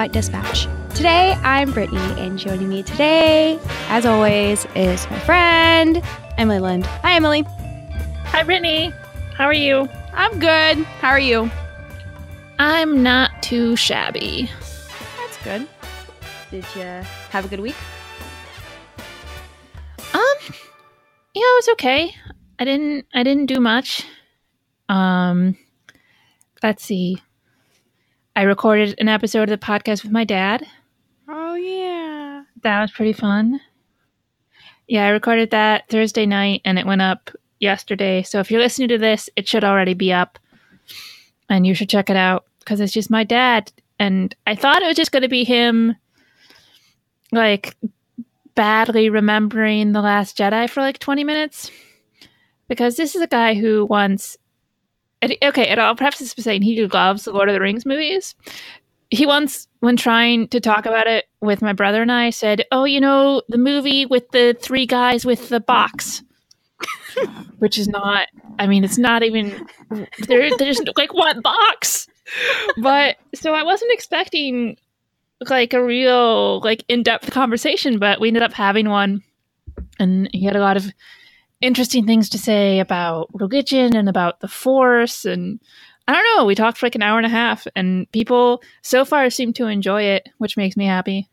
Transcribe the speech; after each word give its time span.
Bight 0.00 0.12
Dispatch. 0.12 0.66
Today, 0.94 1.32
I'm 1.42 1.74
Brittani, 1.74 2.16
and 2.16 2.38
joining 2.38 2.70
me 2.70 2.82
today, 2.82 3.58
as 3.90 4.06
always, 4.06 4.66
is 4.74 5.06
my 5.10 5.18
friend 5.18 6.02
Emily 6.38 6.58
Lind. 6.58 6.86
Hi, 6.86 7.16
Emily. 7.16 7.42
Hi, 7.42 8.42
Brittani. 8.42 8.94
How 9.34 9.44
are 9.44 9.52
you? 9.52 9.90
I'm 10.14 10.38
good. 10.38 10.86
How 11.02 11.10
are 11.10 11.20
you? 11.20 11.50
I'm 12.58 13.02
not 13.02 13.42
too 13.42 13.76
shabby. 13.76 14.48
That's 15.18 15.36
good. 15.44 15.68
Did 16.50 16.64
you 16.74 17.06
have 17.28 17.44
a 17.44 17.48
good 17.48 17.60
week? 17.60 17.76
Um, 20.14 20.36
yeah, 21.34 21.42
it 21.44 21.58
was 21.58 21.68
okay. 21.72 22.14
I 22.58 22.64
didn't. 22.64 23.04
I 23.12 23.22
didn't 23.22 23.46
do 23.46 23.60
much. 23.60 24.06
Um, 24.88 25.58
let's 26.62 26.82
see. 26.82 27.20
I 28.36 28.42
recorded 28.42 28.94
an 28.98 29.08
episode 29.08 29.50
of 29.50 29.60
the 29.60 29.64
podcast 29.64 30.02
with 30.02 30.12
my 30.12 30.24
dad. 30.24 30.66
Oh 31.28 31.54
yeah. 31.54 32.44
That 32.62 32.80
was 32.80 32.90
pretty 32.90 33.12
fun. 33.12 33.60
Yeah, 34.86 35.06
I 35.06 35.10
recorded 35.10 35.50
that 35.50 35.88
Thursday 35.88 36.26
night, 36.26 36.62
and 36.64 36.78
it 36.78 36.86
went 36.86 37.02
up 37.02 37.30
yesterday. 37.60 38.22
So 38.22 38.40
if 38.40 38.50
you're 38.50 38.60
listening 38.60 38.88
to 38.88 38.98
this, 38.98 39.30
it 39.36 39.46
should 39.46 39.64
already 39.64 39.94
be 39.94 40.12
up, 40.12 40.38
and 41.48 41.66
you 41.66 41.74
should 41.74 41.88
check 41.88 42.10
it 42.10 42.16
out 42.16 42.46
because 42.58 42.80
it's 42.80 42.92
just 42.92 43.10
my 43.10 43.24
dad. 43.24 43.70
And 43.98 44.34
I 44.46 44.54
thought 44.54 44.82
it 44.82 44.86
was 44.86 44.96
just 44.96 45.12
going 45.12 45.22
to 45.22 45.28
be 45.28 45.44
him, 45.44 45.94
like 47.32 47.76
badly 48.54 49.10
remembering 49.10 49.92
the 49.92 50.00
Last 50.00 50.36
Jedi 50.38 50.68
for 50.68 50.80
like 50.80 50.98
20 50.98 51.22
minutes, 51.22 51.70
because 52.66 52.96
this 52.96 53.14
is 53.14 53.22
a 53.22 53.26
guy 53.26 53.54
who 53.54 53.84
once. 53.84 54.36
Okay, 55.22 55.66
and 55.66 55.80
I'll 55.80 55.94
preface 55.94 56.20
this 56.20 56.34
by 56.34 56.42
saying 56.42 56.62
he 56.62 56.86
loves 56.86 57.24
the 57.24 57.32
Lord 57.32 57.48
of 57.48 57.54
the 57.54 57.60
Rings 57.60 57.84
movies. 57.84 58.34
He 59.10 59.26
once, 59.26 59.68
when 59.80 59.96
trying 59.96 60.48
to 60.48 60.60
talk 60.60 60.86
about 60.86 61.06
it 61.06 61.26
with 61.40 61.62
my 61.62 61.72
brother 61.72 62.00
and 62.00 62.12
I, 62.12 62.30
said, 62.30 62.64
"Oh, 62.72 62.84
you 62.84 63.00
know, 63.00 63.42
the 63.48 63.58
movie 63.58 64.06
with 64.06 64.30
the 64.30 64.56
three 64.60 64.86
guys 64.86 65.24
with 65.26 65.48
the 65.48 65.60
box." 65.60 66.22
which 67.58 67.76
is 67.76 67.88
not 67.88 68.28
i 68.58 68.66
mean 68.66 68.84
it's 68.84 68.96
not 68.96 69.22
even 69.22 69.66
there 70.26 70.56
there's 70.56 70.80
like 70.96 71.12
what 71.12 71.42
box 71.42 72.08
but 72.78 73.16
so 73.34 73.52
i 73.52 73.62
wasn't 73.62 73.92
expecting 73.92 74.76
like 75.48 75.72
a 75.72 75.84
real 75.84 76.60
like 76.60 76.84
in-depth 76.88 77.30
conversation 77.32 77.98
but 77.98 78.20
we 78.20 78.28
ended 78.28 78.42
up 78.42 78.52
having 78.52 78.88
one 78.88 79.22
and 79.98 80.28
he 80.32 80.44
had 80.44 80.56
a 80.56 80.60
lot 80.60 80.76
of 80.76 80.90
interesting 81.60 82.06
things 82.06 82.28
to 82.28 82.38
say 82.38 82.80
about 82.80 83.28
religion 83.34 83.94
and 83.94 84.08
about 84.08 84.40
the 84.40 84.48
force 84.48 85.24
and 85.24 85.60
i 86.08 86.12
don't 86.12 86.36
know 86.36 86.44
we 86.44 86.54
talked 86.54 86.78
for 86.78 86.86
like 86.86 86.94
an 86.94 87.02
hour 87.02 87.18
and 87.18 87.26
a 87.26 87.30
half 87.30 87.66
and 87.76 88.10
people 88.12 88.62
so 88.82 89.04
far 89.04 89.28
seem 89.30 89.52
to 89.52 89.66
enjoy 89.66 90.02
it 90.02 90.28
which 90.38 90.56
makes 90.56 90.76
me 90.76 90.86
happy 90.86 91.28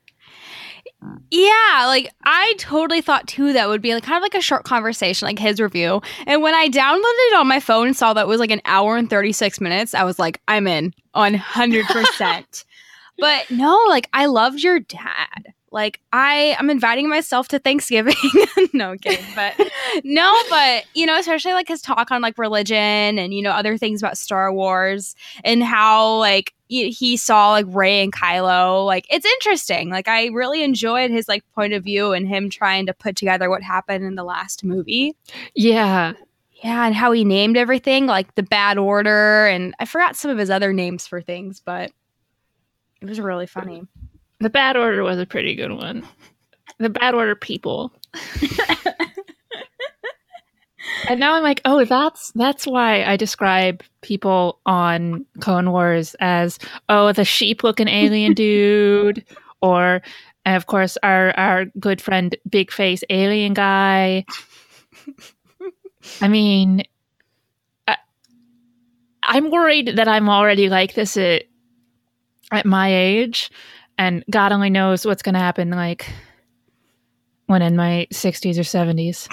Yeah, 1.29 1.85
like 1.85 2.11
I 2.25 2.55
totally 2.57 3.01
thought 3.01 3.27
too 3.27 3.53
that 3.53 3.69
would 3.69 3.81
be 3.81 3.93
like 3.93 4.03
kind 4.03 4.17
of 4.17 4.23
like 4.23 4.33
a 4.33 4.41
short 4.41 4.63
conversation, 4.63 5.27
like 5.27 5.39
his 5.39 5.59
review. 5.59 6.01
And 6.25 6.41
when 6.41 6.55
I 6.55 6.69
downloaded 6.69 7.03
it 7.03 7.35
on 7.35 7.47
my 7.47 7.59
phone 7.59 7.87
and 7.87 7.95
saw 7.95 8.13
that 8.13 8.21
it 8.21 8.27
was 8.27 8.39
like 8.39 8.51
an 8.51 8.61
hour 8.65 8.97
and 8.97 9.09
36 9.09 9.61
minutes, 9.61 9.93
I 9.93 10.03
was 10.03 10.17
like, 10.17 10.41
I'm 10.47 10.67
in 10.67 10.93
100%. 11.15 12.65
but 13.19 13.51
no, 13.51 13.79
like 13.87 14.09
I 14.13 14.25
loved 14.25 14.63
your 14.63 14.79
dad. 14.79 15.53
Like 15.71 15.99
I 16.13 16.55
I'm 16.59 16.69
inviting 16.69 17.09
myself 17.09 17.49
to 17.49 17.59
Thanksgiving. 17.59 18.15
no 18.73 18.91
I'm 18.91 18.97
kidding, 18.97 19.25
but 19.35 19.53
no, 20.03 20.35
but 20.49 20.85
you 20.93 21.05
know, 21.05 21.17
especially 21.17 21.53
like 21.53 21.67
his 21.67 21.81
talk 21.81 22.09
on 22.09 22.21
like 22.21 22.37
religion 22.37 22.77
and 23.19 23.33
you 23.33 23.41
know 23.41 23.51
other 23.51 23.77
things 23.77 24.01
about 24.01 24.17
Star 24.17 24.51
Wars 24.53 25.15
and 25.43 25.61
how 25.61 26.17
like 26.17 26.53
he, 26.67 26.89
he 26.89 27.17
saw 27.17 27.51
like 27.51 27.65
Rey 27.69 28.01
and 28.01 28.13
Kylo. 28.13 28.85
Like 28.85 29.05
it's 29.09 29.25
interesting. 29.25 29.89
Like 29.89 30.07
I 30.07 30.27
really 30.27 30.63
enjoyed 30.63 31.11
his 31.11 31.27
like 31.27 31.43
point 31.53 31.73
of 31.73 31.83
view 31.83 32.13
and 32.13 32.27
him 32.27 32.49
trying 32.49 32.85
to 32.85 32.93
put 32.93 33.15
together 33.15 33.49
what 33.49 33.63
happened 33.63 34.05
in 34.05 34.15
the 34.15 34.23
last 34.23 34.63
movie. 34.63 35.15
yeah 35.53 36.13
Yeah, 36.63 36.85
and 36.85 36.95
how 36.95 37.11
he 37.11 37.25
named 37.25 37.57
everything 37.57 38.05
like 38.05 38.35
the 38.35 38.43
Bad 38.43 38.77
Order, 38.77 39.47
and 39.47 39.73
I 39.79 39.85
forgot 39.85 40.15
some 40.15 40.31
of 40.31 40.37
his 40.37 40.49
other 40.49 40.71
names 40.71 41.05
for 41.07 41.21
things, 41.21 41.59
but 41.59 41.91
it 43.01 43.07
was 43.07 43.19
really 43.19 43.47
funny. 43.47 43.83
The 44.39 44.49
bad 44.49 44.77
order 44.77 45.03
was 45.03 45.19
a 45.19 45.25
pretty 45.25 45.55
good 45.55 45.71
one. 45.71 46.03
The 46.79 46.89
bad 46.89 47.15
order 47.15 47.35
people. 47.35 47.91
And 51.07 51.19
now 51.19 51.35
I'm 51.35 51.43
like, 51.43 51.61
oh, 51.65 51.85
that's 51.85 52.31
that's 52.33 52.65
why 52.65 53.03
I 53.03 53.15
describe 53.17 53.83
people 54.01 54.59
on 54.65 55.25
Clone 55.39 55.71
Wars 55.71 56.15
as 56.19 56.59
oh, 56.89 57.11
the 57.13 57.25
sheep-looking 57.25 57.87
alien 57.87 58.33
dude, 58.35 59.23
or 59.61 60.01
and 60.45 60.55
of 60.55 60.65
course 60.65 60.97
our 61.03 61.31
our 61.37 61.65
good 61.79 62.01
friend 62.01 62.35
Big 62.49 62.71
Face 62.71 63.03
Alien 63.09 63.53
Guy. 63.53 64.25
I 66.21 66.27
mean, 66.27 66.83
I, 67.87 67.97
I'm 69.23 69.49
worried 69.49 69.95
that 69.95 70.07
I'm 70.07 70.29
already 70.29 70.69
like 70.69 70.93
this 70.93 71.15
at 71.15 71.43
at 72.51 72.65
my 72.65 72.93
age, 72.93 73.49
and 73.97 74.23
God 74.29 74.51
only 74.51 74.69
knows 74.69 75.05
what's 75.05 75.21
going 75.21 75.33
to 75.33 75.39
happen 75.39 75.69
like 75.71 76.09
when 77.47 77.61
in 77.61 77.75
my 77.75 78.07
60s 78.11 78.57
or 78.57 78.61
70s. 78.61 79.27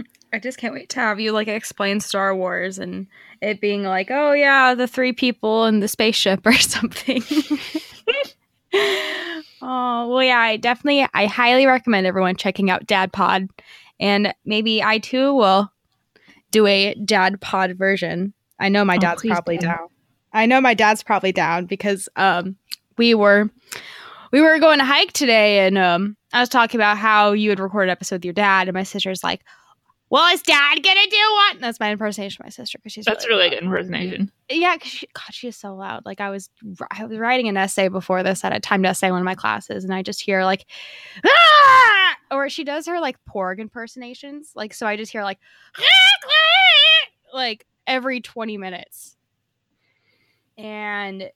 I 0.32 0.38
just 0.38 0.58
can't 0.58 0.74
wait 0.74 0.90
to 0.90 1.00
have 1.00 1.18
you 1.20 1.32
like 1.32 1.48
explain 1.48 2.00
Star 2.00 2.34
Wars 2.36 2.78
and 2.78 3.06
it 3.40 3.60
being 3.60 3.84
like, 3.84 4.10
oh 4.10 4.32
yeah, 4.32 4.74
the 4.74 4.86
three 4.86 5.12
people 5.12 5.64
in 5.66 5.80
the 5.80 5.88
spaceship 5.88 6.44
or 6.46 6.52
something. 6.58 7.22
oh 9.62 10.08
well, 10.08 10.22
yeah, 10.22 10.38
I 10.38 10.56
definitely, 10.56 11.06
I 11.14 11.26
highly 11.26 11.66
recommend 11.66 12.06
everyone 12.06 12.36
checking 12.36 12.70
out 12.70 12.86
Dad 12.86 13.12
Pod, 13.12 13.48
and 13.98 14.34
maybe 14.44 14.82
I 14.82 14.98
too 14.98 15.32
will 15.34 15.72
do 16.50 16.66
a 16.66 16.94
Dad 16.94 17.40
Pod 17.40 17.76
version. 17.78 18.34
I 18.58 18.68
know 18.68 18.84
my 18.84 18.96
Oh, 18.96 19.00
dad's 19.00 19.22
please 19.22 19.30
probably 19.32 19.58
do. 19.58 19.66
down. 19.68 19.88
I 20.36 20.46
know 20.46 20.60
my 20.60 20.74
dad's 20.74 21.02
probably 21.02 21.32
down 21.32 21.66
because 21.66 22.08
um 22.16 22.56
we 22.98 23.14
were 23.14 23.50
we 24.32 24.40
were 24.40 24.58
going 24.58 24.78
to 24.78 24.84
hike 24.84 25.12
today 25.12 25.66
and 25.66 25.78
um 25.78 26.16
I 26.32 26.40
was 26.40 26.48
talking 26.48 26.78
about 26.78 26.98
how 26.98 27.32
you 27.32 27.50
had 27.50 27.60
recorded 27.60 27.88
an 27.88 27.92
episode 27.92 28.16
with 28.16 28.24
your 28.24 28.34
dad 28.34 28.68
and 28.68 28.74
my 28.74 28.82
sister's 28.82 29.24
like, 29.24 29.42
"Well, 30.10 30.32
is 30.34 30.42
dad 30.42 30.82
gonna 30.82 31.06
do 31.10 31.32
one?" 31.50 31.60
That's 31.60 31.80
my 31.80 31.90
impersonation 31.90 32.42
of 32.42 32.46
my 32.46 32.50
sister 32.50 32.78
because 32.78 32.92
she's 32.92 33.04
That's 33.06 33.26
really 33.26 33.48
good 33.48 33.62
impersonation. 33.62 34.30
yeah, 34.50 34.76
'cause 34.76 34.90
she, 34.90 35.06
God, 35.14 35.32
she 35.32 35.48
is 35.48 35.56
so 35.56 35.74
loud. 35.74 36.04
Like 36.04 36.20
I 36.20 36.28
was, 36.30 36.50
I 36.90 37.04
was 37.06 37.18
writing 37.18 37.48
an 37.48 37.56
essay 37.56 37.88
before 37.88 38.22
this 38.22 38.44
at 38.44 38.54
a 38.54 38.60
timed 38.60 38.84
essay 38.86 39.06
in 39.06 39.12
one 39.14 39.22
of 39.22 39.24
my 39.24 39.34
classes, 39.34 39.84
and 39.84 39.94
I 39.94 40.02
just 40.02 40.20
hear 40.20 40.44
like, 40.44 40.66
ah! 41.24 42.16
or 42.32 42.48
she 42.50 42.62
does 42.64 42.86
her 42.86 43.00
like 43.00 43.16
porg 43.24 43.58
impersonations. 43.58 44.52
Like 44.54 44.74
so, 44.74 44.86
I 44.86 44.96
just 44.96 45.12
hear 45.12 45.22
like, 45.22 45.38
like 47.32 47.66
every 47.86 48.20
twenty 48.20 48.56
minutes, 48.58 49.15
and 50.58 51.30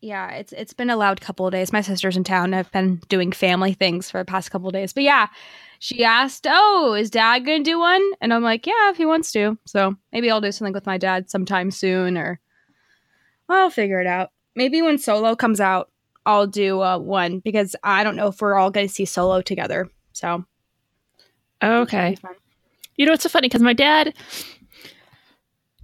yeah, 0.00 0.30
it's 0.32 0.52
it's 0.52 0.72
been 0.72 0.90
a 0.90 0.96
loud 0.96 1.20
couple 1.20 1.46
of 1.46 1.52
days. 1.52 1.72
My 1.72 1.80
sister's 1.80 2.16
in 2.16 2.22
town. 2.24 2.54
I've 2.54 2.70
been 2.70 3.00
doing 3.08 3.32
family 3.32 3.72
things 3.72 4.10
for 4.10 4.18
the 4.18 4.24
past 4.24 4.50
couple 4.50 4.68
of 4.68 4.72
days, 4.74 4.92
but 4.92 5.02
yeah. 5.02 5.26
She 5.80 6.02
asked, 6.04 6.44
"Oh, 6.48 6.94
is 6.94 7.08
Dad 7.08 7.46
gonna 7.46 7.62
do 7.62 7.78
one?" 7.78 8.02
And 8.20 8.34
I'm 8.34 8.42
like, 8.42 8.66
"Yeah, 8.66 8.90
if 8.90 8.96
he 8.96 9.06
wants 9.06 9.30
to." 9.32 9.56
So 9.64 9.94
maybe 10.12 10.28
I'll 10.28 10.40
do 10.40 10.50
something 10.50 10.72
with 10.74 10.86
my 10.86 10.98
dad 10.98 11.30
sometime 11.30 11.70
soon, 11.70 12.18
or 12.18 12.40
I'll 13.48 13.70
figure 13.70 14.00
it 14.00 14.06
out. 14.08 14.30
Maybe 14.56 14.82
when 14.82 14.98
Solo 14.98 15.36
comes 15.36 15.60
out, 15.60 15.90
I'll 16.26 16.48
do 16.48 16.80
uh, 16.82 16.98
one 16.98 17.38
because 17.38 17.76
I 17.84 18.02
don't 18.02 18.16
know 18.16 18.26
if 18.26 18.40
we're 18.40 18.56
all 18.56 18.72
going 18.72 18.88
to 18.88 18.92
see 18.92 19.04
Solo 19.04 19.40
together. 19.40 19.88
So 20.12 20.44
Okay. 21.62 22.16
You 22.96 23.06
know, 23.06 23.12
it's 23.12 23.22
so 23.22 23.28
funny 23.28 23.48
because 23.48 23.62
my 23.62 23.72
dad, 23.72 24.14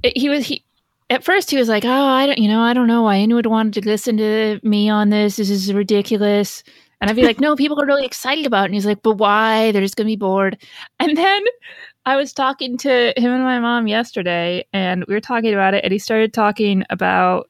it- 0.03 0.17
he 0.17 0.29
was 0.29 0.47
he. 0.47 0.64
At 1.11 1.23
first, 1.25 1.51
he 1.51 1.57
was 1.59 1.69
like, 1.69 1.85
"Oh, 1.85 1.91
I 1.91 2.27
don't, 2.27 2.39
you 2.39 2.49
know, 2.49 2.61
I 2.61 2.73
don't 2.73 2.87
know 2.87 3.03
why 3.03 3.17
anyone 3.19 3.37
would 3.37 3.47
want 3.47 3.75
to 3.75 3.81
listen 3.81 4.17
to 4.17 4.59
me 4.63 4.89
on 4.89 5.11
this. 5.11 5.37
This 5.37 5.51
is 5.51 5.73
ridiculous." 5.73 6.63
And 7.01 7.11
I'd 7.11 7.17
be 7.17 7.25
like, 7.25 7.41
"No, 7.47 7.57
people 7.57 7.81
are 7.81 7.87
really 7.87 8.07
excited 8.07 8.47
about 8.47 8.63
it." 8.63 8.67
And 8.67 8.75
he's 8.75 8.87
like, 8.87 9.03
"But 9.03 9.19
why? 9.19 9.71
They're 9.73 9.83
just 9.83 9.97
gonna 9.97 10.07
be 10.07 10.17
bored." 10.17 10.59
And 11.01 11.17
then 11.17 11.43
I 12.07 12.17
was 12.17 12.33
talking 12.33 12.77
to 12.79 13.13
him 13.17 13.33
and 13.33 13.45
my 13.45 13.59
mom 13.59 13.87
yesterday, 13.87 14.65
and 14.73 15.05
we 15.07 15.15
were 15.15 15.21
talking 15.21 15.53
about 15.53 15.75
it, 15.75 15.85
and 15.85 15.93
he 15.93 15.99
started 15.99 16.33
talking 16.33 16.85
about 16.91 17.49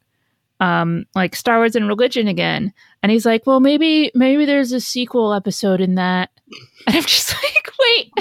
um 0.60 1.04
like 1.14 1.36
Star 1.36 1.58
Wars 1.58 1.76
and 1.76 1.88
religion 1.88 2.26
again. 2.28 2.72
And 3.02 3.12
he's 3.12 3.26
like, 3.26 3.46
"Well, 3.46 3.60
maybe 3.60 4.10
maybe 4.14 4.44
there's 4.44 4.72
a 4.72 4.80
sequel 4.80 5.32
episode 5.32 5.80
in 5.80 5.94
that." 5.94 6.30
And 6.86 6.96
I'm 6.96 7.02
just 7.02 7.32
like, 7.32 7.70
"Wait, 7.80 8.12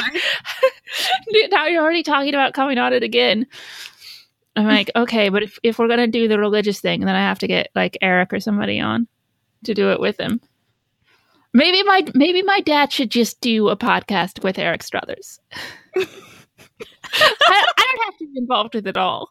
now 1.51 1.67
you're 1.67 1.83
already 1.83 2.01
talking 2.03 2.33
about 2.33 2.53
coming 2.53 2.77
on 2.77 2.93
it 2.93 3.03
again." 3.03 3.45
I'm 4.55 4.65
like, 4.67 4.91
"Okay, 4.95 5.29
but 5.29 5.43
if 5.43 5.59
if 5.63 5.79
we're 5.79 5.87
gonna 5.87 6.07
do 6.07 6.27
the 6.27 6.39
religious 6.39 6.79
thing, 6.79 7.01
then 7.01 7.15
I 7.15 7.21
have 7.21 7.39
to 7.39 7.47
get 7.47 7.69
like 7.75 7.97
Eric 8.01 8.33
or 8.33 8.39
somebody 8.39 8.79
on 8.79 9.07
to 9.63 9.73
do 9.73 9.91
it 9.91 9.99
with 9.99 10.19
him." 10.19 10.41
Maybe 11.53 11.83
my 11.83 12.05
maybe 12.13 12.41
my 12.41 12.61
dad 12.61 12.91
should 12.91 13.11
just 13.11 13.39
do 13.41 13.69
a 13.69 13.77
podcast 13.77 14.43
with 14.43 14.57
Eric 14.57 14.81
Struthers. 14.81 15.39
I, 15.95 16.05
I 17.77 17.95
don't 17.95 18.05
have 18.05 18.17
to 18.17 18.25
be 18.25 18.37
involved 18.37 18.73
with 18.73 18.87
it 18.87 18.97
all. 18.97 19.29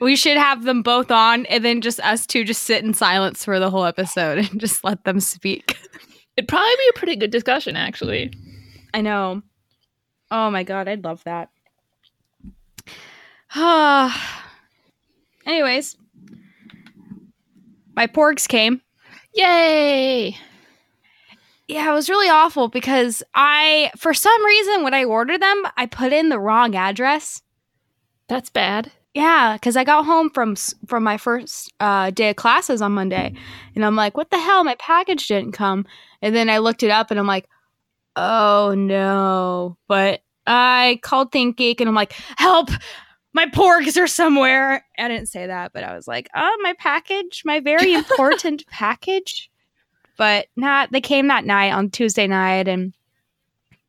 We 0.00 0.16
should 0.16 0.36
have 0.36 0.64
them 0.64 0.82
both 0.82 1.10
on 1.10 1.46
and 1.46 1.64
then 1.64 1.80
just 1.80 2.00
us 2.00 2.26
two 2.26 2.44
just 2.44 2.64
sit 2.64 2.84
in 2.84 2.94
silence 2.94 3.44
for 3.44 3.58
the 3.58 3.70
whole 3.70 3.84
episode 3.84 4.38
and 4.38 4.60
just 4.60 4.84
let 4.84 5.04
them 5.04 5.20
speak. 5.20 5.78
It'd 6.36 6.48
probably 6.48 6.74
be 6.76 6.90
a 6.94 6.98
pretty 6.98 7.16
good 7.16 7.30
discussion, 7.30 7.76
actually. 7.76 8.32
I 8.92 9.00
know. 9.00 9.42
Oh 10.30 10.50
my 10.50 10.62
god, 10.64 10.88
I'd 10.88 11.04
love 11.04 11.22
that. 11.24 11.50
Anyways, 15.46 15.96
my 17.94 18.06
porgs 18.08 18.48
came. 18.48 18.80
Yay! 19.34 20.36
Yeah, 21.68 21.90
it 21.90 21.94
was 21.94 22.10
really 22.10 22.28
awful 22.28 22.68
because 22.68 23.22
I, 23.34 23.90
for 23.96 24.12
some 24.12 24.44
reason, 24.44 24.82
when 24.82 24.92
I 24.92 25.04
ordered 25.04 25.40
them, 25.40 25.62
I 25.76 25.86
put 25.86 26.12
in 26.12 26.28
the 26.28 26.38
wrong 26.38 26.74
address. 26.74 27.42
That's 28.28 28.50
bad. 28.50 28.90
Yeah, 29.14 29.52
because 29.54 29.76
I 29.76 29.84
got 29.84 30.04
home 30.04 30.30
from 30.30 30.56
from 30.88 31.04
my 31.04 31.16
first 31.16 31.72
uh, 31.78 32.10
day 32.10 32.30
of 32.30 32.36
classes 32.36 32.82
on 32.82 32.92
Monday, 32.92 33.32
and 33.76 33.84
I'm 33.84 33.94
like, 33.94 34.16
"What 34.16 34.30
the 34.30 34.40
hell? 34.40 34.64
My 34.64 34.74
package 34.80 35.28
didn't 35.28 35.52
come." 35.52 35.86
And 36.20 36.34
then 36.34 36.50
I 36.50 36.58
looked 36.58 36.82
it 36.82 36.90
up, 36.90 37.12
and 37.12 37.20
I'm 37.20 37.26
like, 37.26 37.48
"Oh 38.16 38.74
no!" 38.76 39.76
But 39.86 40.22
I 40.48 40.98
called 41.02 41.30
ThinkGeek, 41.30 41.76
and 41.78 41.88
I'm 41.88 41.94
like, 41.94 42.12
"Help! 42.36 42.70
My 43.34 43.46
porgs 43.46 44.00
are 44.00 44.06
somewhere." 44.06 44.84
I 44.98 45.08
didn't 45.08 45.28
say 45.28 45.46
that, 45.46 45.72
but 45.72 45.84
I 45.84 45.94
was 45.94 46.08
like, 46.08 46.28
"Oh, 46.34 46.58
my 46.62 46.72
package, 46.78 47.42
my 47.44 47.60
very 47.60 47.92
important 47.94 48.66
package." 48.68 49.50
But 50.16 50.46
not. 50.56 50.92
They 50.92 51.00
came 51.00 51.28
that 51.28 51.44
night 51.44 51.72
on 51.72 51.90
Tuesday 51.90 52.26
night, 52.26 52.68
and 52.68 52.94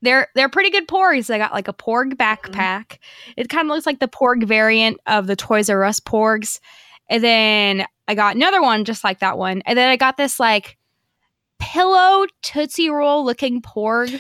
they're 0.01 0.27
they're 0.35 0.49
pretty 0.49 0.69
good 0.69 0.87
porgs. 0.87 1.33
I 1.33 1.37
got 1.37 1.53
like 1.53 1.67
a 1.67 1.73
porg 1.73 2.13
mm-hmm. 2.13 2.21
backpack. 2.21 2.99
It 3.35 3.49
kind 3.49 3.67
of 3.67 3.73
looks 3.73 3.85
like 3.85 3.99
the 3.99 4.07
porg 4.07 4.45
variant 4.45 4.99
of 5.07 5.27
the 5.27 5.35
Toys 5.35 5.69
R 5.69 5.83
Us 5.83 5.99
porgs. 5.99 6.59
And 7.09 7.23
then 7.23 7.85
I 8.07 8.15
got 8.15 8.35
another 8.35 8.61
one 8.61 8.85
just 8.85 9.03
like 9.03 9.19
that 9.19 9.37
one. 9.37 9.61
And 9.65 9.77
then 9.77 9.89
I 9.89 9.95
got 9.95 10.17
this 10.17 10.39
like 10.39 10.77
pillow 11.59 12.25
Tootsie 12.41 12.89
Roll 12.89 13.25
looking 13.25 13.61
porg. 13.61 14.19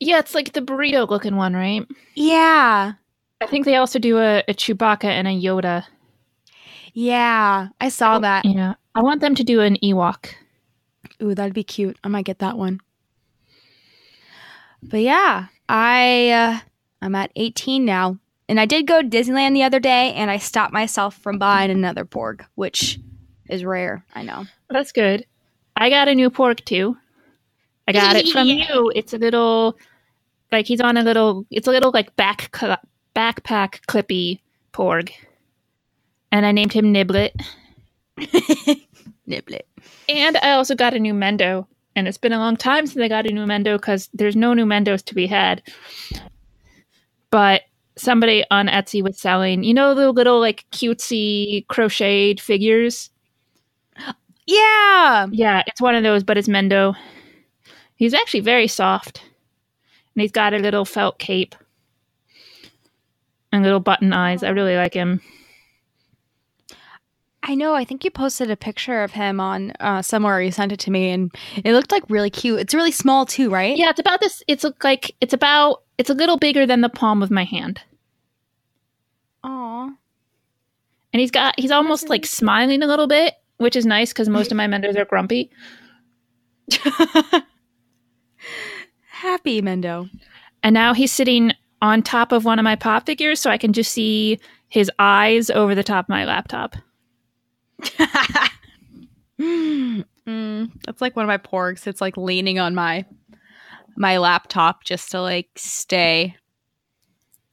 Yeah, 0.00 0.18
it's 0.18 0.34
like 0.34 0.52
the 0.52 0.60
burrito 0.60 1.08
looking 1.08 1.36
one, 1.36 1.54
right? 1.54 1.86
Yeah. 2.14 2.92
I 3.40 3.46
think 3.46 3.64
they 3.64 3.76
also 3.76 3.98
do 3.98 4.18
a, 4.18 4.42
a 4.48 4.54
Chewbacca 4.54 5.04
and 5.04 5.28
a 5.28 5.30
Yoda. 5.30 5.84
Yeah. 6.92 7.68
I 7.80 7.88
saw 7.88 8.18
that. 8.18 8.44
Yeah. 8.44 8.74
I 8.94 9.02
want 9.02 9.20
them 9.20 9.34
to 9.36 9.44
do 9.44 9.60
an 9.60 9.76
Ewok. 9.82 10.32
Ooh, 11.22 11.34
that'd 11.34 11.54
be 11.54 11.64
cute. 11.64 11.96
I 12.02 12.08
might 12.08 12.24
get 12.24 12.40
that 12.40 12.58
one. 12.58 12.80
But 14.82 15.00
yeah, 15.00 15.46
I 15.68 16.30
uh, 16.30 16.58
I'm 17.02 17.14
at 17.14 17.32
18 17.36 17.84
now. 17.84 18.18
And 18.48 18.58
I 18.58 18.64
did 18.64 18.86
go 18.86 19.02
to 19.02 19.08
Disneyland 19.08 19.52
the 19.52 19.62
other 19.62 19.78
day 19.78 20.14
and 20.14 20.30
I 20.30 20.38
stopped 20.38 20.72
myself 20.72 21.16
from 21.18 21.38
buying 21.38 21.70
another 21.70 22.04
porg, 22.04 22.44
which 22.54 22.98
is 23.48 23.64
rare. 23.64 24.04
I 24.14 24.22
know. 24.22 24.46
That's 24.70 24.90
good. 24.90 25.26
I 25.76 25.90
got 25.90 26.08
a 26.08 26.14
new 26.14 26.30
porg 26.30 26.64
too. 26.64 26.96
I 27.86 27.92
got 27.92 28.16
it 28.16 28.28
from 28.28 28.46
you. 28.48 28.90
It's 28.94 29.12
a 29.12 29.18
little, 29.18 29.76
like 30.50 30.66
he's 30.66 30.80
on 30.80 30.96
a 30.96 31.02
little. 31.02 31.44
It's 31.50 31.68
a 31.68 31.70
little 31.70 31.90
like 31.92 32.16
back 32.16 32.50
backpack 33.14 33.80
clippy 33.86 34.40
porg, 34.72 35.10
and 36.32 36.46
I 36.46 36.52
named 36.52 36.72
him 36.72 36.92
Niblet. 36.92 37.32
Niblet. 39.28 39.62
And 40.08 40.36
I 40.38 40.52
also 40.52 40.74
got 40.74 40.94
a 40.94 40.98
new 40.98 41.14
Mendo. 41.14 41.66
And 41.96 42.06
it's 42.06 42.18
been 42.18 42.32
a 42.32 42.38
long 42.38 42.56
time 42.56 42.86
since 42.86 43.02
I 43.02 43.08
got 43.08 43.26
a 43.26 43.32
new 43.32 43.44
Mendo 43.44 43.76
because 43.76 44.08
there's 44.14 44.36
no 44.36 44.54
new 44.54 44.64
Mendos 44.64 45.04
to 45.06 45.16
be 45.16 45.26
had. 45.26 45.62
But 47.30 47.62
somebody 47.96 48.44
on 48.52 48.68
Etsy 48.68 49.02
was 49.02 49.18
selling, 49.18 49.64
you 49.64 49.74
know, 49.74 49.94
the 49.94 50.12
little 50.12 50.38
like 50.38 50.64
cutesy 50.70 51.66
crocheted 51.66 52.40
figures. 52.40 53.10
Yeah. 54.46 55.26
Yeah, 55.32 55.64
it's 55.66 55.80
one 55.80 55.96
of 55.96 56.04
those, 56.04 56.22
but 56.22 56.38
it's 56.38 56.46
Mendo. 56.46 56.94
He's 57.96 58.14
actually 58.14 58.40
very 58.40 58.68
soft. 58.68 59.20
And 60.14 60.22
he's 60.22 60.30
got 60.30 60.54
a 60.54 60.58
little 60.58 60.84
felt 60.84 61.18
cape 61.18 61.56
and 63.52 63.62
little 63.62 63.80
button 63.80 64.12
eyes. 64.12 64.42
I 64.42 64.50
really 64.50 64.76
like 64.76 64.94
him. 64.94 65.20
I 67.42 67.54
know. 67.54 67.74
I 67.74 67.84
think 67.84 68.04
you 68.04 68.10
posted 68.10 68.50
a 68.50 68.56
picture 68.56 69.02
of 69.02 69.12
him 69.12 69.40
on 69.40 69.72
uh, 69.80 70.02
somewhere. 70.02 70.42
You 70.42 70.50
sent 70.50 70.72
it 70.72 70.80
to 70.80 70.90
me, 70.90 71.10
and 71.10 71.34
it 71.64 71.72
looked 71.72 71.92
like 71.92 72.02
really 72.10 72.30
cute. 72.30 72.60
It's 72.60 72.74
really 72.74 72.92
small 72.92 73.24
too, 73.24 73.48
right? 73.48 73.76
Yeah, 73.76 73.90
it's 73.90 74.00
about 74.00 74.20
this. 74.20 74.42
It's 74.48 74.66
like, 74.84 75.14
it's 75.20 75.32
about, 75.32 75.82
it's 75.96 76.10
a 76.10 76.14
little 76.14 76.36
bigger 76.36 76.66
than 76.66 76.82
the 76.82 76.90
palm 76.90 77.22
of 77.22 77.30
my 77.30 77.44
hand. 77.44 77.80
Aw. 79.44 79.84
And 81.12 81.20
he's 81.20 81.30
got, 81.30 81.54
he's 81.58 81.70
almost 81.70 82.10
like 82.10 82.26
smiling 82.26 82.82
a 82.82 82.86
little 82.86 83.06
bit, 83.06 83.34
which 83.56 83.76
is 83.76 83.86
nice 83.86 84.12
because 84.12 84.28
most 84.28 84.50
of 84.50 84.56
my 84.56 84.66
Mendos 84.68 84.96
are 84.96 85.06
grumpy. 85.06 85.50
Happy 89.06 89.62
Mendo. 89.62 90.10
And 90.62 90.74
now 90.74 90.92
he's 90.92 91.12
sitting 91.12 91.52
on 91.82 92.02
top 92.02 92.32
of 92.32 92.44
one 92.44 92.58
of 92.58 92.64
my 92.64 92.76
pop 92.76 93.06
figures 93.06 93.40
so 93.40 93.50
I 93.50 93.58
can 93.58 93.72
just 93.72 93.92
see 93.92 94.38
his 94.68 94.90
eyes 94.98 95.50
over 95.50 95.74
the 95.74 95.84
top 95.84 96.06
of 96.06 96.08
my 96.08 96.24
laptop. 96.24 96.76
mm, 99.40 100.70
that's 100.84 101.00
like 101.00 101.16
one 101.16 101.24
of 101.24 101.28
my 101.28 101.38
porgs. 101.38 101.86
It's 101.86 102.00
like 102.00 102.16
leaning 102.16 102.58
on 102.58 102.74
my 102.74 103.04
my 103.96 104.18
laptop 104.18 104.84
just 104.84 105.10
to 105.10 105.20
like 105.20 105.48
stay 105.56 106.36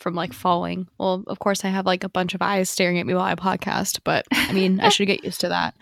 from 0.06 0.14
like 0.14 0.34
falling. 0.34 0.88
Well, 1.00 1.24
of 1.26 1.40
course 1.40 1.66
I 1.66 1.70
have 1.70 1.88
like 1.88 2.04
a 2.04 2.10
bunch 2.10 2.36
of 2.36 2.42
eyes 2.44 2.70
staring 2.70 3.00
at 3.00 3.08
me 3.08 3.16
while 3.16 3.24
I 3.24 3.34
podcast, 3.34 4.02
but 4.04 4.24
I 4.32 4.52
mean, 4.54 4.80
I 4.80 4.90
should 4.90 5.08
get 5.08 5.24
used 5.24 5.42
to 5.42 5.50
that. 5.50 5.74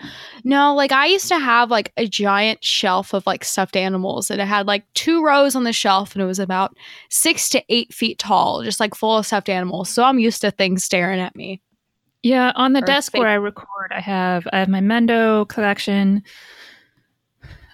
No, 0.45 0.73
like 0.75 0.93
I 0.93 1.07
used 1.07 1.27
to 1.27 1.37
have 1.37 1.69
like 1.69 1.91
a 1.97 2.07
giant 2.07 2.63
shelf 2.63 3.13
of 3.13 3.27
like 3.27 3.43
stuffed 3.43 3.75
animals 3.75 4.31
and 4.31 4.39
it 4.39 4.45
had 4.47 4.65
like 4.65 4.85
two 4.93 5.21
rows 5.25 5.57
on 5.57 5.65
the 5.65 5.73
shelf 5.73 6.15
and 6.15 6.21
it 6.23 6.25
was 6.25 6.39
about 6.39 6.77
6 7.09 7.49
to 7.49 7.61
8 7.67 7.93
feet 7.93 8.17
tall, 8.17 8.63
just 8.63 8.79
like 8.79 8.95
full 8.95 9.17
of 9.17 9.25
stuffed 9.25 9.49
animals. 9.49 9.89
So 9.89 10.05
I'm 10.05 10.19
used 10.19 10.39
to 10.39 10.51
things 10.51 10.85
staring 10.85 11.19
at 11.19 11.35
me. 11.35 11.59
Yeah, 12.21 12.53
on 12.55 12.71
the 12.71 12.81
Or 12.81 12.85
desk 12.85 13.11
fake- 13.11 13.19
where 13.19 13.29
I 13.29 13.33
record, 13.33 13.91
I 13.91 13.99
have 13.99 14.47
I 14.53 14.59
have 14.59 14.69
my 14.69 14.79
Mendo 14.79 15.45
collection. 15.49 16.23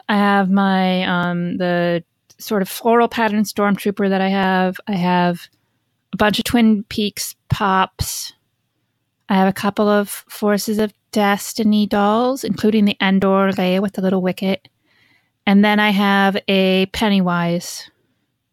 I 0.07 0.15
have 0.17 0.49
my 0.49 1.03
um 1.03 1.57
the 1.57 2.03
sort 2.39 2.63
of 2.63 2.69
floral 2.69 3.07
pattern 3.07 3.43
stormtrooper 3.43 4.09
that 4.09 4.21
I 4.21 4.29
have. 4.29 4.77
I 4.87 4.93
have 4.93 5.47
a 6.13 6.17
bunch 6.17 6.39
of 6.39 6.45
Twin 6.45 6.83
Peaks 6.85 7.35
pops. 7.49 8.33
I 9.29 9.35
have 9.35 9.47
a 9.47 9.53
couple 9.53 9.87
of 9.87 10.09
Forces 10.09 10.79
of 10.79 10.93
Destiny 11.11 11.87
dolls, 11.87 12.43
including 12.43 12.85
the 12.85 12.97
Endor 13.01 13.51
Leia 13.51 13.81
with 13.81 13.93
the 13.93 14.01
little 14.01 14.21
wicket. 14.21 14.67
And 15.45 15.65
then 15.65 15.79
I 15.79 15.89
have 15.89 16.37
a 16.47 16.85
Pennywise. 16.87 17.89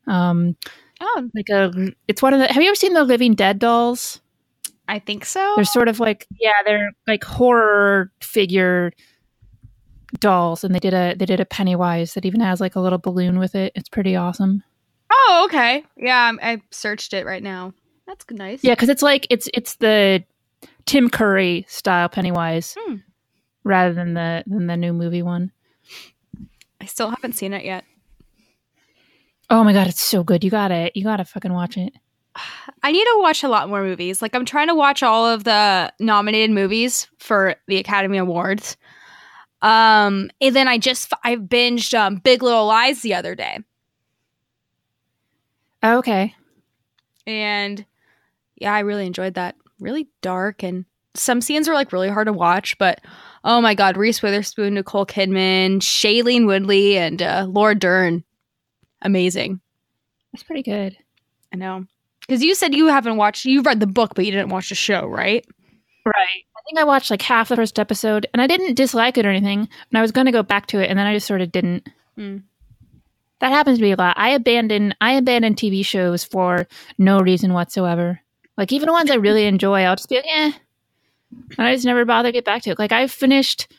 Um 0.06 0.56
Oh, 1.00 1.28
like 1.34 1.48
a 1.50 1.70
it's 2.08 2.22
one 2.22 2.32
of 2.32 2.40
the 2.40 2.46
have 2.46 2.62
you 2.62 2.68
ever 2.68 2.74
seen 2.74 2.94
the 2.94 3.04
Living 3.04 3.34
Dead 3.34 3.58
dolls? 3.58 4.20
I 4.88 4.98
think 4.98 5.24
so. 5.24 5.52
They're 5.56 5.64
sort 5.64 5.88
of 5.88 6.00
like 6.00 6.26
yeah, 6.40 6.52
they're 6.64 6.90
like 7.06 7.24
horror 7.24 8.12
figure 8.22 8.92
dolls, 10.20 10.64
and 10.64 10.74
they 10.74 10.78
did 10.78 10.94
a 10.94 11.14
they 11.14 11.26
did 11.26 11.40
a 11.40 11.44
Pennywise 11.44 12.14
that 12.14 12.24
even 12.24 12.40
has 12.40 12.60
like 12.60 12.76
a 12.76 12.80
little 12.80 12.98
balloon 12.98 13.38
with 13.38 13.54
it. 13.54 13.72
It's 13.74 13.88
pretty 13.88 14.16
awesome. 14.16 14.62
Oh, 15.10 15.42
okay. 15.48 15.84
Yeah, 15.96 16.32
I'm- 16.40 16.62
searched 16.70 17.12
it 17.14 17.26
right 17.26 17.42
now. 17.42 17.72
That's 18.06 18.24
nice. 18.30 18.62
Yeah, 18.62 18.74
because 18.74 18.88
it's 18.88 19.02
like 19.02 19.26
it's 19.30 19.48
it's 19.54 19.76
the 19.76 20.24
Tim 20.84 21.10
Curry 21.10 21.64
style 21.68 22.08
Pennywise 22.08 22.76
Hmm. 22.78 22.96
rather 23.64 23.92
than 23.94 24.14
the 24.14 24.44
than 24.46 24.66
the 24.66 24.76
new 24.76 24.92
movie 24.92 25.22
one. 25.22 25.50
I 26.80 26.86
still 26.86 27.10
haven't 27.10 27.32
seen 27.34 27.52
it 27.52 27.64
yet. 27.64 27.84
Oh 29.50 29.62
my 29.64 29.72
god, 29.72 29.86
it's 29.88 30.02
so 30.02 30.22
good. 30.24 30.42
You 30.44 30.50
got 30.50 30.70
it. 30.70 30.96
You 30.96 31.04
got 31.04 31.16
to 31.18 31.24
fucking 31.24 31.52
watch 31.52 31.76
it. 31.76 31.92
I 32.82 32.92
need 32.92 33.04
to 33.04 33.16
watch 33.18 33.42
a 33.44 33.48
lot 33.48 33.68
more 33.68 33.82
movies. 33.82 34.20
Like 34.20 34.34
I'm 34.34 34.44
trying 34.44 34.68
to 34.68 34.74
watch 34.74 35.02
all 35.02 35.26
of 35.26 35.44
the 35.44 35.92
nominated 36.00 36.50
movies 36.50 37.08
for 37.18 37.56
the 37.66 37.78
Academy 37.78 38.18
Awards. 38.18 38.76
Um, 39.62 40.30
and 40.40 40.54
then 40.54 40.68
I 40.68 40.78
just 40.78 41.12
I 41.24 41.36
binged 41.36 41.98
um, 41.98 42.16
Big 42.16 42.42
Little 42.42 42.66
Lies 42.66 43.00
the 43.02 43.14
other 43.14 43.34
day, 43.34 43.58
Oh, 45.82 45.98
okay. 45.98 46.34
and 47.26 47.84
yeah, 48.56 48.72
I 48.74 48.80
really 48.80 49.06
enjoyed 49.06 49.34
that. 49.34 49.54
Really 49.78 50.08
dark, 50.22 50.62
and 50.62 50.84
some 51.14 51.40
scenes 51.40 51.68
were 51.68 51.74
like 51.74 51.92
really 51.92 52.08
hard 52.08 52.26
to 52.26 52.32
watch, 52.32 52.78
but 52.78 53.00
oh 53.44 53.60
my 53.60 53.74
god, 53.74 53.96
Reese 53.96 54.22
Witherspoon, 54.22 54.74
Nicole 54.74 55.06
Kidman, 55.06 55.78
Shailene 55.80 56.46
Woodley, 56.46 56.96
and 56.96 57.20
uh, 57.20 57.46
Laura 57.48 57.74
Dern, 57.74 58.24
amazing. 59.02 59.60
That's 60.32 60.42
pretty 60.42 60.62
good. 60.62 60.96
I 61.52 61.56
know 61.56 61.86
because 62.26 62.42
you 62.42 62.54
said 62.54 62.74
you 62.74 62.86
haven't 62.86 63.16
watched. 63.16 63.44
You 63.44 63.62
read 63.62 63.80
the 63.80 63.86
book, 63.86 64.14
but 64.14 64.24
you 64.24 64.32
didn't 64.32 64.48
watch 64.48 64.68
the 64.68 64.74
show, 64.74 65.06
right? 65.06 65.44
Right. 66.04 66.44
I 66.56 66.60
think 66.66 66.78
I 66.78 66.84
watched 66.84 67.10
like 67.10 67.22
half 67.22 67.48
the 67.48 67.56
first 67.56 67.78
episode 67.78 68.26
and 68.32 68.42
I 68.42 68.46
didn't 68.46 68.74
dislike 68.74 69.18
it 69.18 69.26
or 69.26 69.30
anything. 69.30 69.60
And 69.60 69.98
I 69.98 70.02
was 70.02 70.12
going 70.12 70.26
to 70.26 70.32
go 70.32 70.42
back 70.42 70.66
to 70.68 70.80
it 70.80 70.88
and 70.90 70.98
then 70.98 71.06
I 71.06 71.14
just 71.14 71.26
sort 71.26 71.40
of 71.40 71.52
didn't. 71.52 71.88
Mm. 72.18 72.42
That 73.40 73.52
happens 73.52 73.78
to 73.78 73.82
me 73.84 73.92
a 73.92 73.96
lot. 73.96 74.16
I 74.18 74.30
abandon 74.30 74.94
I 75.00 75.12
abandon 75.12 75.54
TV 75.54 75.84
shows 75.84 76.24
for 76.24 76.66
no 76.98 77.20
reason 77.20 77.52
whatsoever. 77.52 78.20
Like 78.56 78.72
even 78.72 78.86
the 78.86 78.92
ones 78.92 79.10
I 79.10 79.16
really 79.16 79.44
enjoy, 79.44 79.82
I'll 79.82 79.96
just 79.96 80.08
be 80.08 80.16
like, 80.16 80.24
eh. 80.26 80.52
And 81.58 81.66
I 81.66 81.74
just 81.74 81.84
never 81.84 82.04
bother 82.04 82.28
to 82.28 82.32
get 82.32 82.44
back 82.44 82.62
to 82.62 82.70
it. 82.70 82.78
Like 82.78 82.92
I've 82.92 83.10
finished 83.10 83.72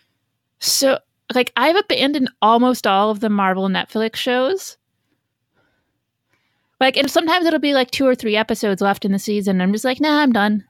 so 0.60 1.00
like 1.34 1.52
I've 1.56 1.76
abandoned 1.76 2.30
almost 2.42 2.86
all 2.86 3.10
of 3.10 3.20
the 3.20 3.30
Marvel 3.30 3.68
Netflix 3.68 4.18
shows. 4.18 4.78
Like 6.80 6.98
and 6.98 7.10
sometimes 7.10 7.46
it'll 7.46 7.60
be 7.60 7.74
like 7.74 7.90
two 7.90 8.06
or 8.06 8.16
three 8.16 8.36
episodes 8.36 8.82
left 8.82 9.06
in 9.06 9.12
the 9.12 9.20
season. 9.20 9.56
And 9.56 9.64
I'm 9.64 9.74
just 9.74 9.86
like, 9.86 10.00
nah, 10.00 10.22
I'm 10.22 10.32
done. 10.32 10.66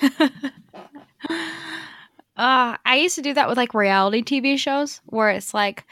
Uh, 2.36 2.76
I 2.84 2.96
used 2.96 3.14
to 3.16 3.22
do 3.22 3.32
that 3.34 3.48
with 3.48 3.56
like 3.56 3.72
reality 3.72 4.22
TV 4.22 4.58
shows 4.58 5.00
where 5.06 5.30
it's 5.30 5.54
like 5.54 5.86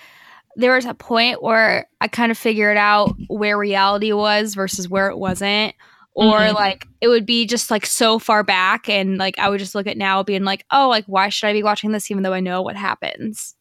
there 0.57 0.75
was 0.75 0.85
a 0.85 0.95
point 0.95 1.43
where 1.43 1.89
I 2.01 2.09
kind 2.09 2.31
of 2.31 2.39
figured 2.39 2.77
out 2.77 3.15
where 3.29 3.59
reality 3.59 4.13
was 4.13 4.55
versus 4.55 4.89
where 4.89 5.09
it 5.09 5.19
wasn't. 5.19 5.75
Or 6.17 6.39
Mhm. 6.39 6.55
like 6.55 6.87
it 7.01 7.09
would 7.09 7.27
be 7.27 7.45
just 7.45 7.73
like 7.73 7.85
so 7.85 8.21
far 8.21 8.45
back 8.45 8.89
and 8.89 9.19
like 9.19 9.37
I 9.39 9.49
would 9.49 9.59
just 9.59 9.75
look 9.75 9.89
at 9.89 9.97
now 9.97 10.23
being 10.23 10.45
like, 10.45 10.65
oh, 10.71 10.89
like 10.89 11.05
why 11.07 11.29
should 11.29 11.49
I 11.49 11.53
be 11.53 11.65
watching 11.65 11.91
this 11.91 12.09
even 12.11 12.23
though 12.23 12.33
I 12.33 12.39
know 12.41 12.63
what 12.63 12.77
happens? 12.77 13.57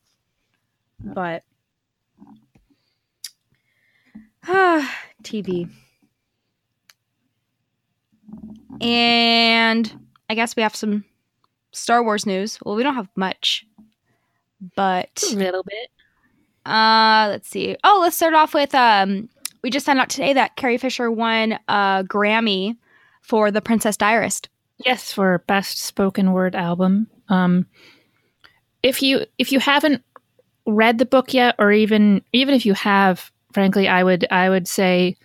But 1.03 1.43
ah, 4.47 4.95
TV. 5.23 5.67
And 8.81 10.07
I 10.29 10.35
guess 10.35 10.55
we 10.55 10.63
have 10.63 10.75
some 10.75 11.05
Star 11.71 12.03
Wars 12.03 12.25
news. 12.25 12.59
Well, 12.63 12.75
we 12.75 12.83
don't 12.83 12.95
have 12.95 13.09
much, 13.15 13.65
but 14.75 15.23
A 15.31 15.35
little 15.35 15.63
bit. 15.63 15.89
Uh, 16.65 17.27
let's 17.29 17.49
see. 17.49 17.75
Oh, 17.83 17.99
let's 18.01 18.15
start 18.15 18.33
off 18.33 18.53
with 18.53 18.73
um. 18.75 19.29
We 19.63 19.69
just 19.69 19.85
found 19.85 19.99
out 19.99 20.09
today 20.09 20.33
that 20.33 20.57
Carrie 20.57 20.77
Fisher 20.77 21.09
won 21.09 21.57
a 21.69 22.03
Grammy 22.05 22.75
for 23.21 23.49
The 23.49 23.61
Princess 23.61 23.95
Diarist. 23.95 24.49
Yes, 24.85 25.13
for 25.13 25.43
best 25.47 25.77
spoken 25.77 26.33
word 26.33 26.55
album. 26.55 27.07
Um, 27.29 27.65
if 28.81 29.01
you 29.01 29.25
if 29.37 29.51
you 29.51 29.59
haven't 29.59 30.03
read 30.65 30.97
the 30.97 31.05
book 31.05 31.33
yet, 31.33 31.55
or 31.59 31.71
even 31.71 32.21
even 32.33 32.53
if 32.53 32.65
you 32.65 32.73
have, 32.73 33.31
frankly, 33.53 33.87
I 33.87 34.03
would 34.03 34.27
I 34.31 34.49
would 34.49 34.67
say 34.67 35.17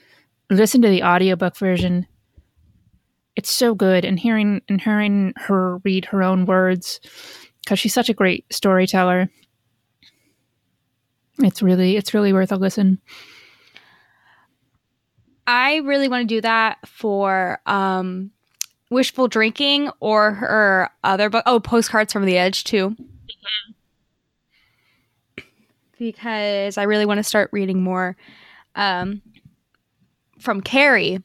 listen 0.51 0.83
to 0.83 0.89
the 0.89 1.03
audiobook 1.03 1.57
version. 1.57 2.07
It's 3.37 3.51
so 3.51 3.75
good, 3.75 4.05
and 4.05 4.19
hearing 4.19 4.63
and 4.69 4.81
hearing 4.81 5.33
her 5.37 5.79
read 5.79 6.05
her 6.07 6.23
own 6.23 6.47
words 6.47 7.01
because 7.65 7.79
she's 7.79 7.95
such 7.95 8.09
a 8.09 8.15
great 8.15 8.45
storyteller. 8.51 9.29
It's 11.41 11.63
really 11.63 11.97
it's 11.97 12.15
really 12.15 12.33
worth 12.33 12.53
a 12.53 12.57
listen. 12.57 13.01
I 15.47 15.77
really 15.77 16.09
want 16.09 16.29
to 16.29 16.35
do 16.35 16.41
that 16.43 16.87
for 16.87 17.59
um, 17.65 18.31
Wishful 18.91 19.29
Drinking 19.29 19.91
or 20.01 20.33
her 20.33 20.91
other 21.03 21.31
book. 21.31 21.43
Oh, 21.47 21.59
Postcards 21.59 22.13
from 22.13 22.27
the 22.27 22.37
Edge 22.37 22.65
too. 22.65 22.95
Because 25.99 26.77
I 26.77 26.83
really 26.83 27.07
want 27.07 27.19
to 27.19 27.25
start 27.25 27.51
reading 27.53 27.83
more 27.83 28.17
um, 28.77 29.23
from 30.39 30.61
Carrie, 30.61 31.21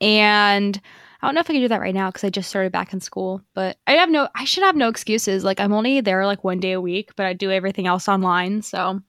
and 0.00 0.80
I 1.22 1.26
don't 1.26 1.34
know 1.34 1.40
if 1.40 1.48
I 1.48 1.54
can 1.54 1.62
do 1.62 1.68
that 1.68 1.80
right 1.80 1.94
now 1.94 2.10
because 2.10 2.24
I 2.24 2.28
just 2.28 2.50
started 2.50 2.72
back 2.72 2.92
in 2.92 3.00
school. 3.00 3.40
But 3.54 3.78
I 3.86 3.92
have 3.92 4.10
no, 4.10 4.28
I 4.34 4.44
should 4.44 4.64
have 4.64 4.76
no 4.76 4.88
excuses. 4.88 5.42
Like 5.44 5.58
I'm 5.60 5.72
only 5.72 6.02
there 6.02 6.26
like 6.26 6.44
one 6.44 6.60
day 6.60 6.72
a 6.72 6.80
week, 6.80 7.12
but 7.16 7.24
I 7.24 7.32
do 7.32 7.50
everything 7.50 7.86
else 7.86 8.08
online. 8.08 8.60
So, 8.60 9.00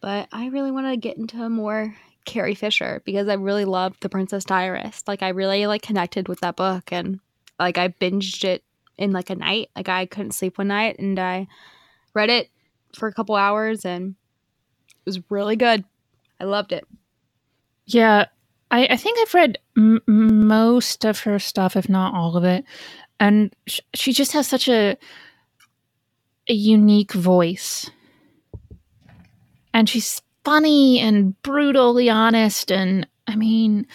but 0.00 0.28
I 0.32 0.48
really 0.48 0.70
want 0.70 0.86
to 0.86 0.96
get 0.96 1.16
into 1.16 1.48
more 1.48 1.94
Carrie 2.24 2.54
Fisher 2.54 3.02
because 3.04 3.28
I 3.28 3.34
really 3.34 3.64
loved 3.64 4.02
The 4.02 4.08
Princess 4.08 4.44
Diarist. 4.44 5.08
Like 5.08 5.22
I 5.22 5.28
really 5.30 5.66
like 5.66 5.82
connected 5.82 6.28
with 6.28 6.40
that 6.40 6.56
book 6.56 6.92
and 6.92 7.20
like 7.58 7.78
I 7.78 7.88
binged 7.88 8.44
it 8.44 8.64
in 8.98 9.12
like 9.12 9.30
a 9.30 9.36
night. 9.36 9.70
Like 9.76 9.88
I 9.88 10.06
couldn't 10.06 10.32
sleep 10.32 10.58
one 10.58 10.68
night 10.68 10.98
and 10.98 11.18
I 11.18 11.48
read 12.14 12.30
it 12.30 12.50
for 12.94 13.08
a 13.08 13.12
couple 13.14 13.36
hours 13.36 13.84
and 13.84 14.14
it 14.88 15.06
was 15.06 15.20
really 15.30 15.56
good. 15.56 15.84
I 16.40 16.44
loved 16.44 16.72
it. 16.72 16.84
Yeah, 17.86 18.26
I, 18.70 18.86
I 18.90 18.96
think 18.96 19.18
I've 19.18 19.34
read 19.34 19.58
m- 19.76 20.00
most 20.06 21.04
of 21.04 21.20
her 21.20 21.38
stuff, 21.38 21.76
if 21.76 21.88
not 21.88 22.14
all 22.14 22.36
of 22.36 22.44
it, 22.44 22.64
and 23.18 23.54
sh- 23.66 23.80
she 23.94 24.12
just 24.12 24.32
has 24.32 24.46
such 24.46 24.68
a 24.68 24.96
a 26.48 26.54
unique 26.54 27.12
voice, 27.12 27.90
and 29.72 29.88
she's 29.88 30.22
funny 30.44 30.98
and 30.98 31.40
brutally 31.42 32.08
honest, 32.10 32.70
and 32.72 33.06
I 33.26 33.36
mean, 33.36 33.86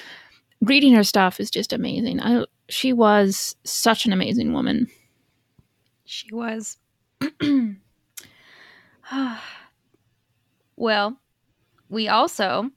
reading 0.62 0.94
her 0.94 1.04
stuff 1.04 1.40
is 1.40 1.50
just 1.50 1.74
amazing. 1.74 2.22
I 2.22 2.46
she 2.70 2.94
was 2.94 3.56
such 3.64 4.06
an 4.06 4.14
amazing 4.14 4.54
woman. 4.54 4.88
She 6.06 6.34
was. 6.34 6.78
well, 10.76 11.18
we 11.90 12.08
also 12.08 12.70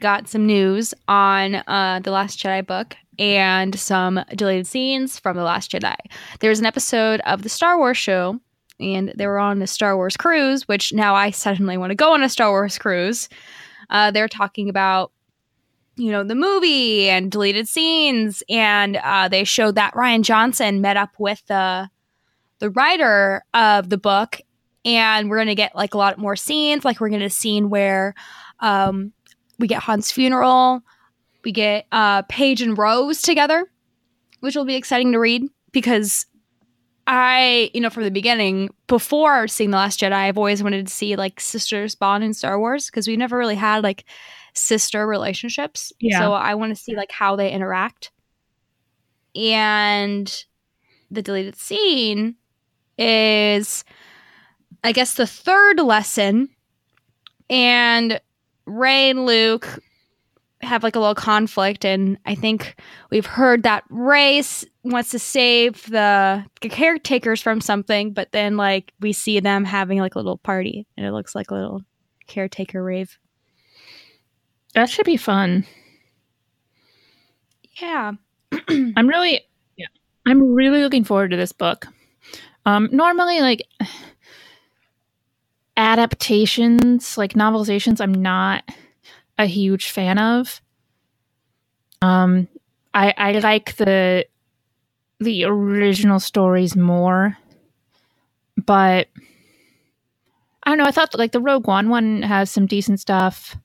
got 0.00 0.28
some 0.28 0.46
news 0.46 0.94
on 1.08 1.56
uh, 1.66 2.00
the 2.02 2.10
Last 2.10 2.38
Jedi 2.38 2.66
book 2.66 2.96
and 3.18 3.78
some 3.78 4.20
deleted 4.34 4.66
scenes 4.66 5.18
from 5.18 5.36
the 5.36 5.44
Last 5.44 5.70
Jedi. 5.70 5.96
There's 6.40 6.58
an 6.58 6.66
episode 6.66 7.20
of 7.20 7.42
the 7.42 7.48
Star 7.48 7.78
Wars 7.78 7.96
show, 7.96 8.40
and 8.84 9.12
they 9.16 9.26
were 9.26 9.38
on 9.38 9.62
a 9.62 9.66
Star 9.66 9.96
Wars 9.96 10.16
cruise, 10.16 10.68
which 10.68 10.92
now 10.92 11.14
I 11.14 11.30
suddenly 11.30 11.76
want 11.76 11.90
to 11.90 11.96
go 11.96 12.12
on 12.12 12.22
a 12.22 12.28
Star 12.28 12.50
Wars 12.50 12.78
cruise. 12.78 13.28
Uh, 13.88 14.10
they're 14.10 14.28
talking 14.28 14.68
about 14.68 15.10
you 15.96 16.10
know 16.10 16.24
the 16.24 16.34
movie 16.34 17.08
and 17.08 17.30
deleted 17.30 17.68
scenes 17.68 18.42
and 18.48 18.96
uh, 18.96 19.28
they 19.28 19.44
showed 19.44 19.76
that 19.76 19.94
rian 19.94 20.22
johnson 20.22 20.80
met 20.80 20.96
up 20.96 21.10
with 21.18 21.40
the 21.46 21.88
the 22.58 22.70
writer 22.70 23.44
of 23.54 23.90
the 23.90 23.96
book 23.96 24.40
and 24.84 25.30
we're 25.30 25.38
gonna 25.38 25.54
get 25.54 25.76
like 25.76 25.94
a 25.94 25.98
lot 25.98 26.18
more 26.18 26.34
scenes 26.34 26.84
like 26.84 27.00
we're 27.00 27.08
gonna 27.10 27.30
scene 27.30 27.70
where 27.70 28.14
um, 28.58 29.12
we 29.58 29.68
get 29.68 29.82
han's 29.82 30.10
funeral 30.10 30.82
we 31.44 31.52
get 31.52 31.86
uh, 31.92 32.22
paige 32.22 32.60
and 32.60 32.76
rose 32.76 33.22
together 33.22 33.70
which 34.40 34.56
will 34.56 34.64
be 34.64 34.74
exciting 34.74 35.12
to 35.12 35.18
read 35.18 35.44
because 35.70 36.26
i 37.06 37.70
you 37.74 37.80
know 37.80 37.90
from 37.90 38.02
the 38.04 38.10
beginning 38.10 38.70
before 38.86 39.46
seeing 39.46 39.70
the 39.70 39.76
last 39.76 40.00
jedi 40.00 40.12
i've 40.12 40.38
always 40.38 40.62
wanted 40.62 40.86
to 40.86 40.92
see 40.92 41.16
like 41.16 41.40
sisters 41.40 41.94
bond 41.94 42.24
in 42.24 42.32
star 42.32 42.58
wars 42.58 42.86
because 42.86 43.06
we 43.06 43.16
never 43.16 43.36
really 43.36 43.54
had 43.54 43.82
like 43.82 44.04
sister 44.54 45.06
relationships. 45.06 45.92
Yeah. 46.00 46.20
so 46.20 46.32
i 46.32 46.54
want 46.54 46.74
to 46.74 46.80
see 46.80 46.96
like 46.96 47.10
how 47.10 47.36
they 47.36 47.50
interact. 47.50 48.10
And 49.34 50.44
the 51.10 51.22
deleted 51.22 51.56
scene 51.56 52.36
is 52.96 53.84
I 54.84 54.92
guess 54.92 55.14
the 55.14 55.26
third 55.26 55.80
lesson. 55.80 56.50
And 57.50 58.20
Rey 58.66 59.10
and 59.10 59.26
Luke 59.26 59.80
have 60.64 60.82
like 60.82 60.96
a 60.96 60.98
little 60.98 61.14
conflict 61.14 61.84
and 61.84 62.18
I 62.26 62.34
think 62.34 62.76
we've 63.10 63.26
heard 63.26 63.62
that 63.62 63.84
race 63.88 64.64
wants 64.82 65.10
to 65.10 65.18
save 65.18 65.88
the 65.90 66.44
caretakers 66.60 67.40
from 67.40 67.60
something 67.60 68.12
but 68.12 68.32
then 68.32 68.56
like 68.56 68.92
we 69.00 69.12
see 69.12 69.40
them 69.40 69.64
having 69.64 69.98
like 69.98 70.14
a 70.14 70.18
little 70.18 70.38
party 70.38 70.86
and 70.96 71.06
it 71.06 71.12
looks 71.12 71.34
like 71.34 71.50
a 71.50 71.54
little 71.54 71.82
caretaker 72.26 72.82
rave. 72.82 73.18
That 74.74 74.90
should 74.90 75.06
be 75.06 75.16
fun. 75.16 75.66
Yeah. 77.80 78.12
I'm 78.68 79.06
really, 79.06 79.40
yeah, 79.76 79.86
I'm 80.26 80.54
really 80.54 80.82
looking 80.82 81.04
forward 81.04 81.30
to 81.30 81.36
this 81.36 81.52
book. 81.52 81.86
Um, 82.66 82.88
normally, 82.92 83.40
like, 83.40 83.62
adaptations, 85.76 87.18
like 87.18 87.34
novelizations, 87.34 88.00
I'm 88.00 88.14
not 88.14 88.64
a 89.38 89.46
huge 89.46 89.90
fan 89.90 90.18
of. 90.18 90.60
Um, 92.02 92.48
I 92.92 93.14
I 93.16 93.32
like 93.38 93.76
the 93.76 94.26
the 95.20 95.44
original 95.44 96.20
stories 96.20 96.76
more, 96.76 97.36
but 98.56 99.08
I 100.62 100.70
don't 100.70 100.78
know. 100.78 100.84
I 100.84 100.90
thought 100.90 101.18
like 101.18 101.32
the 101.32 101.40
Rogue 101.40 101.66
One 101.66 101.88
one 101.88 102.22
has 102.22 102.50
some 102.50 102.66
decent 102.66 103.00
stuff. 103.00 103.56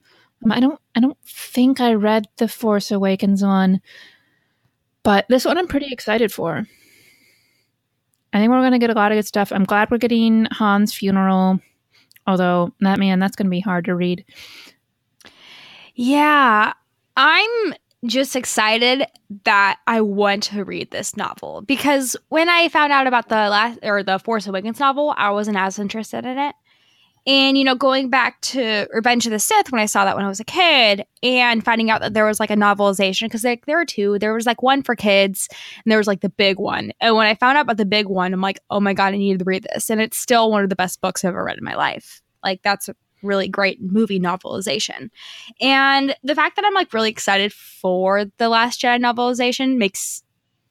Um, 0.43 0.51
I 0.51 0.59
don't 0.59 0.79
I 0.95 0.99
don't 0.99 1.17
think 1.25 1.79
I 1.79 1.93
read 1.93 2.27
the 2.37 2.47
Force 2.47 2.91
Awakens 2.91 3.43
one, 3.43 3.81
but 5.03 5.25
this 5.29 5.45
one 5.45 5.57
I'm 5.57 5.67
pretty 5.67 5.91
excited 5.91 6.31
for. 6.31 6.65
I 8.31 8.37
think 8.37 8.51
we're 8.51 8.59
going 8.61 8.73
to 8.73 8.79
get 8.79 8.91
a 8.91 8.93
lot 8.93 9.11
of 9.11 9.17
good 9.17 9.25
stuff. 9.25 9.51
I'm 9.51 9.63
glad 9.63 9.89
we're 9.89 9.97
getting 9.97 10.45
Han's 10.51 10.93
funeral, 10.93 11.59
although 12.27 12.71
that 12.81 12.99
man, 12.99 13.19
that's 13.19 13.35
going 13.35 13.47
to 13.47 13.51
be 13.51 13.59
hard 13.59 13.85
to 13.85 13.95
read. 13.95 14.23
Yeah, 16.01 16.71
I'm 17.17 17.73
just 18.05 18.37
excited 18.37 19.05
that 19.43 19.79
I 19.85 19.99
want 19.99 20.43
to 20.43 20.63
read 20.63 20.91
this 20.91 21.17
novel 21.17 21.61
because 21.63 22.15
when 22.29 22.47
I 22.47 22.69
found 22.69 22.93
out 22.93 23.05
about 23.05 23.27
the 23.27 23.35
last 23.35 23.79
or 23.83 24.01
the 24.01 24.17
Force 24.17 24.47
Awakens 24.47 24.79
novel, 24.79 25.13
I 25.17 25.31
wasn't 25.31 25.57
as 25.57 25.77
interested 25.77 26.23
in 26.23 26.37
it. 26.37 26.55
And 27.27 27.57
you 27.57 27.65
know, 27.65 27.75
going 27.75 28.09
back 28.09 28.39
to 28.43 28.87
Revenge 28.93 29.25
of 29.25 29.33
the 29.33 29.39
Sith 29.39 29.73
when 29.73 29.81
I 29.81 29.87
saw 29.87 30.05
that 30.05 30.15
when 30.15 30.23
I 30.23 30.29
was 30.29 30.39
a 30.39 30.45
kid, 30.45 31.03
and 31.21 31.65
finding 31.65 31.89
out 31.89 31.99
that 31.99 32.13
there 32.13 32.25
was 32.25 32.39
like 32.39 32.49
a 32.49 32.55
novelization 32.55 33.23
because 33.23 33.43
like 33.43 33.65
there 33.65 33.75
were 33.75 33.83
two. 33.83 34.17
There 34.19 34.33
was 34.33 34.45
like 34.45 34.63
one 34.63 34.83
for 34.83 34.95
kids, 34.95 35.49
and 35.83 35.91
there 35.91 35.97
was 35.97 36.07
like 36.07 36.21
the 36.21 36.29
big 36.29 36.59
one. 36.59 36.93
And 37.01 37.17
when 37.17 37.27
I 37.27 37.35
found 37.35 37.57
out 37.57 37.63
about 37.63 37.75
the 37.75 37.83
big 37.83 38.07
one, 38.07 38.33
I'm 38.33 38.39
like, 38.39 38.61
oh 38.69 38.79
my 38.79 38.93
god, 38.93 39.13
I 39.13 39.17
needed 39.17 39.39
to 39.39 39.45
read 39.45 39.67
this, 39.73 39.89
and 39.89 39.99
it's 39.99 40.17
still 40.17 40.49
one 40.49 40.63
of 40.63 40.69
the 40.69 40.77
best 40.77 41.01
books 41.01 41.25
I've 41.25 41.31
ever 41.31 41.43
read 41.43 41.57
in 41.57 41.65
my 41.65 41.75
life. 41.75 42.21
Like 42.41 42.61
that's 42.61 42.89
really 43.23 43.47
great 43.47 43.81
movie 43.81 44.19
novelization. 44.19 45.09
And 45.61 46.15
the 46.23 46.35
fact 46.35 46.55
that 46.55 46.65
I'm 46.65 46.73
like 46.73 46.93
really 46.93 47.09
excited 47.09 47.53
for 47.53 48.25
the 48.37 48.49
Last 48.49 48.81
Jedi 48.81 48.99
novelization 48.99 49.77
makes 49.77 50.23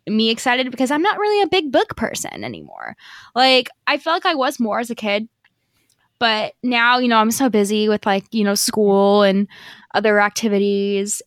me 0.07 0.31
excited 0.31 0.71
because 0.71 0.91
I'm 0.91 1.03
not 1.03 1.19
really 1.19 1.43
a 1.43 1.49
big 1.49 1.71
book 1.71 1.97
person 1.97 2.45
anymore. 2.45 2.97
Like 3.35 3.69
I 3.87 3.99
feel 3.99 4.13
like 4.13 4.27
I 4.27 4.35
was 4.35 4.61
more 4.61 4.81
as 4.81 4.91
a 4.91 4.95
kid, 4.95 5.29
but 6.19 6.55
now, 6.63 6.99
you 6.99 7.09
know, 7.09 7.19
I'm 7.19 7.31
so 7.31 7.49
busy 7.49 7.89
with 7.89 8.07
like, 8.07 8.25
you 8.33 8.45
know, 8.45 8.55
school 8.55 9.23
and 9.23 9.47
other 9.95 10.21
activities. 10.21 11.23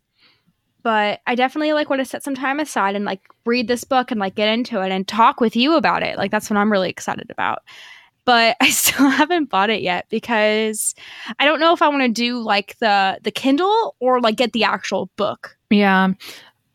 But 0.84 1.22
I 1.28 1.36
definitely 1.36 1.74
like 1.74 1.90
want 1.90 2.00
to 2.00 2.06
set 2.06 2.24
some 2.24 2.34
time 2.34 2.60
aside 2.60 2.96
and 2.96 3.06
like 3.06 3.22
read 3.46 3.68
this 3.68 3.84
book 3.84 4.10
and 4.10 4.20
like 4.20 4.36
get 4.36 4.50
into 4.50 4.82
it 4.82 4.92
and 4.92 5.08
talk 5.08 5.40
with 5.40 5.56
you 5.56 5.76
about 5.76 6.02
it. 6.02 6.18
Like 6.18 6.32
that's 6.32 6.50
what 6.50 6.58
I'm 6.58 6.72
really 6.72 6.90
excited 6.90 7.30
about 7.30 7.60
but 8.26 8.58
I 8.62 8.70
still 8.70 9.10
haven't 9.10 9.50
bought 9.50 9.70
it 9.70 9.82
yet 9.82 10.06
because 10.10 10.96
I 11.40 11.46
don't 11.46 11.60
know 11.60 11.74
if 11.74 11.82
I 11.82 11.88
want 11.90 12.04
to 12.04 12.10
do 12.10 12.40
like 12.40 12.78
the 12.80 13.20
the 13.24 13.32
Kindle 13.32 13.96
or 14.00 14.20
like 14.22 14.36
get 14.36 14.54
the 14.54 14.64
actual 14.64 15.10
book. 15.16 15.58
Yeah. 15.70 16.10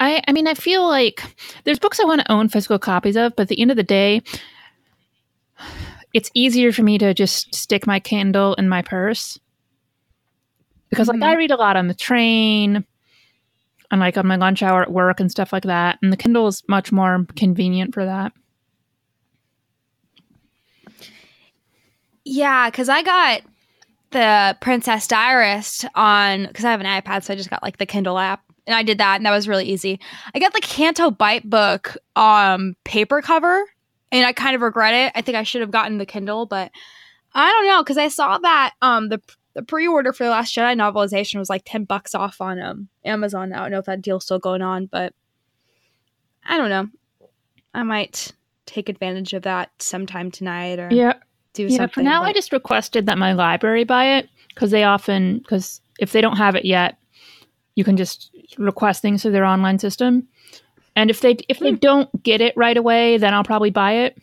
I 0.01 0.23
I 0.27 0.33
mean 0.33 0.47
I 0.47 0.55
feel 0.55 0.87
like 0.87 1.23
there's 1.65 1.79
books 1.79 2.01
I 2.01 2.05
want 2.05 2.21
to 2.23 2.33
own 2.33 2.49
physical 2.49 2.79
copies 2.79 3.17
of, 3.17 3.35
but 3.37 3.43
at 3.43 3.49
the 3.49 3.61
end 3.61 3.71
of 3.71 3.77
the 3.77 3.83
day 3.83 4.23
it's 6.13 6.31
easier 6.35 6.73
for 6.73 6.83
me 6.83 6.97
to 6.99 7.13
just 7.13 7.55
stick 7.55 7.87
my 7.87 8.01
Kindle 8.01 8.55
in 8.55 8.69
my 8.69 8.83
purse. 8.83 9.39
Because 10.89 11.09
mm-hmm. 11.09 11.21
like 11.21 11.31
I 11.31 11.37
read 11.37 11.51
a 11.51 11.57
lot 11.57 11.77
on 11.77 11.89
the 11.89 11.95
train 11.95 12.87
and 13.91 14.01
like 14.01 14.17
on 14.17 14.27
my 14.27 14.37
lunch 14.37 14.63
hour 14.63 14.83
at 14.83 14.91
work 14.91 15.21
and 15.21 15.31
stuff 15.31 15.53
like 15.53 15.65
that, 15.65 15.99
and 16.03 16.13
the 16.13 16.17
Kindle 16.17 16.47
is 16.47 16.63
much 16.69 16.91
more 16.91 17.27
convenient 17.37 17.93
for 17.93 18.05
that. 18.05 18.33
Yeah, 22.29 22.69
because 22.69 22.89
I 22.89 23.05
got 23.05 23.43
the 24.11 24.57
Princess 24.61 25.07
Diarist 25.07 25.85
on 25.95 26.47
because 26.47 26.65
I 26.65 26.73
have 26.73 26.81
an 26.81 26.87
iPad, 26.87 27.23
so 27.23 27.33
I 27.33 27.37
just 27.37 27.51
got 27.51 27.63
like 27.63 27.79
the 27.79 27.87
Kindle 27.87 28.19
app, 28.19 28.43
and 28.67 28.75
I 28.75 28.83
did 28.83 28.99
that, 28.99 29.15
and 29.17 29.25
that 29.25 29.31
was 29.31 29.47
really 29.47 29.65
easy. 29.65 30.01
I 30.35 30.41
got 30.41 30.53
the 30.53 30.61
Canto 30.61 31.13
Bight 31.13 31.49
book 31.49 31.97
um 32.17 32.75
paper 32.83 33.23
cover, 33.23 33.65
and 34.11 34.27
I 34.27 34.33
kind 34.33 34.57
of 34.57 34.63
regret 34.63 34.93
it. 34.93 35.13
I 35.15 35.23
think 35.23 35.37
I 35.37 35.45
should 35.45 35.61
have 35.61 35.71
gotten 35.71 35.99
the 35.99 36.05
Kindle, 36.07 36.47
but 36.47 36.73
I 37.33 37.49
don't 37.49 37.69
know 37.69 37.85
because 37.85 37.97
I 37.97 38.09
saw 38.09 38.39
that 38.39 38.75
um 38.83 39.09
the 39.09 39.23
the 39.55 39.63
pre-order 39.63 40.13
for 40.13 40.25
the 40.25 40.31
Last 40.31 40.53
Jedi 40.53 40.75
novelization 40.75 41.39
was 41.39 41.49
like 41.49 41.63
ten 41.65 41.85
bucks 41.85 42.13
off 42.13 42.41
on 42.41 42.59
um 42.61 42.89
Amazon. 43.05 43.53
I 43.53 43.61
don't 43.61 43.71
know 43.71 43.79
if 43.79 43.87
that 43.87 44.03
deal's 44.03 44.25
still 44.25 44.41
going 44.41 44.63
on, 44.63 44.87
but 44.87 45.15
I 46.45 46.57
don't 46.57 46.71
know. 46.71 46.89
I 47.73 47.85
might 47.85 48.33
take 48.67 48.89
advantage 48.89 49.33
of 49.33 49.43
that 49.43 49.71
sometime 49.79 50.33
tonight 50.33 50.81
or 50.81 50.89
yeah 50.91 51.15
do 51.57 51.65
yeah, 51.65 51.79
something. 51.79 51.95
For 51.95 52.03
now, 52.03 52.21
but... 52.23 52.29
I 52.29 52.33
just 52.33 52.53
requested 52.53 53.07
that 53.07 53.19
my 53.19 53.33
library 53.33 53.85
buy 53.85 54.17
it 54.19 54.29
because 54.49 54.71
they 54.71 54.85
often 54.85 55.39
because 55.39 55.81
if 55.99 56.13
they 56.13 56.21
don't 56.21 56.37
have 56.37 56.55
it 56.55 56.65
yet, 56.65 56.99
you 57.75 57.85
can 57.85 57.97
just 57.97 58.31
request 58.59 59.03
things 59.03 59.23
through 59.23 59.33
their 59.33 59.45
online 59.45 59.79
system. 59.79 60.29
And 60.95 61.11
if 61.11 61.21
they 61.21 61.37
if 61.49 61.59
they 61.59 61.73
hmm. 61.73 61.77
don't 61.77 62.23
get 62.23 62.41
it 62.41 62.57
right 62.57 62.77
away, 62.77 63.19
then 63.19 63.35
I'll 63.35 63.45
probably 63.45 63.71
buy 63.71 63.93
it. 63.93 64.19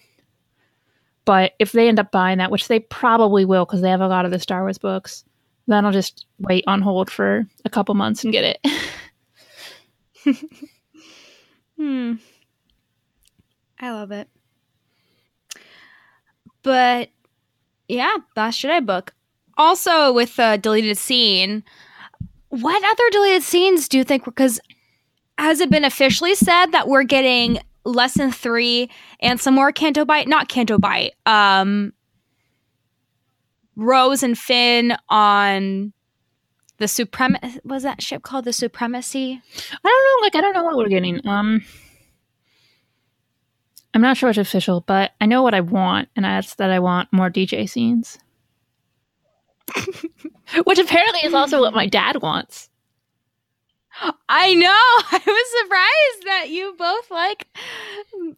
But 1.26 1.54
if 1.60 1.72
they 1.72 1.88
end 1.88 2.00
up 2.00 2.12
buying 2.12 2.40
that, 2.40 2.52
which 2.52 2.68
they 2.68 2.80
probably 2.80 3.46
will 3.46 3.66
because 3.66 3.82
they 3.82 3.90
have 3.90 4.02
a 4.02 4.08
lot 4.08 4.26
of 4.26 4.32
the 4.32 4.40
Star 4.40 4.62
Wars 4.62 4.78
books, 4.78 5.24
then 5.68 5.86
I'll 5.86 5.92
just 5.92 6.26
wait 6.40 6.66
on 6.68 6.82
hold 6.82 7.10
for 7.10 7.48
a 7.64 7.70
couple 7.70 7.96
months 7.96 8.24
and 8.24 8.34
get 8.34 8.60
it. 8.66 10.38
hmm. 11.78 12.14
I 13.80 13.92
love 13.92 14.12
it. 14.12 14.28
But 16.62 17.10
yeah, 17.94 18.18
Last 18.36 18.62
Jedi 18.62 18.86
book. 18.86 19.14
Also, 19.58 20.12
with 20.12 20.36
the 20.36 20.58
deleted 20.62 20.98
scene, 20.98 21.64
what 22.50 22.84
other 22.84 23.10
deleted 23.12 23.44
scenes 23.44 23.88
do 23.88 23.98
you 23.98 24.04
think? 24.04 24.26
Because 24.26 24.60
has 25.38 25.60
it 25.60 25.70
been 25.70 25.86
officially 25.86 26.36
said 26.36 26.68
that 26.68 26.88
we're 26.88 27.04
getting 27.04 27.60
lesson 27.86 28.32
three 28.32 28.90
and 29.20 29.40
some 29.40 29.54
more 29.54 29.72
Canto 29.72 30.06
Bight? 30.06 30.28
Not 30.28 30.50
Canto 30.50 30.78
Bight. 30.78 31.14
Um, 31.26 31.94
Rose 33.76 34.24
and 34.24 34.38
Finn 34.38 34.96
on 35.10 35.94
the 36.78 36.88
supremacy. 36.88 37.60
Was 37.64 37.84
that 37.84 38.02
ship 38.02 38.24
called 38.24 38.46
the 38.46 38.54
Supremacy? 38.54 39.42
I 39.72 39.88
don't 39.88 40.22
know. 40.22 40.26
Like 40.26 40.36
I 40.36 40.42
don't 40.42 40.54
know 40.54 40.64
what 40.64 40.78
we're 40.78 40.90
getting. 40.90 41.26
Um, 41.28 41.64
I'm 43.94 44.02
not 44.02 44.18
sure 44.18 44.30
it's 44.30 44.40
official, 44.40 44.82
but 44.82 45.12
I 45.22 45.26
know 45.26 45.44
what 45.44 45.54
I 45.54 45.62
want, 45.62 46.10
and 46.16 46.26
that's 46.26 46.56
that 46.56 46.72
I 46.72 46.80
want 46.80 47.14
more 47.14 47.30
DJ 47.30 47.70
scenes. 47.70 48.18
Which 50.66 50.80
apparently 50.80 51.22
is 51.24 51.34
also 51.34 51.62
what 51.62 51.74
my 51.74 51.88
dad 51.88 52.22
wants. 52.22 52.70
I 54.28 54.56
know. 54.56 54.68
I 54.70 55.22
was 55.26 55.48
surprised 55.62 56.26
that 56.26 56.50
you 56.50 56.76
both 56.78 57.12
like 57.12 57.48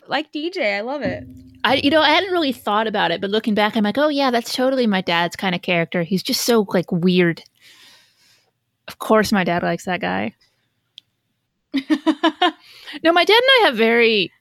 like 0.08 0.32
DJ. 0.32 0.78
I 0.78 0.82
love 0.82 1.02
it. 1.02 1.26
I 1.63 1.76
you 1.76 1.89
know, 1.89 2.02
I 2.02 2.10
hadn't 2.10 2.32
really 2.32 2.52
thought 2.52 2.88
about 2.88 3.12
it, 3.12 3.22
but 3.22 3.30
looking 3.30 3.56
back, 3.56 3.76
I'm 3.76 3.84
like, 3.84 3.98
oh 3.98 4.10
yeah, 4.10 4.32
that's 4.32 4.54
totally 4.54 4.88
my 4.88 5.02
dad's 5.02 5.36
kind 5.36 5.56
of 5.56 5.62
character. 5.62 6.04
He's 6.04 6.24
just 6.24 6.41
so 6.41 6.65
like 6.70 6.91
weird. 6.91 7.41
Of 8.88 9.00
course 9.00 9.32
my 9.32 9.44
dad 9.44 9.63
likes 9.63 9.86
that 9.86 10.02
guy. 10.02 10.34
no, 13.04 13.12
my 13.12 13.26
dad 13.26 13.34
and 13.34 13.50
I 13.50 13.62
have 13.65 13.76
very 13.76 14.32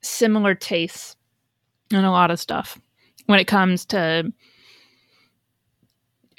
similar 0.00 0.54
tastes 0.54 1.16
in 1.90 2.04
a 2.04 2.12
lot 2.12 2.30
of 2.30 2.40
stuff 2.40 2.78
when 3.26 3.38
it 3.38 3.46
comes 3.46 3.84
to 3.86 4.32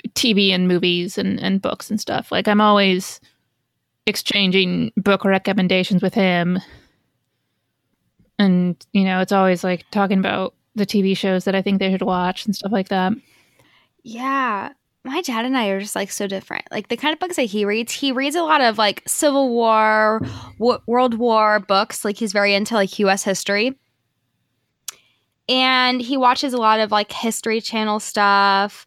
TV 0.09 0.49
and 0.49 0.67
movies 0.67 1.17
and, 1.17 1.39
and 1.39 1.61
books 1.61 1.89
and 1.89 1.99
stuff. 1.99 2.31
Like 2.31 2.47
I'm 2.47 2.61
always 2.61 3.19
exchanging 4.05 4.91
book 4.97 5.25
recommendations 5.25 6.01
with 6.01 6.13
him. 6.13 6.59
And, 8.37 8.75
you 8.93 9.03
know, 9.03 9.19
it's 9.19 9.31
always 9.31 9.63
like 9.63 9.85
talking 9.91 10.19
about 10.19 10.55
the 10.75 10.85
TV 10.85 11.15
shows 11.15 11.43
that 11.43 11.55
I 11.55 11.61
think 11.61 11.79
they 11.79 11.91
should 11.91 12.01
watch 12.01 12.45
and 12.45 12.55
stuff 12.55 12.71
like 12.71 12.89
that. 12.89 13.13
Yeah. 14.03 14.71
My 15.05 15.21
dad 15.21 15.45
and 15.45 15.57
I 15.57 15.67
are 15.67 15.79
just 15.79 15.95
like 15.95 16.11
so 16.11 16.27
different. 16.27 16.65
Like 16.71 16.89
the 16.89 16.97
kind 16.97 17.13
of 17.13 17.19
books 17.19 17.37
that 17.37 17.43
he 17.43 17.65
reads, 17.65 17.93
he 17.93 18.11
reads 18.11 18.35
a 18.35 18.43
lot 18.43 18.61
of 18.61 18.77
like 18.77 19.01
Civil 19.07 19.49
War, 19.49 20.21
w- 20.59 20.79
World 20.87 21.13
War 21.15 21.59
books. 21.59 22.03
Like 22.03 22.17
he's 22.17 22.33
very 22.33 22.53
into 22.53 22.75
like 22.75 22.99
US 22.99 23.23
history 23.23 23.77
and 25.49 25.99
he 25.99 26.15
watches 26.15 26.53
a 26.53 26.57
lot 26.57 26.79
of 26.79 26.91
like 26.91 27.11
history 27.11 27.59
channel 27.59 27.99
stuff 27.99 28.85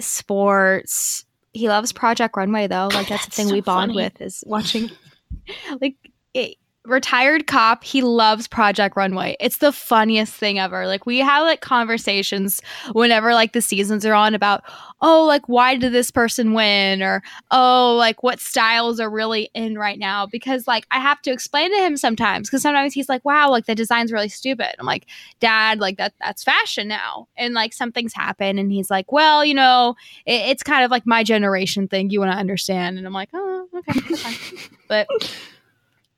sports 0.00 1.24
he 1.52 1.68
loves 1.68 1.92
project 1.92 2.36
runway 2.36 2.68
though 2.68 2.88
like 2.92 3.08
that's 3.08 3.26
the 3.26 3.32
thing 3.32 3.48
so 3.48 3.52
we 3.52 3.60
bond 3.60 3.90
funny. 3.90 4.04
with 4.04 4.20
is 4.22 4.44
watching 4.46 4.88
like 5.80 5.96
it, 6.32 6.56
retired 6.84 7.46
cop. 7.46 7.84
He 7.84 8.02
loves 8.02 8.48
Project 8.48 8.96
Runway. 8.96 9.36
It's 9.40 9.58
the 9.58 9.72
funniest 9.72 10.32
thing 10.32 10.58
ever. 10.58 10.86
Like 10.86 11.06
we 11.06 11.18
have 11.18 11.44
like 11.44 11.60
conversations 11.60 12.62
whenever 12.92 13.34
like 13.34 13.52
the 13.52 13.60
seasons 13.60 14.06
are 14.06 14.14
on 14.14 14.34
about, 14.34 14.62
oh, 15.00 15.24
like 15.24 15.48
why 15.48 15.76
did 15.76 15.92
this 15.92 16.10
person 16.10 16.54
win? 16.54 17.02
Or 17.02 17.22
oh, 17.50 17.94
like 17.98 18.22
what 18.22 18.40
styles 18.40 19.00
are 19.00 19.10
really 19.10 19.50
in 19.54 19.76
right 19.78 19.98
now? 19.98 20.26
Because 20.26 20.66
like 20.66 20.86
I 20.90 20.98
have 20.98 21.20
to 21.22 21.30
explain 21.30 21.70
to 21.70 21.84
him 21.84 21.96
sometimes 21.96 22.48
because 22.48 22.62
sometimes 22.62 22.94
he's 22.94 23.08
like, 23.08 23.24
wow, 23.24 23.50
like 23.50 23.66
the 23.66 23.74
design's 23.74 24.12
really 24.12 24.28
stupid. 24.28 24.74
I'm 24.78 24.86
like, 24.86 25.06
Dad, 25.40 25.80
like 25.80 25.98
that 25.98 26.14
that's 26.20 26.42
fashion 26.42 26.88
now. 26.88 27.28
And 27.36 27.54
like 27.54 27.72
something's 27.74 28.14
happened 28.14 28.58
and 28.58 28.72
he's 28.72 28.90
like, 28.90 29.12
Well, 29.12 29.44
you 29.44 29.54
know, 29.54 29.94
it, 30.26 30.50
it's 30.50 30.62
kind 30.62 30.84
of 30.84 30.90
like 30.90 31.06
my 31.06 31.22
generation 31.22 31.86
thing 31.88 32.10
you 32.10 32.20
want 32.20 32.32
to 32.32 32.38
understand. 32.38 32.98
And 32.98 33.06
I'm 33.06 33.12
like, 33.12 33.30
oh, 33.34 33.68
okay, 33.74 34.00
that's 34.00 34.22
fine. 34.22 34.58
but 34.88 35.06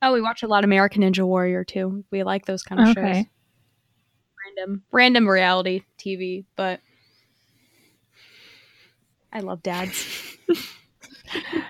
Oh, 0.03 0.13
we 0.13 0.21
watch 0.23 0.43
a 0.43 0.49
lot 0.49 0.65
of 0.65 0.69
American 0.69 1.03
Ninja 1.03 1.25
Warrior 1.27 1.65
too. 1.65 2.05
We 2.11 2.23
like 2.23 2.47
those 2.47 2.63
kind 2.63 2.81
of 2.81 2.89
Okay. 2.89 3.13
shows. 3.21 3.27
Random, 4.57 4.83
random 4.91 5.29
reality 5.29 5.83
TV, 5.99 6.45
but 6.57 6.81
I 9.33 9.41
love 9.41 9.63
dads. 9.63 10.07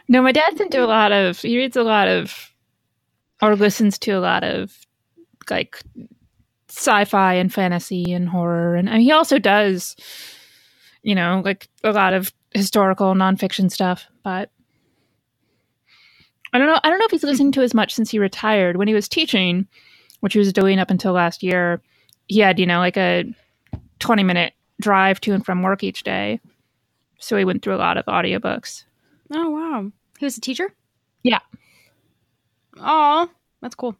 No, 0.08 0.22
my 0.22 0.32
dad's 0.32 0.60
into 0.60 0.82
a 0.82 0.86
lot 0.86 1.12
of. 1.12 1.38
He 1.38 1.56
reads 1.56 1.76
a 1.76 1.82
lot 1.84 2.08
of, 2.08 2.50
or 3.40 3.54
listens 3.54 3.98
to 4.00 4.12
a 4.12 4.18
lot 4.18 4.42
of, 4.42 4.76
like, 5.48 5.80
sci-fi 6.68 7.34
and 7.34 7.52
fantasy 7.52 8.12
and 8.12 8.28
horror, 8.28 8.74
and, 8.74 8.88
and 8.88 9.02
he 9.02 9.12
also 9.12 9.38
does, 9.38 9.94
you 11.02 11.14
know, 11.14 11.42
like 11.44 11.68
a 11.84 11.92
lot 11.92 12.12
of 12.12 12.32
historical 12.54 13.14
nonfiction 13.14 13.70
stuff. 13.70 14.06
But 14.24 14.50
I 16.52 16.58
don't 16.58 16.66
know. 16.66 16.80
I 16.82 16.90
don't 16.90 16.98
know 16.98 17.04
if 17.04 17.10
he's 17.10 17.22
listening 17.30 17.52
to 17.52 17.62
as 17.62 17.74
much 17.74 17.94
since 17.94 18.10
he 18.10 18.18
retired. 18.18 18.76
When 18.76 18.88
he 18.88 18.94
was 18.94 19.08
teaching, 19.08 19.66
which 20.20 20.32
he 20.34 20.38
was 20.38 20.52
doing 20.52 20.78
up 20.78 20.90
until 20.90 21.12
last 21.12 21.42
year, 21.42 21.80
he 22.28 22.40
had 22.40 22.58
you 22.58 22.66
know 22.66 22.78
like 22.78 22.96
a 22.96 23.24
twenty-minute 23.98 24.52
drive 24.80 25.20
to 25.22 25.32
and 25.32 25.44
from 25.44 25.62
work 25.62 25.82
each 25.84 26.02
day. 26.02 26.40
So 27.18 27.36
he 27.36 27.44
went 27.44 27.62
through 27.62 27.74
a 27.74 27.76
lot 27.76 27.98
of 27.98 28.06
audiobooks. 28.06 28.84
Oh 29.30 29.50
wow, 29.50 29.90
he 30.18 30.24
was 30.24 30.36
a 30.36 30.40
teacher. 30.40 30.72
Yeah. 31.22 31.40
Oh, 32.78 33.28
that's 33.60 33.74
cool. 33.74 33.94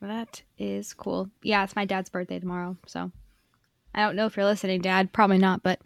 That 0.00 0.42
is 0.58 0.94
cool. 0.94 1.30
Yeah, 1.42 1.64
it's 1.64 1.74
my 1.74 1.84
dad's 1.84 2.10
birthday 2.10 2.38
tomorrow, 2.38 2.76
so 2.86 3.10
I 3.94 4.02
don't 4.02 4.14
know 4.14 4.26
if 4.26 4.36
you're 4.36 4.46
listening, 4.46 4.80
Dad. 4.80 5.12
Probably 5.12 5.38
not, 5.38 5.62
but 5.62 5.80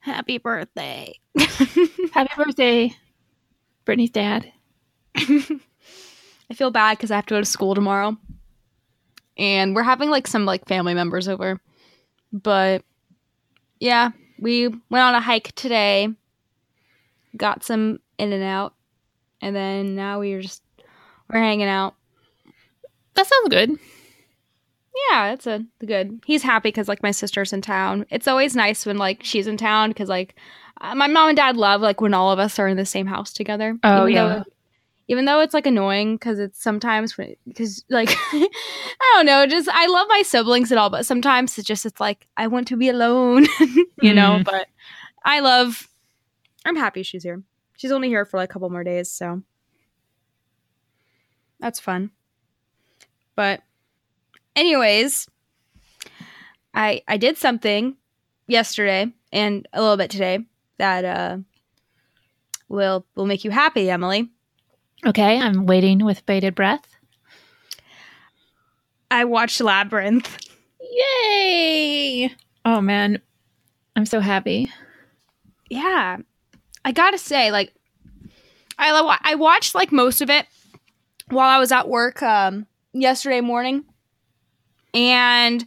happy 0.00 0.38
birthday. 0.38 1.14
Happy 2.12 2.34
birthday, 2.36 2.92
Brittani's 3.84 4.10
dad. 4.10 4.52
I 5.16 6.54
feel 6.54 6.70
bad 6.70 6.96
because 6.96 7.10
I 7.10 7.16
have 7.16 7.26
to 7.26 7.34
go 7.34 7.40
to 7.40 7.46
school 7.46 7.74
tomorrow, 7.74 8.16
and 9.36 9.74
we're 9.74 9.82
having 9.82 10.10
like 10.10 10.26
some 10.26 10.44
like 10.44 10.66
family 10.66 10.94
members 10.94 11.28
over. 11.28 11.60
But 12.32 12.82
yeah, 13.78 14.10
we 14.38 14.68
went 14.68 15.04
on 15.04 15.14
a 15.14 15.20
hike 15.20 15.52
today, 15.54 16.08
got 17.36 17.62
some 17.62 18.00
in 18.18 18.32
and 18.32 18.42
out, 18.42 18.74
and 19.40 19.54
then 19.54 19.94
now 19.94 20.20
we're 20.20 20.42
just 20.42 20.62
we're 21.32 21.40
hanging 21.40 21.68
out. 21.68 21.94
That 23.14 23.26
sounds 23.26 23.48
good. 23.48 23.78
Yeah, 25.08 25.32
it's 25.32 25.46
a 25.46 25.64
good. 25.84 26.20
He's 26.26 26.42
happy 26.42 26.68
because 26.68 26.88
like 26.88 27.02
my 27.02 27.10
sister's 27.10 27.52
in 27.52 27.62
town. 27.62 28.06
It's 28.10 28.28
always 28.28 28.54
nice 28.54 28.84
when 28.84 28.98
like 28.98 29.20
she's 29.22 29.46
in 29.46 29.56
town 29.56 29.90
because 29.90 30.08
like 30.08 30.34
uh, 30.80 30.94
my 30.94 31.06
mom 31.06 31.28
and 31.28 31.36
dad 31.36 31.56
love 31.56 31.80
like 31.80 32.00
when 32.00 32.14
all 32.14 32.30
of 32.32 32.38
us 32.38 32.58
are 32.58 32.68
in 32.68 32.76
the 32.76 32.86
same 32.86 33.06
house 33.06 33.32
together. 33.32 33.76
Oh, 33.82 34.02
even 34.06 34.14
yeah. 34.14 34.28
Though, 34.28 34.44
even 35.08 35.24
though 35.24 35.40
it's 35.40 35.54
like 35.54 35.66
annoying 35.66 36.14
because 36.14 36.38
it's 36.38 36.62
sometimes 36.62 37.16
because 37.46 37.84
like 37.88 38.10
I 38.32 39.12
don't 39.14 39.26
know, 39.26 39.46
just 39.46 39.68
I 39.68 39.86
love 39.86 40.06
my 40.08 40.22
siblings 40.22 40.70
and 40.70 40.78
all, 40.78 40.90
but 40.90 41.04
sometimes 41.04 41.58
it's 41.58 41.66
just 41.66 41.84
it's 41.84 42.00
like 42.00 42.26
I 42.36 42.46
want 42.46 42.68
to 42.68 42.76
be 42.76 42.88
alone, 42.88 43.46
you 44.02 44.14
know. 44.14 44.38
Mm. 44.38 44.44
But 44.44 44.68
I 45.24 45.40
love. 45.40 45.88
I'm 46.64 46.76
happy 46.76 47.02
she's 47.02 47.22
here. 47.22 47.42
She's 47.76 47.90
only 47.90 48.08
here 48.08 48.24
for 48.24 48.36
like 48.36 48.50
a 48.50 48.52
couple 48.52 48.70
more 48.70 48.84
days, 48.84 49.10
so 49.10 49.42
that's 51.58 51.80
fun. 51.80 52.10
But 53.34 53.62
anyways, 54.56 55.28
I 56.74 57.02
I 57.08 57.16
did 57.16 57.36
something 57.36 57.96
yesterday 58.46 59.12
and 59.32 59.66
a 59.72 59.80
little 59.80 59.96
bit 59.96 60.10
today 60.10 60.40
that 60.78 61.04
uh 61.04 61.38
will 62.68 63.06
will 63.14 63.26
make 63.26 63.44
you 63.44 63.50
happy, 63.50 63.90
Emily. 63.90 64.28
Okay, 65.06 65.38
I'm 65.40 65.66
waiting 65.66 66.04
with 66.04 66.26
bated 66.26 66.54
breath. 66.54 66.86
I 69.10 69.24
watched 69.24 69.60
Labyrinth. 69.60 70.38
Yay! 70.80 72.34
Oh 72.64 72.80
man, 72.80 73.20
I'm 73.96 74.06
so 74.06 74.20
happy. 74.20 74.70
Yeah. 75.68 76.18
I 76.84 76.92
got 76.92 77.10
to 77.12 77.18
say 77.18 77.50
like 77.50 77.72
I 78.78 79.18
I 79.22 79.34
watched 79.34 79.74
like 79.74 79.92
most 79.92 80.20
of 80.20 80.30
it 80.30 80.46
while 81.28 81.48
I 81.48 81.58
was 81.58 81.72
at 81.72 81.88
work 81.88 82.22
um 82.22 82.66
yesterday 82.92 83.40
morning. 83.40 83.84
And 84.94 85.62
uh 85.62 85.66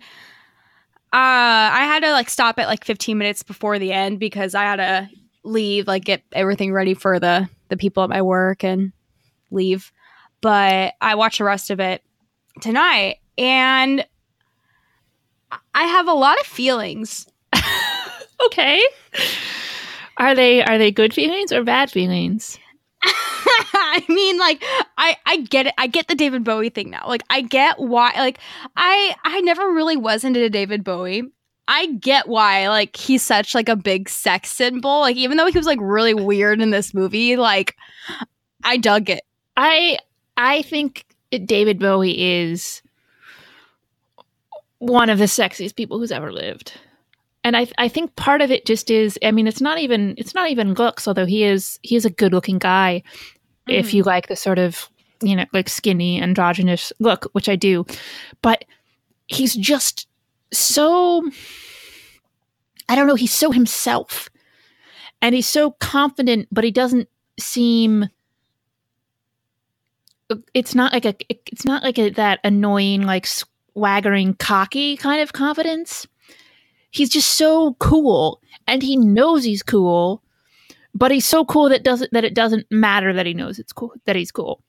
I 1.13 1.83
had 1.85 2.01
to 2.03 2.11
like 2.11 2.29
stop 2.29 2.57
at 2.59 2.67
like 2.67 2.83
15 2.83 3.17
minutes 3.17 3.43
before 3.43 3.77
the 3.79 3.91
end 3.91 4.19
because 4.19 4.55
I 4.55 4.63
had 4.63 4.77
to 4.77 5.09
leave 5.43 5.87
like 5.87 6.05
get 6.05 6.23
everything 6.31 6.73
ready 6.73 6.93
for 6.93 7.19
the 7.19 7.47
the 7.69 7.77
people 7.77 8.03
at 8.03 8.09
my 8.09 8.21
work 8.21 8.63
and 8.63 8.91
leave. 9.51 9.91
But 10.41 10.93
I 11.01 11.15
watched 11.15 11.37
the 11.37 11.43
rest 11.43 11.69
of 11.69 11.79
it 11.79 12.03
tonight 12.61 13.17
and 13.37 14.05
I 15.73 15.83
have 15.83 16.07
a 16.07 16.13
lot 16.13 16.39
of 16.39 16.45
feelings. 16.45 17.27
Okay. 18.47 18.83
Are 20.17 20.35
they 20.35 20.61
are 20.63 20.77
they 20.77 20.91
good 20.91 21.13
feelings 21.13 21.53
or 21.53 21.63
bad 21.63 21.89
feelings? 21.89 22.59
I 23.95 24.03
mean, 24.09 24.39
like, 24.39 24.63
I 24.97 25.17
I 25.25 25.37
get 25.37 25.67
it. 25.67 25.73
I 25.77 25.85
get 25.87 26.07
the 26.07 26.15
David 26.15 26.43
Bowie 26.43 26.69
thing 26.69 26.89
now. 26.89 27.07
Like, 27.07 27.23
I 27.29 27.41
get 27.41 27.77
why. 27.77 28.11
Like, 28.15 28.39
I 28.75 29.15
I 29.23 29.41
never 29.41 29.71
really 29.71 29.97
was 29.97 30.23
into 30.23 30.49
David 30.49 30.83
Bowie. 30.83 31.23
I 31.67 31.85
get 31.87 32.27
why. 32.27 32.69
Like, 32.69 32.97
he's 32.97 33.21
such 33.21 33.53
like 33.53 33.69
a 33.69 33.75
big 33.75 34.09
sex 34.09 34.51
symbol. 34.51 35.01
Like, 35.01 35.15
even 35.15 35.37
though 35.37 35.45
he 35.45 35.57
was 35.57 35.67
like 35.67 35.79
really 35.79 36.15
weird 36.15 36.59
in 36.59 36.71
this 36.71 36.93
movie, 36.93 37.37
like, 37.37 37.75
I 38.63 38.77
dug 38.77 39.11
it. 39.11 39.21
I 39.55 39.99
I 40.37 40.63
think 40.63 41.05
David 41.45 41.77
Bowie 41.77 42.41
is 42.41 42.81
one 44.79 45.09
of 45.09 45.19
the 45.19 45.25
sexiest 45.25 45.75
people 45.75 45.99
who's 45.99 46.11
ever 46.11 46.31
lived. 46.31 46.73
And 47.43 47.55
I 47.55 47.67
I 47.77 47.89
think 47.89 48.15
part 48.15 48.41
of 48.41 48.49
it 48.49 48.65
just 48.65 48.89
is 48.89 49.19
I 49.23 49.29
mean 49.31 49.45
it's 49.45 49.61
not 49.61 49.77
even 49.77 50.15
it's 50.17 50.33
not 50.33 50.49
even 50.49 50.73
looks 50.73 51.07
although 51.07 51.27
he 51.27 51.43
is 51.43 51.77
he 51.83 51.95
is 51.95 52.05
a 52.05 52.09
good 52.09 52.33
looking 52.33 52.57
guy 52.57 53.03
if 53.67 53.89
mm. 53.89 53.93
you 53.93 54.03
like 54.03 54.27
the 54.27 54.35
sort 54.35 54.59
of 54.59 54.89
you 55.21 55.35
know 55.35 55.45
like 55.53 55.69
skinny 55.69 56.21
androgynous 56.21 56.91
look 56.99 57.29
which 57.33 57.49
I 57.49 57.55
do. 57.55 57.85
But 58.41 58.65
he's 59.27 59.55
just 59.55 60.07
so 60.51 61.29
I 62.89 62.95
don't 62.95 63.07
know 63.07 63.15
he's 63.15 63.33
so 63.33 63.51
himself. 63.51 64.29
And 65.21 65.33
he's 65.33 65.47
so 65.47 65.71
confident 65.71 66.47
but 66.51 66.63
he 66.63 66.71
doesn't 66.71 67.07
seem 67.39 68.09
it's 70.53 70.73
not 70.73 70.93
like 70.93 71.05
a 71.05 71.15
it's 71.29 71.65
not 71.65 71.83
like 71.83 71.99
a, 71.99 72.09
that 72.11 72.39
annoying 72.43 73.03
like 73.03 73.27
swaggering 73.27 74.33
cocky 74.35 74.97
kind 74.97 75.21
of 75.21 75.33
confidence. 75.33 76.07
He's 76.91 77.09
just 77.09 77.33
so 77.33 77.73
cool 77.75 78.41
and 78.67 78.83
he 78.83 78.97
knows 78.97 79.43
he's 79.43 79.63
cool 79.63 80.22
but 80.93 81.11
he's 81.11 81.25
so 81.25 81.43
cool 81.45 81.69
that 81.69 81.83
doesn't 81.83 82.11
that 82.11 82.23
it 82.23 82.33
doesn't 82.33 82.65
matter 82.71 83.13
that 83.13 83.25
he 83.25 83.33
knows 83.33 83.59
it's 83.59 83.73
cool 83.73 83.93
that 84.05 84.15
he's 84.15 84.31
cool 84.31 84.61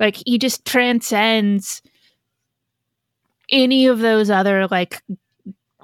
like 0.00 0.16
he 0.26 0.38
just 0.38 0.64
transcends 0.64 1.82
any 3.50 3.86
of 3.86 3.98
those 4.00 4.30
other 4.30 4.66
like 4.68 5.02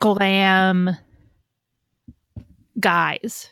glam 0.00 0.96
guys 2.80 3.50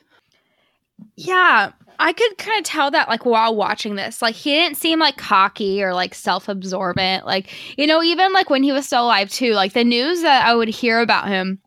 Yeah, 1.17 1.73
I 1.99 2.13
could 2.13 2.39
kind 2.39 2.59
of 2.59 2.65
tell 2.65 2.91
that 2.93 3.09
like 3.09 3.25
while 3.27 3.55
watching 3.55 3.97
this. 3.97 4.23
Like 4.23 4.35
he 4.35 4.51
didn't 4.53 4.77
seem 4.77 4.99
like 5.01 5.17
cocky 5.17 5.83
or 5.83 5.95
like 5.95 6.15
self-absorbent. 6.15 7.27
Like, 7.27 7.51
you 7.77 7.87
know, 7.87 8.03
even 8.03 8.33
like 8.33 8.51
when 8.51 8.63
he 8.63 8.73
was 8.73 8.87
still 8.87 9.05
alive 9.05 9.31
too, 9.31 9.53
like 9.55 9.73
the 9.73 9.85
news 9.85 10.23
that 10.23 10.47
I 10.47 10.55
would 10.55 10.69
hear 10.69 11.01
about 11.01 11.29
him 11.29 11.61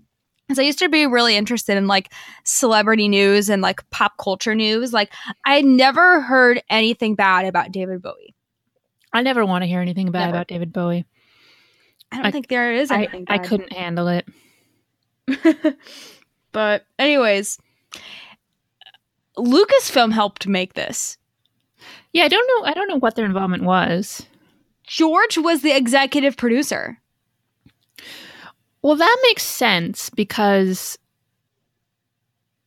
cuz 0.51 0.59
I 0.59 0.63
used 0.63 0.79
to 0.79 0.89
be 0.89 1.05
really 1.07 1.35
interested 1.35 1.77
in 1.77 1.87
like 1.87 2.11
celebrity 2.43 3.07
news 3.07 3.49
and 3.49 3.61
like 3.61 3.87
pop 3.89 4.13
culture 4.17 4.53
news. 4.55 4.93
Like 4.93 5.11
I 5.45 5.55
had 5.55 5.65
never 5.65 6.21
heard 6.21 6.61
anything 6.69 7.15
bad 7.15 7.45
about 7.45 7.71
David 7.71 8.01
Bowie. 8.01 8.35
i 9.13 9.21
never 9.21 9.45
want 9.45 9.61
to 9.63 9.67
hear 9.67 9.81
anything 9.81 10.09
bad 10.11 10.19
Never. 10.27 10.29
about 10.37 10.47
david 10.47 10.71
bowie 10.71 11.05
I 12.11 12.17
don't 12.17 12.25
I- 12.27 12.31
think 12.31 12.47
there 12.47 12.73
is 12.73 12.91
I, 12.91 12.95
anything 12.99 13.25
I 13.27 13.37
bad. 13.37 13.47
couldn't 13.47 13.73
handle 13.73 14.07
it 14.07 14.25
but 16.51 16.85
anyways, 16.99 17.57
Lucasfilm 19.37 20.11
helped 20.11 20.47
make 20.47 20.73
this. 20.73 21.17
Yeah, 22.13 22.25
I 22.25 22.27
don't 22.27 22.47
know. 22.47 22.69
I 22.69 22.73
don't 22.73 22.87
know 22.89 22.99
what 22.99 23.15
their 23.15 23.25
involvement 23.25 23.63
was. 23.63 24.25
George 24.85 25.37
was 25.37 25.61
the 25.61 25.71
executive 25.75 26.35
producer. 26.35 26.97
Well, 28.81 28.95
that 28.95 29.17
makes 29.23 29.43
sense 29.43 30.09
because 30.09 30.97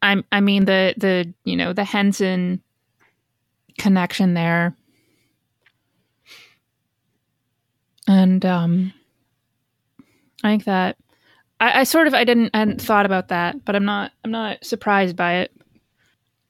I'm. 0.02 0.24
I 0.30 0.40
mean 0.40 0.64
the 0.64 0.94
the 0.96 1.32
you 1.44 1.56
know 1.56 1.72
the 1.72 1.84
Henson 1.84 2.62
connection 3.78 4.34
there, 4.34 4.76
and 8.06 8.44
um, 8.44 8.92
I 10.44 10.50
think 10.50 10.64
that 10.64 10.96
I, 11.60 11.80
I 11.80 11.84
sort 11.84 12.06
of 12.06 12.14
I 12.14 12.24
didn't 12.24 12.50
I 12.54 12.58
hadn't 12.58 12.82
thought 12.82 13.06
about 13.06 13.28
that, 13.28 13.64
but 13.64 13.74
I'm 13.74 13.84
not 13.84 14.12
I'm 14.24 14.30
not 14.30 14.64
surprised 14.64 15.16
by 15.16 15.36
it. 15.36 15.52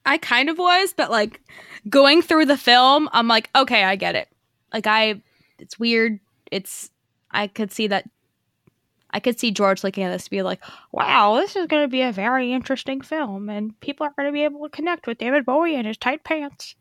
I 0.07 0.19
kind 0.19 0.51
of 0.51 0.59
was, 0.59 0.93
but 0.95 1.11
like 1.11 1.41
going 1.89 2.21
through 2.21 2.47
the 2.47 2.59
film, 2.59 3.09
I'm 3.13 3.29
like, 3.29 3.49
okay, 3.57 3.85
I 3.85 3.97
get 3.97 4.15
it. 4.15 4.29
Like 4.73 4.87
I 4.87 5.23
it's 5.59 5.79
weird. 5.79 6.21
It's 6.51 6.91
I 7.31 7.47
could 7.47 7.73
see 7.73 7.87
that 7.89 8.09
I 9.15 9.21
could 9.21 9.39
see 9.39 9.53
George 9.53 9.85
looking 9.85 10.03
at 10.03 10.11
this 10.11 10.25
to 10.25 10.31
be 10.31 10.43
like, 10.43 10.61
wow, 10.91 11.37
this 11.37 11.55
is 11.55 11.69
going 11.69 11.85
to 11.85 11.89
be 11.89 12.03
a 12.03 12.11
very 12.11 12.53
interesting 12.53 13.01
film 13.01 13.49
and 13.49 13.79
people 13.81 14.05
are 14.05 14.13
going 14.17 14.27
to 14.27 14.33
be 14.33 14.43
able 14.43 14.65
to 14.65 14.69
connect 14.69 15.07
with 15.07 15.19
David 15.19 15.47
Bowie 15.47 15.77
and 15.77 15.87
his 15.87 15.97
tight 15.97 16.25
pants. 16.25 16.75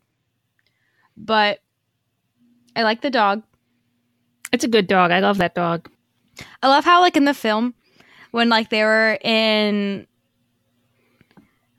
But 1.16 1.60
I 2.76 2.82
like 2.82 3.02
the 3.02 3.12
dog. 3.12 3.44
It's 4.52 4.64
a 4.64 4.68
good 4.68 4.88
dog. 4.88 5.12
I 5.12 5.20
love 5.20 5.38
that 5.38 5.54
dog. 5.54 5.92
I 6.64 6.70
love 6.70 6.84
how 6.84 7.02
like 7.02 7.16
in 7.16 7.26
the 7.26 7.36
film 7.36 7.76
when 8.32 8.50
like 8.50 8.72
they 8.72 8.84
were 8.84 9.20
in 9.22 10.08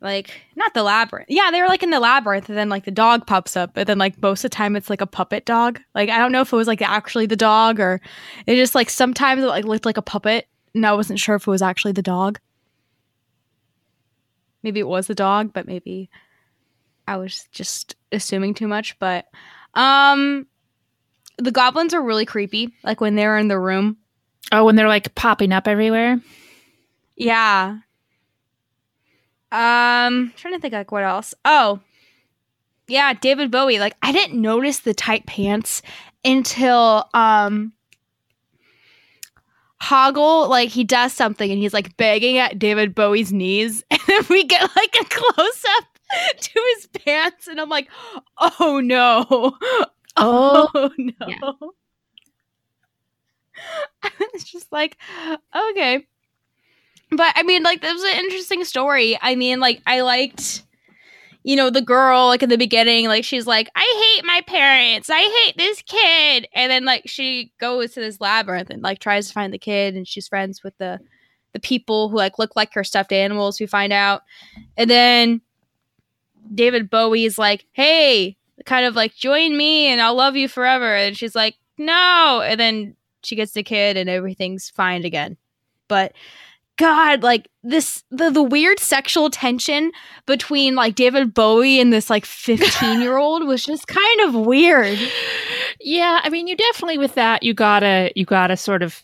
like 0.05 0.43
not 0.55 0.75
the 0.75 0.83
labyrinth. 0.83 1.27
Yeah, 1.29 1.51
they 1.51 1.61
were 1.61 1.69
like 1.69 1.83
in 1.83 1.91
the 1.91 1.99
labyrinth 1.99 2.49
and 2.49 2.57
then 2.57 2.69
like 2.69 2.85
the 2.85 2.91
dog 2.91 3.27
pops 3.27 3.57
up, 3.57 3.75
but 3.75 3.87
then 3.87 3.99
like 3.99 4.21
most 4.23 4.45
of 4.45 4.51
the 4.51 4.55
time 4.55 4.77
it's 4.77 4.91
like 4.91 5.01
a 5.01 5.07
puppet 5.07 5.47
dog. 5.47 5.81
Like 5.95 6.11
I 6.11 6.19
don't 6.19 6.31
know 6.31 6.43
if 6.43 6.53
it 6.53 6.57
was 6.57 6.69
like 6.69 6.83
actually 6.83 7.27
the 7.27 7.37
dog 7.37 7.81
or 7.81 8.01
it 8.47 8.55
just 8.57 8.75
like 8.75 8.91
sometimes 8.91 9.43
it 9.43 9.47
like 9.47 9.65
looked 9.65 9.87
like 9.87 9.97
a 9.97 10.03
puppet 10.03 10.47
and 10.75 10.87
I 10.87 10.93
wasn't 10.93 11.19
sure 11.19 11.35
if 11.35 11.47
it 11.47 11.51
was 11.51 11.63
actually 11.63 11.93
the 11.93 12.03
dog. 12.03 12.39
Maybe 14.63 14.81
it 14.81 14.89
was 14.89 15.07
the 15.07 15.15
dog, 15.15 15.53
but 15.53 15.67
maybe 15.67 16.11
I 17.09 17.17
was 17.17 17.49
just 17.51 17.97
assuming 18.13 18.55
too 18.55 18.69
much, 18.69 18.99
but 18.99 19.27
um 19.75 20.47
the 21.39 21.51
goblins 21.51 21.95
are 21.95 22.03
really 22.03 22.27
creepy 22.27 22.75
like 22.85 23.01
when 23.01 23.17
they're 23.17 23.39
in 23.39 23.49
the 23.49 23.59
room. 23.59 23.97
Oh, 24.53 24.65
when 24.65 24.77
they're 24.77 24.87
like 24.87 25.15
popping 25.15 25.53
up 25.53 25.67
everywhere. 25.67 26.21
Yeah. 27.17 27.79
Um, 29.55 30.33
trying 30.37 30.55
to 30.55 30.61
think 30.61 30.75
like 30.75 30.91
what 30.91 31.05
else. 31.05 31.35
Oh, 31.45 31.81
yeah, 32.89 33.13
David 33.13 33.51
Bowie. 33.51 33.79
Like 33.79 33.97
I 34.03 34.13
didn't 34.13 34.41
notice 34.41 34.81
the 34.81 34.95
tight 34.95 35.27
pants 35.27 35.81
until 36.25 37.09
um 37.15 37.73
Hoggle 39.81 40.49
like 40.49 40.71
he 40.71 40.83
does 40.83 41.13
something 41.13 41.51
and 41.51 41.61
he's 41.61 41.75
like 41.75 41.97
begging 41.97 42.39
at 42.39 42.59
David 42.59 42.95
Bowie's 42.95 43.33
knees, 43.33 43.85
and 43.91 44.01
then 44.07 44.25
we 44.29 44.45
get 44.45 44.63
like 44.75 44.97
a 45.01 45.05
close 45.05 45.65
up 45.79 45.99
to 46.41 46.75
his 46.75 46.87
pants, 46.89 47.47
and 47.47 47.61
I'm 47.61 47.69
like, 47.69 47.89
oh 48.61 48.81
no, 48.83 49.57
Oh, 50.17 50.69
oh 50.75 50.91
no. 50.97 51.27
yeah. 51.27 51.53
it's 54.33 54.45
just 54.45 54.71
like, 54.73 54.97
okay. 55.71 56.07
But 57.11 57.33
I 57.37 57.43
mean, 57.43 57.63
like, 57.63 57.81
that 57.83 57.93
was 57.93 58.03
an 58.03 58.19
interesting 58.25 58.65
story. 58.65 59.19
I 59.21 59.35
mean, 59.37 59.61
like, 59.61 59.83
I 59.87 60.01
liked, 60.01 60.63
you 61.43 61.57
know, 61.57 61.71
the 61.71 61.83
girl, 61.83 62.27
like, 62.27 62.43
in 62.43 62.49
the 62.49 62.59
beginning, 62.59 63.07
like, 63.07 63.25
she's 63.25 63.47
like, 63.47 63.69
I 63.77 64.15
hate 64.17 64.25
my 64.27 64.41
parents. 64.47 65.11
I 65.11 65.21
hate 65.21 65.57
this 65.57 65.83
kid. 65.83 66.49
And 66.55 66.71
then, 66.71 66.85
like, 66.85 67.05
she 67.07 67.53
goes 67.61 67.93
to 67.93 68.01
this 68.01 68.21
labyrinth 68.21 68.71
and, 68.71 68.83
like, 68.83 68.99
tries 68.99 69.29
to 69.29 69.33
find 69.33 69.53
the 69.53 69.59
kid, 69.59 69.95
and 69.95 70.09
she's 70.09 70.29
friends 70.29 70.63
with 70.65 70.77
the, 70.79 70.99
the 71.53 71.61
people 71.61 72.09
who, 72.09 72.17
like, 72.17 72.39
look 72.39 72.57
like 72.57 72.75
her 72.75 72.85
stuffed 72.85 73.13
animals, 73.13 73.61
we 73.61 73.67
find 73.67 73.93
out. 73.93 74.23
And 74.77 74.91
then 74.91 75.41
David 76.53 76.91
Bowie's 76.91 77.39
like, 77.39 77.67
hey, 77.73 78.37
kind 78.67 78.87
of 78.87 78.97
like, 78.97 79.15
join 79.15 79.57
me 79.57 79.87
and 79.87 80.01
I'll 80.01 80.15
love 80.15 80.37
you 80.37 80.49
forever. 80.49 80.95
And 80.95 81.17
she's 81.17 81.35
like, 81.35 81.57
no. 81.79 82.43
And 82.45 82.59
then 82.59 82.97
she 83.23 83.37
gets 83.37 83.53
the 83.53 83.63
kid 83.63 83.97
and 83.97 84.11
everything's 84.11 84.69
fine 84.71 85.05
again. 85.05 85.37
But 85.89 86.13
God, 86.77 87.23
like 87.23 87.49
this 87.63 88.03
the 88.11 88.31
the 88.31 88.43
weird 88.43 88.81
sexual 88.81 89.31
tension 89.31 89.93
between 90.27 90.75
like 90.75 90.97
David 90.97 91.33
Bowie 91.33 91.79
and 91.81 91.93
this 91.93 92.11
like 92.11 92.25
15 92.25 93.01
year 93.01 93.17
old 93.17 93.47
was 93.47 93.65
just 93.65 93.87
kind 93.87 94.21
of 94.23 94.35
weird. 94.35 94.99
yeah. 95.81 96.21
I 96.23 96.29
mean, 96.31 96.49
you 96.49 96.57
definitely 96.57 96.99
with 96.99 97.15
that 97.15 97.43
you 97.43 97.55
gotta 97.55 98.11
you 98.17 98.25
gotta 98.25 98.57
sort 98.57 98.83
of 98.83 99.03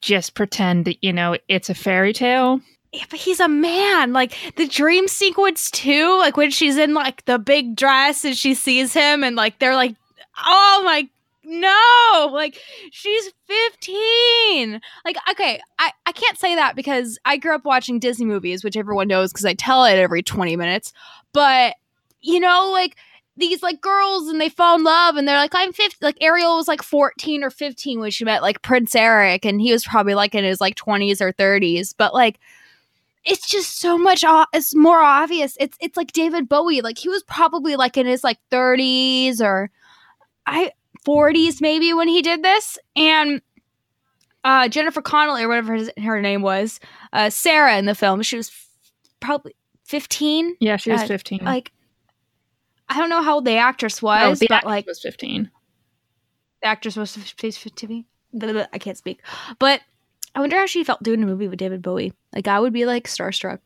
just 0.00 0.34
pretend 0.34 0.84
that 0.86 1.02
you 1.02 1.12
know 1.12 1.36
it's 1.48 1.70
a 1.70 1.74
fairy 1.74 2.12
tale. 2.12 2.60
Yeah, 2.92 3.04
but 3.10 3.18
he's 3.18 3.40
a 3.40 3.48
man. 3.48 4.12
Like 4.12 4.36
the 4.56 4.68
dream 4.68 5.08
sequence 5.08 5.70
too, 5.70 6.16
like 6.18 6.36
when 6.36 6.50
she's 6.50 6.76
in 6.76 6.94
like 6.94 7.24
the 7.24 7.38
big 7.38 7.76
dress 7.76 8.24
and 8.24 8.36
she 8.36 8.54
sees 8.54 8.92
him 8.92 9.24
and 9.24 9.36
like 9.36 9.58
they're 9.58 9.74
like, 9.74 9.96
oh 10.44 10.82
my 10.84 11.08
no, 11.44 12.30
like 12.32 12.58
she's 12.90 13.32
15. 13.46 14.80
Like, 15.04 15.16
okay, 15.30 15.60
I, 15.78 15.92
I 16.06 16.12
can't 16.12 16.38
say 16.38 16.54
that 16.54 16.76
because 16.76 17.18
I 17.24 17.36
grew 17.36 17.54
up 17.54 17.64
watching 17.64 17.98
Disney 17.98 18.26
movies, 18.26 18.64
which 18.64 18.76
everyone 18.76 19.08
knows 19.08 19.32
because 19.32 19.44
I 19.44 19.54
tell 19.54 19.84
it 19.84 19.96
every 19.98 20.22
20 20.22 20.56
minutes. 20.56 20.92
But, 21.32 21.74
you 22.20 22.40
know, 22.40 22.70
like 22.72 22.96
these 23.36 23.62
like 23.62 23.80
girls 23.80 24.28
and 24.28 24.40
they 24.40 24.48
fall 24.48 24.76
in 24.76 24.84
love 24.84 25.16
and 25.16 25.26
they're 25.26 25.36
like, 25.36 25.54
I'm 25.54 25.72
50. 25.72 25.98
Like 26.00 26.18
Ariel 26.20 26.56
was 26.56 26.68
like 26.68 26.82
14 26.82 27.42
or 27.42 27.50
15 27.50 28.00
when 28.00 28.10
she 28.10 28.24
met 28.24 28.42
like 28.42 28.62
Prince 28.62 28.94
Eric 28.94 29.44
and 29.44 29.60
he 29.60 29.72
was 29.72 29.84
probably 29.84 30.14
like 30.14 30.34
in 30.34 30.44
his 30.44 30.60
like 30.60 30.76
20s 30.76 31.20
or 31.20 31.32
30s. 31.32 31.94
But 31.96 32.14
like, 32.14 32.38
it's 33.24 33.48
just 33.48 33.78
so 33.78 33.96
much 33.96 34.22
o- 34.26 34.46
it's 34.52 34.74
more 34.74 35.00
obvious 35.00 35.56
it's 35.58 35.76
it's 35.80 35.96
like 35.96 36.12
david 36.12 36.46
bowie 36.46 36.82
like 36.82 36.98
he 36.98 37.08
was 37.08 37.22
probably 37.22 37.74
like 37.74 37.96
in 37.96 38.06
his 38.06 38.22
like 38.22 38.38
30s 38.50 39.40
or 39.40 39.70
i 40.46 40.70
40s 41.04 41.60
maybe 41.60 41.92
when 41.92 42.08
he 42.08 42.22
did 42.22 42.42
this. 42.42 42.78
And 42.96 43.40
uh 44.44 44.68
jennifer 44.68 45.00
connelly 45.00 45.42
or 45.42 45.48
whatever 45.48 45.72
his, 45.74 45.90
her 46.02 46.20
name 46.20 46.42
was 46.42 46.78
uh 47.14 47.30
sarah 47.30 47.78
in 47.78 47.86
the 47.86 47.94
film 47.94 48.20
she 48.20 48.36
was 48.36 48.48
f- 48.50 48.68
probably 49.18 49.56
15 49.86 50.56
Yeah, 50.60 50.76
she 50.76 50.90
was 50.92 51.00
Uh, 51.02 51.06
15. 51.06 51.38
like 51.42 51.72
i 52.90 52.98
don't 52.98 53.08
know 53.08 53.22
how 53.22 53.36
old 53.36 53.46
the 53.46 53.56
actress 53.56 54.02
was 54.02 54.22
oh, 54.22 54.34
the 54.34 54.46
but 54.48 54.56
actress 54.56 54.68
like 54.70 54.86
was 54.86 55.00
15. 55.00 55.50
the 56.60 56.66
actress 56.68 56.94
was 56.96 57.10
supposed 57.12 57.74
to 57.76 57.86
be 57.86 58.04
blah, 58.34 58.52
blah, 58.52 58.52
blah, 58.52 58.66
i 58.74 58.78
can't 58.78 58.98
speak. 58.98 59.22
But 59.58 59.80
i 60.34 60.40
wonder 60.40 60.56
how 60.58 60.66
she 60.66 60.84
felt 60.84 61.02
doing 61.02 61.22
a 61.22 61.26
movie 61.26 61.48
with 61.48 61.58
david 61.58 61.80
bowie. 61.80 62.12
Like 62.34 62.46
i 62.46 62.60
would 62.60 62.74
be 62.74 62.84
like 62.84 63.04
starstruck 63.08 63.60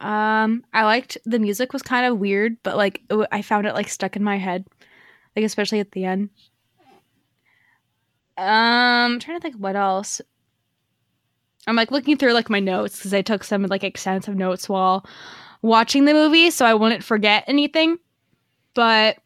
um 0.00 0.64
i 0.72 0.84
liked 0.84 1.18
the 1.24 1.38
music 1.38 1.72
was 1.72 1.82
kind 1.82 2.06
of 2.06 2.18
weird 2.18 2.56
but 2.62 2.76
like 2.76 3.02
w- 3.08 3.26
i 3.32 3.42
found 3.42 3.66
it 3.66 3.74
like 3.74 3.88
stuck 3.88 4.14
in 4.16 4.22
my 4.22 4.36
head 4.36 4.64
like 5.36 5.44
especially 5.44 5.80
at 5.80 5.92
the 5.92 6.04
end. 6.04 6.30
Um 8.36 8.44
I'm 9.14 9.20
trying 9.20 9.38
to 9.38 9.42
think 9.42 9.56
what 9.56 9.76
else. 9.76 10.20
I'm 11.66 11.76
like 11.76 11.90
looking 11.90 12.16
through 12.16 12.32
like 12.32 12.50
my 12.50 12.60
notes 12.60 12.96
because 12.96 13.14
i 13.14 13.22
took 13.22 13.44
some 13.44 13.62
like 13.64 13.84
extensive 13.84 14.34
notes 14.34 14.68
while 14.68 15.06
watching 15.62 16.04
the 16.04 16.12
movie 16.12 16.50
so 16.50 16.64
i 16.64 16.74
wouldn't 16.74 17.04
forget 17.04 17.44
anything. 17.46 17.98
But 18.74 19.18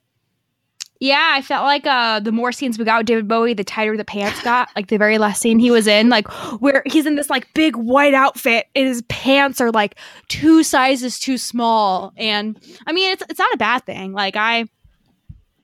yeah, 1.02 1.32
I 1.34 1.42
felt 1.42 1.64
like 1.64 1.84
uh 1.84 2.20
the 2.20 2.30
more 2.30 2.52
scenes 2.52 2.78
we 2.78 2.84
got 2.84 3.00
with 3.00 3.06
David 3.06 3.26
Bowie, 3.26 3.54
the 3.54 3.64
tighter 3.64 3.96
the 3.96 4.04
pants 4.04 4.40
got. 4.44 4.68
Like 4.76 4.86
the 4.86 4.98
very 4.98 5.18
last 5.18 5.42
scene 5.42 5.58
he 5.58 5.72
was 5.72 5.88
in, 5.88 6.10
like 6.10 6.28
where 6.60 6.84
he's 6.86 7.06
in 7.06 7.16
this 7.16 7.28
like 7.28 7.52
big 7.54 7.74
white 7.74 8.14
outfit 8.14 8.66
and 8.76 8.86
his 8.86 9.02
pants 9.08 9.60
are 9.60 9.72
like 9.72 9.96
two 10.28 10.62
sizes 10.62 11.18
too 11.18 11.38
small. 11.38 12.12
And 12.16 12.56
I 12.86 12.92
mean 12.92 13.10
it's 13.10 13.24
it's 13.28 13.40
not 13.40 13.52
a 13.52 13.56
bad 13.56 13.84
thing. 13.84 14.12
Like 14.12 14.36
I 14.36 14.66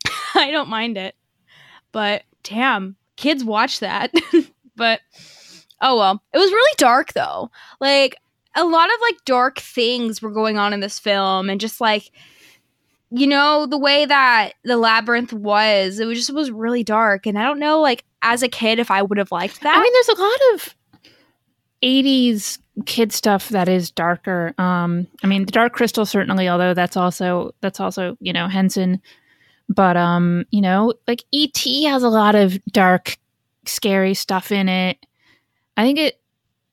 I 0.35 0.51
don't 0.51 0.69
mind 0.69 0.99
it. 0.99 1.15
But 1.93 2.25
damn, 2.43 2.97
kids 3.15 3.45
watch 3.45 3.79
that. 3.79 4.13
but 4.75 5.03
oh 5.81 5.97
well. 5.97 6.21
It 6.35 6.39
was 6.39 6.51
really 6.51 6.75
dark 6.79 7.13
though. 7.13 7.53
Like 7.81 8.17
a 8.57 8.65
lot 8.65 8.89
of 8.93 9.01
like 9.03 9.25
dark 9.25 9.61
things 9.61 10.21
were 10.21 10.33
going 10.33 10.59
on 10.59 10.73
in 10.73 10.81
this 10.81 10.99
film 10.99 11.49
and 11.49 11.61
just 11.61 11.81
like 11.81 12.11
you 13.11 13.27
know 13.27 13.67
the 13.67 13.79
way 13.79 14.05
that 14.05 14.53
the 14.65 14.77
labyrinth 14.77 15.33
was 15.33 15.99
it 15.99 16.07
was 16.07 16.19
just 16.19 16.33
was 16.33 16.51
really 16.51 16.85
dark 16.85 17.27
and 17.27 17.39
i 17.39 17.43
don't 17.43 17.59
know 17.59 17.81
like 17.81 18.05
as 18.23 18.43
a 18.43 18.49
kid 18.49 18.79
if 18.79 18.91
i 18.91 19.01
would 19.01 19.19
have 19.19 19.33
liked 19.33 19.61
that 19.63 19.77
I 19.77 19.81
mean, 19.81 19.93
there's 19.93 20.09
a 20.09 20.21
lot 20.21 20.41
of 20.55 20.75
80s 21.83 22.59
kid 22.87 23.13
stuff 23.13 23.49
that 23.51 23.69
is 23.69 23.91
darker. 23.91 24.55
Um, 24.59 25.07
I 25.23 25.27
mean, 25.27 25.47
the 25.47 25.53
Dark 25.53 25.73
Crystal 25.73 26.07
certainly, 26.07 26.49
although 26.49 26.75
that's 26.75 26.97
also 26.97 27.55
that's 27.61 27.81
also 27.81 28.17
you 28.21 28.33
know 28.33 28.49
Henson, 28.49 29.01
but 29.69 29.97
um, 29.97 30.45
you 30.51 30.61
know, 30.61 30.95
like 31.07 31.25
ET 31.33 31.59
has 31.87 32.03
a 32.03 32.09
lot 32.09 32.35
of 32.35 32.63
dark, 32.67 33.17
scary 33.67 34.15
stuff 34.15 34.53
in 34.53 34.69
it. 34.69 35.05
I 35.77 35.85
think 35.85 35.99
it. 35.99 36.21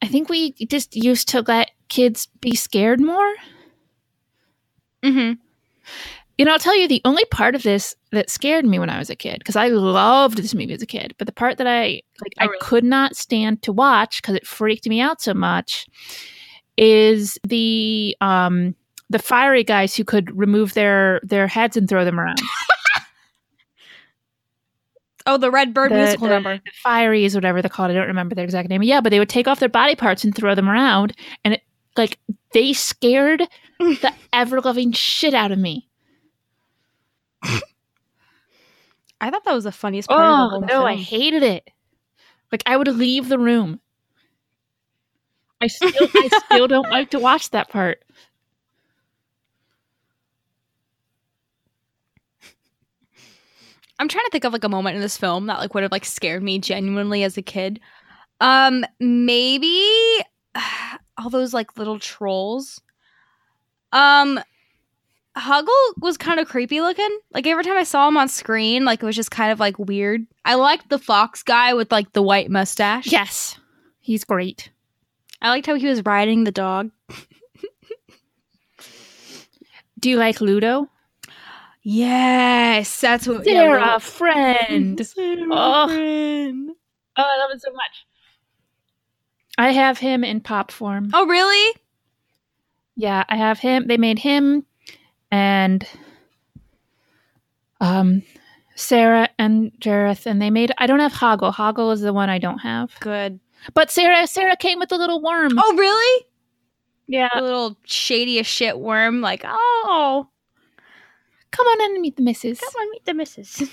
I 0.02 0.08
think 0.08 0.30
we 0.30 0.52
just 0.54 0.95
used 0.95 1.30
to 1.30 1.41
let 1.41 1.71
kids 1.88 2.28
be 2.41 2.56
scared 2.56 3.00
more. 3.00 3.34
mm-hmm 5.04 5.34
You 6.38 6.43
know, 6.45 6.52
I'll 6.52 6.60
tell 6.60 6.78
you 6.78 6.88
the 6.88 7.02
only 7.06 7.24
part 7.26 7.56
of 7.56 7.63
this 7.63 7.95
that 8.12 8.30
scared 8.30 8.65
me 8.65 8.78
when 8.78 8.89
I 8.89 9.00
was 9.00 9.10
a 9.10 9.15
kid, 9.15 9.39
because 9.39 9.56
I 9.56 9.69
loved 9.69 10.38
this 10.38 10.54
movie 10.54 10.74
as 10.74 10.82
a 10.82 10.86
kid, 10.86 11.15
but 11.17 11.28
the 11.28 11.34
part 11.34 11.58
that 11.58 11.67
I 11.67 12.02
like 12.21 12.34
Oh, 12.41 12.45
I 12.45 12.58
could 12.60 12.84
not 12.84 13.15
stand 13.15 13.62
to 13.63 13.71
watch 13.71 14.21
because 14.21 14.36
it 14.36 14.45
freaked 14.45 14.88
me 14.88 15.00
out 15.00 15.21
so 15.21 15.34
much 15.34 15.86
is 16.78 17.38
the 17.48 18.17
um 18.19 18.76
the 19.10 19.19
fiery 19.19 19.63
guys 19.63 19.95
who 19.95 20.04
could 20.04 20.36
remove 20.38 20.74
their 20.74 21.21
their 21.24 21.48
heads 21.48 21.78
and 21.78 21.88
throw 21.88 22.04
them 22.04 22.19
around. 22.19 22.41
Oh, 25.28 25.38
the 25.38 25.50
Red 25.50 25.74
Bird 25.74 25.91
The- 25.91 25.95
musical 25.95 26.28
the- 26.28 26.34
number. 26.36 26.58
the 26.58 26.71
fieries, 26.84 27.34
whatever 27.34 27.60
they're 27.62 27.69
called. 27.69 27.89
I 27.89 27.95
don't 27.95 28.06
remember 28.08 28.36
their 28.36 28.43
exact 28.45 28.69
name. 28.69 28.84
Yeah, 28.84 29.02
but 29.02 29.10
they 29.10 29.17
would 29.17 29.28
take 29.30 29.48
off 29.48 29.60
their 29.60 29.69
body 29.69 29.95
parts 29.95 30.24
and 30.24 30.36
throw 30.36 30.54
them 30.54 30.69
around, 30.69 31.13
and 31.43 31.56
it 31.56 31.62
like 31.98 32.19
they 32.54 32.74
scared 32.74 33.41
the 33.80 34.13
ever 34.34 34.62
loving 34.62 34.91
shit 34.91 35.34
out 35.34 35.52
of 35.52 35.58
me. 35.58 35.88
I 39.21 39.31
thought 39.31 39.43
that 39.45 39.53
was 39.53 39.63
the 39.63 39.71
funniest 39.71 40.10
part 40.10 40.19
of 40.19 40.38
the 40.38 40.45
Oh 40.45 40.49
whole 40.49 40.62
no, 40.62 40.86
I 40.86 40.95
hated 40.95 41.43
it. 41.43 41.69
Like 42.51 42.63
I 42.65 42.77
would 42.77 42.88
leave 42.88 43.29
the 43.29 43.39
room. 43.39 43.79
I 45.62 45.67
still, 45.67 46.10
I 46.15 46.27
still 46.45 46.67
don't 46.67 46.89
like 46.89 47.12
to 47.12 47.19
watch 47.19 47.49
that 47.51 47.69
part. 47.69 48.03
I'm 53.97 54.10
trying 54.10 54.25
to 54.25 54.31
think 54.31 54.43
of 54.43 54.53
like 54.53 54.63
a 54.63 54.69
moment 54.69 54.95
in 54.95 55.01
this 55.01 55.17
film 55.17 55.47
that 55.47 55.60
like 55.60 55.73
would 55.73 55.84
have 55.84 55.91
like 55.91 56.05
scared 56.05 56.43
me 56.43 56.60
genuinely 56.60 57.23
as 57.23 57.38
a 57.38 57.41
kid. 57.41 57.79
Um, 58.41 58.86
maybe 58.99 59.81
all 61.17 61.29
those 61.29 61.53
like 61.53 61.77
little 61.77 61.99
trolls. 61.99 62.81
Um, 63.93 64.39
Hoggle 65.38 65.67
was 66.00 66.17
kind 66.17 66.39
of 66.39 66.48
creepy 66.48 66.80
looking. 66.82 67.10
Like 67.34 67.45
every 67.45 67.63
time 67.63 67.78
I 67.78 67.84
saw 67.84 68.08
him 68.08 68.15
on 68.17 68.28
screen, 68.30 68.86
like 68.86 69.04
it 69.04 69.06
was 69.06 69.15
just 69.15 69.32
kind 69.32 69.52
of 69.52 69.60
like 69.60 69.78
weird. 69.78 70.26
I 70.45 70.56
liked 70.56 70.89
the 70.89 71.00
fox 71.00 71.43
guy 71.43 71.74
with 71.74 71.91
like 71.91 72.13
the 72.13 72.21
white 72.21 72.50
mustache. 72.50 73.08
Yes, 73.12 73.58
he's 74.00 74.24
great. 74.24 74.69
I 75.41 75.50
liked 75.50 75.65
how 75.67 75.76
he 75.76 75.88
was 75.88 76.04
riding 76.06 76.43
the 76.45 76.52
dog. 76.52 76.91
Do 80.00 80.10
you 80.10 80.17
like 80.17 80.39
Ludo? 80.41 80.89
Yes, 81.84 83.00
that's 83.02 83.28
what. 83.28 83.43
They're 83.43 83.78
yeah, 83.80 83.95
a 83.95 84.00
friend. 84.00 85.06
Sarah 85.08 85.45
Oh. 85.52 85.88
friend. 85.88 86.71
Oh, 87.17 87.24
I 87.24 87.38
love 87.39 87.52
it 87.54 87.62
so 87.62 87.71
much. 87.71 88.06
I 89.58 89.71
have 89.71 89.98
him 89.98 90.24
in 90.24 90.41
pop 90.41 90.71
form. 90.71 91.10
Oh, 91.13 91.26
really? 91.28 91.80
Yeah, 92.95 93.24
I 93.30 93.38
have 93.38 93.60
him. 93.60 93.88
They 93.88 93.98
made 93.98 94.19
him 94.19 94.65
and 95.32 95.88
um 97.82 98.24
Sarah 98.76 99.30
and 99.40 99.72
Jareth, 99.80 100.26
and 100.26 100.42
they 100.42 100.50
made. 100.50 100.72
I 100.78 100.86
don't 100.88 101.00
have 101.00 101.14
Hoggle. 101.14 101.54
Hoggle 101.54 101.94
is 101.94 102.02
the 102.02 102.12
one 102.14 102.30
I 102.30 102.40
don't 102.40 102.60
have. 102.60 102.92
Good. 103.00 103.40
But 103.74 103.90
Sarah, 103.90 104.28
Sarah 104.28 104.58
came 104.58 104.80
with 104.80 104.92
a 104.92 104.98
little 104.98 105.22
worm. 105.22 105.54
Oh, 105.58 105.76
really? 105.78 106.26
yeah. 107.08 107.30
a 107.34 107.42
little 107.42 107.78
shady 107.86 108.40
as 108.40 108.48
shit 108.48 108.80
worm, 108.80 109.22
like, 109.22 109.44
oh, 109.46 110.28
Come 111.52 111.68
on 111.68 111.82
in 111.86 111.92
and 111.94 112.02
meet 112.02 112.18
the 112.18 112.22
missus. 112.22 112.60
come 112.60 112.74
on, 112.82 112.92
meet 112.92 113.06
the 113.06 113.14
missus. 113.14 113.64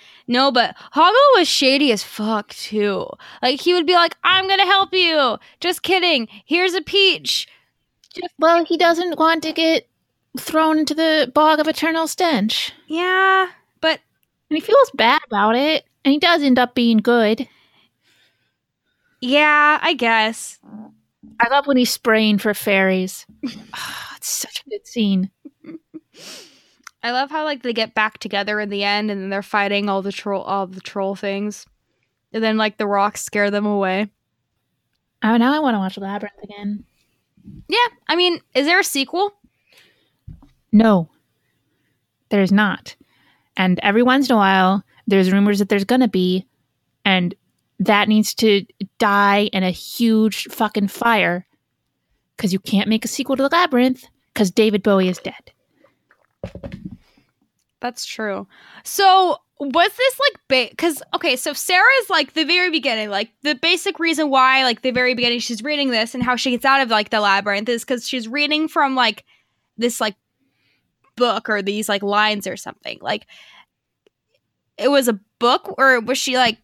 no, 0.28 0.52
but 0.52 0.76
Hoggle 0.92 1.38
was 1.38 1.48
shady 1.48 1.90
as 1.90 2.02
fuck 2.04 2.48
too. 2.50 3.06
Like 3.40 3.60
he 3.60 3.72
would 3.72 3.86
be 3.86 3.94
like, 3.94 4.14
I'm 4.24 4.46
gonna 4.46 4.66
help 4.66 4.92
you. 4.92 5.38
Just 5.58 5.82
kidding. 5.82 6.28
Here's 6.44 6.74
a 6.74 6.82
peach. 6.82 7.48
Well, 8.38 8.64
he 8.66 8.76
doesn't 8.76 9.18
want 9.18 9.42
to 9.44 9.52
get 9.54 9.88
thrown 10.38 10.78
into 10.78 10.94
the 10.94 11.30
bog 11.34 11.58
of 11.60 11.66
eternal 11.68 12.06
stench, 12.06 12.72
Yeah, 12.86 13.48
but 13.80 14.00
and 14.48 14.56
he 14.56 14.60
feels 14.60 14.90
bad 14.94 15.20
about 15.26 15.56
it. 15.56 15.84
And 16.04 16.12
he 16.12 16.18
does 16.18 16.42
end 16.42 16.58
up 16.58 16.74
being 16.74 16.98
good. 16.98 17.46
yeah, 19.20 19.78
I 19.82 19.92
guess. 19.94 20.58
I 21.40 21.48
love 21.50 21.66
when 21.66 21.76
he's 21.76 21.90
spraying 21.92 22.38
for 22.38 22.54
fairies. 22.54 23.26
Ah, 23.74 24.14
it's 24.16 24.28
such 24.28 24.62
a 24.66 24.70
good 24.70 24.86
scene. 24.86 25.30
I 27.02 27.12
love 27.12 27.30
how 27.30 27.44
like 27.44 27.62
they 27.62 27.72
get 27.72 27.94
back 27.94 28.18
together 28.18 28.60
in 28.60 28.68
the 28.68 28.84
end, 28.84 29.10
and 29.10 29.20
then 29.22 29.30
they're 29.30 29.42
fighting 29.42 29.88
all 29.88 30.02
the 30.02 30.12
troll, 30.12 30.42
all 30.42 30.66
the 30.66 30.80
troll 30.82 31.14
things, 31.16 31.64
and 32.32 32.42
then 32.44 32.58
like 32.58 32.76
the 32.76 32.86
rocks 32.86 33.22
scare 33.22 33.50
them 33.50 33.64
away. 33.64 34.10
Oh, 35.22 35.36
now 35.38 35.54
I 35.54 35.58
want 35.60 35.74
to 35.74 35.78
watch 35.78 35.96
Labyrinth 35.96 36.42
again. 36.42 36.84
Yeah, 37.68 37.78
I 38.08 38.16
mean, 38.16 38.40
is 38.54 38.66
there 38.66 38.80
a 38.80 38.84
sequel? 38.84 39.32
No, 40.72 41.10
there's 42.30 42.52
not. 42.52 42.96
And 43.56 43.78
every 43.82 44.02
once 44.02 44.28
in 44.28 44.34
a 44.34 44.38
while, 44.38 44.84
there's 45.06 45.32
rumors 45.32 45.58
that 45.58 45.68
there's 45.68 45.84
gonna 45.84 46.08
be, 46.08 46.46
and 47.04 47.34
that 47.78 48.08
needs 48.08 48.34
to 48.34 48.64
die 48.98 49.50
in 49.52 49.62
a 49.62 49.70
huge 49.70 50.44
fucking 50.44 50.88
fire 50.88 51.46
because 52.36 52.52
you 52.52 52.58
can't 52.58 52.88
make 52.88 53.04
a 53.04 53.08
sequel 53.08 53.36
to 53.36 53.42
the 53.42 53.48
Labyrinth 53.48 54.04
because 54.32 54.50
David 54.50 54.82
Bowie 54.82 55.08
is 55.08 55.18
dead. 55.18 55.52
That's 57.80 58.04
true. 58.04 58.46
So 58.84 59.38
was 59.58 59.90
this 59.94 60.20
like 60.20 60.70
because 60.70 61.02
okay, 61.14 61.36
so 61.36 61.52
Sarah's 61.52 62.10
like 62.10 62.32
the 62.32 62.44
very 62.44 62.70
beginning, 62.70 63.10
like 63.10 63.30
the 63.42 63.54
basic 63.54 63.98
reason 63.98 64.30
why, 64.30 64.64
like 64.64 64.82
the 64.82 64.90
very 64.90 65.14
beginning, 65.14 65.40
she's 65.40 65.62
reading 65.62 65.90
this 65.90 66.14
and 66.14 66.22
how 66.22 66.36
she 66.36 66.50
gets 66.50 66.64
out 66.64 66.80
of 66.80 66.90
like 66.90 67.10
the 67.10 67.20
labyrinth 67.20 67.68
is 67.68 67.84
because 67.84 68.08
she's 68.08 68.28
reading 68.28 68.68
from 68.68 68.94
like 68.94 69.24
this 69.76 70.00
like 70.00 70.16
book 71.20 71.48
or 71.48 71.62
these 71.62 71.88
like 71.88 72.02
lines 72.02 72.48
or 72.48 72.56
something. 72.56 72.98
Like 73.00 73.26
it 74.76 74.88
was 74.88 75.06
a 75.06 75.20
book, 75.38 75.74
or 75.78 76.00
was 76.00 76.18
she 76.18 76.36
like? 76.36 76.58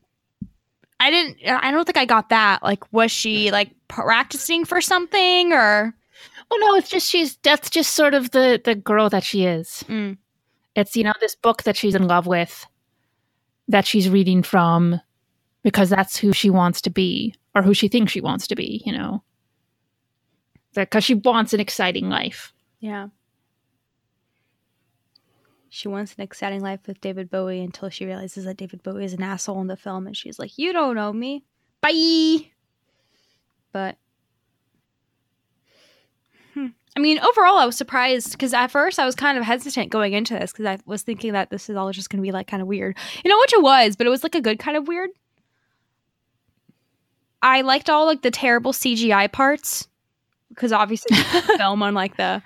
I 0.99 1.11
didn't. 1.11 1.39
I 1.47 1.71
don't 1.71 1.85
think 1.85 1.99
I 1.99 2.07
got 2.07 2.31
that. 2.31 2.63
Like, 2.63 2.91
was 2.93 3.13
she 3.13 3.51
like 3.51 3.71
practicing 3.87 4.65
for 4.65 4.81
something 4.81 5.53
or? 5.53 5.95
Oh 6.51 6.59
no, 6.61 6.75
it's 6.75 6.89
just 6.89 7.09
she's 7.09 7.37
that's 7.43 7.69
just 7.69 7.95
sort 7.95 8.15
of 8.15 8.31
the 8.31 8.61
the 8.65 8.75
girl 8.75 9.11
that 9.11 9.23
she 9.23 9.45
is. 9.45 9.85
Mm. 9.89 10.17
It's 10.75 10.97
you 10.97 11.05
know 11.05 11.13
this 11.21 11.35
book 11.37 11.65
that 11.65 11.77
she's 11.77 11.95
in 11.95 12.09
love 12.09 12.27
with 12.27 12.67
that 13.69 13.87
she's 13.87 14.09
reading 14.09 14.43
from 14.43 15.01
because 15.63 15.91
that's 15.91 16.17
who 16.17 16.33
she 16.33 16.49
wants 16.51 16.81
to 16.81 16.91
be 16.91 17.35
or 17.55 17.63
who 17.63 17.75
she 17.75 17.89
thinks 17.89 18.13
she 18.13 18.21
wants 18.21 18.47
to 18.47 18.55
be, 18.55 18.83
you 18.87 18.93
know. 18.93 19.23
Because 20.75 21.05
she 21.05 21.15
wants 21.15 21.53
an 21.53 21.61
exciting 21.61 22.09
life. 22.09 22.53
Yeah. 22.81 23.09
She 25.77 25.89
wants 25.89 26.15
an 26.15 26.23
exciting 26.23 26.63
life 26.63 26.81
with 26.87 27.03
David 27.03 27.29
Bowie 27.31 27.61
until 27.61 27.91
she 27.91 28.07
realizes 28.07 28.47
that 28.47 28.57
David 28.57 28.83
Bowie 28.83 29.05
is 29.05 29.13
an 29.13 29.23
asshole 29.23 29.61
in 29.61 29.67
the 29.67 29.77
film 29.77 30.07
and 30.07 30.17
she's 30.17 30.39
like, 30.39 30.57
You 30.57 30.73
don't 30.73 30.95
know 30.95 31.13
me. 31.13 31.45
Bye. 31.83 32.51
But 33.73 33.99
hmm. 36.55 36.69
I 36.97 37.01
mean, 37.01 37.19
overall, 37.19 37.59
I 37.59 37.67
was 37.67 37.77
surprised 37.77 38.33
because 38.33 38.55
at 38.55 38.69
first 38.69 38.99
I 38.99 39.05
was 39.05 39.15
kind 39.15 39.37
of 39.37 39.45
hesitant 39.45 39.91
going 39.91 40.15
into 40.15 40.33
this 40.33 40.51
because 40.51 40.65
I 40.65 40.79
was 40.87 41.03
thinking 41.03 41.35
that 41.35 41.51
this 41.51 41.69
is 41.69 41.77
all 41.77 41.93
just 41.93 42.09
going 42.09 42.23
to 42.23 42.27
be 42.27 42.33
like 42.33 42.47
kind 42.47 42.63
of 42.63 42.69
weird. 42.69 42.97
You 43.23 43.29
know, 43.29 43.39
which 43.41 43.53
it 43.53 43.63
was, 43.63 43.97
but 43.97 44.07
it 44.07 44.11
was 44.11 44.23
like 44.23 44.35
a 44.35 44.41
good 44.41 44.59
kind 44.59 44.79
of 44.79 44.89
weird. 44.89 45.11
I 47.43 47.61
liked 47.61 47.91
all 47.91 48.07
like 48.07 48.23
the 48.23 48.31
terrible 48.31 48.73
CGI 48.73 49.31
parts 49.31 49.89
because 50.49 50.73
obviously 50.73 51.15
film 51.59 51.83
on 51.83 51.93
like 51.93 52.17
the. 52.17 52.43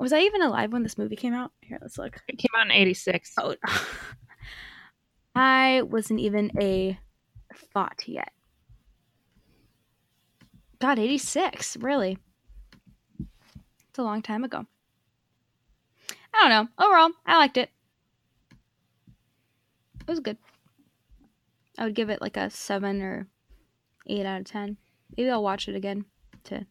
Was 0.00 0.14
I 0.14 0.20
even 0.20 0.40
alive 0.40 0.72
when 0.72 0.82
this 0.82 0.96
movie 0.96 1.14
came 1.14 1.34
out? 1.34 1.52
Here, 1.60 1.78
let's 1.82 1.98
look. 1.98 2.16
It 2.26 2.38
came 2.38 2.48
out 2.56 2.64
in 2.64 2.72
86. 2.72 3.34
Oh, 3.38 3.54
I 5.34 5.82
wasn't 5.82 6.20
even 6.20 6.50
a 6.58 6.98
thought 7.74 8.02
yet. 8.06 8.32
God, 10.78 10.98
86, 10.98 11.76
really? 11.76 12.16
It's 13.90 13.98
a 13.98 14.02
long 14.02 14.22
time 14.22 14.42
ago. 14.42 14.64
I 16.32 16.48
don't 16.48 16.50
know. 16.50 16.84
Overall, 16.86 17.10
I 17.26 17.36
liked 17.36 17.58
it. 17.58 17.68
It 20.00 20.08
was 20.08 20.20
good. 20.20 20.38
I 21.76 21.84
would 21.84 21.94
give 21.94 22.08
it 22.08 22.22
like 22.22 22.38
a 22.38 22.48
7 22.48 23.02
or 23.02 23.26
8 24.06 24.24
out 24.24 24.40
of 24.40 24.46
10. 24.46 24.78
Maybe 25.14 25.28
I'll 25.28 25.42
watch 25.42 25.68
it 25.68 25.76
again 25.76 26.06
to 26.44 26.64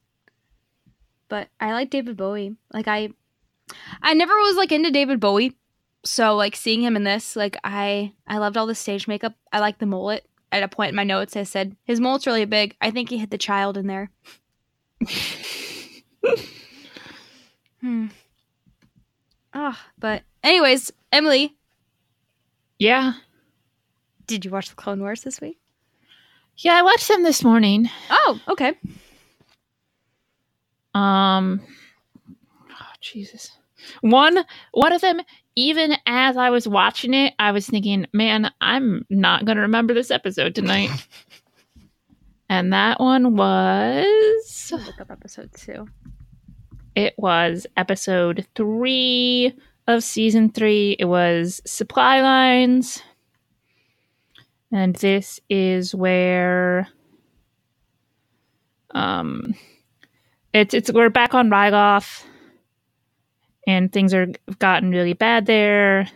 but 1.30 1.48
I 1.60 1.72
like 1.74 1.90
David 1.90 2.18
Bowie. 2.18 2.56
Like 2.74 2.88
I 2.88 3.10
I 4.02 4.14
never 4.14 4.34
was 4.34 4.56
like 4.58 4.72
into 4.72 4.92
David 4.92 5.20
Bowie. 5.20 5.56
So 6.06 6.36
like 6.36 6.56
seeing 6.56 6.82
him 6.82 6.96
in 6.96 7.04
this, 7.04 7.36
like 7.36 7.58
I 7.64 8.14
I 8.28 8.38
loved 8.40 8.58
all 8.58 8.68
the 8.68 8.76
stage 8.76 9.08
makeup. 9.08 9.34
I 9.54 9.60
like 9.60 9.78
the 9.80 9.86
mullet. 9.86 10.26
At 10.52 10.64
a 10.64 10.68
point 10.68 10.90
in 10.90 10.96
my 10.96 11.04
notes 11.04 11.36
I 11.38 11.44
said 11.44 11.76
his 11.84 12.00
mullet's 12.00 12.26
really 12.28 12.46
big. 12.46 12.76
I 12.82 12.90
think 12.92 13.10
he 13.10 13.18
hit 13.20 13.30
the 13.32 13.38
child 13.38 13.78
in 13.78 13.88
there. 13.88 14.10
hmm. 17.82 18.08
Ah, 19.54 19.86
but 19.98 20.24
anyways, 20.44 20.92
Emily, 21.12 21.56
Yeah. 22.78 23.14
did 24.28 24.46
you 24.46 24.52
watch 24.52 24.70
the 24.70 24.76
Clone 24.76 25.00
Wars 25.02 25.22
this 25.24 25.42
week? 25.42 25.58
Yeah, 26.58 26.74
I 26.76 26.82
watched 26.84 27.08
them 27.08 27.24
this 27.24 27.44
morning. 27.44 27.90
Oh, 28.10 28.40
okay. 28.50 28.74
Um 30.94 31.62
oh, 32.72 32.86
Jesus. 33.02 33.52
One 34.02 34.44
one 34.72 34.92
of 34.92 35.02
them, 35.02 35.22
even 35.56 35.94
as 36.06 36.38
I 36.38 36.50
was 36.50 36.68
watching 36.68 37.14
it, 37.14 37.34
I 37.40 37.52
was 37.52 37.68
thinking, 37.68 38.06
man, 38.14 38.52
I'm 38.62 39.06
not 39.10 39.46
gonna 39.46 39.62
remember 39.62 39.94
this 39.94 40.12
episode 40.12 40.56
tonight. 40.56 40.90
and 42.50 42.74
that 42.74 43.00
one 43.00 43.36
was 43.36 44.72
Look 44.72 45.02
up 45.02 45.12
episode 45.12 45.52
two. 45.56 45.88
it 46.96 47.14
was 47.18 47.66
episode 47.78 48.46
three 48.56 49.54
of 49.88 50.04
season 50.04 50.52
three. 50.52 50.96
It 51.00 51.06
was 51.06 51.62
supply 51.66 52.22
lines. 52.22 53.02
And 54.72 54.96
this 54.98 55.40
is 55.50 55.96
where 55.96 56.88
um 58.94 59.56
it's 60.54 60.74
it's 60.74 60.92
we're 60.92 61.10
back 61.10 61.34
on 61.34 61.50
Ryloth 61.50 62.24
and 63.68 63.92
things 63.92 64.14
are 64.14 64.28
gotten 64.58 64.92
really 64.92 65.14
bad 65.14 65.46
there. 65.46 66.10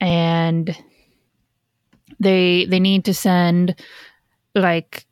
And 0.00 0.76
they 2.18 2.66
they 2.66 2.80
need 2.80 3.04
to 3.04 3.14
send 3.14 3.76
like 4.54 5.06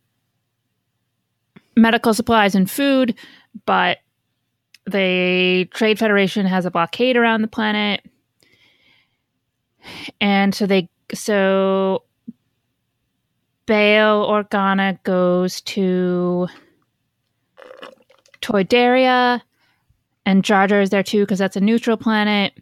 medical 1.76 2.14
supplies 2.14 2.54
and 2.54 2.70
food, 2.70 3.14
but 3.64 3.98
the 4.86 5.68
Trade 5.72 5.98
Federation 5.98 6.46
has 6.46 6.66
a 6.66 6.70
blockade 6.70 7.16
around 7.16 7.42
the 7.42 7.48
planet. 7.48 8.04
And 10.20 10.54
so 10.54 10.66
they 10.66 10.88
so 11.14 12.02
Bail 13.66 14.26
Organa 14.26 15.02
goes 15.04 15.60
to 15.62 16.48
Toydaria 18.42 19.40
and 20.26 20.44
Jar 20.44 20.66
Jar 20.66 20.80
is 20.80 20.90
there 20.90 21.02
too 21.02 21.22
because 21.22 21.38
that's 21.38 21.56
a 21.56 21.60
neutral 21.60 21.96
planet 21.96 22.52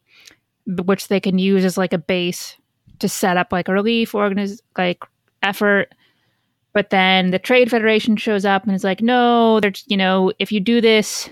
which 0.66 1.08
they 1.08 1.20
can 1.20 1.38
use 1.38 1.64
as 1.64 1.76
like 1.76 1.92
a 1.92 1.98
base 1.98 2.56
to 3.00 3.08
set 3.08 3.36
up 3.36 3.50
like 3.50 3.68
a 3.68 3.72
relief 3.72 4.12
organiz- 4.12 4.60
like 4.78 5.02
effort. 5.42 5.92
But 6.72 6.90
then 6.90 7.30
the 7.30 7.38
trade 7.38 7.70
federation 7.70 8.16
shows 8.16 8.44
up 8.44 8.64
and 8.64 8.74
is 8.74 8.84
like 8.84 9.00
no 9.00 9.58
there's 9.60 9.84
you 9.88 9.96
know 9.96 10.32
if 10.38 10.52
you 10.52 10.60
do 10.60 10.80
this 10.80 11.28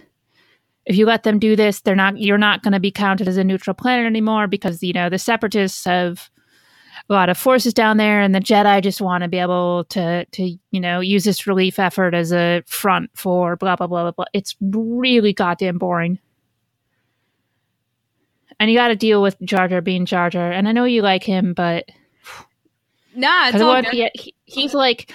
if 0.87 0.97
you 0.97 1.07
let 1.07 1.23
them 1.23 1.39
do 1.39 1.55
this 1.55 1.81
they're 1.81 1.95
not 1.95 2.19
you're 2.19 2.39
not 2.39 2.63
going 2.63 2.73
to 2.73 2.81
be 2.81 2.91
counted 2.91 3.29
as 3.29 3.37
a 3.37 3.45
neutral 3.45 3.75
planet 3.75 4.07
anymore 4.07 4.47
because 4.49 4.83
you 4.83 4.93
know 4.93 5.09
the 5.09 5.19
separatists 5.19 5.85
have 5.85 6.31
a 7.11 7.13
lot 7.13 7.29
of 7.31 7.39
forces 7.39 7.73
down 7.73 7.97
there 7.97 8.21
and 8.21 8.35
the 8.35 8.41
jedi 8.41 8.83
just 8.83 9.01
want 9.01 9.23
to 9.23 9.29
be 9.29 9.39
able 9.39 9.85
to 9.85 10.25
to 10.27 10.57
you 10.71 10.81
know 10.81 11.01
use 11.01 11.25
this 11.25 11.47
relief 11.47 11.79
effort 11.79 12.13
as 12.15 12.33
a 12.33 12.63
front 12.67 13.11
for 13.15 13.57
blah 13.57 13.77
blah 13.77 13.87
blah 13.87 14.03
blah 14.03 14.11
blah. 14.13 14.25
It's 14.35 14.55
really 14.61 15.33
goddamn 15.33 15.79
boring. 15.79 16.19
And 18.61 18.71
you 18.71 18.77
got 18.77 18.89
to 18.89 18.97
deal 18.97 19.23
with 19.23 19.41
jar 19.43 19.69
jar 19.69 19.81
being 19.81 20.05
jar 20.05 20.31
jar 20.31 20.51
and 20.51 20.69
i 20.69 20.73
know 20.73 20.85
you 20.85 21.03
like 21.03 21.23
him 21.23 21.55
but 21.55 21.85
Nah, 23.15 23.49
it's 23.49 23.61
all 23.61 23.83
good. 23.83 23.93
he, 23.93 24.11
he- 24.15 24.35
he's 24.45 24.75
like 24.75 25.13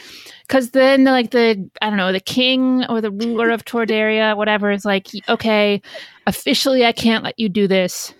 because 0.48 0.72
then 0.72 1.04
like 1.06 1.32
the 1.32 1.70
i 1.82 1.90
don't 1.90 1.98
know 1.98 2.12
the 2.12 2.20
king 2.20 2.84
or 2.90 3.02
the 3.02 3.12
ruler 3.12 3.50
of 3.50 3.64
Toydaria 3.66 4.36
whatever 4.38 4.72
is 4.72 4.84
like 4.86 5.08
okay 5.30 5.82
officially 6.28 6.86
i 6.86 6.92
can't 6.92 7.24
let 7.24 7.38
you 7.40 7.50
do 7.50 7.68
this 7.68 8.14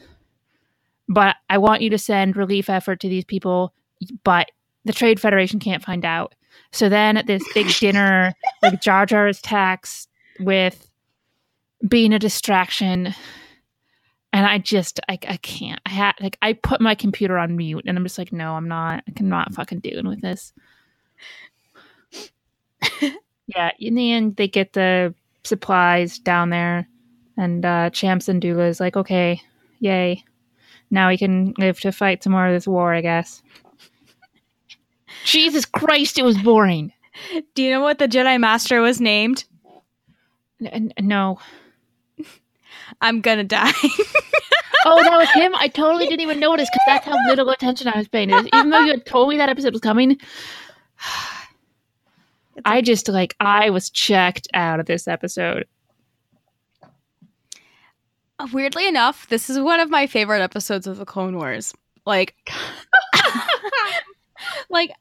but 1.08 1.36
i 1.50 1.58
want 1.58 1.82
you 1.82 1.90
to 1.90 1.98
send 1.98 2.38
relief 2.38 2.70
effort 2.70 3.00
to 3.00 3.10
these 3.10 3.26
people 3.26 3.74
but 4.24 4.50
the 4.86 4.94
trade 4.94 5.20
federation 5.20 5.60
can't 5.60 5.84
find 5.84 6.06
out 6.06 6.36
so 6.72 6.90
then 6.90 7.18
at 7.18 7.28
this 7.28 7.44
big 7.54 7.68
dinner 7.80 8.34
like 8.62 8.82
jar 8.82 9.06
jar 9.06 9.28
is 9.28 9.42
taxed 9.42 10.10
with 10.40 10.90
being 11.88 12.14
a 12.14 12.20
distraction 12.20 13.14
and 14.34 14.48
I 14.48 14.58
just 14.58 15.00
I, 15.08 15.20
I 15.28 15.38
can't. 15.38 15.80
I 15.86 15.90
had 15.90 16.14
like 16.20 16.38
I 16.42 16.54
put 16.54 16.82
my 16.82 16.96
computer 16.96 17.38
on 17.38 17.56
mute 17.56 17.84
and 17.86 17.98
I'm 17.98 18.04
just 18.04 18.18
like, 18.18 18.34
no, 18.34 18.54
I'm 18.54 18.68
not. 18.68 19.04
I 19.08 19.12
cannot 19.12 19.54
fucking 19.54 19.80
dealing 19.80 20.08
with 20.08 20.22
this. 20.22 20.54
yeah, 23.48 23.72
in 23.80 23.94
the 23.94 24.12
end 24.12 24.36
they 24.36 24.48
get 24.48 24.74
the 24.74 25.14
supplies 25.44 26.18
down 26.18 26.50
there 26.50 26.88
and 27.38 27.64
uh 27.64 27.92
Cham 27.92 28.20
Syndulla 28.20 28.68
is 28.68 28.80
like, 28.80 28.98
okay, 28.98 29.40
yay. 29.80 30.24
Now 30.94 31.10
we 31.10 31.18
can 31.18 31.56
live 31.58 31.80
to 31.80 31.92
fight 31.92 32.24
some 32.24 32.34
more 32.34 32.46
of 32.46 32.54
this 32.54 32.68
war, 32.68 32.94
I 32.94 33.02
guess. 33.02 33.42
Jesus 35.26 35.66
Christ, 35.66 36.20
it 36.20 36.24
was 36.24 36.38
boring. 36.38 36.94
Do 37.56 37.64
you 37.64 37.72
know 37.72 37.82
what 37.82 37.98
the 37.98 38.08
Jedi 38.08 38.40
Master 38.40 38.80
was 38.80 39.02
named? 39.02 39.46
N- 40.62 40.92
n- 40.98 41.08
no. 41.08 41.40
I'm 43.02 43.22
gonna 43.22 43.44
die. 43.44 43.72
Oh, 44.86 45.02
that 45.02 45.18
was 45.18 45.30
him. 45.32 45.56
I 45.56 45.70
totally 45.70 46.08
didn't 46.08 46.20
even 46.20 46.42
notice 46.42 46.68
because 46.70 46.82
that's 46.86 47.06
how 47.06 47.16
little 47.30 47.50
attention 47.52 47.88
I 47.88 47.98
was 47.98 48.10
paying. 48.10 48.28
to 48.28 48.36
this. 48.42 48.50
Even 48.54 48.70
though 48.70 48.80
you 48.82 48.92
had 48.92 49.06
told 49.06 49.30
me 49.30 49.38
that 49.38 49.48
episode 49.48 49.72
was 49.72 49.80
coming, 49.80 50.18
I 52.66 52.82
just 52.82 53.08
like 53.08 53.34
I 53.40 53.70
was 53.70 53.90
checked 53.90 54.50
out 54.54 54.82
of 54.82 54.86
this 54.86 55.08
episode. 55.08 55.68
Weirdly 58.52 58.88
enough, 58.88 59.28
this 59.30 59.50
is 59.50 59.60
one 59.60 59.80
of 59.80 59.90
my 59.90 60.08
favorite 60.08 60.42
episodes 60.42 60.88
of 60.88 60.98
the 60.98 61.06
Clone 61.06 61.38
Wars. 61.38 61.74
Like, 62.06 62.36
like 64.70 64.92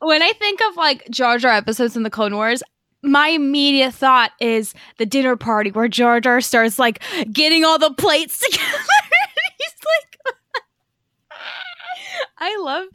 when 0.00 0.22
I 0.22 0.32
think 0.32 0.60
of 0.62 0.76
like 0.76 1.08
Jar 1.10 1.38
Jar 1.38 1.52
episodes 1.52 1.96
in 1.96 2.02
the 2.02 2.10
Clone 2.10 2.34
Wars, 2.34 2.62
my 3.02 3.28
immediate 3.28 3.94
thought 3.94 4.32
is 4.40 4.74
the 4.98 5.06
dinner 5.06 5.36
party 5.36 5.70
where 5.70 5.88
Jar 5.88 6.20
Jar 6.20 6.40
starts 6.40 6.78
like 6.78 7.02
getting 7.32 7.64
all 7.64 7.78
the 7.78 7.92
plates 7.94 8.38
together. 8.50 8.62
He's 9.58 9.74
like, 9.84 10.34
I 12.38 12.56
love. 12.62 12.86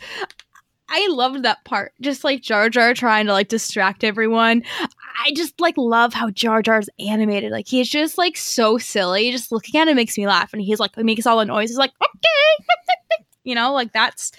I 0.89 1.07
loved 1.09 1.43
that 1.43 1.63
part. 1.65 1.93
Just 2.01 2.23
like 2.23 2.41
Jar 2.41 2.69
Jar 2.69 2.93
trying 2.93 3.25
to 3.25 3.33
like 3.33 3.49
distract 3.49 4.03
everyone. 4.03 4.63
I 5.25 5.31
just 5.35 5.59
like 5.59 5.75
love 5.77 6.13
how 6.13 6.29
Jar 6.29 6.61
Jar's 6.61 6.89
animated. 6.99 7.51
Like 7.51 7.67
he's 7.67 7.89
just 7.89 8.17
like 8.17 8.38
so 8.38 8.77
silly. 8.77 9.31
Just 9.31 9.51
looking 9.51 9.79
at 9.79 9.88
him 9.88 9.95
makes 9.95 10.17
me 10.17 10.27
laugh. 10.27 10.53
And 10.53 10.61
he's 10.61 10.79
like 10.79 10.95
makes 10.97 11.25
all 11.25 11.39
the 11.39 11.45
noise. 11.45 11.69
He's 11.69 11.77
like, 11.77 11.93
okay. 12.01 13.25
you 13.43 13.55
know, 13.55 13.73
like 13.73 13.91
that's 13.91 14.31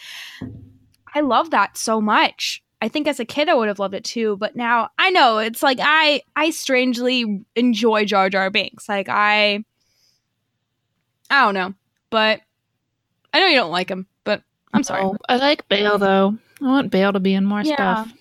I 1.15 1.21
love 1.21 1.51
that 1.51 1.77
so 1.77 2.01
much. 2.01 2.63
I 2.81 2.89
think 2.89 3.09
as 3.09 3.19
a 3.19 3.25
kid 3.25 3.49
I 3.49 3.55
would 3.55 3.69
have 3.69 3.81
loved 3.81 3.95
it 3.95 4.05
too, 4.05 4.37
but 4.37 4.55
now 4.55 4.91
I 4.99 5.11
know 5.11 5.39
it's 5.39 5.63
like 5.63 5.79
I 5.83 6.23
I 6.37 6.51
strangely 6.51 7.45
enjoy 7.57 8.05
Jar 8.05 8.31
Jar 8.31 8.51
Binks. 8.51 8.89
Like 8.89 9.09
I 9.09 9.65
I 11.31 11.45
don't 11.45 11.55
know, 11.55 11.75
but 12.11 12.41
I 13.33 13.41
know 13.41 13.47
you 13.47 13.57
don't 13.57 13.73
like 13.73 13.91
him, 13.91 14.07
but 14.25 14.43
I'm 14.73 14.83
sorry. 14.83 15.03
Oh, 15.03 15.17
I 15.29 15.37
like 15.37 15.69
Bail 15.69 15.99
though. 15.99 16.37
I 16.61 16.65
want 16.65 16.91
Bail 16.91 17.13
to 17.13 17.21
be 17.21 17.35
in 17.35 17.45
more 17.45 17.63
Yeah. 17.63 17.75
stuff. 18.05 18.13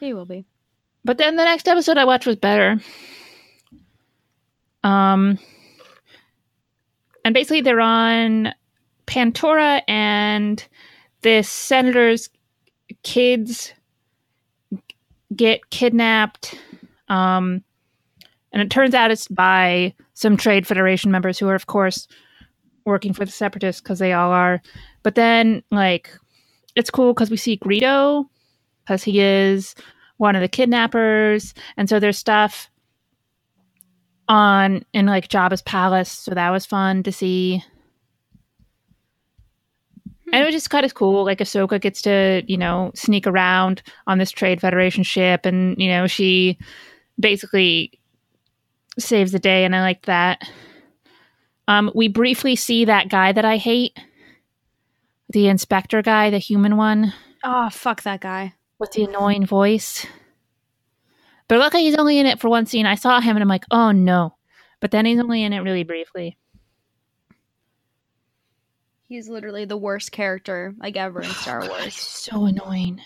He 0.00 0.12
will 0.14 0.26
be. 0.26 0.44
But 1.04 1.18
then 1.18 1.36
the 1.36 1.44
next 1.44 1.68
episode 1.68 1.98
I 1.98 2.04
watched 2.04 2.26
was 2.26 2.36
better. 2.36 2.80
Um, 4.82 5.38
and 7.24 7.32
basically 7.34 7.60
they're 7.60 7.80
on 7.80 8.52
Pantora, 9.06 9.82
and 9.88 10.66
this 11.22 11.48
senator's 11.48 12.28
kids 13.02 13.72
get 15.34 15.70
kidnapped. 15.70 16.58
Um, 17.08 17.62
and 18.52 18.62
it 18.62 18.70
turns 18.70 18.94
out 18.94 19.10
it's 19.10 19.28
by 19.28 19.94
some 20.14 20.36
Trade 20.36 20.66
Federation 20.66 21.10
members 21.10 21.38
who 21.38 21.48
are, 21.48 21.54
of 21.54 21.66
course, 21.66 22.06
working 22.84 23.12
for 23.12 23.24
the 23.24 23.30
Separatists 23.30 23.80
because 23.80 23.98
they 23.98 24.12
all 24.12 24.30
are. 24.30 24.60
But 25.02 25.14
then, 25.14 25.62
like, 25.70 26.10
it's 26.74 26.90
cool 26.90 27.14
because 27.14 27.30
we 27.30 27.36
see 27.36 27.58
Greedo 27.58 28.26
because 28.84 29.02
he 29.02 29.20
is 29.20 29.74
one 30.16 30.36
of 30.36 30.42
the 30.42 30.48
kidnappers, 30.48 31.54
and 31.76 31.88
so 31.88 31.98
there's 31.98 32.18
stuff 32.18 32.70
on 34.28 34.84
in 34.92 35.06
like 35.06 35.28
Jabba's 35.28 35.62
palace, 35.62 36.10
so 36.10 36.32
that 36.34 36.50
was 36.50 36.66
fun 36.66 37.02
to 37.02 37.12
see. 37.12 37.62
And 40.32 40.42
it 40.42 40.46
was 40.46 40.54
just 40.54 40.70
kind 40.70 40.84
of 40.84 40.94
cool. 40.94 41.24
Like 41.24 41.38
Ahsoka 41.38 41.80
gets 41.80 42.02
to, 42.02 42.42
you 42.46 42.56
know, 42.56 42.90
sneak 42.94 43.26
around 43.26 43.82
on 44.06 44.18
this 44.18 44.30
Trade 44.30 44.60
Federation 44.60 45.04
ship, 45.04 45.46
and 45.46 45.76
you 45.78 45.88
know 45.88 46.06
she 46.06 46.58
basically 47.18 47.98
saves 48.98 49.32
the 49.32 49.38
day, 49.38 49.64
and 49.64 49.74
I 49.74 49.80
like 49.80 50.06
that. 50.06 50.48
Um, 51.68 51.90
we 51.94 52.08
briefly 52.08 52.56
see 52.56 52.84
that 52.84 53.08
guy 53.08 53.32
that 53.32 53.44
I 53.44 53.56
hate, 53.56 53.98
the 55.30 55.48
inspector 55.48 56.02
guy, 56.02 56.30
the 56.30 56.38
human 56.38 56.76
one 56.76 57.12
Oh, 57.42 57.68
fuck 57.70 58.02
that 58.02 58.20
guy. 58.20 58.54
with 58.78 58.92
the 58.92 59.04
annoying 59.04 59.46
voice. 59.46 60.06
But 61.48 61.58
luckily, 61.58 61.82
he's 61.84 61.96
only 61.96 62.18
in 62.18 62.26
it 62.26 62.40
for 62.40 62.48
one 62.48 62.66
scene. 62.66 62.86
I 62.86 62.94
saw 62.94 63.20
him 63.20 63.36
and 63.36 63.42
I'm 63.42 63.48
like, 63.48 63.64
oh 63.70 63.92
no. 63.92 64.34
But 64.80 64.90
then 64.90 65.04
he's 65.06 65.18
only 65.20 65.42
in 65.42 65.52
it 65.52 65.60
really 65.60 65.84
briefly. 65.84 66.36
He's 69.08 69.28
literally 69.28 69.64
the 69.64 69.76
worst 69.76 70.12
character 70.12 70.74
like 70.78 70.96
ever 70.96 71.20
in 71.22 71.30
Star 71.30 71.60
He's 71.62 71.70
Wars. 71.70 71.94
so 71.94 72.46
annoying. 72.46 73.00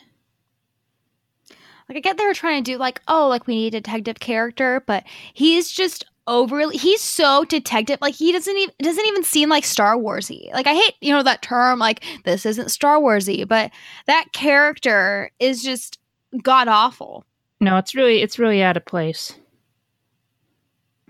Like 1.89 1.97
I 1.99 2.01
get 2.01 2.17
they 2.17 2.27
were 2.27 2.35
trying 2.35 2.63
to 2.65 2.73
do 2.73 2.79
like, 2.79 3.01
oh, 3.09 3.29
like 3.29 3.47
we 3.47 3.55
need 3.57 3.75
a 3.75 3.81
detective 3.81 4.21
character, 4.21 4.83
but 4.87 5.05
he's 5.35 5.71
just 5.71 6.05
overly 6.29 6.77
he's 6.77 7.01
so 7.01 7.45
detective 7.45 7.99
like 8.01 8.15
he 8.15 8.31
doesn't 8.31 8.57
even 8.57 8.75
doesn't 8.81 9.07
even 9.07 9.25
seem 9.25 9.49
like 9.49 9.65
Star 9.65 9.97
Warsy. 9.97 10.53
Like 10.53 10.69
I 10.69 10.75
hate, 10.75 10.95
you 11.01 11.13
know, 11.13 11.23
that 11.25 11.43
term 11.43 11.81
like 11.81 12.05
this 12.25 12.47
isn't 12.47 12.71
Star 12.71 13.01
Warsy, 13.01 13.49
but 13.49 13.73
that 14.07 14.27
character 14.33 15.33
is 15.41 15.63
just 15.63 15.99
god 16.43 16.69
awful. 16.69 17.25
No, 17.61 17.79
it's 17.79 17.95
really 17.95 18.23
it's 18.23 18.39
really 18.39 18.63
out 18.63 18.77
of 18.77 18.85
place. 18.85 19.35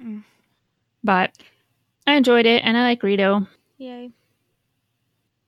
Mm. 0.03 0.23
But 1.05 1.33
I 2.07 2.15
enjoyed 2.15 2.47
it 2.47 2.63
and 2.65 2.77
I 2.77 2.83
like 2.83 3.03
Greedo. 3.03 3.47
Yay. 3.77 4.11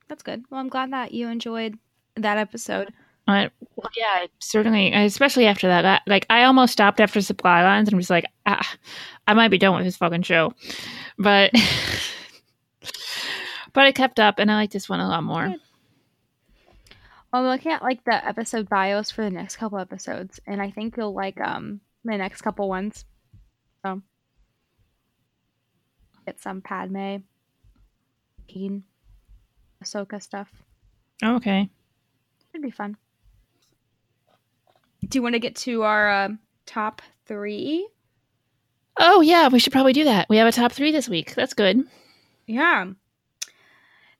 That's 0.09 0.23
good. 0.23 0.45
Well, 0.51 0.61
I'm 0.61 0.69
glad 0.69 0.93
that 0.93 1.13
you 1.13 1.29
enjoyed 1.29 1.79
that 2.17 2.37
episode. 2.37 2.93
Well, 3.27 3.91
yeah, 3.97 4.27
certainly, 4.41 4.93
especially 4.93 5.47
after 5.47 5.69
that. 5.69 6.03
Like, 6.07 6.27
I 6.29 6.45
almost 6.45 6.73
stopped 6.73 7.01
after 7.01 7.21
Supply 7.21 7.63
Lines 7.63 7.89
and 7.89 7.97
was 7.97 8.11
like, 8.11 8.25
ah, 8.47 8.77
I 9.27 9.35
might 9.35 9.49
be 9.49 9.59
done 9.59 9.77
with 9.77 9.85
this 9.85 9.97
fucking 9.97 10.23
show. 10.23 10.53
But, 11.19 11.53
but 13.73 13.87
I 13.87 13.93
kept 13.93 14.19
up 14.19 14.39
and 14.39 14.51
I 14.51 14.57
like 14.57 14.73
this 14.73 14.89
one 14.89 15.01
a 15.01 15.09
lot 15.09 15.23
more. 15.23 15.49
Good. 15.49 15.61
I'm 17.33 17.45
looking 17.45 17.71
at 17.71 17.83
like 17.83 18.05
the 18.05 18.27
episode 18.27 18.69
bios 18.69 19.11
for 19.11 19.23
the 19.23 19.31
next 19.31 19.57
couple 19.57 19.79
episodes, 19.79 20.41
and 20.47 20.61
I 20.61 20.71
think 20.71 20.97
you'll 20.97 21.15
like 21.15 21.41
um 21.41 21.81
the 22.05 22.17
next 22.17 22.43
couple 22.43 22.69
ones. 22.69 23.05
So 23.85 24.03
get 26.27 26.41
some 26.41 26.61
Padme, 26.61 27.19
Keen, 28.49 28.83
Ahsoka 29.83 30.21
stuff. 30.21 30.51
Okay. 31.23 31.69
It'd 32.53 32.63
be 32.63 32.71
fun. 32.71 32.97
Do 35.09 35.19
you 35.19 35.23
want 35.23 35.35
to 35.35 35.39
get 35.39 35.57
to 35.57 35.83
our 35.83 36.11
uh, 36.11 36.29
top 36.67 37.03
three? 37.27 37.89
Oh, 38.99 39.21
yeah, 39.21 39.49
we 39.49 39.59
should 39.59 39.73
probably 39.73 39.93
do 39.93 40.05
that. 40.05 40.29
We 40.29 40.37
have 40.37 40.47
a 40.47 40.53
top 40.53 40.73
three 40.73 40.93
this 40.93 41.09
week. 41.09 41.35
That's 41.35 41.55
good. 41.55 41.83
Yeah. 42.47 42.87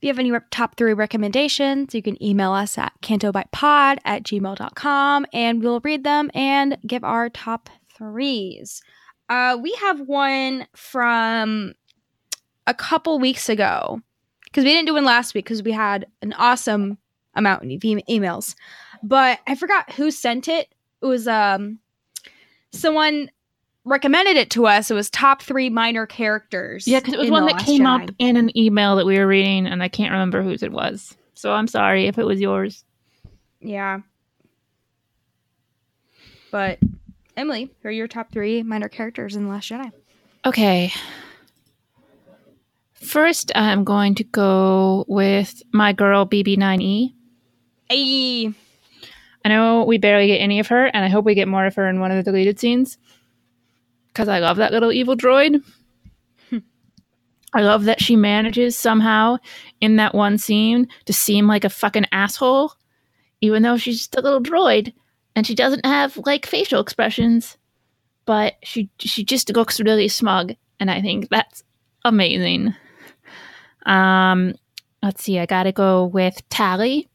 If 0.01 0.07
you 0.07 0.09
have 0.09 0.19
any 0.19 0.33
top 0.51 0.77
three 0.77 0.95
recommendations, 0.95 1.95
you 1.95 2.01
can 2.01 2.23
email 2.23 2.53
us 2.53 2.79
at 2.79 2.93
cantobightpod 3.03 3.99
at 4.05 4.23
gmail.com 4.23 5.27
and 5.35 5.63
we'll 5.63 5.81
read 5.81 6.05
them 6.05 6.31
and 6.33 6.79
give 6.87 7.05
our 7.05 7.29
top 7.29 7.69
threes. 7.95 8.83
Uh, 9.29 9.59
we 9.61 9.73
have 9.75 10.01
one 10.01 10.67
from 10.75 11.75
a 12.67 12.73
couple 12.73 13.19
weeks 13.19 13.51
ago 13.51 14.01
because 14.45 14.65
we 14.65 14.71
didn't 14.71 14.87
do 14.87 14.95
one 14.95 15.05
last 15.05 15.35
week 15.35 15.45
because 15.45 15.63
we 15.63 15.73
had 15.73 16.07
an 16.23 16.33
awesome 16.33 16.97
amount 17.35 17.65
of 17.65 17.71
e- 17.71 18.05
emails. 18.09 18.55
But 19.03 19.41
I 19.47 19.55
forgot 19.55 19.93
who 19.93 20.11
sent 20.11 20.49
it. 20.49 20.73
It 21.03 21.07
was 21.07 21.27
um 21.27 21.79
someone 22.73 23.31
recommended 23.85 24.37
it 24.37 24.51
to 24.51 24.67
us. 24.67 24.91
It 24.91 24.95
was 24.95 25.11
top 25.11 25.43
three 25.43 25.71
minor 25.71 26.07
characters. 26.07 26.87
Yeah, 26.87 27.01
because 27.01 27.15
it 27.15 27.21
was 27.21 27.31
one 27.31 27.47
that 27.47 27.59
came 27.59 27.83
Jedi. 27.83 28.05
up 28.05 28.11
in 28.19 28.37
an 28.37 28.57
email 28.57 28.97
that 28.97 29.07
we 29.07 29.19
were 29.19 29.27
reading, 29.27 29.67
and 29.67 29.83
I 29.83 29.89
can't 29.89 30.13
remember 30.13 30.43
whose 30.43 30.63
it 30.63 30.73
was. 30.73 31.17
So 31.35 31.53
I'm 31.53 31.67
sorry 31.67 32.07
if 32.07 32.19
it 32.19 32.25
was 32.25 32.41
yours. 32.41 32.85
Yeah. 33.61 34.01
But 36.51 36.79
Emily, 37.37 37.71
who 37.83 37.89
are 37.89 37.93
your 37.93 38.09
top 38.09 38.33
three 38.33 38.63
minor 38.63 38.89
characters 38.89 39.37
in 39.37 39.45
The 39.45 39.51
Last 39.51 39.71
Jedi? 39.71 39.93
Okay. 40.45 40.93
First, 42.95 43.53
I'm 43.55 43.85
going 43.85 44.15
to 44.17 44.25
go 44.25 45.05
with 45.09 45.63
my 45.73 45.93
girl 45.93 46.27
BB9E. 46.27 47.15
Hey. 47.89 48.53
I 49.45 49.49
know 49.49 49.85
we 49.85 49.99
barely 49.99 50.27
get 50.27 50.39
any 50.39 50.61
of 50.61 50.67
her, 50.69 50.87
and 50.87 51.05
I 51.05 51.09
hope 51.09 51.25
we 51.25 51.35
get 51.35 51.49
more 51.49 51.67
of 51.67 51.75
her 51.77 51.89
in 51.89 52.01
one 52.01 52.11
of 52.11 52.17
the 52.17 52.31
deleted 52.31 52.59
scenes. 52.59 52.99
Because 54.09 54.29
I 54.29 54.39
love 54.39 54.59
that 54.59 54.73
little 54.73 54.93
evil 54.93 55.17
droid. 55.17 55.63
I 57.53 57.63
love 57.63 57.85
that 57.85 58.01
she 58.01 58.17
manages 58.17 58.77
somehow 58.77 59.39
in 59.81 59.97
that 59.97 60.15
one 60.15 60.39
scene 60.39 60.89
to 61.07 61.13
seem 61.13 61.47
like 61.47 61.65
a 61.65 61.71
fucking 61.71 62.07
asshole, 62.13 62.73
even 63.41 63.63
though 63.63 63.77
she's 63.77 63.99
just 63.99 64.17
a 64.17 64.21
little 64.21 64.41
droid 64.41 64.93
and 65.35 65.47
she 65.47 65.55
doesn't 65.55 65.87
have 65.87 66.17
like 66.19 66.47
facial 66.47 66.81
expressions, 66.81 67.57
but 68.27 68.55
she 68.63 68.91
she 68.99 69.25
just 69.25 69.51
looks 69.55 69.81
really 69.81 70.09
smug, 70.09 70.55
and 70.79 70.91
I 70.91 71.01
think 71.01 71.29
that's 71.29 71.65
amazing. 72.05 72.75
Um, 73.87 74.55
let's 75.03 75.23
see, 75.23 75.39
I 75.39 75.47
gotta 75.47 75.73
go 75.73 76.07
with 76.07 76.47
Tallie 76.51 77.09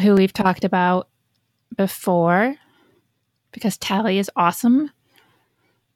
who 0.00 0.14
we've 0.14 0.32
talked 0.32 0.64
about 0.64 1.08
before 1.76 2.56
because 3.52 3.76
Tallie 3.78 4.18
is 4.18 4.30
awesome. 4.36 4.90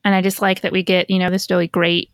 And 0.05 0.15
I 0.15 0.23
just 0.23 0.43
like 0.43 0.61
that 0.63 0.73
we 0.73 0.83
get, 0.83 1.09
you 1.09 1.19
know, 1.19 1.31
this 1.31 1.51
really 1.51 1.69
great 1.69 2.11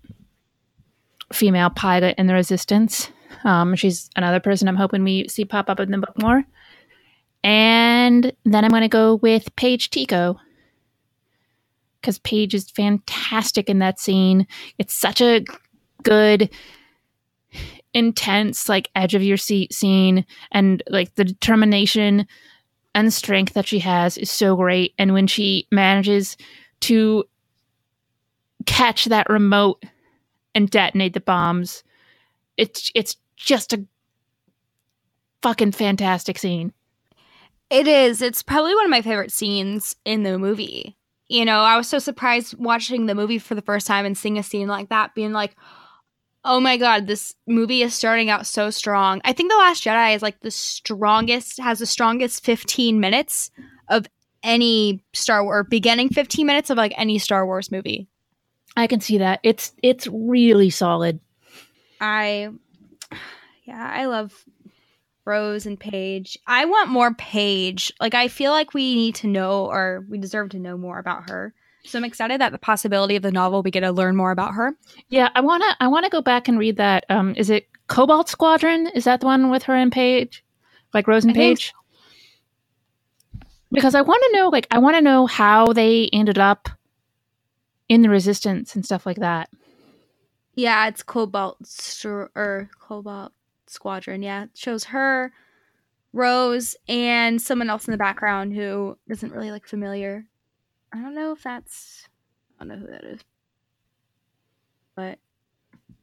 female 1.33 1.71
pilot 1.71 2.17
in 2.19 2.27
the 2.27 2.35
Resistance. 2.35 3.11
Um, 3.45 3.75
she's 3.75 4.11
another 4.17 4.41
person 4.41 4.69
I'm 4.69 4.77
hoping 4.77 5.05
we 5.05 5.29
see 5.29 5.45
pop 5.45 5.71
up 5.71 5.81
in 5.81 5.91
the 5.91 5.99
book 5.99 6.21
more. 6.21 6.45
And 7.43 8.33
then 8.45 8.65
I'm 8.65 8.71
going 8.71 8.83
to 8.83 8.89
go 8.89 9.17
with 9.17 9.55
Paige 9.57 9.91
Tico 9.91 10.39
because 12.01 12.19
Paige 12.19 12.55
is 12.55 12.71
fantastic 12.71 13.69
in 13.69 13.79
that 13.79 13.99
scene. 13.99 14.47
It's 14.79 14.95
such 14.95 15.21
a 15.21 15.45
good, 16.03 16.51
intense, 17.95 18.69
like 18.69 18.91
edge 18.95 19.15
of 19.15 19.23
your 19.23 19.37
seat 19.37 19.73
scene, 19.73 20.25
and 20.53 20.83
like 20.89 21.15
the 21.15 21.25
determination 21.25 22.27
and 22.95 23.13
strength 23.13 23.55
that 23.55 23.67
she 23.67 23.79
has 23.81 24.19
is 24.19 24.31
so 24.31 24.57
great. 24.57 24.95
And 24.99 25.13
when 25.13 25.27
she 25.27 25.67
manages 25.71 26.37
to 26.81 27.25
catch 28.67 29.07
that 29.07 29.29
remote 29.29 29.85
and 30.55 30.71
detonate 30.71 31.15
the 31.15 31.21
bombs, 31.21 31.83
it's 32.57 32.91
it's 32.95 33.17
just 33.37 33.73
a 33.73 33.85
fucking 35.43 35.73
fantastic 35.73 36.39
scene. 36.39 36.73
It 37.71 37.87
is. 37.87 38.21
It's 38.21 38.43
probably 38.43 38.75
one 38.75 38.85
of 38.85 38.91
my 38.91 39.03
favorite 39.03 39.33
scenes 39.33 39.95
in 40.05 40.25
the 40.25 40.39
movie. 40.39 40.97
You 41.29 41.45
know, 41.45 41.61
I 41.61 41.77
was 41.77 41.89
so 41.89 42.01
surprised 42.01 42.59
watching 42.59 43.07
the 43.07 43.15
movie 43.15 43.39
for 43.39 43.55
the 43.55 43.63
first 43.63 43.87
time 43.87 44.05
and 44.05 44.19
seeing 44.19 44.37
a 44.37 44.43
scene 44.43 44.67
like 44.67 44.89
that, 44.89 45.15
being 45.15 45.33
like, 45.33 45.55
oh 46.45 46.61
my 46.61 46.77
god, 46.77 47.07
this 47.07 47.35
movie 47.47 47.83
is 47.83 47.95
starting 47.95 48.31
out 48.31 48.47
so 48.47 48.71
strong. 48.71 49.21
I 49.25 49.33
think 49.33 49.51
The 49.51 49.59
Last 49.59 49.85
Jedi 49.85 50.15
is 50.15 50.23
like 50.23 50.41
the 50.41 50.51
strongest, 50.51 51.61
has 51.61 51.79
the 51.79 51.87
strongest 51.87 52.45
15 52.45 53.01
minutes 53.01 53.51
of 53.89 54.07
any 54.43 55.03
Star 55.13 55.45
Wars, 55.45 55.67
beginning 55.69 56.09
15 56.11 56.47
minutes 56.47 56.71
of 56.71 56.79
like 56.79 56.95
any 56.97 57.19
Star 57.19 57.45
Wars 57.45 57.71
movie. 57.71 58.09
I 58.77 58.87
can 58.87 59.01
see 59.01 59.19
that. 59.19 59.41
It's 59.43 59.73
it's 59.83 60.07
really 60.07 60.71
solid. 60.71 61.21
I, 62.01 62.49
yeah, 63.65 63.91
I 63.93 64.07
love 64.07 64.45
Rose 65.25 65.67
and 65.67 65.79
Paige. 65.79 66.39
I 66.47 66.65
want 66.65 66.89
more 66.89 67.13
Paige. 67.15 67.93
Like, 68.01 68.15
I 68.15 68.29
feel 68.29 68.53
like 68.53 68.73
we 68.73 68.95
need 68.95 69.17
to 69.17 69.27
know, 69.27 69.67
or 69.67 70.05
we 70.09 70.19
deserve 70.19 70.51
to 70.51 70.59
know 70.59 70.79
more 70.79 70.99
about 70.99 71.29
her. 71.29 71.53
So 71.85 71.99
I'm 71.99 72.05
excited 72.05 72.41
that 72.41 72.53
the 72.53 72.59
possibility 72.59 73.17
of 73.17 73.23
the 73.23 73.33
novel 73.33 73.63
we 73.63 73.71
get 73.71 73.81
to 73.81 73.93
learn 73.93 74.17
more 74.17 74.31
about 74.31 74.55
her. 74.55 74.75
Yeah, 75.09 75.31
I 75.35 75.41
wanna 75.41 75.77
I 75.81 75.89
wanna 75.89 76.11
go 76.11 76.21
back 76.21 76.49
and 76.49 76.59
read 76.59 76.77
that. 76.77 77.05
Um, 77.09 77.35
is 77.37 77.51
it 77.51 77.69
Cobalt 77.87 78.29
Squadron? 78.29 78.89
Is 78.95 79.05
that 79.05 79.21
the 79.21 79.27
one 79.27 79.51
with 79.51 79.65
her 79.65 79.75
and 79.75 79.91
Paige, 79.91 80.45
like 80.95 81.09
Rose 81.09 81.25
and 81.25 81.33
I 81.33 81.35
think 81.35 81.73
Because 83.73 83.95
I 83.95 84.01
want 84.01 84.23
to 84.31 84.37
know, 84.37 84.49
like, 84.49 84.67
I 84.71 84.79
want 84.79 84.97
to 84.97 85.03
know 85.03 85.27
how 85.27 85.73
they 85.73 86.09
ended 86.13 86.39
up 86.39 86.69
in 87.89 88.03
the 88.03 88.09
Resistance 88.09 88.75
and 88.75 88.85
stuff 88.85 89.07
like 89.07 89.19
that. 89.19 89.49
Yeah, 90.55 90.87
it's 90.89 91.03
Cobalt 91.03 91.65
Str- 91.67 92.31
or 92.35 92.71
Cobalt 92.79 93.33
Squadron. 93.67 94.23
Yeah, 94.23 94.45
it 94.45 94.51
shows 94.55 94.85
her, 94.85 95.33
Rose, 96.13 96.77
and 96.89 97.41
someone 97.41 97.71
else 97.71 97.87
in 97.87 97.93
the 97.93 97.99
background 97.99 98.55
who 98.55 98.99
isn't 99.09 99.33
really 99.33 99.51
like 99.51 99.67
familiar. 99.67 100.27
I 100.93 100.99
don't 101.01 101.15
know 101.15 101.33
if 101.33 101.43
that's. 101.43 102.09
I 102.59 102.65
don't 102.65 102.69
know 102.69 102.87
who 102.87 102.93
that 102.93 103.05
is. 103.05 103.21
But 104.95 105.19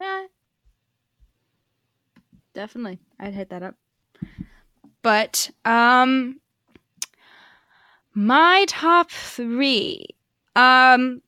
yeah, 0.00 0.26
definitely, 2.54 2.98
I'd 3.20 3.34
hit 3.34 3.50
that 3.50 3.62
up. 3.62 3.74
But 5.02 5.50
um, 5.64 6.40
my 8.14 8.64
top 8.68 9.10
three, 9.10 10.06
um, 10.56 11.22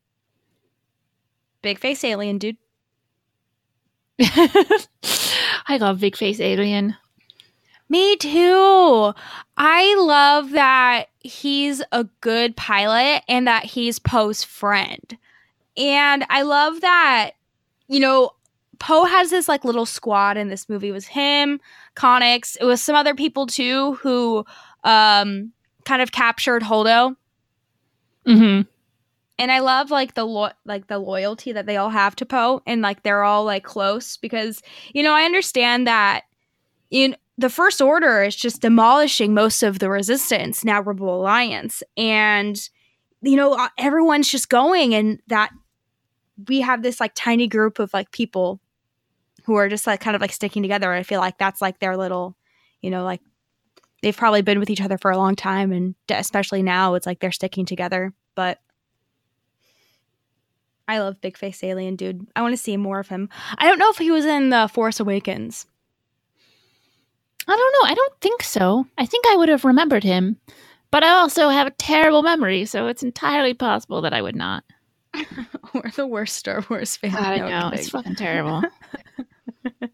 big 1.62 1.78
face 1.78 2.02
alien 2.02 2.38
dude. 2.38 2.56
I 5.66 5.76
love 5.78 6.00
Big 6.00 6.16
Face 6.16 6.40
Alien. 6.40 6.96
Me 7.88 8.16
too. 8.16 9.14
I 9.56 9.94
love 9.98 10.50
that 10.50 11.06
he's 11.20 11.82
a 11.92 12.04
good 12.20 12.56
pilot 12.56 13.22
and 13.28 13.46
that 13.46 13.64
he's 13.64 13.98
Poe's 13.98 14.42
friend. 14.42 15.16
And 15.76 16.24
I 16.28 16.42
love 16.42 16.80
that, 16.80 17.32
you 17.88 18.00
know, 18.00 18.32
Poe 18.78 19.04
has 19.04 19.30
this 19.30 19.46
like 19.48 19.64
little 19.64 19.86
squad 19.86 20.36
in 20.36 20.48
this 20.48 20.68
movie. 20.68 20.88
It 20.88 20.92
was 20.92 21.06
him, 21.06 21.60
Connix, 21.94 22.56
it 22.60 22.64
was 22.64 22.82
some 22.82 22.96
other 22.96 23.14
people 23.14 23.46
too 23.46 23.94
who 23.94 24.44
um 24.84 25.52
kind 25.84 26.02
of 26.02 26.12
captured 26.12 26.62
Holdo. 26.62 27.16
Mm-hmm. 28.26 28.68
and 29.38 29.50
I 29.50 29.60
love 29.60 29.90
like 29.90 30.12
the 30.14 30.24
lo- 30.24 30.52
like 30.66 30.86
the 30.88 30.98
loyalty 30.98 31.52
that 31.52 31.64
they 31.64 31.78
all 31.78 31.88
have 31.88 32.14
to 32.16 32.26
Poe, 32.26 32.62
and 32.66 32.82
like 32.82 33.02
they're 33.02 33.24
all 33.24 33.44
like 33.44 33.64
close 33.64 34.16
because 34.18 34.62
you 34.92 35.02
know 35.02 35.14
I 35.14 35.22
understand 35.22 35.86
that 35.86 36.24
in 36.90 37.16
the 37.41 37.49
First 37.49 37.80
Order 37.80 38.22
is 38.22 38.36
just 38.36 38.61
demolishing 38.61 39.32
most 39.32 39.62
of 39.62 39.78
the 39.78 39.88
Resistance 39.88 40.62
now 40.62 40.82
Rebel 40.82 41.22
Alliance, 41.22 41.82
and 41.97 42.61
you 43.22 43.34
know 43.34 43.55
uh, 43.55 43.68
everyone's 43.78 44.30
just 44.30 44.51
going, 44.51 44.95
and 44.95 45.20
that 45.28 45.51
we 46.49 46.61
have 46.61 46.82
this 46.82 47.01
like 47.01 47.12
tiny 47.14 47.49
group 47.49 47.78
of 47.78 47.95
like 47.95 48.11
people 48.11 48.61
who 49.45 49.55
are 49.55 49.70
just 49.70 49.86
like 49.86 50.01
kind 50.01 50.14
of 50.14 50.20
like 50.20 50.32
sticking 50.32 50.62
together. 50.62 50.93
I 50.93 51.03
feel 51.03 51.20
like 51.20 51.38
that's 51.38 51.62
like 51.62 51.78
their 51.78 51.97
little, 51.97 52.36
you 52.82 52.91
know, 52.91 53.05
like 53.05 53.22
they've 54.03 54.16
probably 54.16 54.43
been 54.43 54.61
with 54.61 54.68
each 54.68 54.82
other 54.82 54.99
for 54.99 55.11
a 55.11 55.16
long 55.16 55.34
time, 55.34 55.72
and 55.72 55.95
especially 56.11 56.62
now 56.62 56.95
it's 56.95 57.07
like 57.07 57.20
they're 57.20 57.32
sticking 57.32 57.64
together, 57.64 58.12
but. 58.34 58.59
I 60.86 60.99
love 60.99 61.20
Big 61.20 61.36
Face 61.36 61.62
Alien, 61.62 61.95
dude. 61.95 62.26
I 62.34 62.43
want 62.43 62.53
to 62.53 62.57
see 62.57 62.76
more 62.76 62.99
of 62.99 63.07
him. 63.07 63.28
I 63.59 63.68
don't 63.68 63.78
know 63.78 63.91
if 63.91 63.99
he 63.99 64.11
was 64.11 64.24
in 64.24 64.49
the 64.51 64.66
Force 64.66 64.99
Awakens. 64.99 65.64
I 67.51 67.57
don't 67.57 67.74
know. 67.82 67.90
I 67.90 67.94
don't 67.94 68.20
think 68.20 68.42
so. 68.42 68.86
I 68.96 69.07
think 69.07 69.24
I 69.28 69.36
would 69.36 69.48
have 69.48 69.64
remembered 69.64 70.05
him, 70.05 70.36
but 70.90 71.03
I 71.03 71.11
also 71.11 71.48
have 71.48 71.66
a 71.66 71.72
terrible 71.72 72.22
memory, 72.22 72.64
so 72.64 72.86
it's 72.86 73.03
entirely 73.03 73.55
possible 73.55 74.01
that 74.03 74.14
I 74.14 74.22
would 74.22 74.36
not. 74.36 74.64
We're 75.74 75.90
the 75.96 76.07
worst 76.07 76.36
Star 76.36 76.64
Wars 76.70 76.96
fans. 76.96 77.14
I 77.16 77.38
No, 77.38 77.48
know 77.48 77.70
it's 77.74 77.88
fucking 77.90 78.14
terrible. 78.14 78.62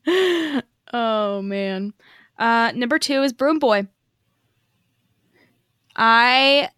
oh 0.93 1.43
man. 1.43 1.93
Uh, 2.39 2.73
number 2.75 2.99
two 2.99 3.23
is 3.23 3.33
Broom 3.33 3.59
Boy. 3.59 3.87
I 5.97 6.69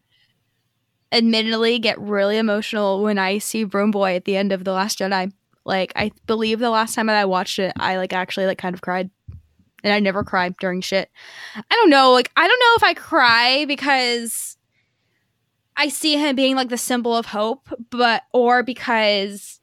admittedly 1.11 1.79
get 1.81 1.99
really 1.99 2.39
emotional 2.39 3.03
when 3.03 3.19
I 3.19 3.39
see 3.39 3.65
Broom 3.65 3.91
Boy 3.91 4.15
at 4.15 4.25
the 4.25 4.37
end 4.37 4.53
of 4.53 4.63
The 4.65 4.73
Last 4.73 5.01
Jedi. 5.01 5.33
Like 5.65 5.93
I 5.97 6.13
believe 6.27 6.61
the 6.61 6.71
last 6.71 6.95
time 6.95 7.09
that 7.09 7.17
I 7.17 7.25
watched 7.25 7.59
it, 7.59 7.73
I 7.77 7.97
like 7.97 8.13
actually 8.13 8.47
like 8.47 8.59
kind 8.59 8.75
of 8.75 8.81
cried. 8.81 9.11
And 9.85 9.93
I 9.93 10.01
never 10.01 10.25
cry 10.25 10.49
during 10.61 10.81
shit. 10.81 11.11
I 11.55 11.75
don't 11.75 11.91
know, 11.91 12.13
like 12.13 12.31
I 12.37 12.47
don't 12.47 12.61
know 12.61 12.75
if 12.77 12.83
I 12.83 12.95
cry 12.95 13.65
because 13.67 14.57
I 15.77 15.89
see 15.89 16.17
him 16.17 16.35
being 16.35 16.57
like 16.57 16.69
the 16.69 16.77
symbol 16.79 17.17
of 17.17 17.27
hope, 17.27 17.69
but 17.91 18.23
or 18.33 18.63
because 18.63 19.61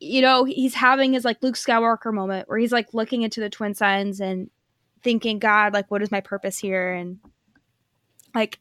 you 0.00 0.20
know, 0.20 0.44
he's 0.44 0.74
having 0.74 1.14
his 1.14 1.24
like 1.24 1.42
Luke 1.42 1.54
Skywalker 1.54 2.12
moment 2.12 2.48
where 2.48 2.58
he's 2.58 2.72
like 2.72 2.92
looking 2.92 3.22
into 3.22 3.40
the 3.40 3.48
twin 3.48 3.74
suns 3.74 4.20
and 4.20 4.50
thinking, 5.02 5.38
God, 5.38 5.72
like 5.72 5.90
what 5.90 6.02
is 6.02 6.10
my 6.10 6.20
purpose 6.20 6.58
here? 6.58 6.92
And 6.92 7.20
like 8.34 8.58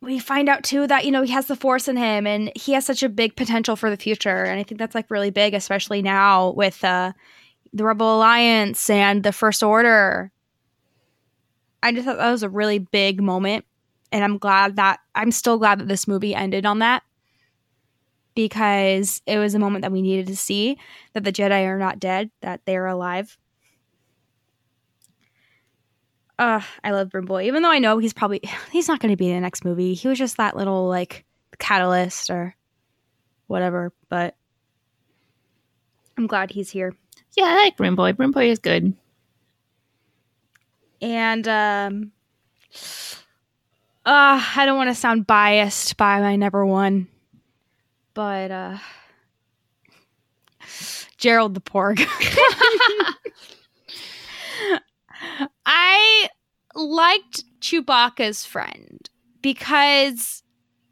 we 0.00 0.18
find 0.18 0.48
out 0.48 0.62
too 0.64 0.86
that 0.86 1.04
you 1.04 1.10
know 1.10 1.22
he 1.22 1.32
has 1.32 1.46
the 1.46 1.56
force 1.56 1.88
in 1.88 1.96
him 1.96 2.26
and 2.26 2.52
he 2.54 2.72
has 2.72 2.84
such 2.86 3.02
a 3.02 3.08
big 3.08 3.36
potential 3.36 3.74
for 3.76 3.90
the 3.90 3.96
future 3.96 4.44
and 4.44 4.60
i 4.60 4.62
think 4.62 4.78
that's 4.78 4.94
like 4.94 5.10
really 5.10 5.30
big 5.30 5.54
especially 5.54 6.02
now 6.02 6.50
with 6.52 6.84
uh 6.84 7.12
the 7.72 7.84
rebel 7.84 8.16
alliance 8.16 8.88
and 8.90 9.22
the 9.22 9.32
first 9.32 9.62
order 9.62 10.30
i 11.82 11.92
just 11.92 12.04
thought 12.04 12.18
that 12.18 12.30
was 12.30 12.42
a 12.42 12.48
really 12.48 12.78
big 12.78 13.20
moment 13.20 13.64
and 14.12 14.24
i'm 14.24 14.38
glad 14.38 14.76
that 14.76 15.00
i'm 15.14 15.30
still 15.30 15.58
glad 15.58 15.78
that 15.78 15.88
this 15.88 16.08
movie 16.08 16.34
ended 16.34 16.66
on 16.66 16.78
that 16.80 17.02
because 18.34 19.20
it 19.26 19.38
was 19.38 19.54
a 19.54 19.58
moment 19.58 19.82
that 19.82 19.92
we 19.92 20.02
needed 20.02 20.26
to 20.26 20.36
see 20.36 20.78
that 21.12 21.24
the 21.24 21.32
jedi 21.32 21.66
are 21.66 21.78
not 21.78 22.00
dead 22.00 22.30
that 22.40 22.60
they 22.64 22.76
are 22.76 22.86
alive 22.86 23.36
uh, 26.38 26.60
I 26.84 26.92
love 26.92 27.10
Broom 27.10 27.24
Boy, 27.24 27.46
even 27.46 27.62
though 27.62 27.70
I 27.70 27.80
know 27.80 27.98
he's 27.98 28.12
probably 28.12 28.40
he's 28.70 28.88
not 28.88 29.00
going 29.00 29.12
to 29.12 29.16
be 29.16 29.28
in 29.28 29.34
the 29.34 29.40
next 29.40 29.64
movie. 29.64 29.94
He 29.94 30.08
was 30.08 30.18
just 30.18 30.36
that 30.36 30.56
little 30.56 30.86
like 30.86 31.24
catalyst 31.58 32.30
or 32.30 32.54
whatever. 33.46 33.92
But 34.08 34.36
I'm 36.16 36.26
glad 36.26 36.50
he's 36.50 36.70
here. 36.70 36.94
Yeah, 37.38 37.46
I 37.46 37.54
like 37.54 37.76
Broom 37.76 37.94
Boy. 37.94 38.12
Boy 38.12 38.50
is 38.50 38.58
good. 38.58 38.94
And 41.00 41.46
um, 41.46 42.10
uh, 44.04 44.44
I 44.56 44.66
don't 44.66 44.76
want 44.76 44.90
to 44.90 44.94
sound 44.94 45.26
biased 45.26 45.96
by 45.96 46.20
my 46.20 46.34
number 46.34 46.66
one, 46.66 47.06
but 48.14 48.50
uh, 48.50 48.78
Gerald 51.16 51.54
the 51.54 51.60
Porg. 51.60 52.00
I 55.64 56.28
liked 56.74 57.44
Chewbacca's 57.60 58.44
friend 58.44 59.08
because 59.42 60.42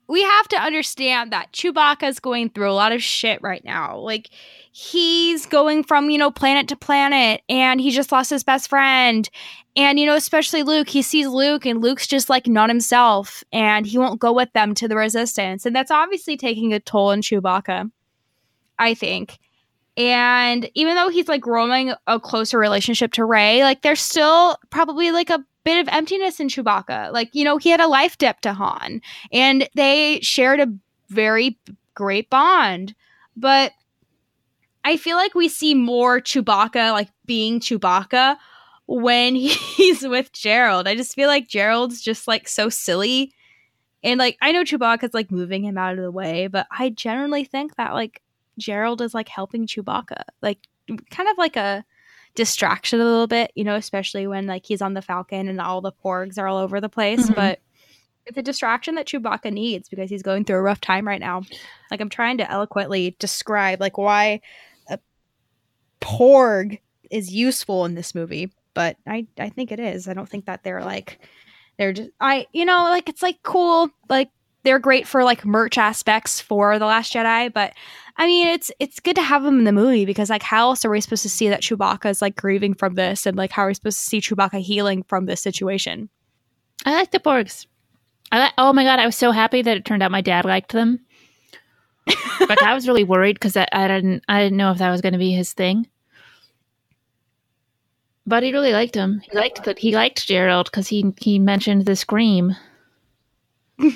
we 0.07 0.23
have 0.23 0.47
to 0.49 0.57
understand 0.57 1.33
that 1.33 1.53
Chewbacca's 1.53 2.21
going 2.21 2.51
through 2.51 2.71
a 2.71 2.73
lot 2.73 2.93
of 2.93 3.03
shit 3.03 3.43
right 3.43 3.65
now. 3.65 3.99
Like 3.99 4.31
he's 4.79 5.47
going 5.47 5.83
from, 5.83 6.11
you 6.11 6.19
know, 6.19 6.31
planet 6.31 6.69
to 6.69 6.77
planet 6.77 7.41
and 7.49 7.81
he 7.81 7.91
just 7.91 8.13
lost 8.13 8.29
his 8.29 8.45
best 8.45 8.69
friend. 8.69 9.27
And 9.75 9.99
you 9.99 10.05
know, 10.05 10.15
especially 10.15 10.63
Luke, 10.65 10.91
he 10.91 11.01
sees 11.01 11.29
Luke 11.29 11.65
and 11.65 11.81
Luke's 11.81 12.07
just 12.07 12.29
like 12.29 12.47
not 12.47 12.69
himself 12.69 13.43
and 13.55 13.87
he 13.87 13.97
won't 13.97 14.21
go 14.21 14.35
with 14.35 14.53
them 14.53 14.75
to 14.75 14.87
the 14.87 14.95
resistance. 14.95 15.65
And 15.65 15.75
that's 15.75 15.91
obviously 15.91 16.37
taking 16.37 16.75
a 16.75 16.81
toll 16.81 17.09
on 17.09 17.23
Chewbacca. 17.23 17.91
I 18.79 18.93
think. 18.93 19.39
And 19.97 20.69
even 20.75 20.95
though 20.95 21.09
he's 21.09 21.29
like 21.29 21.41
growing 21.41 21.95
a 22.07 22.21
closer 22.21 22.59
relationship 22.59 23.13
to 23.13 23.25
Rey, 23.25 23.63
like 23.63 23.81
there's 23.81 24.03
still 24.03 24.59
probably 24.69 25.11
like 25.11 25.31
a 25.31 25.43
bit 25.65 25.81
of 25.81 25.89
emptiness 25.91 26.39
in 26.39 26.49
Chewbacca. 26.49 27.15
Like, 27.15 27.31
you 27.33 27.45
know, 27.45 27.57
he 27.57 27.71
had 27.71 27.81
a 27.81 27.89
life 27.89 28.19
debt 28.19 28.43
to 28.43 28.53
Han 28.53 29.01
and 29.33 29.67
they 29.75 30.21
shared 30.21 30.61
a 30.61 30.71
very 31.09 31.59
great 31.95 32.29
bond. 32.29 32.95
But 33.39 33.73
I 34.87 34.97
feel 34.97 35.17
like 35.17 35.35
we 35.35 35.49
see 35.49 35.75
more 35.75 36.21
Chewbacca 36.21 36.93
like 36.93 37.09
being 37.25 37.59
Chewbacca 37.59 38.37
when 38.87 39.35
he's 39.35 40.07
with 40.07 40.33
Gerald. 40.33 40.87
I 40.87 40.95
just 40.95 41.17
feel 41.17 41.27
like 41.27 41.49
Gerald's 41.49 42.01
just 42.01 42.29
like 42.29 42.47
so 42.47 42.69
silly. 42.69 43.33
And 44.05 44.19
like 44.19 44.39
I 44.41 44.53
know 44.53 44.63
Chewbacca's 44.63 45.13
like 45.13 45.33
moving 45.33 45.65
him 45.65 45.77
out 45.77 45.95
of 45.95 46.05
the 46.05 46.13
way, 46.13 46.47
but 46.47 46.69
I 46.71 46.91
generally 46.91 47.43
think 47.43 47.75
that 47.75 47.95
like 47.95 48.23
Gerald 48.59 49.03
is 49.03 49.13
like 49.13 49.29
helping 49.29 49.67
Chewbacca. 49.67 50.23
Like 50.41 50.61
kind 51.11 51.29
of 51.29 51.37
like 51.37 51.57
a 51.57 51.85
distraction 52.37 53.01
a 53.01 53.05
little 53.05 53.27
bit, 53.27 53.51
you 53.57 53.65
know, 53.65 53.75
especially 53.75 54.29
when 54.29 54.47
like 54.47 54.67
he's 54.67 54.83
on 54.83 54.95
the 54.95 55.03
Falcon 55.03 55.49
and 55.49 55.61
all 55.61 55.81
the 55.81 55.91
porgs 55.91 56.39
are 56.39 56.47
all 56.47 56.59
over 56.59 56.81
the 56.81 56.89
place. 56.89 57.29
Mhm. 57.29 57.35
But 57.35 57.59
it's 58.25 58.39
a 58.39 58.43
distraction 58.43 58.95
that 58.95 59.07
Chewbacca 59.07 59.53
needs 59.53 59.89
because 59.89 60.11
he's 60.11 60.23
going 60.23 60.45
through 60.45 60.59
a 60.59 60.63
rough 60.63 60.81
time 60.81 61.09
right 61.09 61.21
now. 61.21 61.43
Like 61.91 62.01
I'm 62.01 62.09
trying 62.09 62.39
to 62.39 62.49
eloquently 62.49 63.17
describe 63.19 63.81
like 63.81 63.99
why 63.99 64.43
porg 66.07 66.79
is 67.11 67.35
useful 67.35 67.85
in 67.85 67.95
this 67.95 68.15
movie, 68.15 68.53
but 68.75 68.97
I 69.07 69.27
I 69.39 69.49
think 69.49 69.73
it 69.73 69.81
is. 69.81 70.07
I 70.07 70.15
don't 70.15 70.29
think 70.29 70.47
that 70.47 70.63
they're 70.63 70.85
like 70.85 71.19
they're 71.79 71.93
just 71.93 72.11
I 72.21 72.47
you 72.53 72.65
know 72.65 72.85
like 72.85 73.09
it's 73.09 73.23
like 73.23 73.43
cool 73.43 73.91
like 74.09 74.31
they're 74.63 74.79
great 74.79 75.07
for 75.07 75.25
like 75.25 75.45
merch 75.45 75.79
aspects 75.79 76.41
for 76.41 76.79
the 76.79 76.87
Last 76.87 77.13
Jedi, 77.13 77.53
but 77.53 77.73
I 78.17 78.27
mean 78.27 78.47
it's 78.47 78.71
it's 78.79 79.01
good 79.01 79.17
to 79.17 79.23
have 79.23 79.43
them 79.43 79.59
in 79.59 79.65
the 79.65 79.73
movie 79.73 80.07
because 80.07 80.31
like 80.31 80.45
how 80.45 80.69
else 80.69 80.85
are 80.85 80.91
we 80.91 81.01
supposed 81.01 81.23
to 81.25 81.29
see 81.29 81.49
that 81.49 81.63
Chewbacca 81.63 82.09
is 82.09 82.23
like 82.23 82.37
grieving 82.37 82.75
from 82.75 82.95
this 82.95 83.27
and 83.27 83.37
like 83.37 83.51
how 83.51 83.63
are 83.63 83.69
we 83.69 83.75
supposed 83.75 83.99
to 83.99 84.05
see 84.05 84.21
Chewbacca 84.21 84.61
healing 84.61 85.03
from 85.03 85.27
this 85.27 85.43
situation? 85.43 86.09
I 86.85 86.95
like 86.95 87.11
the 87.11 87.19
Porgs. 87.19 87.67
I 88.31 88.45
li- 88.45 88.55
oh 88.59 88.73
my 88.73 88.85
god, 88.85 89.01
I 89.01 89.07
was 89.07 89.17
so 89.17 89.33
happy 89.33 89.63
that 89.63 89.77
it 89.77 89.85
turned 89.85 90.05
out 90.05 90.13
my 90.13 90.21
dad 90.21 90.45
liked 90.45 90.73
them. 90.73 91.01
like 92.49 92.63
I 92.63 92.75
was 92.75 92.87
really 92.87 93.05
worried 93.05 93.35
because 93.35 93.57
I, 93.57 93.67
I 93.73 93.89
didn't 93.89 94.23
I 94.29 94.41
didn't 94.41 94.57
know 94.57 94.71
if 94.71 94.79
that 94.79 94.91
was 94.91 95.01
going 95.01 95.15
to 95.15 95.19
be 95.19 95.33
his 95.33 95.53
thing. 95.53 95.89
But 98.27 98.43
he 98.43 98.53
really 98.53 98.73
liked 98.73 98.97
him. 98.97 99.21
He 99.31 99.37
liked 99.37 99.63
that 99.65 99.79
he 99.79 99.95
liked 99.95 100.27
Gerald 100.27 100.67
because 100.67 100.89
he 100.89 101.15
he 101.21 101.39
mentioned 101.39 101.87
the 101.87 101.95
scream. 101.95 102.57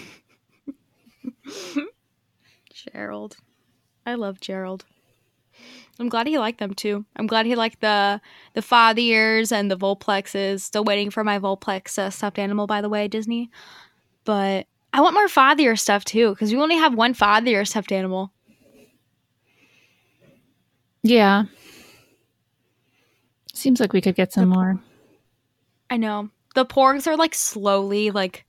Gerald. 2.72 3.36
I 4.06 4.14
love 4.14 4.40
Gerald. 4.40 4.84
I'm 5.98 6.08
glad 6.08 6.26
he 6.26 6.38
liked 6.38 6.58
them 6.60 6.72
too. 6.72 7.04
I'm 7.16 7.26
glad 7.26 7.44
he 7.44 7.56
liked 7.56 7.80
the 7.80 8.20
the 8.54 8.62
fathiers 8.62 9.52
and 9.52 9.70
the 9.70 9.76
Vulptexes. 9.76 10.60
Still 10.60 10.84
waiting 10.84 11.10
for 11.10 11.24
my 11.24 11.38
Vulptex 11.38 11.98
uh, 11.98 12.10
stuffed 12.10 12.38
animal, 12.38 12.66
by 12.66 12.80
the 12.80 12.88
way, 12.88 13.08
Disney. 13.08 13.50
But 14.24 14.66
I 14.92 15.00
want 15.00 15.14
more 15.14 15.28
fathier 15.28 15.78
stuff 15.78 16.04
too, 16.04 16.30
because 16.30 16.52
we 16.52 16.60
only 16.60 16.76
have 16.76 16.94
one 16.94 17.14
fathier 17.14 17.66
stuffed 17.66 17.92
animal. 17.92 18.32
Yeah. 21.02 21.44
Seems 23.60 23.78
like 23.78 23.92
we 23.92 24.00
could 24.00 24.14
get 24.14 24.32
some 24.32 24.48
more. 24.48 24.80
I 25.90 25.98
know. 25.98 26.30
The 26.54 26.64
porgs 26.64 27.06
are 27.06 27.14
like 27.14 27.34
slowly 27.34 28.10
like 28.10 28.46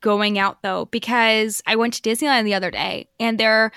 going 0.00 0.36
out 0.36 0.62
though 0.62 0.86
because 0.86 1.62
I 1.64 1.76
went 1.76 1.94
to 1.94 2.02
Disneyland 2.02 2.42
the 2.42 2.54
other 2.54 2.72
day 2.72 3.06
and 3.20 3.38
they're 3.38 3.70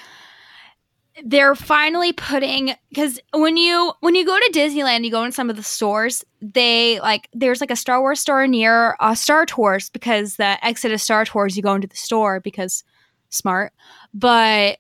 they're 1.24 1.54
finally 1.54 2.14
putting 2.14 2.74
because 2.90 3.20
when 3.32 3.58
you 3.58 3.94
when 4.00 4.16
you 4.16 4.26
go 4.26 4.36
to 4.36 4.52
Disneyland 4.52 5.06
you 5.06 5.12
go 5.12 5.24
in 5.24 5.32
some 5.32 5.52
of 5.52 5.56
the 5.56 5.62
stores 5.62 6.26
they 6.42 7.00
like 7.02 7.30
there's 7.34 7.62
like 7.62 7.70
a 7.70 7.76
Star 7.76 8.02
Wars 8.02 8.20
store 8.20 8.48
near 8.48 8.98
uh, 9.00 9.14
Star 9.14 9.46
Tours 9.46 9.92
because 9.92 10.38
the 10.38 10.66
exit 10.66 10.92
of 10.92 11.00
Star 11.00 11.26
Tours 11.26 11.56
you 11.56 11.62
go 11.62 11.76
into 11.76 11.88
the 11.88 11.96
store 11.96 12.40
because 12.40 12.84
smart. 13.30 13.72
But 14.16 14.80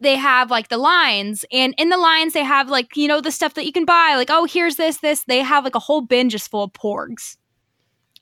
they 0.00 0.16
have 0.16 0.50
like 0.50 0.68
the 0.68 0.78
lines 0.78 1.44
and 1.50 1.74
in 1.78 1.88
the 1.88 1.96
lines 1.96 2.34
they 2.34 2.44
have 2.44 2.68
like 2.68 2.96
you 2.96 3.08
know 3.08 3.20
the 3.20 3.30
stuff 3.30 3.54
that 3.54 3.64
you 3.64 3.72
can 3.72 3.84
buy 3.84 4.14
like 4.16 4.28
oh 4.30 4.44
here's 4.44 4.76
this 4.76 4.98
this 4.98 5.24
they 5.24 5.40
have 5.40 5.64
like 5.64 5.74
a 5.74 5.80
whole 5.80 6.02
bin 6.02 6.28
just 6.28 6.50
full 6.50 6.64
of 6.64 6.72
porgs. 6.72 7.36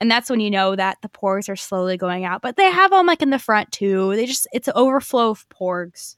And 0.00 0.10
that's 0.10 0.28
when 0.28 0.40
you 0.40 0.50
know 0.50 0.74
that 0.76 0.98
the 1.02 1.08
porgs 1.08 1.48
are 1.48 1.56
slowly 1.56 1.96
going 1.96 2.24
out 2.24 2.42
but 2.42 2.56
they 2.56 2.70
have 2.70 2.90
them 2.90 3.06
like 3.06 3.22
in 3.22 3.30
the 3.30 3.38
front 3.38 3.72
too. 3.72 4.14
They 4.14 4.26
just 4.26 4.46
it's 4.52 4.68
an 4.68 4.74
overflow 4.76 5.30
of 5.30 5.48
porgs. 5.48 6.16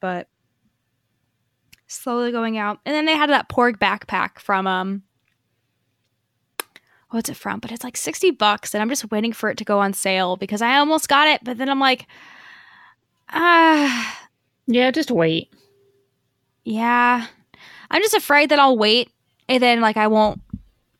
But 0.00 0.28
slowly 1.88 2.30
going 2.30 2.58
out. 2.58 2.78
And 2.84 2.94
then 2.94 3.06
they 3.06 3.16
had 3.16 3.30
that 3.30 3.48
porg 3.48 3.78
backpack 3.78 4.38
from 4.38 4.66
um 4.66 5.02
what's 7.10 7.30
it 7.30 7.36
from? 7.36 7.58
But 7.58 7.72
it's 7.72 7.84
like 7.84 7.96
60 7.96 8.32
bucks 8.32 8.74
and 8.74 8.82
i'm 8.82 8.88
just 8.88 9.10
waiting 9.10 9.32
for 9.32 9.50
it 9.50 9.58
to 9.58 9.64
go 9.64 9.80
on 9.80 9.94
sale 9.94 10.36
because 10.36 10.62
i 10.62 10.76
almost 10.76 11.08
got 11.08 11.26
it 11.26 11.42
but 11.42 11.58
then 11.58 11.68
i'm 11.68 11.80
like 11.80 12.06
ah 13.30 14.27
Yeah, 14.68 14.90
just 14.90 15.10
wait. 15.10 15.50
Yeah. 16.64 17.26
I'm 17.90 18.02
just 18.02 18.14
afraid 18.14 18.50
that 18.50 18.58
I'll 18.58 18.76
wait 18.76 19.10
and 19.48 19.62
then 19.62 19.80
like 19.80 19.96
I 19.96 20.06
won't 20.08 20.42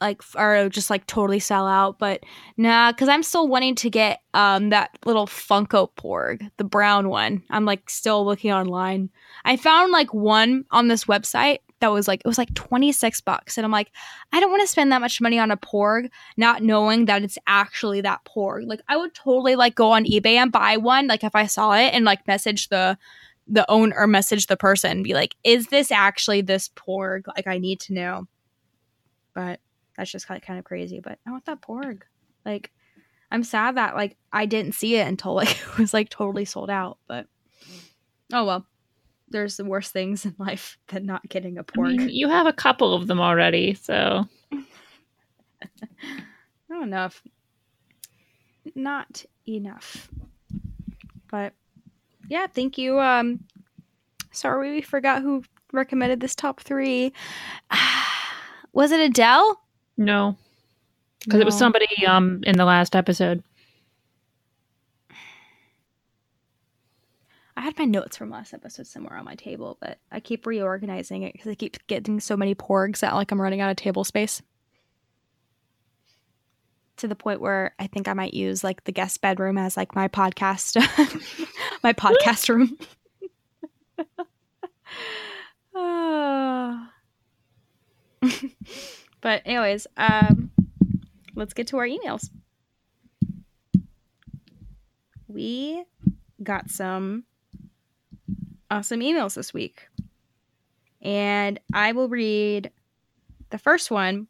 like 0.00 0.22
or 0.36 0.70
just 0.70 0.90
like 0.90 1.06
totally 1.06 1.38
sell 1.38 1.66
out, 1.66 1.98
but 1.98 2.22
nah, 2.56 2.92
cuz 2.92 3.08
I'm 3.08 3.22
still 3.22 3.46
wanting 3.46 3.74
to 3.76 3.90
get 3.90 4.22
um 4.32 4.70
that 4.70 4.90
little 5.04 5.26
Funko 5.26 5.90
Porg, 5.98 6.50
the 6.56 6.64
brown 6.64 7.10
one. 7.10 7.42
I'm 7.50 7.66
like 7.66 7.90
still 7.90 8.24
looking 8.24 8.52
online. 8.52 9.10
I 9.44 9.56
found 9.56 9.92
like 9.92 10.14
one 10.14 10.64
on 10.70 10.88
this 10.88 11.04
website 11.04 11.58
that 11.80 11.92
was 11.92 12.08
like 12.08 12.22
it 12.24 12.26
was 12.26 12.38
like 12.38 12.54
26 12.54 13.20
bucks 13.20 13.58
and 13.58 13.64
I'm 13.66 13.70
like 13.70 13.90
I 14.32 14.40
don't 14.40 14.50
want 14.50 14.62
to 14.62 14.66
spend 14.66 14.90
that 14.92 15.02
much 15.02 15.20
money 15.20 15.38
on 15.38 15.50
a 15.50 15.58
Porg 15.58 16.08
not 16.38 16.62
knowing 16.62 17.04
that 17.04 17.22
it's 17.22 17.38
actually 17.46 18.00
that 18.00 18.20
Porg. 18.24 18.66
Like 18.66 18.80
I 18.88 18.96
would 18.96 19.14
totally 19.14 19.56
like 19.56 19.74
go 19.74 19.92
on 19.92 20.06
eBay 20.06 20.36
and 20.36 20.50
buy 20.50 20.78
one 20.78 21.06
like 21.06 21.22
if 21.22 21.34
I 21.34 21.46
saw 21.46 21.72
it 21.72 21.92
and 21.92 22.06
like 22.06 22.26
message 22.26 22.68
the 22.68 22.96
the 23.48 23.68
owner 23.70 23.96
or 23.96 24.06
message 24.06 24.46
the 24.46 24.56
person 24.56 25.02
be 25.02 25.14
like, 25.14 25.34
is 25.42 25.68
this 25.68 25.90
actually 25.90 26.42
this 26.42 26.68
porg? 26.68 27.26
Like, 27.26 27.46
I 27.46 27.58
need 27.58 27.80
to 27.80 27.94
know. 27.94 28.26
But 29.34 29.60
that's 29.96 30.10
just 30.10 30.26
kind 30.26 30.40
of, 30.40 30.46
kind 30.46 30.58
of 30.58 30.64
crazy. 30.64 31.00
But 31.00 31.18
I 31.26 31.30
want 31.30 31.46
that 31.46 31.62
porg. 31.62 32.02
Like, 32.44 32.70
I'm 33.30 33.42
sad 33.44 33.76
that 33.76 33.94
like 33.94 34.16
I 34.32 34.46
didn't 34.46 34.72
see 34.72 34.96
it 34.96 35.06
until 35.06 35.34
like 35.36 35.50
it 35.50 35.78
was 35.78 35.92
like 35.92 36.08
totally 36.08 36.44
sold 36.44 36.70
out. 36.70 36.98
But 37.06 37.26
oh 38.32 38.44
well, 38.44 38.66
there's 39.28 39.56
the 39.56 39.64
worst 39.64 39.92
things 39.92 40.24
in 40.24 40.34
life 40.38 40.78
than 40.88 41.06
not 41.06 41.28
getting 41.28 41.58
a 41.58 41.64
porg. 41.64 41.96
mean, 41.96 42.08
you 42.08 42.28
have 42.28 42.46
a 42.46 42.52
couple 42.52 42.94
of 42.94 43.06
them 43.06 43.20
already, 43.20 43.74
so 43.74 44.26
Not 46.68 46.82
enough. 46.82 47.22
Not 48.74 49.24
enough. 49.46 50.08
But 51.30 51.54
yeah, 52.28 52.46
thank 52.46 52.78
you. 52.78 52.98
Um 53.00 53.40
sorry 54.30 54.72
we 54.72 54.82
forgot 54.82 55.22
who 55.22 55.42
recommended 55.72 56.20
this 56.20 56.34
top 56.34 56.60
three. 56.60 57.12
Was 58.72 58.92
it 58.92 59.00
Adele? 59.00 59.60
no, 59.96 60.36
because 61.24 61.40
it 61.40 61.44
was 61.44 61.58
somebody 61.58 61.88
um 62.06 62.40
in 62.44 62.56
the 62.56 62.64
last 62.64 62.94
episode. 62.94 63.42
I 67.56 67.60
had 67.60 67.76
my 67.76 67.86
notes 67.86 68.16
from 68.16 68.30
last 68.30 68.54
episode 68.54 68.86
somewhere 68.86 69.16
on 69.16 69.24
my 69.24 69.34
table, 69.34 69.78
but 69.80 69.98
I 70.12 70.20
keep 70.20 70.46
reorganizing 70.46 71.24
it 71.24 71.32
because 71.32 71.50
I 71.50 71.56
keep 71.56 71.76
getting 71.88 72.20
so 72.20 72.36
many 72.36 72.54
porgs 72.54 73.00
that 73.00 73.14
like 73.16 73.32
I'm 73.32 73.40
running 73.42 73.60
out 73.60 73.68
of 73.68 73.76
table 73.76 74.04
space. 74.04 74.40
To 76.98 77.08
the 77.08 77.16
point 77.16 77.40
where 77.40 77.74
I 77.80 77.88
think 77.88 78.06
I 78.06 78.12
might 78.12 78.32
use 78.32 78.62
like 78.62 78.84
the 78.84 78.92
guest 78.92 79.20
bedroom 79.20 79.58
as 79.58 79.76
like 79.76 79.96
my 79.96 80.06
podcast, 80.06 80.76
my 81.82 81.92
podcast 82.04 82.48
room. 82.48 82.78
But 89.20 89.42
anyways, 89.44 89.86
um, 89.96 90.50
let's 91.34 91.54
get 91.54 91.66
to 91.68 91.78
our 91.78 91.86
emails. 91.86 92.30
We 95.26 95.84
got 96.42 96.70
some 96.70 97.24
awesome 98.70 99.00
emails 99.00 99.34
this 99.34 99.52
week. 99.52 99.88
And 101.02 101.60
I 101.72 101.92
will 101.92 102.08
read 102.08 102.70
the 103.50 103.58
first 103.58 103.90
one 103.90 104.28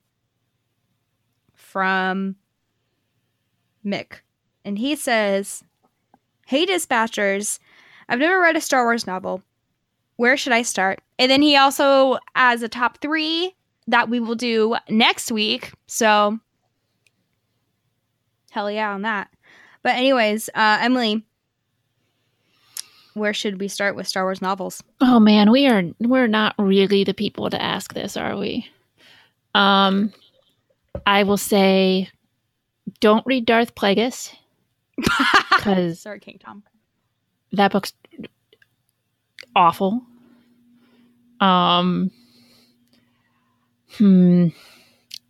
from 1.55 2.36
Mick. 3.84 4.20
And 4.64 4.78
he 4.78 4.96
says, 4.96 5.64
Hey, 6.49 6.64
dispatchers, 6.64 7.59
I've 8.09 8.20
never 8.20 8.40
read 8.40 8.57
a 8.57 8.62
Star 8.62 8.84
Wars 8.84 9.07
novel. 9.07 9.42
Where 10.16 10.38
should 10.38 10.55
I 10.55 10.62
start? 10.62 11.03
And 11.18 11.30
then 11.30 11.42
he 11.42 11.57
also 11.57 12.16
has 12.34 12.62
a 12.62 12.70
top 12.70 13.03
three 13.03 13.55
that 13.86 14.09
we 14.09 14.18
will 14.18 14.34
do 14.34 14.74
next 14.88 15.30
week. 15.30 15.74
So, 15.88 16.38
hell 18.51 18.70
yeah 18.70 18.94
on 18.94 19.03
that. 19.03 19.28
But, 19.82 19.96
anyways, 19.96 20.49
uh, 20.55 20.78
Emily, 20.80 21.22
where 23.12 23.34
should 23.34 23.61
we 23.61 23.68
start 23.68 23.94
with 23.94 24.09
Star 24.09 24.24
Wars 24.24 24.40
novels? 24.40 24.82
Oh 25.03 25.20
man, 25.20 25.51
we 25.51 25.66
are 25.66 25.82
we're 26.01 26.28
not 26.28 26.55
really 26.57 27.05
the 27.05 27.12
people 27.12 27.51
to 27.51 27.61
ask 27.61 27.92
this, 27.92 28.16
are 28.16 28.38
we? 28.38 28.66
Um 29.55 30.14
I 31.05 31.24
will 31.24 31.36
say 31.36 32.09
don't 33.01 33.26
read 33.26 33.44
Darth 33.44 33.74
Plagueis 33.74 34.34
cuz 35.61 36.01
Sorry, 36.01 36.20
King 36.20 36.38
Tom. 36.38 36.62
that 37.53 37.72
book's 37.72 37.92
awful. 39.55 40.03
Um 41.40 42.11
hmm 43.96 44.49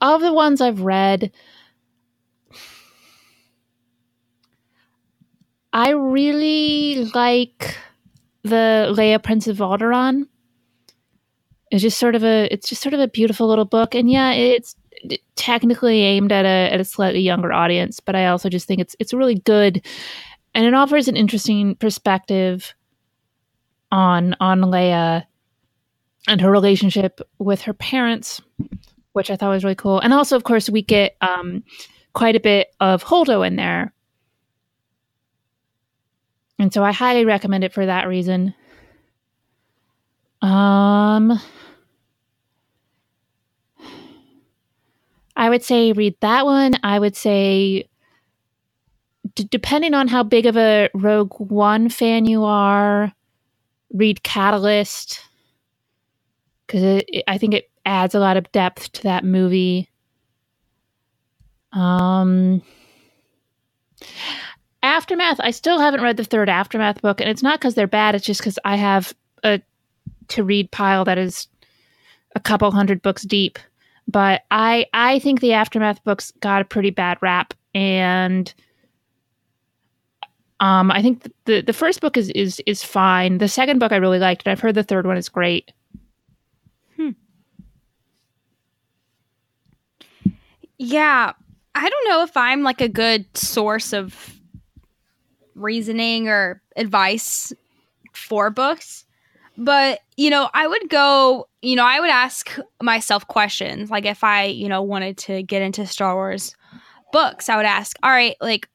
of 0.00 0.20
the 0.20 0.32
ones 0.32 0.60
I've 0.60 0.80
read 0.80 1.32
I 5.72 5.90
really 5.90 7.04
like 7.14 7.76
the 8.42 8.92
Leia 8.96 9.22
Prince 9.22 9.46
of 9.48 9.58
Alderaan. 9.58 10.26
It's 11.70 11.82
just 11.82 11.98
sort 11.98 12.14
of 12.14 12.24
a 12.24 12.48
it's 12.52 12.68
just 12.68 12.82
sort 12.82 12.94
of 12.94 13.00
a 13.00 13.08
beautiful 13.08 13.46
little 13.46 13.66
book 13.66 13.94
and 13.94 14.10
yeah, 14.10 14.32
it's 14.32 14.74
technically 15.36 16.02
aimed 16.02 16.32
at 16.32 16.44
a 16.44 16.72
at 16.72 16.80
a 16.80 16.84
slightly 16.84 17.20
younger 17.20 17.52
audience, 17.52 18.00
but 18.00 18.14
I 18.14 18.26
also 18.26 18.48
just 18.48 18.66
think 18.66 18.80
it's 18.80 18.96
it's 18.98 19.12
really 19.12 19.36
good 19.36 19.82
and 20.54 20.66
it 20.66 20.74
offers 20.74 21.08
an 21.08 21.16
interesting 21.16 21.76
perspective 21.76 22.74
on 23.92 24.34
on 24.40 24.60
Leia 24.60 25.24
and 26.26 26.40
her 26.40 26.50
relationship 26.50 27.20
with 27.38 27.62
her 27.62 27.72
parents, 27.72 28.40
which 29.12 29.30
I 29.30 29.36
thought 29.36 29.50
was 29.50 29.64
really 29.64 29.74
cool. 29.76 30.00
And 30.00 30.12
also, 30.12 30.36
of 30.36 30.44
course, 30.44 30.68
we 30.68 30.82
get 30.82 31.16
um, 31.20 31.62
quite 32.12 32.36
a 32.36 32.40
bit 32.40 32.74
of 32.80 33.04
Holdo 33.04 33.46
in 33.46 33.56
there, 33.56 33.92
and 36.58 36.72
so 36.72 36.82
I 36.82 36.92
highly 36.92 37.24
recommend 37.24 37.64
it 37.64 37.72
for 37.72 37.86
that 37.86 38.08
reason. 38.08 38.54
Um, 40.42 41.40
I 45.38 45.48
would 45.48 45.62
say 45.62 45.92
read 45.92 46.16
that 46.20 46.44
one. 46.44 46.74
I 46.82 46.98
would 46.98 47.16
say 47.16 47.88
d- 49.34 49.48
depending 49.50 49.94
on 49.94 50.08
how 50.08 50.22
big 50.22 50.46
of 50.46 50.56
a 50.56 50.90
Rogue 50.94 51.34
One 51.38 51.88
fan 51.88 52.26
you 52.26 52.44
are, 52.44 53.12
read 53.92 54.22
Catalyst 54.22 55.20
because 56.66 57.02
I 57.26 57.38
think 57.38 57.54
it 57.54 57.70
adds 57.86 58.14
a 58.14 58.20
lot 58.20 58.36
of 58.36 58.50
depth 58.52 58.92
to 58.92 59.02
that 59.04 59.24
movie. 59.24 59.88
Um, 61.72 62.60
Aftermath. 64.82 65.40
I 65.40 65.50
still 65.50 65.78
haven't 65.78 66.02
read 66.02 66.16
the 66.16 66.24
third 66.24 66.48
Aftermath 66.48 67.00
book, 67.00 67.20
and 67.20 67.30
it's 67.30 67.42
not 67.42 67.58
because 67.58 67.74
they're 67.74 67.86
bad. 67.86 68.14
It's 68.14 68.26
just 68.26 68.40
because 68.40 68.58
I 68.64 68.76
have 68.76 69.14
a 69.44 69.60
to 70.28 70.44
read 70.44 70.70
pile 70.70 71.04
that 71.06 71.16
is 71.16 71.48
a 72.36 72.40
couple 72.40 72.70
hundred 72.70 73.02
books 73.02 73.22
deep. 73.22 73.58
But 74.08 74.42
I 74.50 74.86
I 74.94 75.18
think 75.18 75.40
the 75.40 75.52
Aftermath 75.52 76.02
books 76.02 76.32
got 76.40 76.62
a 76.62 76.64
pretty 76.64 76.90
bad 76.90 77.18
rap, 77.20 77.52
and 77.74 78.52
um, 80.60 80.90
I 80.90 81.02
think 81.02 81.30
the 81.44 81.60
the 81.60 81.72
first 81.72 82.00
book 82.00 82.16
is 82.16 82.30
is 82.30 82.60
is 82.66 82.82
fine. 82.82 83.38
The 83.38 83.48
second 83.48 83.78
book 83.78 83.92
I 83.92 83.96
really 83.96 84.18
liked, 84.18 84.46
and 84.46 84.52
I've 84.52 84.60
heard 84.60 84.74
the 84.74 84.82
third 84.82 85.06
one 85.06 85.16
is 85.16 85.28
great. 85.28 85.72
Hmm. 86.96 87.10
Yeah, 90.78 91.32
I 91.74 91.88
don't 91.88 92.08
know 92.08 92.22
if 92.22 92.36
I'm 92.36 92.62
like 92.62 92.80
a 92.80 92.88
good 92.88 93.26
source 93.36 93.92
of 93.92 94.34
reasoning 95.54 96.28
or 96.28 96.62
advice 96.76 97.52
for 98.12 98.50
books, 98.50 99.04
but 99.58 100.00
you 100.16 100.30
know, 100.30 100.48
I 100.54 100.66
would 100.66 100.88
go, 100.88 101.48
you 101.60 101.74
know, 101.76 101.84
I 101.84 102.00
would 102.00 102.10
ask 102.10 102.56
myself 102.80 103.26
questions 103.26 103.90
like 103.90 104.06
if 104.06 104.22
I, 104.22 104.44
you 104.44 104.68
know, 104.68 104.82
wanted 104.82 105.18
to 105.18 105.42
get 105.42 105.62
into 105.62 105.84
Star 105.84 106.14
Wars 106.14 106.54
books, 107.12 107.48
I 107.48 107.56
would 107.56 107.66
ask, 107.66 107.96
all 108.02 108.10
right, 108.10 108.36
like 108.40 108.68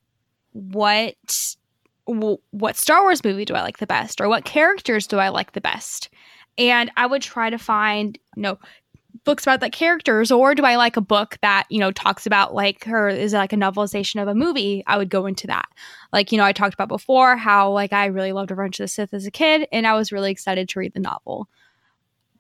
what 0.52 1.56
what 2.06 2.76
Star 2.76 3.02
Wars 3.02 3.24
movie 3.24 3.46
do 3.46 3.56
I 3.56 3.62
like 3.62 3.78
the 3.78 3.88
best, 3.88 4.20
or 4.20 4.28
what 4.28 4.44
characters 4.44 5.08
do 5.08 5.18
I 5.20 5.30
like 5.30 5.54
the 5.54 5.62
best, 5.62 6.10
and 6.58 6.92
I 6.98 7.06
would 7.06 7.22
try 7.22 7.50
to 7.50 7.58
find 7.58 8.20
you 8.36 8.44
know 8.44 8.60
books 9.24 9.44
about 9.44 9.60
the 9.60 9.70
characters, 9.70 10.32
or 10.32 10.56
do 10.56 10.64
I 10.64 10.76
like 10.76 10.98
a 10.98 11.02
book 11.02 11.38
that 11.42 11.66
you 11.70 11.80
know 11.80 11.92
talks 11.92 12.26
about 12.26 12.54
like 12.54 12.84
her 12.86 13.10
is 13.10 13.34
it 13.34 13.38
like 13.38 13.54
a 13.54 13.58
novelization 13.58 14.22
of 14.22 14.28
a 14.28 14.36
movie? 14.36 14.84
I 14.88 14.98
would 14.98 15.10
go 15.10 15.26
into 15.26 15.48
that. 15.48 15.68
Like 16.12 16.32
you 16.32 16.38
know, 16.38 16.44
I 16.44 16.52
talked 16.52 16.74
about 16.74 16.90
before 16.90 17.36
how 17.36 17.72
like 17.72 17.94
I 17.94 18.06
really 18.08 18.32
loved 18.32 18.52
Revenge 18.52 18.80
of 18.80 18.84
the 18.86 18.88
Sith 18.88 19.14
as 19.14 19.26
a 19.26 19.32
kid, 19.32 19.68
and 19.72 19.88
I 19.88 19.94
was 19.94 20.12
really 20.12 20.32
excited 20.32 20.70
to 20.70 20.80
read 20.80 20.94
the 20.94 21.00
novel. 21.00 21.48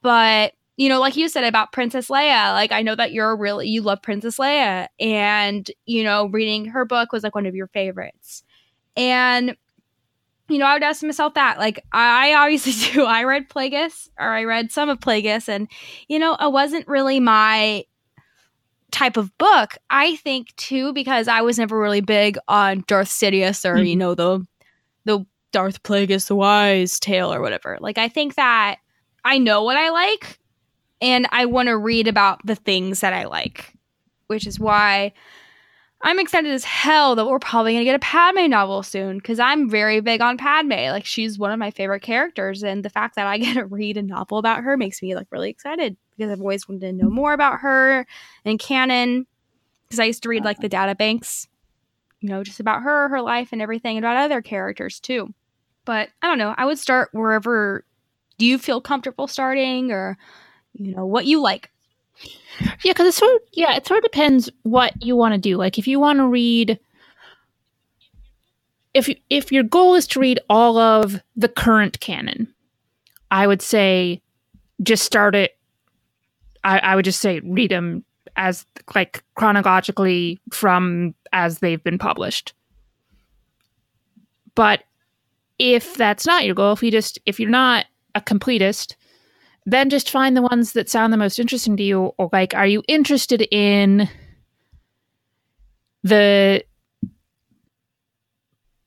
But 0.02 0.54
you 0.76 0.90
know, 0.90 1.00
like 1.00 1.16
you 1.16 1.30
said 1.30 1.44
about 1.44 1.72
Princess 1.72 2.08
Leia, 2.08 2.52
like 2.54 2.72
I 2.72 2.82
know 2.82 2.96
that 2.96 3.14
you're 3.14 3.36
really 3.36 3.68
you 3.68 3.82
love 3.82 4.02
Princess 4.02 4.38
Leia, 4.38 4.88
and 5.00 5.70
you 5.86 6.04
know, 6.04 6.28
reading 6.28 6.66
her 6.66 6.86
book 6.86 7.12
was 7.12 7.24
like 7.24 7.36
one 7.36 7.46
of 7.46 7.56
your 7.56 7.68
favorites. 7.68 8.44
And 8.96 9.56
you 10.50 10.58
know, 10.58 10.66
I 10.66 10.74
would 10.74 10.84
ask 10.84 11.02
myself 11.04 11.36
that. 11.36 11.58
Like, 11.58 11.84
I 11.92 12.34
obviously 12.34 12.74
do. 12.94 13.06
I 13.06 13.24
read 13.24 13.50
Plagueis, 13.50 14.10
or 14.20 14.30
I 14.30 14.44
read 14.44 14.72
some 14.72 14.90
of 14.90 15.00
Plagueis, 15.00 15.48
and 15.48 15.68
you 16.08 16.20
know, 16.20 16.36
it 16.36 16.52
wasn't 16.52 16.88
really 16.88 17.20
my 17.20 17.86
type 18.92 19.18
of 19.18 19.36
book. 19.38 19.78
I 19.90 20.16
think 20.18 20.56
too 20.56 20.94
because 20.94 21.28
I 21.28 21.42
was 21.42 21.58
never 21.58 21.80
really 21.80 22.02
big 22.02 22.38
on 22.48 22.84
Darth 22.88 23.10
Sidious 23.10 23.66
or 23.66 23.76
mm-hmm. 23.76 23.86
you 23.86 23.96
know 23.96 24.16
the 24.16 24.46
the 25.06 25.26
Darth 25.52 25.82
Plagueis 25.84 26.28
the 26.28 26.36
Wise 26.36 27.00
tale 27.00 27.34
or 27.34 27.42
whatever. 27.42 27.78
Like, 27.80 27.98
I 27.98 28.10
think 28.10 28.36
that 28.36 28.78
I 29.26 29.38
know 29.38 29.64
what 29.64 29.78
I 29.78 29.90
like, 29.90 30.40
and 31.02 31.28
I 31.32 31.46
want 31.46 31.68
to 31.68 31.78
read 31.78 32.08
about 32.08 32.46
the 32.46 32.56
things 32.56 33.00
that 33.00 33.14
I 33.14 33.26
like, 33.26 33.74
which 34.28 34.46
is 34.46 34.60
why 34.60 35.14
I'm 36.06 36.20
excited 36.20 36.52
as 36.52 36.66
hell 36.66 37.16
that 37.16 37.26
we're 37.26 37.40
probably 37.40 37.74
gonna 37.74 37.86
get 37.86 37.96
a 37.96 38.00
Padme 38.00 38.50
novel 38.50 38.84
soon 38.84 39.18
because 39.18 39.40
I'm 39.40 39.70
very 39.70 40.02
big 40.02 40.20
on 40.20 40.38
Padme. 40.38 40.72
Like 40.72 41.06
she's 41.06 41.40
one 41.40 41.52
of 41.52 41.60
my 41.60 41.72
favorite 41.72 42.02
characters, 42.02 42.62
and 42.62 42.84
the 42.84 42.90
fact 42.90 43.16
that 43.16 43.26
I 43.26 43.38
get 43.40 43.54
to 43.54 43.66
read 43.66 43.96
a 43.96 44.02
novel 44.02 44.38
about 44.38 44.64
her 44.64 44.76
makes 44.76 45.02
me 45.02 45.16
like 45.16 45.28
really 45.32 45.50
excited 45.50 45.96
because 46.18 46.30
I've 46.30 46.42
always 46.42 46.68
wanted 46.68 46.82
to 46.82 46.94
know 46.94 47.10
more 47.10 47.32
about 47.34 47.62
her 47.62 48.06
and 48.44 48.60
canon. 48.60 49.26
Because 49.86 50.00
I 50.00 50.06
used 50.06 50.24
to 50.24 50.30
read 50.30 50.44
like 50.44 50.58
the 50.58 50.64
uh-huh. 50.64 50.88
data 50.88 50.96
banks, 50.96 51.48
you 52.20 52.30
know, 52.30 52.44
just 52.44 52.60
about 52.60 52.82
her, 52.82 53.10
her 53.10 53.22
life, 53.22 53.50
and 53.52 53.62
everything, 53.62 53.96
and 53.96 54.06
about 54.06 54.18
other 54.18 54.42
characters 54.42 55.00
too. 55.00 55.34
But 55.86 56.10
I 56.22 56.28
don't 56.28 56.38
know. 56.38 56.54
I 56.58 56.66
would 56.66 56.80
start 56.80 57.10
wherever. 57.14 57.86
Do 58.40 58.46
you 58.46 58.58
feel 58.58 58.82
comfortable 58.82 59.28
starting, 59.28 59.92
or 59.92 60.18
you 60.74 60.96
know 60.96 61.06
what 61.06 61.26
you 61.26 61.42
like. 61.42 61.72
Yeah, 62.60 62.92
because 62.92 63.08
it 63.08 63.14
sort 63.14 63.36
of, 63.36 63.42
yeah, 63.52 63.76
it 63.76 63.88
sort 63.88 64.00
of 64.00 64.04
depends 64.04 64.50
what 64.64 64.94
you 65.04 65.16
want 65.16 65.34
to 65.34 65.40
do. 65.40 65.58
Like 65.58 65.78
if 65.78 65.88
you 65.88 66.00
want 66.00 66.20
to 66.20 66.28
read, 66.28 66.80
if 68.94 69.10
if 69.30 69.52
your 69.52 69.64
goal 69.64 69.96
is 69.96 70.08
to 70.08 70.20
read 70.20 70.40
all 70.50 70.78
of 70.78 71.20
the 71.36 71.48
current 71.48 72.00
canon, 72.00 72.54
I 73.32 73.48
would 73.48 73.62
say 73.62 74.22
just 74.84 75.04
start 75.04 75.36
it. 75.36 75.58
I, 76.64 76.80
I 76.80 76.96
would 76.96 77.06
just 77.06 77.20
say 77.20 77.40
read 77.40 77.72
them 77.72 78.04
as 78.36 78.66
like 78.96 79.24
chronologically 79.36 80.40
from 80.52 81.16
as 81.32 81.60
they've 81.60 81.84
been 81.84 81.98
published. 81.98 82.54
But 84.56 84.84
if 85.60 85.96
that's 85.96 86.26
not 86.26 86.46
your 86.46 86.56
goal, 86.56 86.74
if 86.74 86.84
you 86.84 86.92
just 86.92 87.20
if 87.26 87.40
you're 87.40 87.50
not 87.50 87.86
a 88.16 88.22
completist, 88.22 88.96
then 89.66 89.90
just 89.90 90.10
find 90.10 90.36
the 90.36 90.42
ones 90.42 90.74
that 90.74 90.90
sound 90.90 91.14
the 91.14 91.18
most 91.18 91.40
interesting 91.40 91.78
to 91.78 91.84
you 91.84 92.14
or 92.18 92.30
like 92.34 92.54
are 92.54 92.68
you 92.68 92.84
interested 92.88 93.48
in 93.52 94.10
the 96.04 96.64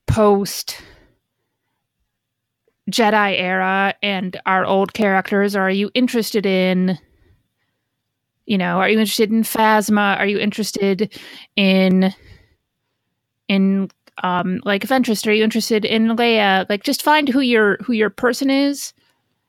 post 0.07 0.81
Jedi 2.91 3.41
era 3.41 3.95
and 4.03 4.41
our 4.47 4.65
old 4.65 4.93
characters? 4.93 5.57
Or 5.57 5.63
are 5.63 5.71
you 5.71 5.91
interested 5.95 6.47
in 6.47 6.99
you 8.47 8.59
know 8.59 8.79
are 8.79 8.89
you 8.89 8.99
interested 8.99 9.33
in 9.33 9.43
Phasma? 9.43 10.19
Are 10.19 10.27
you 10.27 10.39
interested 10.39 11.19
in 11.57 12.15
in 13.49 13.91
um 14.23 14.61
like 14.65 14.83
Ventress? 14.83 15.27
Are 15.27 15.33
you 15.33 15.43
interested 15.43 15.85
in 15.85 16.09
Leia? 16.09 16.69
Like 16.69 16.85
just 16.85 17.03
find 17.03 17.29
who 17.29 17.41
your 17.41 17.79
who 17.79 17.93
your 17.93 18.11
person 18.11 18.51
is 18.51 18.93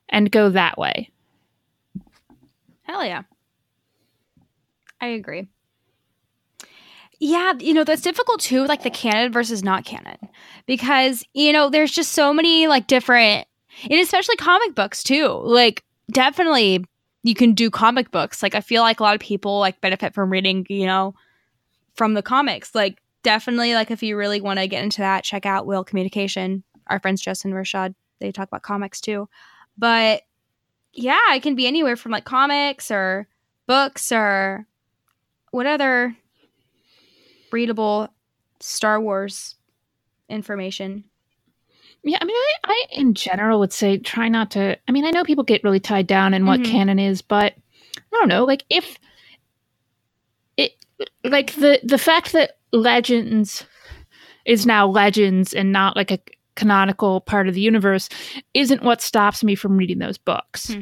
and 0.08 0.30
go 0.30 0.48
that 0.50 0.78
way 0.78 1.10
Hell 2.88 3.04
yeah. 3.04 3.22
I 5.00 5.08
agree. 5.08 5.48
Yeah, 7.20 7.52
you 7.58 7.74
know, 7.74 7.84
that's 7.84 8.02
difficult 8.02 8.40
too, 8.40 8.64
like 8.66 8.82
the 8.82 8.90
canon 8.90 9.32
versus 9.32 9.62
not 9.62 9.84
canon. 9.84 10.16
Because, 10.66 11.24
you 11.34 11.52
know, 11.52 11.68
there's 11.68 11.90
just 11.90 12.12
so 12.12 12.32
many 12.32 12.68
like 12.68 12.86
different 12.86 13.46
and 13.82 14.00
especially 14.00 14.36
comic 14.36 14.74
books 14.74 15.02
too. 15.02 15.28
Like 15.44 15.84
definitely 16.10 16.84
you 17.24 17.34
can 17.34 17.54
do 17.54 17.70
comic 17.70 18.10
books. 18.10 18.42
Like 18.42 18.54
I 18.54 18.60
feel 18.60 18.82
like 18.82 19.00
a 19.00 19.02
lot 19.02 19.14
of 19.14 19.20
people 19.20 19.58
like 19.58 19.80
benefit 19.80 20.14
from 20.14 20.30
reading, 20.30 20.64
you 20.68 20.86
know, 20.86 21.14
from 21.94 22.14
the 22.14 22.22
comics. 22.22 22.74
Like 22.74 23.02
definitely 23.22 23.74
like 23.74 23.90
if 23.90 24.02
you 24.02 24.16
really 24.16 24.40
want 24.40 24.60
to 24.60 24.68
get 24.68 24.84
into 24.84 25.02
that, 25.02 25.24
check 25.24 25.44
out 25.44 25.66
Will 25.66 25.84
Communication. 25.84 26.62
Our 26.86 27.00
friends 27.00 27.20
Justin 27.20 27.52
Rashad, 27.52 27.94
they 28.20 28.32
talk 28.32 28.48
about 28.48 28.62
comics 28.62 29.00
too. 29.00 29.28
But 29.76 30.22
yeah, 30.92 31.34
it 31.34 31.42
can 31.42 31.54
be 31.54 31.66
anywhere 31.66 31.96
from 31.96 32.12
like 32.12 32.24
comics 32.24 32.90
or 32.90 33.28
books 33.66 34.10
or 34.12 34.66
what 35.50 35.66
other 35.66 36.16
readable 37.52 38.08
Star 38.60 39.00
Wars 39.00 39.54
information. 40.28 41.04
Yeah, 42.04 42.18
I 42.20 42.24
mean, 42.24 42.36
I, 42.36 42.54
I 42.64 42.84
in 42.92 43.14
general 43.14 43.58
would 43.58 43.72
say 43.72 43.98
try 43.98 44.28
not 44.28 44.50
to. 44.52 44.78
I 44.88 44.92
mean, 44.92 45.04
I 45.04 45.10
know 45.10 45.24
people 45.24 45.44
get 45.44 45.64
really 45.64 45.80
tied 45.80 46.06
down 46.06 46.32
in 46.32 46.46
what 46.46 46.60
mm-hmm. 46.60 46.72
canon 46.72 46.98
is, 46.98 47.22
but 47.22 47.54
I 47.96 48.00
don't 48.12 48.28
know. 48.28 48.44
Like 48.44 48.64
if 48.70 48.98
it, 50.56 50.72
like 51.24 51.54
the 51.54 51.80
the 51.82 51.98
fact 51.98 52.32
that 52.32 52.58
Legends 52.72 53.64
is 54.44 54.64
now 54.64 54.86
Legends 54.86 55.52
and 55.52 55.72
not 55.72 55.96
like 55.96 56.10
a 56.10 56.20
canonical 56.58 57.20
part 57.20 57.46
of 57.46 57.54
the 57.54 57.60
universe 57.60 58.08
isn't 58.52 58.82
what 58.82 59.00
stops 59.00 59.44
me 59.44 59.54
from 59.54 59.76
reading 59.76 60.00
those 60.00 60.18
books. 60.18 60.74
Hmm. 60.74 60.80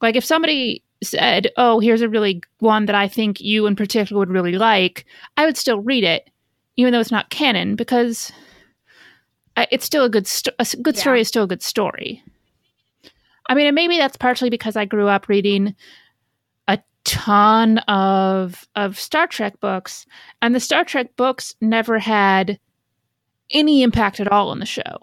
Like 0.00 0.16
if 0.16 0.24
somebody 0.24 0.82
said, 1.02 1.48
"Oh, 1.58 1.78
here's 1.78 2.00
a 2.00 2.08
really 2.08 2.42
one 2.58 2.86
that 2.86 2.96
I 2.96 3.06
think 3.06 3.40
you 3.40 3.66
in 3.66 3.76
particular 3.76 4.18
would 4.18 4.30
really 4.30 4.54
like," 4.54 5.04
I 5.36 5.44
would 5.44 5.58
still 5.58 5.80
read 5.80 6.04
it, 6.04 6.30
even 6.76 6.92
though 6.92 7.00
it's 7.00 7.10
not 7.10 7.28
canon, 7.28 7.76
because 7.76 8.32
it's 9.56 9.84
still 9.84 10.04
a 10.04 10.10
good 10.10 10.26
sto- 10.26 10.52
a 10.58 10.64
good 10.82 10.96
yeah. 10.96 11.00
story 11.00 11.20
is 11.20 11.28
still 11.28 11.44
a 11.44 11.48
good 11.48 11.62
story. 11.62 12.22
I 13.48 13.54
mean, 13.54 13.66
and 13.66 13.74
maybe 13.74 13.98
that's 13.98 14.16
partially 14.16 14.50
because 14.50 14.74
I 14.74 14.86
grew 14.86 15.06
up 15.06 15.28
reading 15.28 15.74
a 16.66 16.78
ton 17.04 17.78
of 17.78 18.66
of 18.74 18.98
Star 18.98 19.26
Trek 19.26 19.60
books, 19.60 20.06
and 20.40 20.54
the 20.54 20.60
Star 20.60 20.82
Trek 20.82 21.14
books 21.16 21.54
never 21.60 21.98
had 21.98 22.58
any 23.54 23.82
impact 23.82 24.20
at 24.20 24.28
all 24.28 24.50
on 24.50 24.58
the 24.58 24.66
show. 24.66 24.98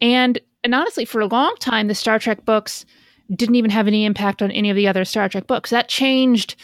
And 0.00 0.40
and 0.64 0.74
honestly, 0.74 1.04
for 1.04 1.20
a 1.20 1.26
long 1.26 1.54
time, 1.60 1.88
the 1.88 1.94
Star 1.94 2.18
Trek 2.18 2.44
books 2.44 2.86
didn't 3.34 3.54
even 3.54 3.70
have 3.70 3.86
any 3.86 4.04
impact 4.04 4.42
on 4.42 4.50
any 4.50 4.70
of 4.70 4.76
the 4.76 4.88
other 4.88 5.04
Star 5.04 5.28
Trek 5.28 5.46
books. 5.46 5.70
That 5.70 5.88
changed 5.88 6.56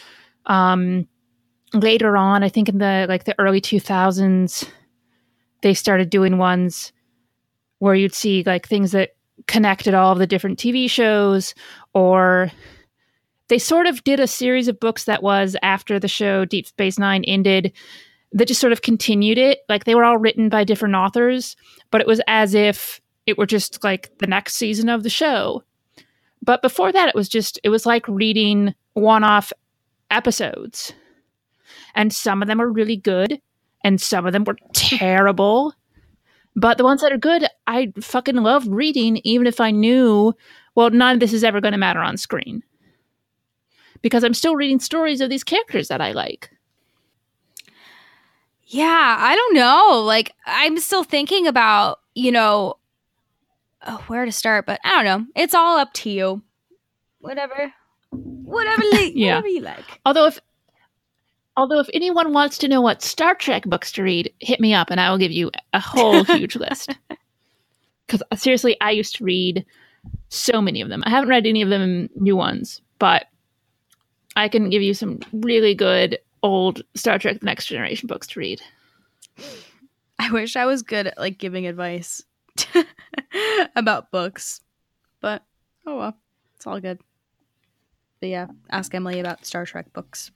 um, 0.47 1.07
later 1.73 2.17
on. 2.17 2.43
I 2.43 2.49
think 2.49 2.67
in 2.67 2.79
the 2.79 3.05
like 3.07 3.25
the 3.25 3.39
early 3.39 3.61
two 3.61 3.79
thousands, 3.79 4.65
they 5.61 5.73
started 5.73 6.09
doing 6.09 6.37
ones 6.37 6.91
where 7.79 7.95
you'd 7.95 8.13
see 8.13 8.43
like 8.43 8.67
things 8.67 8.91
that 8.91 9.11
connected 9.47 9.93
all 9.93 10.11
of 10.11 10.19
the 10.19 10.27
different 10.27 10.59
TV 10.59 10.89
shows, 10.89 11.53
or 11.93 12.51
they 13.49 13.59
sort 13.59 13.87
of 13.87 14.03
did 14.03 14.19
a 14.19 14.27
series 14.27 14.67
of 14.67 14.79
books 14.79 15.05
that 15.05 15.23
was 15.23 15.55
after 15.61 15.99
the 15.99 16.07
show 16.07 16.45
Deep 16.45 16.67
Space 16.67 16.97
Nine 16.97 17.23
ended 17.25 17.73
that 18.33 18.47
just 18.47 18.61
sort 18.61 18.73
of 18.73 18.81
continued 18.81 19.37
it. 19.37 19.59
Like 19.67 19.83
they 19.83 19.95
were 19.95 20.05
all 20.05 20.17
written 20.17 20.49
by 20.49 20.63
different 20.63 20.95
authors, 20.95 21.55
but 21.89 22.01
it 22.01 22.07
was 22.07 22.21
as 22.27 22.53
if 22.53 23.01
it 23.25 23.37
were 23.37 23.45
just 23.45 23.83
like 23.83 24.17
the 24.19 24.27
next 24.27 24.55
season 24.55 24.89
of 24.89 25.03
the 25.03 25.09
show. 25.09 25.63
But 26.41 26.61
before 26.61 26.91
that, 26.91 27.09
it 27.09 27.15
was 27.15 27.29
just, 27.29 27.59
it 27.63 27.69
was 27.69 27.85
like 27.85 28.07
reading 28.07 28.73
one 28.93 29.23
off 29.23 29.53
episodes. 30.09 30.93
And 31.93 32.13
some 32.13 32.41
of 32.41 32.47
them 32.47 32.57
were 32.57 32.71
really 32.71 32.97
good, 32.97 33.41
and 33.83 33.99
some 33.99 34.25
of 34.25 34.33
them 34.33 34.43
were 34.43 34.57
terrible. 34.73 35.73
But 36.55 36.77
the 36.77 36.83
ones 36.83 37.01
that 37.01 37.11
are 37.11 37.17
good, 37.17 37.45
I 37.67 37.93
fucking 37.99 38.35
love 38.35 38.67
reading, 38.67 39.17
even 39.23 39.47
if 39.47 39.61
I 39.61 39.71
knew, 39.71 40.33
well, 40.75 40.89
none 40.89 41.15
of 41.15 41.19
this 41.19 41.33
is 41.33 41.43
ever 41.43 41.61
going 41.61 41.73
to 41.73 41.77
matter 41.77 41.99
on 41.99 42.17
screen. 42.17 42.63
Because 44.01 44.23
I'm 44.23 44.33
still 44.33 44.55
reading 44.55 44.79
stories 44.79 45.21
of 45.21 45.29
these 45.29 45.43
characters 45.43 45.89
that 45.89 46.01
I 46.01 46.11
like. 46.11 46.49
Yeah, 48.73 49.17
I 49.19 49.35
don't 49.35 49.55
know. 49.55 50.01
Like, 50.05 50.33
I'm 50.45 50.79
still 50.79 51.03
thinking 51.03 51.45
about, 51.45 51.99
you 52.15 52.31
know, 52.31 52.77
oh, 53.85 54.01
where 54.07 54.23
to 54.23 54.31
start, 54.31 54.65
but 54.65 54.79
I 54.85 55.03
don't 55.03 55.05
know. 55.05 55.27
It's 55.35 55.53
all 55.53 55.77
up 55.77 55.91
to 55.95 56.09
you. 56.09 56.41
Whatever. 57.19 57.73
Whatever, 58.11 58.81
li- 58.93 59.11
yeah. 59.13 59.35
whatever 59.35 59.47
you 59.49 59.59
like. 59.59 59.99
Although, 60.05 60.27
if 60.27 60.39
Although, 61.57 61.79
if 61.79 61.89
anyone 61.93 62.31
wants 62.31 62.57
to 62.59 62.69
know 62.69 62.79
what 62.79 63.01
Star 63.01 63.35
Trek 63.35 63.63
books 63.65 63.91
to 63.91 64.03
read, 64.03 64.33
hit 64.39 64.61
me 64.61 64.73
up 64.73 64.89
and 64.89 65.01
I 65.01 65.11
will 65.11 65.17
give 65.17 65.33
you 65.33 65.51
a 65.73 65.79
whole 65.81 66.23
huge 66.23 66.55
list. 66.55 66.95
Because 68.07 68.23
uh, 68.31 68.37
seriously, 68.37 68.77
I 68.79 68.91
used 68.91 69.17
to 69.17 69.25
read 69.25 69.65
so 70.29 70.61
many 70.61 70.79
of 70.79 70.87
them. 70.87 71.03
I 71.05 71.09
haven't 71.09 71.29
read 71.29 71.45
any 71.45 71.61
of 71.61 71.69
them 71.69 72.09
new 72.15 72.37
ones, 72.37 72.81
but 72.99 73.25
I 74.37 74.47
can 74.47 74.69
give 74.69 74.81
you 74.81 74.93
some 74.93 75.19
really 75.33 75.75
good 75.75 76.19
old 76.43 76.81
Star 76.95 77.19
Trek 77.19 77.39
The 77.39 77.45
Next 77.45 77.67
Generation 77.67 78.07
books 78.07 78.27
to 78.27 78.39
read. 78.39 78.61
I 80.19 80.31
wish 80.31 80.55
I 80.55 80.65
was 80.65 80.81
good 80.81 81.07
at 81.07 81.17
like 81.17 81.37
giving 81.37 81.67
advice 81.67 82.23
about 83.75 84.11
books, 84.11 84.61
but 85.19 85.43
oh 85.85 85.97
well, 85.97 86.17
it's 86.55 86.67
all 86.67 86.79
good. 86.79 86.99
But 88.19 88.29
yeah, 88.29 88.47
ask 88.69 88.93
Emily 88.93 89.19
about 89.19 89.45
Star 89.45 89.65
Trek 89.65 89.91
books. 89.93 90.31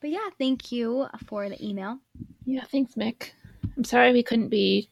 But 0.00 0.10
yeah, 0.10 0.30
thank 0.38 0.72
you 0.72 1.06
for 1.26 1.48
the 1.48 1.64
email. 1.64 1.98
Yeah, 2.44 2.64
thanks, 2.64 2.94
Mick. 2.94 3.30
I'm 3.76 3.84
sorry 3.84 4.12
we 4.12 4.22
couldn't 4.22 4.48
be 4.48 4.88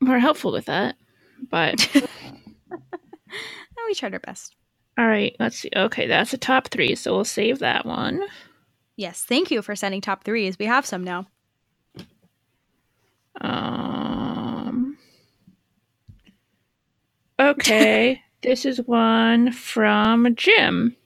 more 0.00 0.18
helpful 0.18 0.52
with 0.52 0.66
that, 0.66 0.96
but 1.48 1.88
we 3.86 3.94
tried 3.94 4.12
our 4.12 4.20
best. 4.20 4.56
All 4.98 5.06
right, 5.06 5.36
let's 5.38 5.58
see. 5.60 5.70
Okay, 5.76 6.08
that's 6.08 6.34
a 6.34 6.38
top 6.38 6.68
three, 6.68 6.96
so 6.96 7.14
we'll 7.14 7.24
save 7.24 7.60
that 7.60 7.86
one. 7.86 8.20
Yes, 8.96 9.22
thank 9.22 9.48
you 9.52 9.62
for 9.62 9.76
sending 9.76 10.00
top 10.00 10.24
threes. 10.24 10.58
We 10.58 10.66
have 10.66 10.84
some 10.84 11.04
now. 11.04 11.28
Um. 13.40 14.98
Okay, 17.38 18.20
this 18.42 18.64
is 18.64 18.78
one 18.86 19.52
from 19.52 20.34
Jim. 20.34 20.96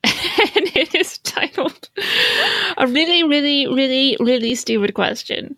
and 0.04 0.66
it 0.76 0.92
is 0.94 1.18
titled 1.18 1.88
A 2.78 2.86
Really, 2.88 3.22
Really, 3.22 3.68
Really, 3.68 4.16
Really 4.18 4.54
Stupid 4.56 4.94
Question. 4.94 5.56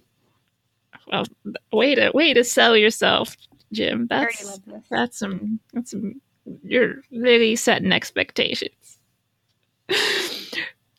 Well, 1.11 1.24
way 1.72 1.95
to 1.95 2.11
way 2.14 2.34
to 2.34 2.45
sell 2.45 2.76
yourself, 2.76 3.36
Jim. 3.72 4.09
I 4.11 4.26
That's 4.26 4.45
love 4.45 4.61
this. 4.66 4.82
that's 4.91 5.18
some 5.18 5.61
that's 5.72 5.91
some 5.93 6.20
you're 6.62 6.96
really 7.11 7.57
setting 7.57 7.92
expectations. 7.92 8.98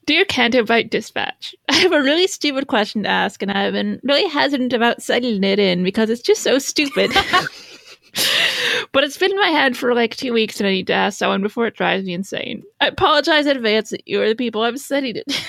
Dear 0.05 0.25
Canto 0.25 0.63
Bight 0.63 0.89
Dispatch, 0.89 1.55
I 1.69 1.75
have 1.75 1.93
a 1.93 2.01
really 2.01 2.27
stupid 2.27 2.67
question 2.67 3.03
to 3.03 3.09
ask, 3.09 3.41
and 3.41 3.51
I've 3.51 3.73
been 3.73 3.99
really 4.03 4.27
hesitant 4.27 4.73
about 4.73 5.01
sending 5.01 5.43
it 5.43 5.59
in 5.59 5.83
because 5.83 6.09
it's 6.09 6.21
just 6.21 6.43
so 6.43 6.59
stupid. 6.59 7.11
but 8.91 9.03
it's 9.03 9.17
been 9.17 9.31
in 9.31 9.37
my 9.37 9.47
head 9.47 9.77
for 9.77 9.93
like 9.93 10.15
two 10.15 10.33
weeks, 10.33 10.59
and 10.59 10.67
I 10.67 10.71
need 10.71 10.87
to 10.87 10.93
ask 10.93 11.17
someone 11.17 11.41
before 11.41 11.67
it 11.67 11.75
drives 11.75 12.05
me 12.05 12.13
insane. 12.13 12.63
I 12.81 12.87
apologize 12.87 13.45
in 13.45 13.55
advance 13.55 13.91
that 13.91 14.07
you 14.07 14.21
are 14.21 14.27
the 14.27 14.35
people 14.35 14.63
I'm 14.63 14.77
sending 14.77 15.15
it. 15.15 15.27
to. 15.27 15.41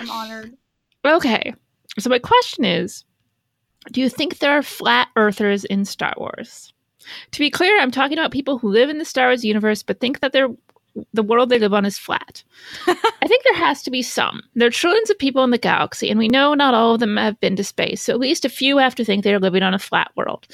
I'm 0.00 0.10
honored. 0.10 0.52
okay, 1.06 1.54
so 1.98 2.10
my 2.10 2.18
question 2.18 2.64
is 2.64 3.04
Do 3.92 4.00
you 4.02 4.10
think 4.10 4.38
there 4.38 4.52
are 4.52 4.62
flat 4.62 5.08
earthers 5.16 5.64
in 5.64 5.84
Star 5.84 6.12
Wars? 6.18 6.73
To 7.32 7.38
be 7.38 7.50
clear, 7.50 7.80
I'm 7.80 7.90
talking 7.90 8.18
about 8.18 8.32
people 8.32 8.58
who 8.58 8.68
live 8.68 8.90
in 8.90 8.98
the 8.98 9.04
Star 9.04 9.28
Wars 9.28 9.44
universe 9.44 9.82
but 9.82 10.00
think 10.00 10.20
that 10.20 10.32
the 11.12 11.22
world 11.22 11.48
they 11.48 11.58
live 11.58 11.74
on 11.74 11.84
is 11.84 11.98
flat. 11.98 12.42
I 12.86 13.26
think 13.26 13.42
there 13.44 13.56
has 13.56 13.82
to 13.82 13.90
be 13.90 14.02
some. 14.02 14.42
There 14.54 14.68
are 14.68 14.72
trillions 14.72 15.10
of 15.10 15.18
people 15.18 15.42
in 15.44 15.50
the 15.50 15.58
galaxy, 15.58 16.08
and 16.08 16.18
we 16.18 16.28
know 16.28 16.54
not 16.54 16.74
all 16.74 16.94
of 16.94 17.00
them 17.00 17.16
have 17.16 17.38
been 17.40 17.56
to 17.56 17.64
space, 17.64 18.02
so 18.02 18.12
at 18.12 18.20
least 18.20 18.44
a 18.44 18.48
few 18.48 18.78
have 18.78 18.94
to 18.96 19.04
think 19.04 19.24
they're 19.24 19.40
living 19.40 19.62
on 19.62 19.74
a 19.74 19.78
flat 19.78 20.10
world. 20.16 20.46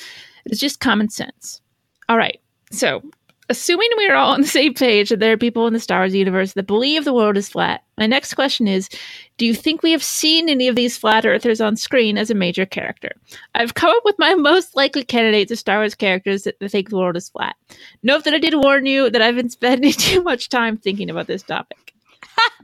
It's 0.46 0.58
just 0.58 0.80
common 0.80 1.08
sense. 1.10 1.60
All 2.08 2.16
right, 2.16 2.40
so 2.70 3.02
assuming 3.50 3.88
we're 3.96 4.14
all 4.14 4.32
on 4.32 4.40
the 4.40 4.46
same 4.46 4.72
page 4.72 5.10
that 5.10 5.18
there 5.18 5.32
are 5.32 5.36
people 5.36 5.66
in 5.66 5.72
the 5.72 5.80
Star 5.80 6.00
Wars 6.00 6.14
universe 6.14 6.54
that 6.54 6.66
believe 6.66 7.04
the 7.04 7.12
world 7.12 7.36
is 7.36 7.48
flat, 7.48 7.82
my 7.98 8.06
next 8.06 8.34
question 8.34 8.66
is 8.66 8.88
Do 9.36 9.44
you 9.44 9.52
think 9.52 9.82
we 9.82 9.90
have 9.90 10.02
seen 10.02 10.48
any 10.48 10.68
of 10.68 10.76
these 10.76 10.96
flat 10.96 11.26
earthers 11.26 11.60
on 11.60 11.76
screen 11.76 12.16
as 12.16 12.30
a 12.30 12.34
major 12.34 12.64
character? 12.64 13.10
I've 13.54 13.74
come 13.74 13.94
up 13.94 14.04
with 14.04 14.18
my 14.18 14.34
most 14.34 14.76
likely 14.76 15.04
candidates 15.04 15.52
of 15.52 15.58
Star 15.58 15.78
Wars 15.78 15.94
characters 15.94 16.44
that 16.44 16.56
think 16.70 16.88
the 16.88 16.96
world 16.96 17.16
is 17.16 17.28
flat. 17.28 17.56
Note 18.02 18.24
that 18.24 18.34
I 18.34 18.38
did 18.38 18.54
warn 18.54 18.86
you 18.86 19.10
that 19.10 19.20
I've 19.20 19.36
been 19.36 19.50
spending 19.50 19.92
too 19.92 20.22
much 20.22 20.48
time 20.48 20.78
thinking 20.78 21.10
about 21.10 21.26
this 21.26 21.42
topic. 21.42 21.92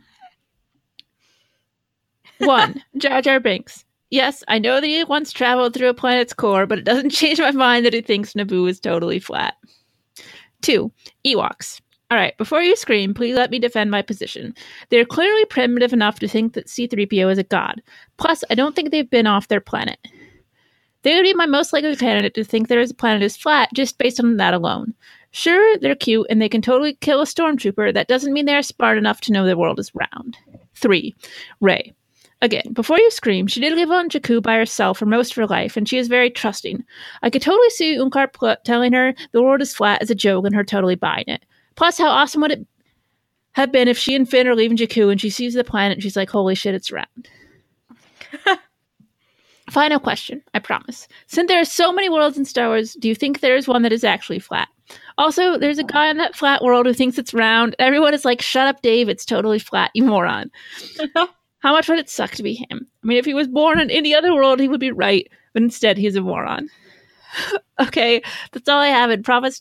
One, 2.38 2.82
Jar 2.96 3.20
Jar 3.20 3.40
Binks. 3.40 3.84
Yes, 4.10 4.44
I 4.46 4.60
know 4.60 4.80
that 4.80 4.86
he 4.86 5.02
once 5.02 5.32
traveled 5.32 5.74
through 5.74 5.88
a 5.88 5.94
planet's 5.94 6.32
core, 6.32 6.64
but 6.64 6.78
it 6.78 6.84
doesn't 6.84 7.10
change 7.10 7.40
my 7.40 7.50
mind 7.50 7.84
that 7.84 7.92
he 7.92 8.00
thinks 8.00 8.34
Naboo 8.34 8.70
is 8.70 8.78
totally 8.78 9.18
flat. 9.18 9.56
Two, 10.66 10.90
Ewoks. 11.24 11.80
All 12.10 12.18
right, 12.18 12.36
before 12.38 12.60
you 12.60 12.74
scream, 12.74 13.14
please 13.14 13.36
let 13.36 13.52
me 13.52 13.60
defend 13.60 13.88
my 13.88 14.02
position. 14.02 14.52
They're 14.88 15.04
clearly 15.04 15.44
primitive 15.44 15.92
enough 15.92 16.18
to 16.18 16.26
think 16.26 16.54
that 16.54 16.66
C3PO 16.66 17.30
is 17.30 17.38
a 17.38 17.44
god. 17.44 17.80
Plus, 18.16 18.42
I 18.50 18.56
don't 18.56 18.74
think 18.74 18.90
they've 18.90 19.08
been 19.08 19.28
off 19.28 19.46
their 19.46 19.60
planet. 19.60 20.00
They 21.02 21.14
would 21.14 21.22
be 21.22 21.34
my 21.34 21.46
most 21.46 21.72
likely 21.72 21.94
candidate 21.94 22.34
to 22.34 22.42
think 22.42 22.66
their 22.66 22.84
planet 22.94 23.22
is 23.22 23.36
flat 23.36 23.68
just 23.74 23.96
based 23.96 24.18
on 24.18 24.38
that 24.38 24.54
alone. 24.54 24.92
Sure, 25.30 25.78
they're 25.78 25.94
cute 25.94 26.26
and 26.28 26.42
they 26.42 26.48
can 26.48 26.62
totally 26.62 26.94
kill 26.94 27.20
a 27.20 27.26
stormtrooper. 27.26 27.94
That 27.94 28.08
doesn't 28.08 28.32
mean 28.32 28.46
they're 28.46 28.60
smart 28.62 28.98
enough 28.98 29.20
to 29.20 29.32
know 29.32 29.46
the 29.46 29.56
world 29.56 29.78
is 29.78 29.92
round. 29.94 30.36
Three, 30.74 31.14
Rey. 31.60 31.92
Again, 32.42 32.72
before 32.72 32.98
you 32.98 33.10
scream, 33.10 33.46
she 33.46 33.60
did 33.60 33.72
live 33.72 33.90
on 33.90 34.10
Jakku 34.10 34.42
by 34.42 34.56
herself 34.56 34.98
for 34.98 35.06
most 35.06 35.30
of 35.32 35.36
her 35.36 35.46
life, 35.46 35.76
and 35.76 35.88
she 35.88 35.96
is 35.96 36.06
very 36.06 36.30
trusting. 36.30 36.84
I 37.22 37.30
could 37.30 37.40
totally 37.40 37.70
see 37.70 37.96
Unkar 37.96 38.30
pl- 38.32 38.56
telling 38.64 38.92
her 38.92 39.14
the 39.32 39.42
world 39.42 39.62
is 39.62 39.74
flat 39.74 40.02
as 40.02 40.10
a 40.10 40.14
joke 40.14 40.44
and 40.44 40.54
her 40.54 40.62
totally 40.62 40.96
buying 40.96 41.24
it. 41.28 41.46
Plus, 41.76 41.96
how 41.96 42.08
awesome 42.08 42.42
would 42.42 42.52
it 42.52 42.66
have 43.52 43.72
been 43.72 43.88
if 43.88 43.96
she 43.96 44.14
and 44.14 44.28
Finn 44.28 44.46
are 44.46 44.54
leaving 44.54 44.76
Jakku 44.76 45.10
and 45.10 45.18
she 45.18 45.30
sees 45.30 45.54
the 45.54 45.64
planet 45.64 45.96
and 45.96 46.02
she's 46.02 46.16
like, 46.16 46.28
holy 46.28 46.54
shit, 46.54 46.74
it's 46.74 46.92
round. 46.92 47.28
Final 49.70 49.98
question, 49.98 50.42
I 50.52 50.58
promise. 50.58 51.08
Since 51.26 51.48
there 51.48 51.60
are 51.60 51.64
so 51.64 51.90
many 51.90 52.10
worlds 52.10 52.36
in 52.36 52.44
Star 52.44 52.68
Wars, 52.68 52.94
do 53.00 53.08
you 53.08 53.14
think 53.14 53.40
there 53.40 53.56
is 53.56 53.66
one 53.66 53.80
that 53.82 53.92
is 53.92 54.04
actually 54.04 54.40
flat? 54.40 54.68
Also, 55.16 55.58
there's 55.58 55.78
a 55.78 55.84
guy 55.84 56.08
on 56.08 56.18
that 56.18 56.36
flat 56.36 56.62
world 56.62 56.84
who 56.84 56.92
thinks 56.92 57.16
it's 57.16 57.32
round. 57.32 57.74
Everyone 57.78 58.12
is 58.12 58.26
like, 58.26 58.42
shut 58.42 58.68
up, 58.68 58.82
Dave, 58.82 59.08
it's 59.08 59.24
totally 59.24 59.58
flat, 59.58 59.90
you 59.94 60.04
moron. 60.04 60.50
How 61.66 61.72
much 61.72 61.88
would 61.88 61.98
it 61.98 62.08
suck 62.08 62.30
to 62.36 62.44
be 62.44 62.54
him? 62.54 62.86
I 63.02 63.06
mean, 63.08 63.18
if 63.18 63.24
he 63.24 63.34
was 63.34 63.48
born 63.48 63.80
in 63.80 63.90
any 63.90 64.14
other 64.14 64.32
world, 64.32 64.60
he 64.60 64.68
would 64.68 64.78
be 64.78 64.92
right, 64.92 65.28
but 65.52 65.64
instead 65.64 65.98
he's 65.98 66.14
a 66.14 66.20
moron. 66.20 66.68
okay, 67.80 68.22
that's 68.52 68.68
all 68.68 68.78
I 68.78 68.86
have, 68.86 69.10
and 69.10 69.24
promise 69.24 69.60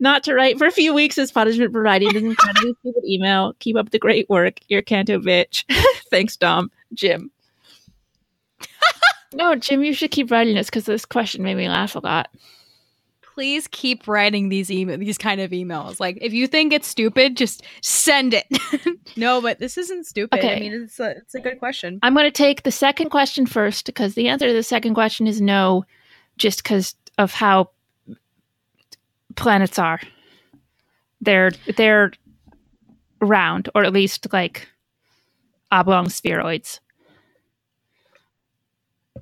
not 0.00 0.22
to 0.24 0.34
write 0.34 0.58
for 0.58 0.66
a 0.66 0.70
few 0.70 0.92
weeks 0.92 1.16
as 1.16 1.32
punishment 1.32 1.72
for 1.72 1.80
writing 1.80 2.12
this 2.12 2.22
incredibly 2.22 2.74
stupid 2.80 3.04
email. 3.06 3.54
Keep 3.58 3.76
up 3.76 3.88
the 3.88 3.98
great 3.98 4.28
work. 4.28 4.58
Your 4.68 4.82
Canto 4.82 5.18
bitch. 5.18 5.64
Thanks, 6.10 6.36
Dom. 6.36 6.70
Jim. 6.92 7.30
no, 9.32 9.54
Jim, 9.54 9.82
you 9.82 9.94
should 9.94 10.10
keep 10.10 10.30
writing 10.30 10.56
this 10.56 10.68
because 10.68 10.84
this 10.84 11.06
question 11.06 11.42
made 11.42 11.56
me 11.56 11.70
laugh 11.70 11.96
a 11.96 12.00
lot. 12.00 12.28
Please 13.34 13.68
keep 13.68 14.08
writing 14.08 14.48
these 14.48 14.70
email 14.70 14.98
these 14.98 15.18
kind 15.18 15.40
of 15.40 15.50
emails. 15.50 16.00
Like 16.00 16.18
if 16.20 16.32
you 16.32 16.46
think 16.46 16.72
it's 16.72 16.88
stupid, 16.88 17.36
just 17.36 17.62
send 17.82 18.34
it. 18.34 18.46
no, 19.16 19.40
but 19.40 19.58
this 19.58 19.78
isn't 19.78 20.06
stupid. 20.06 20.44
I 20.44 20.58
mean, 20.58 20.72
it's 20.72 21.00
a, 21.00 21.10
it's 21.10 21.34
a 21.34 21.40
good 21.40 21.58
question. 21.58 21.98
I'm 22.02 22.14
going 22.14 22.24
to 22.24 22.30
take 22.30 22.64
the 22.64 22.72
second 22.72 23.10
question 23.10 23.46
first 23.46 23.86
because 23.86 24.14
the 24.14 24.28
answer 24.28 24.46
to 24.46 24.52
the 24.52 24.62
second 24.62 24.94
question 24.94 25.26
is 25.26 25.40
no, 25.40 25.84
just 26.36 26.62
because 26.62 26.94
of 27.18 27.32
how 27.32 27.70
planets 29.36 29.78
are. 29.78 30.00
They're 31.20 31.52
they're 31.76 32.12
round, 33.20 33.68
or 33.74 33.84
at 33.84 33.92
least 33.92 34.32
like 34.32 34.68
oblong 35.70 36.06
spheroids, 36.06 36.80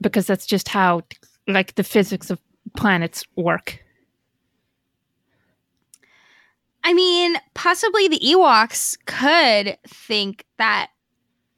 because 0.01 0.27
that's 0.27 0.47
just 0.47 0.69
how 0.69 1.03
like 1.47 1.75
the 1.75 1.85
physics 1.85 2.31
of 2.31 2.41
planets 2.77 3.25
work. 3.37 3.83
I 6.85 6.95
mean, 6.95 7.37
possibly 7.55 8.09
the 8.09 8.21
Ewoks 8.21 8.97
could 9.05 9.79
think 9.87 10.45
that 10.59 10.91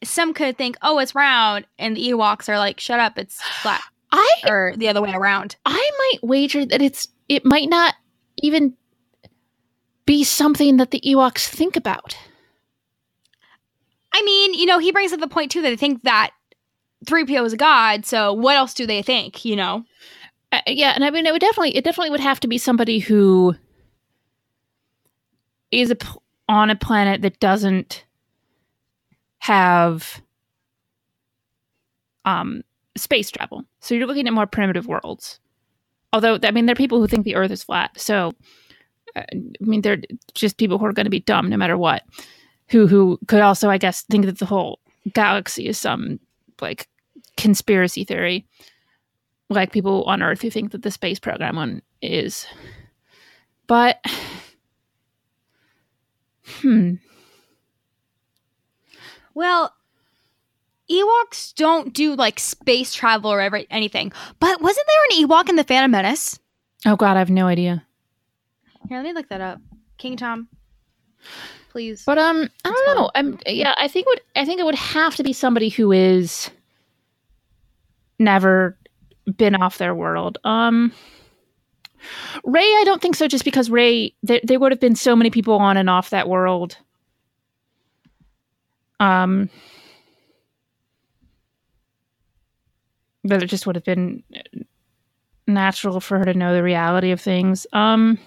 some 0.02 0.32
could 0.34 0.56
think, 0.56 0.76
oh, 0.82 0.98
it's 0.98 1.14
round, 1.14 1.66
and 1.78 1.96
the 1.96 2.10
Ewoks 2.10 2.48
are 2.48 2.58
like, 2.58 2.80
shut 2.80 3.00
up, 3.00 3.18
it's 3.18 3.40
flat, 3.42 3.82
I 4.12 4.40
or 4.48 4.74
the 4.76 4.88
other 4.88 5.02
way 5.02 5.12
around. 5.12 5.56
I 5.66 5.90
might 5.98 6.28
wager 6.28 6.64
that 6.64 6.82
it's 6.82 7.08
it 7.28 7.44
might 7.44 7.68
not 7.68 7.94
even 8.38 8.74
be 10.06 10.24
something 10.24 10.78
that 10.78 10.90
the 10.90 11.00
Ewoks 11.00 11.46
think 11.46 11.76
about. 11.76 12.16
I 14.12 14.22
mean, 14.22 14.54
you 14.54 14.66
know, 14.66 14.78
he 14.78 14.90
brings 14.90 15.12
up 15.12 15.20
the 15.20 15.28
point 15.28 15.52
too 15.52 15.62
that 15.62 15.70
they 15.70 15.76
think 15.76 16.02
that 16.02 16.32
3PO 17.06 17.46
is 17.46 17.52
a 17.52 17.56
god, 17.56 18.04
so 18.04 18.32
what 18.32 18.56
else 18.56 18.74
do 18.74 18.86
they 18.86 19.02
think, 19.02 19.44
you 19.44 19.54
know? 19.54 19.84
Uh, 20.52 20.60
yeah, 20.66 20.92
and 20.94 21.04
I 21.04 21.10
mean, 21.10 21.26
it 21.26 21.32
would 21.32 21.40
definitely, 21.40 21.76
it 21.76 21.84
definitely 21.84 22.10
would 22.10 22.20
have 22.20 22.40
to 22.40 22.48
be 22.48 22.58
somebody 22.58 22.98
who 22.98 23.54
is 25.70 25.90
a 25.90 25.96
on 26.48 26.70
a 26.70 26.76
planet 26.76 27.22
that 27.22 27.38
doesn't 27.40 28.04
have 29.38 30.20
um 32.24 32.62
space 32.96 33.30
travel. 33.30 33.64
So 33.80 33.94
you're 33.94 34.06
looking 34.06 34.26
at 34.26 34.32
more 34.32 34.46
primitive 34.46 34.86
worlds. 34.86 35.40
Although, 36.12 36.38
I 36.42 36.50
mean, 36.50 36.66
there 36.66 36.72
are 36.72 36.76
people 36.76 37.00
who 37.00 37.06
think 37.06 37.24
the 37.24 37.36
Earth 37.36 37.52
is 37.52 37.62
flat. 37.62 37.98
So 37.98 38.34
I 39.16 39.24
mean, 39.60 39.82
they're 39.82 40.00
just 40.34 40.56
people 40.56 40.78
who 40.78 40.84
are 40.86 40.92
going 40.92 41.04
to 41.04 41.10
be 41.10 41.20
dumb 41.20 41.48
no 41.48 41.56
matter 41.56 41.76
what. 41.76 42.04
Who 42.68 42.86
who 42.86 43.18
could 43.26 43.40
also, 43.40 43.68
I 43.68 43.78
guess, 43.78 44.02
think 44.02 44.26
that 44.26 44.38
the 44.38 44.46
whole 44.46 44.80
galaxy 45.12 45.66
is 45.66 45.78
some 45.78 46.20
like 46.60 46.88
conspiracy 47.36 48.04
theory, 48.04 48.46
like 49.48 49.72
people 49.72 50.04
on 50.04 50.22
Earth 50.22 50.42
who 50.42 50.50
think 50.50 50.72
that 50.72 50.82
the 50.82 50.90
space 50.90 51.18
program 51.18 51.56
one 51.56 51.82
is. 52.02 52.46
But 53.66 54.04
hmm, 56.60 56.94
Well, 59.34 59.74
Ewoks 60.90 61.54
don't 61.54 61.92
do 61.94 62.14
like 62.16 62.40
space 62.40 62.92
travel 62.94 63.30
or 63.32 63.40
ever, 63.40 63.62
anything. 63.70 64.12
But 64.40 64.60
wasn't 64.60 64.86
there 64.86 65.18
an 65.18 65.28
Ewok 65.28 65.48
in 65.48 65.56
the 65.56 65.64
Phantom 65.64 65.90
Menace? 65.90 66.38
oh 66.86 66.96
god, 66.96 67.16
I 67.16 67.20
have 67.20 67.30
no 67.30 67.46
idea. 67.46 67.84
Here, 68.88 68.98
let 68.98 69.04
me 69.04 69.12
look 69.12 69.28
that 69.28 69.40
up. 69.40 69.60
King 69.98 70.16
Tom, 70.16 70.48
please. 71.68 72.02
But 72.04 72.18
um, 72.18 72.48
I 72.64 72.70
don't 72.70 72.96
know. 72.96 73.10
I'm 73.14 73.38
yeah. 73.46 73.74
I 73.76 73.86
think 73.86 74.06
would 74.06 74.20
I 74.34 74.44
think 74.44 74.60
it 74.60 74.64
would 74.64 74.74
have 74.74 75.14
to 75.16 75.22
be 75.22 75.32
somebody 75.32 75.68
who 75.68 75.92
is 75.92 76.50
never 78.18 78.76
been 79.36 79.54
off 79.54 79.78
their 79.78 79.94
world. 79.94 80.38
Um, 80.44 80.92
Rey, 82.44 82.62
I 82.62 82.82
don't 82.84 83.02
think 83.02 83.16
so. 83.16 83.28
Just 83.28 83.44
because 83.44 83.70
Rey, 83.70 84.14
there, 84.22 84.40
there 84.42 84.58
would 84.58 84.72
have 84.72 84.80
been 84.80 84.96
so 84.96 85.14
many 85.14 85.30
people 85.30 85.54
on 85.54 85.76
and 85.76 85.90
off 85.90 86.10
that 86.10 86.28
world. 86.28 86.76
Um, 88.98 89.48
that 93.24 93.42
it 93.42 93.46
just 93.46 93.66
would 93.66 93.76
have 93.76 93.84
been 93.84 94.22
natural 95.46 96.00
for 96.00 96.18
her 96.18 96.24
to 96.26 96.34
know 96.34 96.54
the 96.54 96.62
reality 96.62 97.10
of 97.10 97.20
things. 97.20 97.66
Um. 97.72 98.18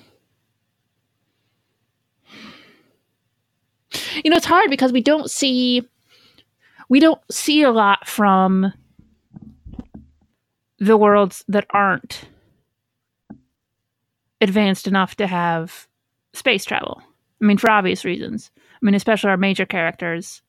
you 4.23 4.29
know 4.29 4.37
it's 4.37 4.45
hard 4.45 4.69
because 4.69 4.91
we 4.91 5.01
don't 5.01 5.29
see 5.29 5.87
we 6.89 6.99
don't 6.99 7.21
see 7.31 7.63
a 7.63 7.71
lot 7.71 8.07
from 8.07 8.73
the 10.79 10.97
worlds 10.97 11.43
that 11.47 11.65
aren't 11.71 12.25
advanced 14.43 14.87
enough 14.87 15.15
to 15.15 15.27
have 15.27 15.87
space 16.33 16.65
travel 16.65 17.01
i 17.41 17.45
mean 17.45 17.57
for 17.57 17.69
obvious 17.71 18.03
reasons 18.05 18.51
i 18.57 18.79
mean 18.85 18.95
especially 18.95 19.29
our 19.29 19.37
major 19.37 19.65
characters 19.65 20.41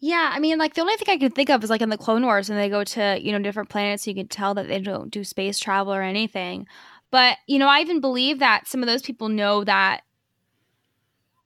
Yeah, 0.00 0.30
I 0.32 0.38
mean, 0.38 0.58
like 0.58 0.74
the 0.74 0.80
only 0.82 0.94
thing 0.96 1.12
I 1.12 1.18
can 1.18 1.32
think 1.32 1.50
of 1.50 1.64
is 1.64 1.70
like 1.70 1.82
in 1.82 1.88
the 1.88 1.98
Clone 1.98 2.22
Wars, 2.24 2.48
when 2.48 2.56
they 2.58 2.68
go 2.68 2.84
to 2.84 3.18
you 3.20 3.32
know 3.32 3.40
different 3.40 3.68
planets, 3.68 4.06
you 4.06 4.14
can 4.14 4.28
tell 4.28 4.54
that 4.54 4.68
they 4.68 4.80
don't 4.80 5.10
do 5.10 5.24
space 5.24 5.58
travel 5.58 5.92
or 5.92 6.02
anything. 6.02 6.66
But 7.10 7.38
you 7.46 7.58
know, 7.58 7.68
I 7.68 7.80
even 7.80 8.00
believe 8.00 8.38
that 8.38 8.68
some 8.68 8.82
of 8.82 8.86
those 8.86 9.02
people 9.02 9.28
know 9.28 9.64
that 9.64 10.02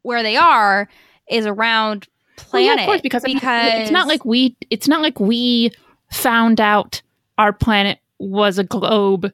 where 0.03 0.22
they 0.22 0.37
are 0.37 0.89
is 1.30 1.47
around 1.47 2.09
Well, 2.53 2.62
planet. 2.62 2.66
yeah, 2.66 2.83
of 2.83 2.87
course 2.87 3.01
because, 3.01 3.22
because 3.22 3.72
it's 3.74 3.91
not 3.91 4.07
like 4.07 4.24
we 4.24 4.57
it's 4.68 4.89
not 4.89 5.01
like 5.01 5.18
we 5.18 5.70
found 6.11 6.61
out 6.61 7.01
our 7.39 7.55
planet 7.55 8.01
was 8.30 8.58
a 8.58 8.64
globe 8.64 9.32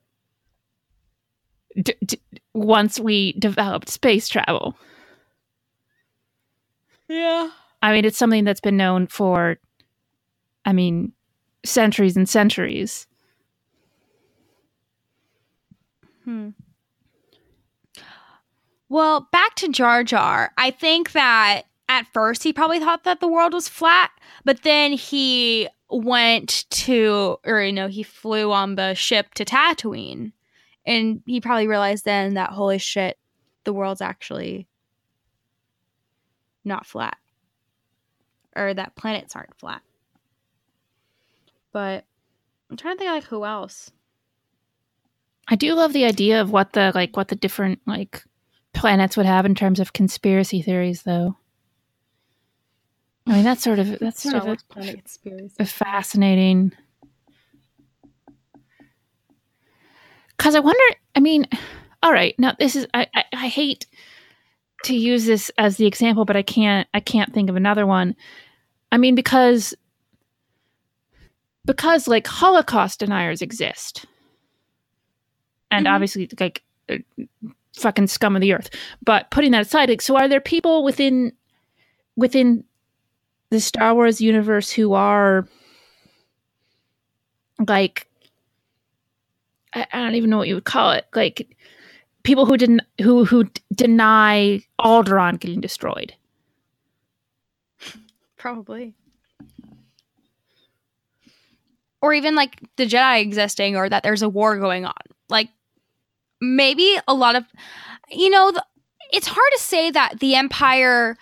d- 1.81 1.95
d- 2.05 2.21
once 2.55 2.99
we 2.99 3.33
developed 3.33 3.89
space 3.89 4.29
travel 4.29 4.77
yeah. 7.09 7.51
I 7.81 7.93
mean, 7.93 8.05
it's 8.05 8.19
something 8.19 8.45
that's 8.45 8.61
been 8.61 8.77
known 8.77 9.07
for, 9.07 9.59
I 10.65 10.73
mean, 10.73 11.13
centuries 11.65 12.17
and 12.17 12.29
centuries. 12.29 13.07
Hmm. 16.25 16.51
Well, 18.91 19.29
back 19.33 19.55
to 19.57 19.69
Jar 19.69 20.05
Jar. 20.05 20.53
I 20.57 20.71
think 20.71 21.13
that 21.13 21.63
at 21.89 22.07
first 22.13 22.43
he 22.43 22.53
probably 22.53 22.81
thought 22.81 23.05
that 23.05 23.21
the 23.21 23.29
world 23.29 23.55
was 23.55 23.69
flat, 23.69 24.11
but 24.45 24.63
then 24.63 24.93
he 24.93 25.69
went 25.91 26.67
to, 26.71 27.39
or 27.45 27.63
you 27.63 27.73
know, 27.73 27.89
he 27.89 28.03
flew 28.03 28.53
on 28.53 28.75
the 28.75 28.95
ship 28.95 29.35
to 29.35 29.45
Tatooine, 29.45 30.33
and 30.87 31.23
he 31.27 31.41
probably 31.41 31.67
realized 31.67 32.05
then 32.05 32.35
that 32.35 32.51
holy 32.51 32.79
shit, 32.79 33.19
the 33.65 33.73
world's 33.73 34.03
actually 34.03 34.69
not 36.65 36.87
flat, 36.87 37.17
or 38.55 38.75
that 38.75 38.97
planets 38.97 39.35
aren't 39.35 39.59
flat. 39.59 39.83
But 41.73 42.05
I'm 42.71 42.77
trying 42.77 42.97
to 42.97 42.99
think 42.99 43.11
like 43.11 43.25
who 43.25 43.45
else. 43.45 43.91
I 45.49 45.57
do 45.57 45.75
love 45.75 45.95
the 45.95 46.05
idea 46.05 46.41
of 46.43 46.51
what 46.51 46.75
the 46.75 46.93
like 46.95 47.17
what 47.17 47.29
the 47.29 47.37
different 47.37 47.81
like 47.87 48.23
planets 48.75 49.17
would 49.17 49.27
have 49.27 49.47
in 49.47 49.55
terms 49.55 49.81
of 49.81 49.95
conspiracy 49.95 50.61
theories, 50.61 51.03
though. 51.03 51.37
I 53.29 53.33
mean, 53.33 53.45
that's 53.45 53.63
sort 53.63 53.79
of 53.79 53.99
that's 53.99 54.23
sort 54.23 54.37
Star 54.43 54.53
of 54.53 54.59
a, 54.77 54.83
conspiracy. 54.83 55.55
a 55.59 55.65
fascinating. 55.67 56.73
Because 60.37 60.55
I 60.55 60.61
wonder. 60.61 60.83
I 61.15 61.21
mean, 61.21 61.47
all 62.03 62.13
right. 62.13 62.35
Now 62.39 62.55
this 62.59 62.75
is. 62.77 62.87
I, 62.95 63.07
I 63.15 63.25
I 63.33 63.49
hate 63.49 63.87
to 64.85 64.95
use 64.97 65.27
this 65.27 65.51
as 65.59 65.77
the 65.77 65.87
example, 65.87 66.25
but 66.25 66.37
I 66.37 66.43
can't. 66.43 66.89
I 66.95 67.01
can't 67.01 67.33
think 67.35 67.51
of 67.51 67.57
another 67.57 67.87
one. 67.87 68.15
I 68.93 68.97
mean, 68.97 69.15
because 69.15 69.75
because 71.67 72.09
like 72.09 72.27
Holocaust 72.27 73.01
deniers 73.01 73.43
exist, 73.43 74.07
and 75.71 75.87
Mhm. 75.87 75.91
obviously 75.93 76.31
like 76.41 76.63
uh, 76.89 76.97
fucking 77.77 78.07
scum 78.07 78.37
of 78.37 78.41
the 78.43 78.55
earth. 78.55 78.71
But 79.05 79.31
putting 79.31 79.51
that 79.53 79.63
aside, 79.67 79.91
like, 79.91 80.01
so 80.01 80.17
are 80.17 80.29
there 80.29 80.41
people 80.41 80.83
within 80.85 81.33
within 82.17 82.65
the 83.51 83.61
Star 83.61 83.95
Wars 83.95 84.21
universe 84.21 84.71
who 84.71 84.93
are 84.93 85.47
like 87.67 88.09
I, 89.73 89.87
I 89.93 89.99
don't 89.99 90.15
even 90.15 90.31
know 90.31 90.39
what 90.39 90.49
you 90.49 90.55
would 90.55 90.65
call 90.65 90.93
it, 90.93 91.07
like 91.15 91.57
people 92.23 92.47
who 92.47 92.57
didn't 92.57 92.83
who 93.01 93.25
who 93.25 93.49
deny 93.75 94.63
Alderaan 94.81 95.39
getting 95.41 95.61
destroyed. 95.61 96.15
Probably. 98.37 98.95
Or 102.01 102.15
even 102.15 102.37
like 102.37 102.61
the 102.77 102.87
Jedi 102.87 103.21
existing 103.21 103.77
or 103.77 103.89
that 103.89 104.03
there's 104.05 104.23
a 104.23 104.29
war 104.29 104.57
going 104.59 104.85
on. 104.85 104.95
Like 105.29 105.49
maybe 106.41 106.97
a 107.09 107.15
lot 107.15 107.35
of 107.35 107.45
you 108.11 108.31
know, 108.31 108.51
the, 108.53 108.65
it's 109.13 109.27
hard 109.27 109.53
to 109.55 109.61
say 109.61 109.91
that 109.91 110.21
the 110.21 110.35
Empire 110.35 111.17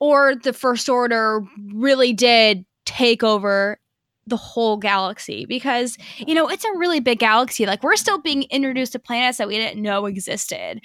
or 0.00 0.34
the 0.34 0.52
First 0.52 0.88
Order 0.88 1.42
really 1.72 2.12
did 2.12 2.64
take 2.84 3.22
over 3.22 3.78
the 4.26 4.36
whole 4.36 4.76
galaxy 4.76 5.46
because 5.46 5.96
you 6.18 6.34
know 6.34 6.48
it's 6.48 6.64
a 6.64 6.72
really 6.76 7.00
big 7.00 7.18
galaxy. 7.18 7.66
Like 7.66 7.82
we're 7.82 7.96
still 7.96 8.18
being 8.18 8.44
introduced 8.44 8.92
to 8.92 8.98
planets 8.98 9.38
that 9.38 9.48
we 9.48 9.56
didn't 9.56 9.82
know 9.82 10.06
existed. 10.06 10.80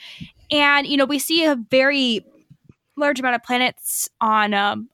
And 0.52 0.88
you 0.88 0.98
know 0.98 1.06
we 1.06 1.20
see 1.20 1.46
a 1.46 1.56
very 1.56 2.26
large 2.96 3.20
amount 3.20 3.36
of 3.36 3.44
planets 3.44 4.10
on 4.22 4.54
um 4.54 4.90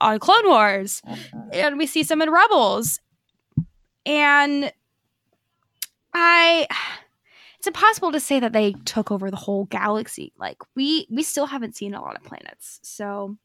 on 0.00 0.18
clone 0.18 0.46
wars 0.46 1.00
and 1.52 1.78
we 1.78 1.86
see 1.86 2.02
some 2.02 2.22
in 2.22 2.30
rebels. 2.30 3.00
And 4.04 4.72
i 6.14 6.66
it's 7.58 7.66
impossible 7.66 8.12
to 8.12 8.20
say 8.20 8.38
that 8.38 8.52
they 8.52 8.72
took 8.84 9.10
over 9.10 9.30
the 9.30 9.36
whole 9.36 9.64
galaxy. 9.64 10.32
Like 10.38 10.58
we 10.74 11.06
we 11.10 11.22
still 11.22 11.46
haven't 11.46 11.76
seen 11.76 11.94
a 11.94 12.00
lot 12.00 12.16
of 12.16 12.22
planets. 12.22 12.78
So 12.82 13.36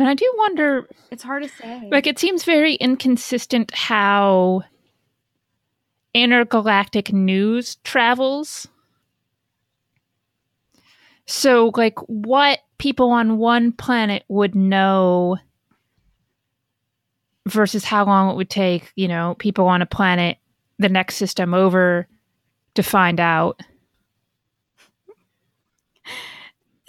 And 0.00 0.08
I 0.08 0.14
do 0.14 0.32
wonder 0.38 0.88
it's 1.10 1.22
hard 1.22 1.42
to 1.42 1.48
say 1.50 1.86
like 1.92 2.06
it 2.06 2.18
seems 2.18 2.42
very 2.42 2.74
inconsistent 2.76 3.70
how 3.74 4.62
intergalactic 6.14 7.12
news 7.12 7.74
travels. 7.84 8.66
So 11.26 11.70
like 11.76 11.98
what 12.08 12.60
people 12.78 13.10
on 13.10 13.36
one 13.36 13.72
planet 13.72 14.24
would 14.28 14.54
know 14.54 15.36
versus 17.46 17.84
how 17.84 18.06
long 18.06 18.30
it 18.30 18.36
would 18.36 18.48
take, 18.48 18.90
you 18.96 19.06
know, 19.06 19.36
people 19.38 19.66
on 19.66 19.82
a 19.82 19.86
planet 19.86 20.38
the 20.78 20.88
next 20.88 21.16
system 21.16 21.52
over 21.52 22.08
to 22.74 22.82
find 22.82 23.20
out. 23.20 23.60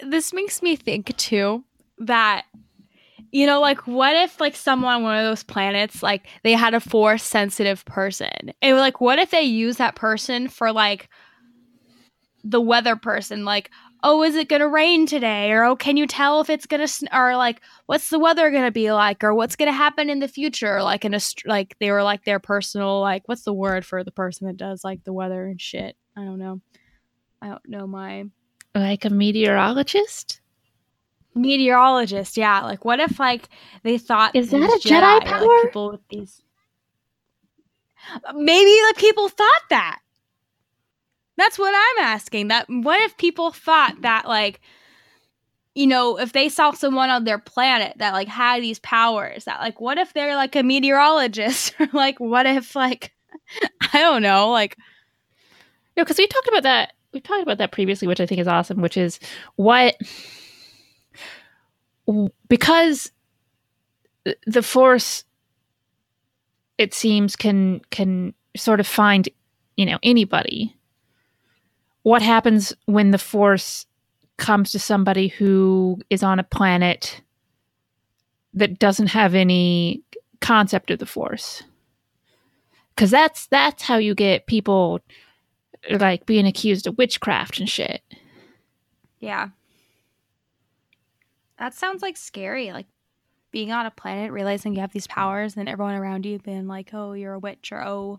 this 0.00 0.32
makes 0.32 0.62
me 0.62 0.76
think 0.76 1.14
too 1.18 1.62
that 1.98 2.46
you 3.32 3.46
know 3.46 3.60
like 3.60 3.86
what 3.86 4.14
if 4.14 4.40
like 4.40 4.54
someone 4.54 4.94
on 4.94 5.02
one 5.02 5.16
of 5.18 5.24
those 5.24 5.42
planets 5.42 6.02
like 6.02 6.26
they 6.44 6.52
had 6.52 6.74
a 6.74 6.80
force 6.80 7.22
sensitive 7.24 7.84
person? 7.86 8.52
And 8.60 8.76
like 8.76 9.00
what 9.00 9.18
if 9.18 9.30
they 9.30 9.42
use 9.42 9.78
that 9.78 9.96
person 9.96 10.48
for 10.48 10.70
like 10.70 11.08
the 12.44 12.60
weather 12.60 12.94
person? 12.94 13.44
Like 13.44 13.70
oh 14.04 14.22
is 14.22 14.36
it 14.36 14.48
gonna 14.48 14.68
rain 14.68 15.06
today? 15.06 15.50
or 15.50 15.64
oh 15.64 15.76
can 15.76 15.96
you 15.96 16.06
tell 16.06 16.40
if 16.40 16.50
it's 16.50 16.66
gonna 16.66 16.86
sn- 16.88 17.08
or 17.12 17.34
like 17.36 17.62
what's 17.86 18.10
the 18.10 18.18
weather 18.18 18.50
gonna 18.50 18.70
be 18.70 18.92
like? 18.92 19.24
or 19.24 19.32
what's 19.34 19.56
gonna 19.56 19.72
happen 19.72 20.10
in 20.10 20.18
the 20.18 20.28
future? 20.28 20.82
like 20.82 21.04
in 21.06 21.14
a 21.14 21.20
st- 21.20 21.48
like 21.48 21.74
they 21.80 21.90
were 21.90 22.02
like 22.02 22.24
their 22.24 22.38
personal 22.38 23.00
like 23.00 23.22
what's 23.26 23.44
the 23.44 23.52
word 23.52 23.86
for 23.86 24.04
the 24.04 24.12
person 24.12 24.46
that 24.46 24.56
does 24.58 24.84
like 24.84 25.02
the 25.04 25.12
weather 25.12 25.46
and 25.46 25.60
shit? 25.60 25.96
I 26.16 26.24
don't 26.24 26.38
know. 26.38 26.60
I 27.40 27.48
don't 27.48 27.66
know 27.68 27.86
my 27.86 28.24
Like 28.74 29.06
a 29.06 29.10
meteorologist? 29.10 30.41
Meteorologist. 31.34 32.36
Yeah, 32.36 32.62
like 32.62 32.84
what 32.84 33.00
if 33.00 33.18
like 33.18 33.48
they 33.82 33.98
thought 33.98 34.34
Is 34.36 34.50
that 34.50 34.60
a 34.62 34.80
Jedi 34.88 35.02
are, 35.02 35.18
like, 35.18 35.26
power? 35.26 35.62
people 35.64 35.90
with 35.92 36.08
these. 36.08 36.42
Maybe 38.34 38.76
like 38.86 38.96
people 38.96 39.28
thought 39.28 39.62
that. 39.70 40.00
That's 41.36 41.58
what 41.58 41.74
I'm 41.74 42.04
asking. 42.04 42.48
That 42.48 42.66
what 42.68 43.00
if 43.02 43.16
people 43.16 43.52
thought 43.52 44.02
that 44.02 44.26
like, 44.28 44.60
you 45.74 45.86
know, 45.86 46.18
if 46.18 46.32
they 46.32 46.48
saw 46.48 46.72
someone 46.72 47.10
on 47.10 47.24
their 47.24 47.38
planet 47.38 47.94
that 47.98 48.12
like 48.12 48.28
had 48.28 48.62
these 48.62 48.78
powers, 48.80 49.44
that 49.44 49.60
like, 49.60 49.80
what 49.80 49.98
if 49.98 50.12
they're 50.12 50.36
like 50.36 50.54
a 50.56 50.62
meteorologist 50.62 51.74
or 51.80 51.88
like, 51.92 52.20
what 52.20 52.46
if 52.46 52.76
like, 52.76 53.12
I 53.92 53.98
don't 54.00 54.22
know, 54.22 54.50
like, 54.50 54.76
No, 55.96 56.02
because 56.04 56.18
we 56.18 56.26
talked 56.26 56.48
about 56.48 56.64
that. 56.64 56.92
We 57.12 57.20
talked 57.20 57.42
about 57.42 57.58
that 57.58 57.72
previously, 57.72 58.08
which 58.08 58.20
I 58.20 58.26
think 58.26 58.40
is 58.40 58.48
awesome. 58.48 58.80
Which 58.80 58.96
is 58.96 59.18
what 59.56 59.96
because 62.48 63.12
the 64.46 64.62
force, 64.62 65.24
it 66.78 66.94
seems, 66.94 67.36
can 67.36 67.80
can 67.90 68.34
sort 68.56 68.80
of 68.80 68.86
find 68.86 69.28
you 69.76 69.86
know 69.86 69.98
anybody. 70.02 70.76
What 72.02 72.22
happens 72.22 72.74
when 72.86 73.12
the 73.12 73.18
force 73.18 73.86
comes 74.36 74.72
to 74.72 74.78
somebody 74.78 75.28
who 75.28 76.00
is 76.10 76.22
on 76.22 76.40
a 76.40 76.44
planet 76.44 77.22
that 78.54 78.78
doesn't 78.78 79.08
have 79.08 79.34
any 79.34 80.02
concept 80.40 80.90
of 80.90 80.98
the 80.98 81.06
force? 81.06 81.62
Because 82.94 83.10
that's 83.10 83.46
that's 83.46 83.82
how 83.82 83.96
you 83.96 84.14
get 84.14 84.46
people 84.46 85.00
like 85.90 86.26
being 86.26 86.46
accused 86.46 86.86
of 86.86 86.98
witchcraft 86.98 87.58
and 87.58 87.68
shit. 87.68 88.02
yeah. 89.20 89.48
That 91.62 91.74
sounds 91.74 92.02
like 92.02 92.16
scary. 92.16 92.72
Like 92.72 92.88
being 93.52 93.70
on 93.70 93.86
a 93.86 93.90
planet, 93.92 94.32
realizing 94.32 94.74
you 94.74 94.80
have 94.80 94.92
these 94.92 95.06
powers, 95.06 95.56
and 95.56 95.68
everyone 95.68 95.94
around 95.94 96.26
you 96.26 96.40
being 96.40 96.66
like, 96.66 96.92
"Oh, 96.92 97.12
you're 97.12 97.34
a 97.34 97.38
witch," 97.38 97.70
or 97.70 97.80
"Oh, 97.80 98.18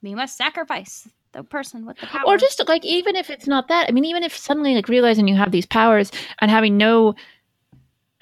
we 0.00 0.14
must 0.14 0.38
sacrifice 0.38 1.06
the 1.32 1.44
person 1.44 1.84
with 1.84 1.98
the 1.98 2.06
power." 2.06 2.22
Or 2.26 2.38
just 2.38 2.66
like 2.66 2.82
even 2.82 3.14
if 3.14 3.28
it's 3.28 3.46
not 3.46 3.68
that, 3.68 3.90
I 3.90 3.92
mean, 3.92 4.06
even 4.06 4.22
if 4.22 4.34
suddenly 4.34 4.74
like 4.74 4.88
realizing 4.88 5.28
you 5.28 5.36
have 5.36 5.50
these 5.50 5.66
powers 5.66 6.10
and 6.38 6.50
having 6.50 6.78
no, 6.78 7.14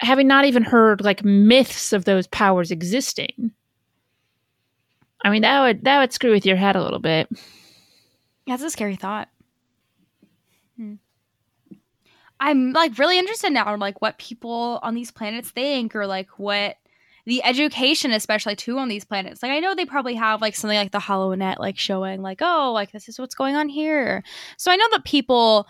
having 0.01 0.27
not 0.27 0.43
even 0.43 0.63
heard 0.63 0.99
like 0.99 1.23
myths 1.23 1.93
of 1.93 2.03
those 2.03 2.27
powers 2.27 2.71
existing. 2.71 3.51
I 5.23 5.29
mean, 5.29 5.43
that 5.43 5.61
would 5.61 5.85
that 5.85 5.99
would 6.01 6.11
screw 6.11 6.31
with 6.31 6.45
your 6.45 6.57
head 6.57 6.75
a 6.75 6.83
little 6.83 6.99
bit. 6.99 7.29
That's 8.45 8.63
a 8.63 8.69
scary 8.69 8.97
thought. 8.97 9.29
Hmm. 10.75 10.95
I'm 12.39 12.71
like 12.71 12.97
really 12.97 13.19
interested 13.19 13.51
now 13.51 13.73
in 13.73 13.79
like 13.79 14.01
what 14.01 14.17
people 14.17 14.79
on 14.81 14.95
these 14.95 15.11
planets 15.11 15.49
think 15.51 15.95
or 15.95 16.07
like 16.07 16.29
what 16.39 16.77
the 17.25 17.43
education 17.43 18.11
especially 18.11 18.55
too 18.55 18.77
on 18.79 18.87
these 18.87 19.03
planets. 19.05 19.43
Like 19.43 19.51
I 19.51 19.59
know 19.59 19.75
they 19.75 19.85
probably 19.85 20.15
have 20.15 20.41
like 20.41 20.55
something 20.55 20.77
like 20.77 20.91
the 20.91 20.99
HoloNet 20.99 21.59
like 21.59 21.77
showing 21.77 22.21
like 22.21 22.39
oh 22.41 22.71
like 22.73 22.91
this 22.91 23.09
is 23.09 23.19
what's 23.19 23.35
going 23.35 23.55
on 23.55 23.69
here. 23.69 24.23
So 24.57 24.71
I 24.71 24.77
know 24.77 24.87
that 24.91 25.05
people 25.05 25.67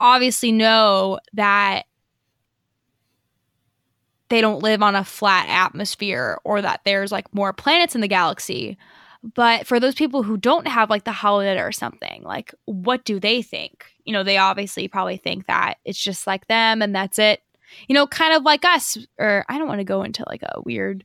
obviously 0.00 0.52
know 0.52 1.18
that 1.34 1.84
they 4.28 4.40
don't 4.40 4.62
live 4.62 4.82
on 4.82 4.94
a 4.94 5.04
flat 5.04 5.48
atmosphere 5.48 6.38
or 6.44 6.62
that 6.62 6.80
there's 6.84 7.12
like 7.12 7.32
more 7.34 7.52
planets 7.52 7.94
in 7.94 8.00
the 8.00 8.08
galaxy. 8.08 8.78
But 9.34 9.66
for 9.66 9.78
those 9.78 9.94
people 9.94 10.22
who 10.22 10.36
don't 10.36 10.66
have 10.66 10.88
like 10.88 11.04
the 11.04 11.10
holonet 11.10 11.62
or 11.62 11.72
something, 11.72 12.22
like 12.22 12.54
what 12.64 13.04
do 13.04 13.20
they 13.20 13.42
think? 13.42 13.91
You 14.04 14.12
know, 14.12 14.22
they 14.22 14.36
obviously 14.36 14.88
probably 14.88 15.16
think 15.16 15.46
that 15.46 15.74
it's 15.84 16.02
just 16.02 16.26
like 16.26 16.46
them 16.48 16.82
and 16.82 16.94
that's 16.94 17.18
it. 17.18 17.40
You 17.88 17.94
know, 17.94 18.06
kind 18.06 18.34
of 18.34 18.42
like 18.42 18.64
us. 18.64 18.98
Or 19.18 19.44
I 19.48 19.58
don't 19.58 19.68
want 19.68 19.80
to 19.80 19.84
go 19.84 20.02
into 20.02 20.24
like 20.28 20.42
a 20.42 20.60
weird, 20.62 21.04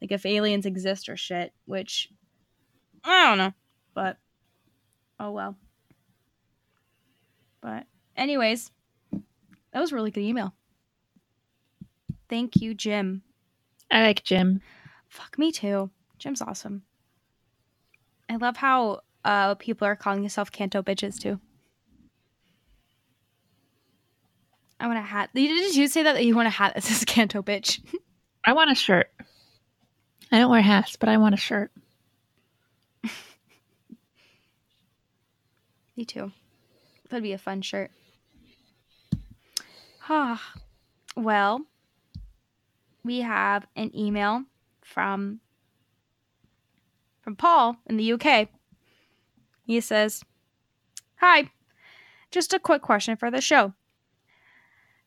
like 0.00 0.12
if 0.12 0.26
aliens 0.26 0.66
exist 0.66 1.08
or 1.08 1.16
shit, 1.16 1.52
which 1.64 2.10
I 3.04 3.28
don't 3.28 3.38
know. 3.38 3.52
But 3.94 4.18
oh 5.18 5.32
well. 5.32 5.56
But 7.60 7.86
anyways, 8.16 8.70
that 9.72 9.80
was 9.80 9.92
a 9.92 9.94
really 9.94 10.10
good 10.10 10.22
email. 10.22 10.54
Thank 12.28 12.56
you, 12.56 12.74
Jim. 12.74 13.22
I 13.90 14.02
like 14.02 14.22
Jim. 14.22 14.60
Fuck 15.08 15.38
me 15.38 15.50
too. 15.50 15.90
Jim's 16.18 16.42
awesome. 16.42 16.82
I 18.28 18.36
love 18.36 18.56
how 18.56 19.00
uh 19.24 19.54
people 19.56 19.86
are 19.86 19.96
calling 19.96 20.20
themselves 20.20 20.50
Canto 20.50 20.82
bitches 20.82 21.18
too. 21.18 21.40
I 24.80 24.86
want 24.86 24.98
a 24.98 25.02
hat. 25.02 25.30
Did 25.34 25.74
you 25.74 25.88
say 25.88 26.04
that 26.04 26.12
that 26.14 26.24
you 26.24 26.36
want 26.36 26.48
a 26.48 26.50
hat 26.50 26.74
that 26.74 26.82
says 26.82 27.04
Kanto 27.04 27.42
bitch? 27.42 27.80
I 28.44 28.52
want 28.52 28.70
a 28.70 28.74
shirt. 28.74 29.10
I 30.30 30.38
don't 30.38 30.50
wear 30.50 30.60
hats, 30.60 30.96
but 30.96 31.08
I 31.08 31.16
want 31.16 31.34
a 31.34 31.38
shirt. 31.38 31.70
Me 35.96 36.04
too. 36.04 36.32
That'd 37.08 37.22
be 37.22 37.32
a 37.32 37.38
fun 37.38 37.62
shirt. 37.62 37.90
Ah, 40.08 40.54
well, 41.16 41.62
we 43.04 43.20
have 43.20 43.66
an 43.74 43.90
email 43.96 44.44
from 44.82 45.40
from 47.22 47.36
Paul 47.36 47.76
in 47.86 47.96
the 47.96 48.12
UK. 48.12 48.48
He 49.64 49.80
says, 49.80 50.22
"Hi, 51.16 51.50
just 52.30 52.52
a 52.54 52.58
quick 52.58 52.82
question 52.82 53.16
for 53.16 53.30
the 53.30 53.40
show. 53.40 53.74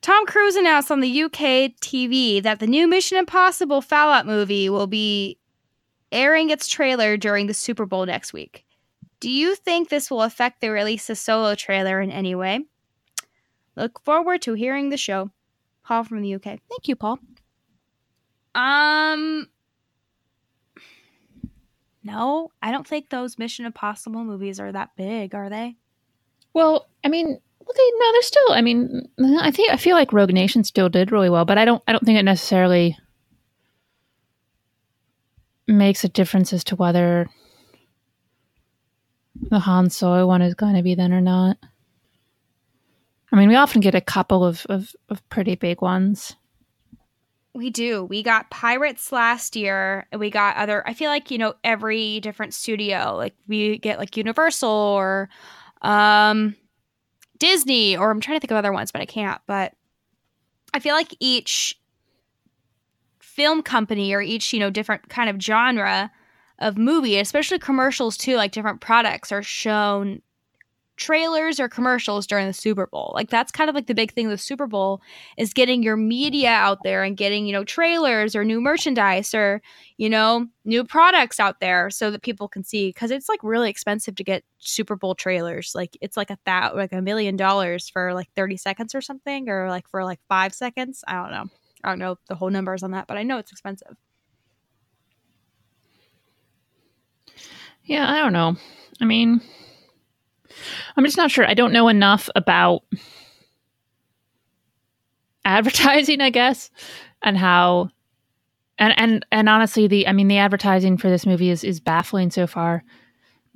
Tom 0.02 0.26
Cruise 0.26 0.56
announced 0.56 0.90
on 0.92 1.00
the 1.00 1.24
UK 1.24 1.76
TV 1.80 2.42
that 2.42 2.60
the 2.60 2.68
new 2.68 2.88
Mission 2.88 3.18
Impossible 3.18 3.82
Fallout 3.82 4.26
movie 4.26 4.68
will 4.68 4.88
be 4.88 5.38
airing 6.12 6.50
its 6.50 6.68
trailer 6.68 7.18
during 7.18 7.46
the 7.46 7.54
Super 7.54 7.86
Bowl 7.86 8.06
next 8.06 8.34
week. 8.34 8.66
Do 9.20 9.30
you 9.30 9.56
think 9.56 9.90
this 9.90 10.10
will 10.10 10.24
affect 10.24 10.60
the 10.60 10.72
release 10.72 11.10
of 11.12 11.18
Solo 11.20 11.54
trailer 11.54 12.02
in 12.02 12.10
any 12.12 12.34
way? 12.34 12.62
Look 13.76 14.04
forward 14.04 14.42
to 14.44 14.54
hearing 14.54 14.90
the 14.90 14.98
show. 14.98 15.30
Paul 15.84 16.04
from 16.04 16.22
the 16.22 16.36
UK. 16.36 16.44
Thank 16.44 16.88
you, 16.88 16.96
Paul. 16.96 17.20
Um 18.56 19.48
No, 22.04 22.52
I 22.62 22.72
don't 22.72 22.88
think 22.88 23.10
those 23.10 23.38
Mission 23.38 23.66
Impossible 23.66 24.24
movies 24.24 24.60
are 24.60 24.72
that 24.72 24.96
big, 24.98 25.36
are 25.36 25.50
they? 25.50 25.78
Well, 26.54 26.88
I 27.04 27.08
mean, 27.08 27.40
well, 27.66 27.74
they, 27.76 27.92
no, 27.98 28.12
they're 28.12 28.22
still. 28.22 28.52
I 28.52 28.62
mean, 28.62 29.10
I 29.40 29.52
think 29.52 29.72
I 29.72 29.78
feel 29.78 29.96
like 29.96 30.14
Rogue 30.14 30.34
Nation 30.34 30.64
still 30.64 30.90
did 30.90 31.12
really 31.12 31.30
well, 31.30 31.46
but 31.46 31.58
I 31.58 31.66
don't. 31.66 31.84
I 31.88 31.92
don't 31.92 32.04
think 32.04 32.20
it 32.20 32.24
necessarily 32.24 32.98
makes 35.68 36.04
a 36.04 36.10
difference 36.10 36.54
as 36.54 36.64
to 36.66 36.76
whether 36.76 37.30
the 39.36 39.60
Han 39.60 39.90
Solo 39.90 40.28
one 40.28 40.42
is 40.42 40.54
going 40.54 40.76
to 40.76 40.84
be 40.84 40.96
then 40.96 41.14
or 41.14 41.22
not. 41.22 41.58
I 43.32 43.38
mean, 43.38 43.50
we 43.50 43.56
often 43.56 43.82
get 43.82 43.96
a 43.96 44.02
couple 44.02 44.44
of, 44.44 44.66
of, 44.68 44.94
of 45.10 45.28
pretty 45.30 45.56
big 45.56 45.82
ones. 45.82 46.36
We 47.54 47.70
do. 47.70 48.04
We 48.04 48.24
got 48.24 48.50
Pirates 48.50 49.12
last 49.12 49.56
year, 49.56 50.08
and 50.12 50.20
we 50.20 50.30
got 50.30 50.58
other. 50.58 50.88
I 50.88 50.94
feel 50.94 51.10
like 51.10 51.32
you 51.32 51.38
know 51.38 51.54
every 51.64 52.22
different 52.22 52.54
studio. 52.54 53.16
Like 53.18 53.36
we 53.48 53.78
get 53.78 54.00
like 54.00 54.16
Universal 54.16 54.70
or 54.70 55.30
um, 55.82 56.56
Disney, 57.42 57.98
or 57.98 58.12
I'm 58.12 58.22
trying 58.22 58.36
to 58.36 58.40
think 58.40 58.52
of 58.52 58.58
other 58.58 58.72
ones, 58.72 58.92
but 58.92 59.02
I 59.02 59.06
can't. 59.06 59.42
But 59.48 59.74
I 60.76 60.80
feel 60.80 60.94
like 60.94 61.16
each 61.20 61.76
film 63.20 63.64
company 63.64 64.14
or 64.14 64.22
each 64.22 64.54
you 64.54 64.60
know 64.60 64.70
different 64.70 65.10
kind 65.10 65.28
of 65.28 65.42
genre 65.42 66.12
of 66.60 66.78
movie, 66.78 67.18
especially 67.18 67.58
commercials 67.58 68.16
too, 68.16 68.36
like 68.36 68.52
different 68.52 68.80
products 68.80 69.32
are 69.32 69.42
shown 69.42 70.22
trailers 71.02 71.60
or 71.60 71.68
commercials 71.68 72.28
during 72.28 72.48
the 72.48 72.54
Super 72.54 72.88
Bowl. 72.88 73.12
Like 73.16 73.30
that's 73.30 73.52
kind 73.52 73.70
of 73.70 73.76
like 73.76 73.88
the 73.88 73.96
big 73.96 74.14
thing 74.14 74.30
the 74.30 74.38
Super 74.38 74.68
Bowl 74.68 75.02
is 75.38 75.54
getting 75.54 75.82
your 75.84 75.98
media 75.98 76.52
out 76.52 76.84
there 76.84 77.04
and 77.04 77.18
getting, 77.18 77.46
you 77.46 77.52
know, 77.52 77.64
trailers 77.64 78.36
or 78.36 78.46
new 78.46 78.62
merchandise 78.62 79.34
or, 79.34 79.62
you 79.98 80.10
know, 80.10 80.46
new 80.64 80.84
products 80.84 81.40
out 81.40 81.60
there 81.60 81.90
so 81.90 82.12
that 82.12 82.22
people 82.22 82.48
can 82.48 82.64
see 82.64 82.94
cuz 82.94 83.12
it's 83.12 83.28
like 83.28 83.40
really 83.44 83.70
expensive 83.70 84.16
to 84.16 84.24
get 84.24 84.44
Super 84.60 84.96
Bowl 84.96 85.16
trailers. 85.16 85.74
Like 85.76 85.98
it's 86.00 86.16
like 86.16 86.30
a 86.30 86.38
that 86.46 86.76
like 86.76 86.94
a 86.94 87.02
million 87.02 87.36
dollars 87.36 87.90
for 87.90 88.14
like 88.14 88.30
30 88.36 88.58
seconds 88.58 88.94
or 88.94 89.02
something 89.02 89.50
or 89.50 89.70
like 89.70 89.90
for 89.90 90.06
like 90.06 90.20
5 90.30 90.54
seconds. 90.54 91.04
I 91.08 91.14
don't 91.16 91.32
know. 91.32 91.46
I 91.84 91.90
don't 91.90 92.00
know 92.00 92.18
the 92.28 92.36
whole 92.36 92.52
numbers 92.52 92.84
on 92.84 92.92
that, 92.92 93.08
but 93.08 93.18
I 93.18 93.24
know 93.24 93.40
it's 93.40 93.52
expensive. 93.52 93.98
Yeah, 97.84 98.10
I 98.12 98.20
don't 98.20 98.34
know. 98.34 98.56
I 99.02 99.06
mean, 99.06 99.42
I'm 100.96 101.06
just 101.06 101.18
not 101.18 101.32
sure. 101.32 101.46
I 101.46 101.54
don't 101.54 101.74
know 101.74 101.88
enough 101.88 102.30
about 102.36 102.84
advertising, 105.46 106.22
I 106.22 106.30
guess, 106.30 106.70
and 107.22 107.38
how 107.38 107.90
and 108.78 108.94
and 108.98 109.26
and 109.32 109.50
honestly 109.50 109.88
the 109.88 110.08
I 110.08 110.14
mean 110.14 110.28
the 110.28 110.38
advertising 110.38 110.98
for 110.98 111.10
this 111.10 111.26
movie 111.26 111.50
is 111.50 111.64
is 111.64 111.80
baffling 111.80 112.32
so 112.32 112.48
far 112.48 112.84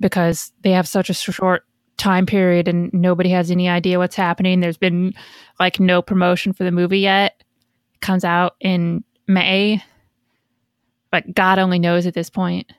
because 0.00 0.52
they 0.62 0.72
have 0.72 0.88
such 0.88 1.10
a 1.10 1.14
short 1.14 1.64
time 1.96 2.26
period 2.26 2.68
and 2.68 2.92
nobody 2.92 3.30
has 3.30 3.50
any 3.50 3.68
idea 3.68 3.98
what's 3.98 4.16
happening. 4.16 4.60
There's 4.60 4.76
been 4.76 5.14
like 5.58 5.80
no 5.80 6.02
promotion 6.02 6.52
for 6.52 6.64
the 6.64 6.70
movie 6.70 7.00
yet. 7.00 7.42
It 7.94 8.00
comes 8.00 8.24
out 8.24 8.56
in 8.60 9.02
May. 9.26 9.82
But 11.10 11.34
God 11.34 11.58
only 11.58 11.78
knows 11.78 12.06
at 12.06 12.14
this 12.14 12.28
point. 12.28 12.70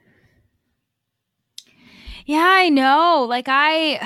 Yeah, 2.28 2.45
I 2.45 2.68
know. 2.68 3.26
Like 3.28 3.45
I 3.48 4.06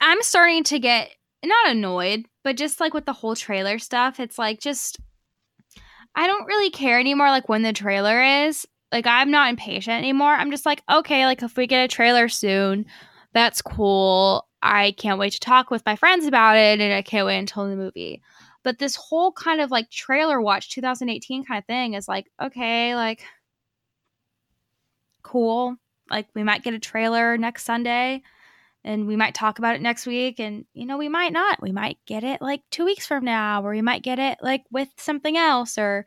I'm 0.00 0.22
starting 0.22 0.64
to 0.64 0.78
get 0.78 1.10
not 1.44 1.70
annoyed, 1.70 2.26
but 2.42 2.56
just 2.56 2.80
like 2.80 2.94
with 2.94 3.06
the 3.06 3.12
whole 3.12 3.36
trailer 3.36 3.78
stuff, 3.78 4.18
it's 4.18 4.38
like 4.38 4.60
just 4.60 4.98
I 6.14 6.26
don't 6.26 6.46
really 6.46 6.70
care 6.70 6.98
anymore 7.00 7.28
like 7.30 7.48
when 7.48 7.62
the 7.62 7.72
trailer 7.72 8.22
is. 8.22 8.66
Like 8.92 9.06
I'm 9.06 9.30
not 9.30 9.50
impatient 9.50 9.96
anymore. 9.98 10.34
I'm 10.34 10.50
just 10.50 10.66
like, 10.66 10.82
okay, 10.90 11.26
like 11.26 11.42
if 11.42 11.56
we 11.56 11.66
get 11.66 11.84
a 11.84 11.88
trailer 11.88 12.28
soon, 12.28 12.86
that's 13.32 13.60
cool. 13.62 14.46
I 14.62 14.92
can't 14.92 15.18
wait 15.18 15.32
to 15.32 15.40
talk 15.40 15.70
with 15.70 15.84
my 15.84 15.96
friends 15.96 16.26
about 16.26 16.56
it 16.56 16.80
and 16.80 16.92
I 16.92 17.02
can't 17.02 17.26
wait 17.26 17.38
until 17.38 17.68
the 17.68 17.76
movie. 17.76 18.22
But 18.62 18.78
this 18.78 18.96
whole 18.96 19.32
kind 19.32 19.60
of 19.60 19.70
like 19.70 19.90
trailer 19.90 20.40
watch 20.40 20.70
2018 20.70 21.44
kind 21.44 21.58
of 21.58 21.66
thing 21.66 21.94
is 21.94 22.08
like, 22.08 22.26
okay, 22.40 22.94
like 22.94 23.24
cool. 25.22 25.76
Like 26.10 26.28
we 26.34 26.42
might 26.42 26.62
get 26.62 26.74
a 26.74 26.78
trailer 26.78 27.36
next 27.38 27.64
Sunday 27.64 28.22
and 28.84 29.06
we 29.06 29.16
might 29.16 29.34
talk 29.34 29.58
about 29.58 29.74
it 29.74 29.80
next 29.82 30.06
week 30.06 30.38
and 30.38 30.66
you 30.74 30.84
know 30.84 30.98
we 30.98 31.08
might 31.08 31.32
not 31.32 31.62
we 31.62 31.72
might 31.72 31.98
get 32.06 32.22
it 32.22 32.42
like 32.42 32.60
two 32.70 32.84
weeks 32.84 33.06
from 33.06 33.24
now 33.24 33.64
or 33.64 33.70
we 33.70 33.80
might 33.80 34.02
get 34.02 34.18
it 34.18 34.36
like 34.42 34.62
with 34.70 34.88
something 34.98 35.38
else 35.38 35.78
or 35.78 36.04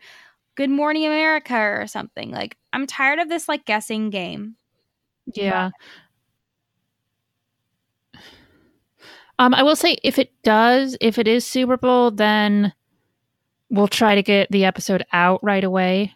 good 0.54 0.70
morning 0.70 1.06
america 1.08 1.58
or 1.58 1.88
something 1.88 2.30
like 2.30 2.56
i'm 2.74 2.86
tired 2.86 3.18
of 3.18 3.30
this 3.30 3.48
like 3.48 3.66
guessing 3.66 4.12
game 4.12 4.56
Yeah. 5.34 5.72
Um, 9.40 9.54
I 9.54 9.62
will 9.64 9.76
say 9.76 9.98
if 10.04 10.18
it 10.18 10.32
does, 10.44 10.98
if 11.00 11.20
it 11.20 11.28
is 11.28 11.46
Super 11.46 11.78
Bowl, 11.78 12.10
then 12.10 12.74
we'll 13.70 13.88
try 13.88 14.16
to 14.16 14.24
get 14.24 14.50
the 14.52 14.66
episode 14.66 15.06
out 15.14 15.44
right 15.44 15.64
away. 15.64 16.14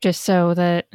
Just 0.00 0.22
so 0.22 0.54
that, 0.54 0.86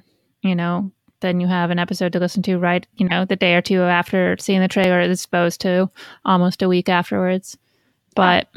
you 0.45 0.55
know, 0.55 0.91
then 1.19 1.39
you 1.39 1.47
have 1.47 1.71
an 1.71 1.79
episode 1.79 2.13
to 2.13 2.19
listen 2.19 2.43
to 2.43 2.57
right, 2.57 2.85
you 2.95 3.07
know, 3.07 3.25
the 3.25 3.35
day 3.35 3.55
or 3.55 3.61
two 3.61 3.81
after 3.81 4.37
seeing 4.39 4.61
the 4.61 4.67
trailer 4.67 4.99
as 4.99 5.25
opposed 5.25 5.61
to 5.61 5.89
almost 6.23 6.61
a 6.61 6.67
week 6.69 6.87
afterwards. 6.89 7.57
But 8.15 8.47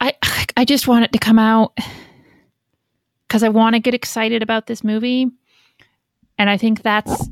I 0.00 0.14
I 0.56 0.64
just 0.64 0.88
want 0.88 1.04
it 1.04 1.12
to 1.12 1.18
come 1.18 1.38
out 1.38 1.78
because 3.26 3.42
I 3.42 3.48
want 3.48 3.74
to 3.74 3.80
get 3.80 3.94
excited 3.94 4.42
about 4.42 4.66
this 4.66 4.84
movie. 4.84 5.30
And 6.38 6.50
I 6.50 6.56
think 6.56 6.82
that's 6.82 7.28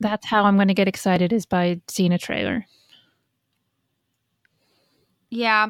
that's 0.00 0.26
how 0.26 0.44
I'm 0.44 0.56
going 0.56 0.68
to 0.68 0.74
get 0.74 0.88
excited 0.88 1.32
is 1.32 1.46
by 1.46 1.80
seeing 1.88 2.12
a 2.12 2.18
trailer. 2.18 2.66
yeah 5.30 5.68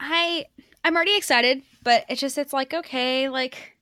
i 0.00 0.44
i'm 0.84 0.96
already 0.96 1.16
excited 1.16 1.62
but 1.84 2.04
it's 2.08 2.20
just 2.20 2.38
it's 2.38 2.52
like 2.52 2.72
okay 2.74 3.28
like 3.28 3.75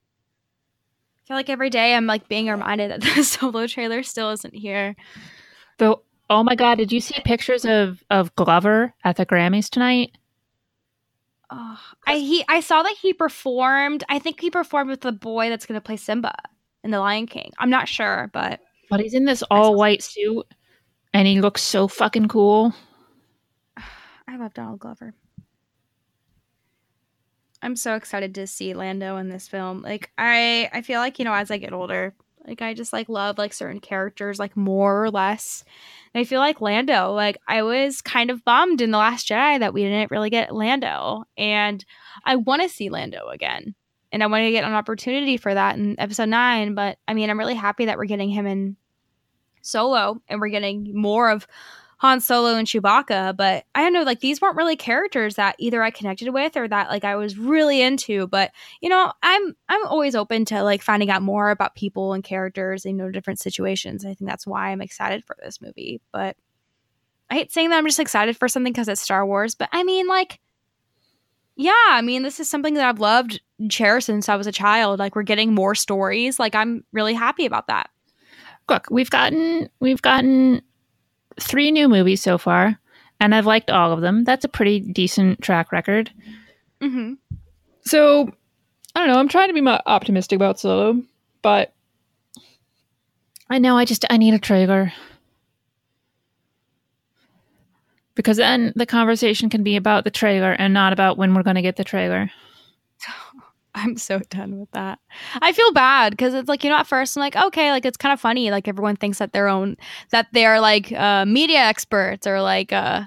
i 1.24 1.28
feel 1.28 1.36
like 1.36 1.48
every 1.50 1.70
day 1.70 1.94
i'm 1.94 2.06
like 2.06 2.28
being 2.28 2.48
reminded 2.48 2.90
that 2.90 3.00
the 3.16 3.22
solo 3.24 3.66
trailer 3.66 4.02
still 4.02 4.30
isn't 4.30 4.54
here 4.54 4.94
Though, 5.78 6.02
oh 6.30 6.44
my 6.44 6.54
god, 6.54 6.78
did 6.78 6.92
you 6.92 7.00
see 7.00 7.16
pictures 7.24 7.64
of 7.64 8.04
of 8.10 8.34
Glover 8.36 8.94
at 9.02 9.16
the 9.16 9.26
Grammys 9.26 9.68
tonight? 9.68 10.12
oh, 11.50 11.78
i 12.06 12.16
he 12.16 12.44
i 12.48 12.60
saw 12.60 12.82
that 12.82 12.94
he 13.00 13.12
performed 13.12 14.04
i 14.08 14.18
think 14.18 14.40
he 14.40 14.50
performed 14.50 14.88
with 14.90 15.00
the 15.02 15.12
boy 15.12 15.48
that's 15.48 15.66
going 15.66 15.78
to 15.78 15.84
play 15.84 15.96
simba 15.96 16.32
in 16.84 16.90
the 16.90 16.98
lion 17.00 17.26
king 17.26 17.50
i'm 17.58 17.70
not 17.70 17.88
sure 17.88 18.30
but 18.32 18.60
But 18.88 19.00
he's 19.00 19.14
in 19.14 19.24
this 19.24 19.42
all 19.50 19.74
white 19.74 20.02
suit, 20.02 20.46
and 21.12 21.26
he 21.26 21.40
looks 21.40 21.62
so 21.62 21.88
fucking 21.88 22.28
cool. 22.28 22.72
I 24.28 24.36
love 24.36 24.54
Donald 24.54 24.78
Glover. 24.80 25.12
I'm 27.64 27.76
so 27.76 27.94
excited 27.94 28.34
to 28.34 28.46
see 28.46 28.74
Lando 28.74 29.16
in 29.16 29.30
this 29.30 29.48
film. 29.48 29.80
Like 29.80 30.10
I 30.18 30.68
I 30.72 30.82
feel 30.82 31.00
like, 31.00 31.18
you 31.18 31.24
know, 31.24 31.32
as 31.32 31.50
I 31.50 31.56
get 31.56 31.72
older, 31.72 32.14
like 32.46 32.60
I 32.60 32.74
just 32.74 32.92
like 32.92 33.08
love 33.08 33.38
like 33.38 33.54
certain 33.54 33.80
characters 33.80 34.38
like 34.38 34.54
more 34.54 35.02
or 35.02 35.10
less. 35.10 35.64
And 36.12 36.20
I 36.20 36.24
feel 36.24 36.40
like 36.40 36.60
Lando, 36.60 37.12
like 37.12 37.38
I 37.48 37.62
was 37.62 38.02
kind 38.02 38.30
of 38.30 38.44
bummed 38.44 38.82
in 38.82 38.90
the 38.90 38.98
last 38.98 39.28
Jedi 39.28 39.58
that 39.60 39.72
we 39.72 39.82
didn't 39.82 40.10
really 40.10 40.28
get 40.28 40.54
Lando 40.54 41.24
and 41.38 41.82
I 42.24 42.36
want 42.36 42.60
to 42.62 42.68
see 42.68 42.90
Lando 42.90 43.28
again. 43.28 43.74
And 44.12 44.22
I 44.22 44.26
want 44.26 44.42
to 44.44 44.50
get 44.52 44.64
an 44.64 44.74
opportunity 44.74 45.38
for 45.38 45.52
that 45.52 45.76
in 45.76 45.98
episode 45.98 46.28
9, 46.28 46.74
but 46.74 46.98
I 47.08 47.14
mean, 47.14 47.30
I'm 47.30 47.38
really 47.38 47.54
happy 47.54 47.86
that 47.86 47.96
we're 47.96 48.04
getting 48.04 48.30
him 48.30 48.46
in 48.46 48.76
Solo 49.62 50.20
and 50.28 50.38
we're 50.38 50.48
getting 50.48 50.92
more 50.94 51.30
of 51.30 51.48
Han 52.04 52.20
Solo 52.20 52.54
and 52.54 52.68
Chewbacca, 52.68 53.34
but 53.34 53.64
I 53.74 53.80
don't 53.82 53.94
know, 53.94 54.02
like 54.02 54.20
these 54.20 54.38
weren't 54.38 54.58
really 54.58 54.76
characters 54.76 55.36
that 55.36 55.56
either 55.58 55.82
I 55.82 55.90
connected 55.90 56.28
with 56.34 56.54
or 56.54 56.68
that 56.68 56.90
like 56.90 57.02
I 57.02 57.16
was 57.16 57.38
really 57.38 57.80
into. 57.80 58.26
But 58.26 58.50
you 58.82 58.90
know, 58.90 59.10
I'm 59.22 59.56
I'm 59.70 59.86
always 59.86 60.14
open 60.14 60.44
to 60.46 60.62
like 60.62 60.82
finding 60.82 61.08
out 61.08 61.22
more 61.22 61.48
about 61.48 61.74
people 61.74 62.12
and 62.12 62.22
characters, 62.22 62.84
and, 62.84 62.98
you 62.98 63.02
know, 63.02 63.10
different 63.10 63.40
situations. 63.40 64.04
I 64.04 64.12
think 64.12 64.28
that's 64.28 64.46
why 64.46 64.68
I'm 64.68 64.82
excited 64.82 65.24
for 65.24 65.34
this 65.42 65.62
movie. 65.62 66.02
But 66.12 66.36
I 67.30 67.36
hate 67.36 67.50
saying 67.50 67.70
that 67.70 67.78
I'm 67.78 67.86
just 67.86 67.98
excited 67.98 68.36
for 68.36 68.48
something 68.48 68.74
because 68.74 68.88
it's 68.88 69.00
Star 69.00 69.24
Wars, 69.24 69.54
but 69.54 69.70
I 69.72 69.82
mean, 69.82 70.06
like, 70.06 70.40
yeah, 71.56 71.72
I 71.88 72.02
mean, 72.02 72.22
this 72.22 72.38
is 72.38 72.50
something 72.50 72.74
that 72.74 72.86
I've 72.86 73.00
loved 73.00 73.40
and 73.58 73.70
cherished 73.70 74.08
since 74.08 74.28
I 74.28 74.36
was 74.36 74.46
a 74.46 74.52
child. 74.52 74.98
Like, 74.98 75.16
we're 75.16 75.22
getting 75.22 75.54
more 75.54 75.74
stories. 75.74 76.38
Like, 76.38 76.54
I'm 76.54 76.84
really 76.92 77.14
happy 77.14 77.46
about 77.46 77.68
that. 77.68 77.88
Look, 78.68 78.88
we've 78.90 79.08
gotten 79.08 79.70
we've 79.80 80.02
gotten 80.02 80.60
three 81.40 81.70
new 81.70 81.88
movies 81.88 82.22
so 82.22 82.38
far, 82.38 82.78
and 83.20 83.34
I've 83.34 83.46
liked 83.46 83.70
all 83.70 83.92
of 83.92 84.00
them. 84.00 84.24
That's 84.24 84.44
a 84.44 84.48
pretty 84.48 84.80
decent 84.80 85.40
track 85.42 85.72
record. 85.72 86.10
Mm-hmm. 86.80 87.14
So 87.82 88.32
I 88.94 89.00
don't 89.00 89.08
know. 89.08 89.18
I'm 89.18 89.28
trying 89.28 89.48
to 89.48 89.54
be 89.54 89.60
more 89.60 89.80
optimistic 89.86 90.36
about 90.36 90.60
Solo, 90.60 91.02
but 91.42 91.72
I 93.50 93.58
know 93.58 93.76
I 93.76 93.84
just 93.84 94.04
I 94.10 94.16
need 94.16 94.34
a 94.34 94.38
trailer 94.38 94.92
because 98.14 98.36
then 98.36 98.72
the 98.76 98.86
conversation 98.86 99.50
can 99.50 99.62
be 99.62 99.76
about 99.76 100.04
the 100.04 100.10
trailer 100.10 100.52
and 100.52 100.72
not 100.72 100.92
about 100.92 101.18
when 101.18 101.34
we're 101.34 101.42
going 101.42 101.56
to 101.56 101.62
get 101.62 101.76
the 101.76 101.84
trailer. 101.84 102.30
I'm 103.76 103.96
so 103.96 104.20
done 104.30 104.58
with 104.60 104.70
that. 104.70 104.98
I 105.42 105.52
feel 105.52 105.72
bad 105.72 106.10
because 106.12 106.32
it's 106.34 106.48
like 106.48 106.62
you 106.64 106.70
know 106.70 106.76
at 106.76 106.86
first 106.86 107.16
I'm 107.16 107.20
like 107.20 107.34
okay 107.36 107.70
like 107.72 107.84
it's 107.84 107.96
kind 107.96 108.12
of 108.12 108.20
funny 108.20 108.50
like 108.50 108.68
everyone 108.68 108.96
thinks 108.96 109.18
that 109.18 109.32
their 109.32 109.48
own 109.48 109.76
that 110.10 110.28
they're 110.32 110.60
like 110.60 110.92
uh, 110.92 111.24
media 111.26 111.58
experts 111.58 112.26
or 112.26 112.40
like 112.40 112.72
uh, 112.72 113.02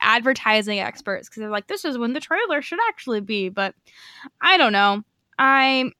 advertising 0.00 0.78
experts 0.80 1.28
because 1.28 1.40
they're 1.40 1.50
like 1.50 1.66
this 1.66 1.84
is 1.84 1.98
when 1.98 2.12
the 2.12 2.20
trailer 2.20 2.62
should 2.62 2.78
actually 2.88 3.20
be 3.20 3.48
but 3.48 3.74
I 4.40 4.56
don't 4.58 4.72
know 4.72 5.02
I'm 5.38 5.92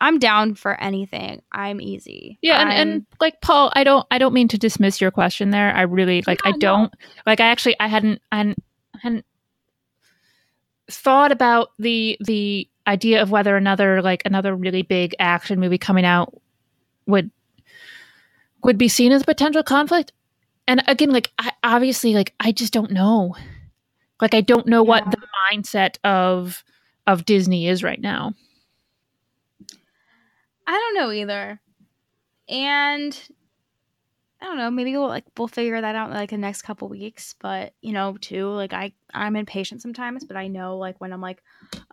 I'm 0.00 0.18
down 0.18 0.54
for 0.54 0.80
anything 0.80 1.42
I'm 1.50 1.80
easy 1.80 2.38
Yeah, 2.42 2.60
and, 2.60 2.68
I'm- 2.70 2.78
and 2.88 3.06
like 3.20 3.40
Paul, 3.40 3.72
I 3.74 3.82
don't 3.84 4.06
I 4.10 4.18
don't 4.18 4.34
mean 4.34 4.48
to 4.48 4.58
dismiss 4.58 5.00
your 5.00 5.10
question 5.10 5.50
there. 5.50 5.74
I 5.74 5.82
really 5.82 6.22
like 6.26 6.40
I 6.44 6.50
Yeah, 6.50 6.52
no. 6.52 6.58
don't 6.58 6.94
like 7.26 7.40
I 7.40 7.46
actually 7.46 7.74
I 7.80 7.88
hadn't 7.88 8.20
I 8.30 8.36
hadn't, 8.36 8.62
I 8.94 8.98
hadn't 9.02 9.24
thought 10.90 11.32
about 11.32 11.70
the 11.78 12.16
the 12.24 12.68
idea 12.86 13.22
of 13.22 13.30
whether 13.30 13.56
another 13.56 14.02
like 14.02 14.22
another 14.24 14.54
really 14.54 14.82
big 14.82 15.14
action 15.18 15.60
movie 15.60 15.78
coming 15.78 16.04
out 16.04 16.34
would 17.06 17.30
would 18.62 18.78
be 18.78 18.88
seen 18.88 19.12
as 19.12 19.22
a 19.22 19.26
potential 19.26 19.62
conflict. 19.62 20.12
And 20.66 20.82
again, 20.86 21.10
like 21.10 21.30
I 21.38 21.52
obviously 21.62 22.14
like 22.14 22.34
I 22.40 22.52
just 22.52 22.72
don't 22.72 22.90
know. 22.90 23.36
Like 24.20 24.34
I 24.34 24.40
don't 24.40 24.66
know 24.66 24.82
what 24.82 25.10
the 25.10 25.18
mindset 25.52 25.98
of 26.04 26.64
of 27.06 27.26
Disney 27.26 27.68
is 27.68 27.82
right 27.82 28.00
now. 28.00 28.34
I 30.66 30.72
don't 30.72 30.94
know 30.94 31.12
either. 31.12 31.60
And 32.48 33.28
I 34.44 34.48
don't 34.48 34.58
know, 34.58 34.70
maybe 34.70 34.92
we'll 34.92 35.08
like 35.08 35.24
we'll 35.38 35.48
figure 35.48 35.80
that 35.80 35.94
out 35.94 36.10
in 36.10 36.16
like 36.16 36.28
the 36.28 36.36
next 36.36 36.62
couple 36.62 36.86
weeks. 36.86 37.34
But 37.40 37.72
you 37.80 37.94
know, 37.94 38.18
too, 38.20 38.46
like 38.48 38.74
I 38.74 38.92
I'm 39.14 39.36
impatient 39.36 39.80
sometimes, 39.80 40.22
but 40.26 40.36
I 40.36 40.48
know 40.48 40.76
like 40.76 41.00
when 41.00 41.14
I'm 41.14 41.22
like, 41.22 41.42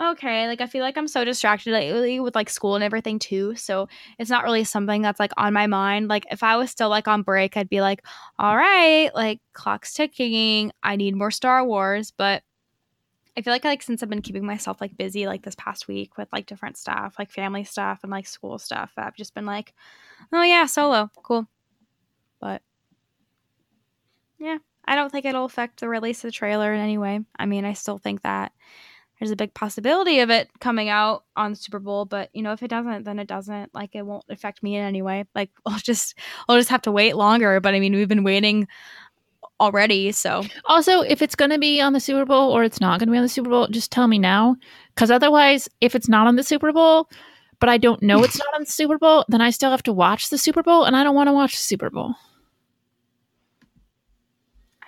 okay, 0.01 0.47
like 0.47 0.59
I 0.59 0.67
feel 0.67 0.83
like 0.83 0.97
I'm 0.97 1.07
so 1.07 1.23
distracted 1.23 1.71
lately 1.71 2.19
with 2.19 2.35
like 2.35 2.49
school 2.49 2.75
and 2.75 2.83
everything 2.83 3.19
too. 3.19 3.55
So 3.55 3.87
it's 4.19 4.29
not 4.29 4.43
really 4.43 4.65
something 4.65 5.01
that's 5.01 5.17
like 5.17 5.31
on 5.37 5.53
my 5.53 5.65
mind. 5.65 6.09
Like 6.09 6.25
if 6.29 6.43
I 6.43 6.57
was 6.57 6.69
still 6.69 6.89
like 6.89 7.07
on 7.07 7.21
break, 7.21 7.55
I'd 7.55 7.69
be 7.69 7.79
like, 7.79 8.03
all 8.37 8.57
right, 8.57 9.09
like 9.15 9.39
clock's 9.53 9.93
ticking. 9.93 10.73
I 10.83 10.97
need 10.97 11.15
more 11.15 11.31
Star 11.31 11.63
Wars, 11.63 12.11
but 12.11 12.43
I 13.37 13.43
feel 13.43 13.53
like 13.53 13.63
like 13.63 13.81
since 13.81 14.03
I've 14.03 14.09
been 14.09 14.21
keeping 14.21 14.45
myself 14.45 14.81
like 14.81 14.97
busy 14.97 15.25
like 15.25 15.43
this 15.43 15.55
past 15.55 15.87
week 15.87 16.17
with 16.17 16.27
like 16.33 16.47
different 16.47 16.75
stuff, 16.75 17.15
like 17.17 17.31
family 17.31 17.63
stuff 17.63 17.99
and 18.03 18.11
like 18.11 18.27
school 18.27 18.59
stuff, 18.59 18.91
I've 18.97 19.15
just 19.15 19.33
been 19.33 19.45
like, 19.45 19.73
oh 20.33 20.43
yeah, 20.43 20.65
solo, 20.65 21.09
cool. 21.23 21.47
But 22.41 22.61
yeah, 24.39 24.57
I 24.85 24.95
don't 24.95 25.11
think 25.11 25.25
it'll 25.25 25.45
affect 25.45 25.79
the 25.79 25.87
release 25.87 26.23
of 26.23 26.29
the 26.29 26.31
trailer 26.31 26.73
in 26.73 26.81
any 26.81 26.97
way. 26.97 27.21
I 27.37 27.45
mean, 27.45 27.63
I 27.63 27.73
still 27.73 27.97
think 27.97 28.23
that 28.23 28.51
there's 29.19 29.31
a 29.31 29.35
big 29.35 29.53
possibility 29.53 30.19
of 30.21 30.31
it 30.31 30.49
coming 30.59 30.89
out 30.89 31.25
on 31.35 31.53
Super 31.53 31.77
Bowl, 31.77 32.05
but 32.05 32.31
you 32.33 32.41
know, 32.41 32.53
if 32.53 32.63
it 32.63 32.69
doesn't, 32.69 33.03
then 33.03 33.19
it 33.19 33.27
doesn't. 33.27 33.73
Like 33.73 33.91
it 33.93 34.01
won't 34.01 34.25
affect 34.29 34.63
me 34.63 34.75
in 34.75 34.83
any 34.83 35.03
way. 35.03 35.25
Like 35.35 35.51
I'll 35.65 35.77
just 35.77 36.15
I'll 36.49 36.57
just 36.57 36.69
have 36.69 36.81
to 36.83 36.91
wait 36.91 37.15
longer. 37.15 37.59
But 37.59 37.75
I 37.75 37.79
mean, 37.79 37.93
we've 37.93 38.07
been 38.07 38.23
waiting 38.23 38.67
already, 39.59 40.11
so 40.11 40.43
Also, 40.65 41.01
if 41.01 41.21
it's 41.21 41.35
going 41.35 41.51
to 41.51 41.59
be 41.59 41.79
on 41.79 41.93
the 41.93 41.99
Super 41.99 42.25
Bowl 42.25 42.51
or 42.51 42.63
it's 42.63 42.81
not 42.81 42.99
going 42.99 43.07
to 43.07 43.11
be 43.11 43.17
on 43.17 43.23
the 43.23 43.29
Super 43.29 43.51
Bowl, 43.51 43.67
just 43.67 43.91
tell 43.91 44.07
me 44.07 44.17
now. 44.17 44.55
Because 44.95 45.11
otherwise, 45.11 45.69
if 45.81 45.93
it's 45.93 46.09
not 46.09 46.25
on 46.25 46.35
the 46.35 46.43
Super 46.43 46.73
Bowl, 46.73 47.07
but 47.59 47.69
I 47.69 47.77
don't 47.77 48.01
know 48.01 48.23
it's 48.23 48.39
not 48.39 48.55
on 48.55 48.61
the 48.61 48.71
Super 48.71 48.97
Bowl, 48.97 49.23
then 49.27 49.39
I 49.39 49.51
still 49.51 49.69
have 49.69 49.83
to 49.83 49.93
watch 49.93 50.31
the 50.31 50.37
Super 50.39 50.63
Bowl, 50.63 50.85
and 50.85 50.95
I 50.95 51.03
don't 51.03 51.15
want 51.15 51.27
to 51.27 51.33
watch 51.33 51.51
the 51.51 51.61
Super 51.61 51.91
Bowl. 51.91 52.15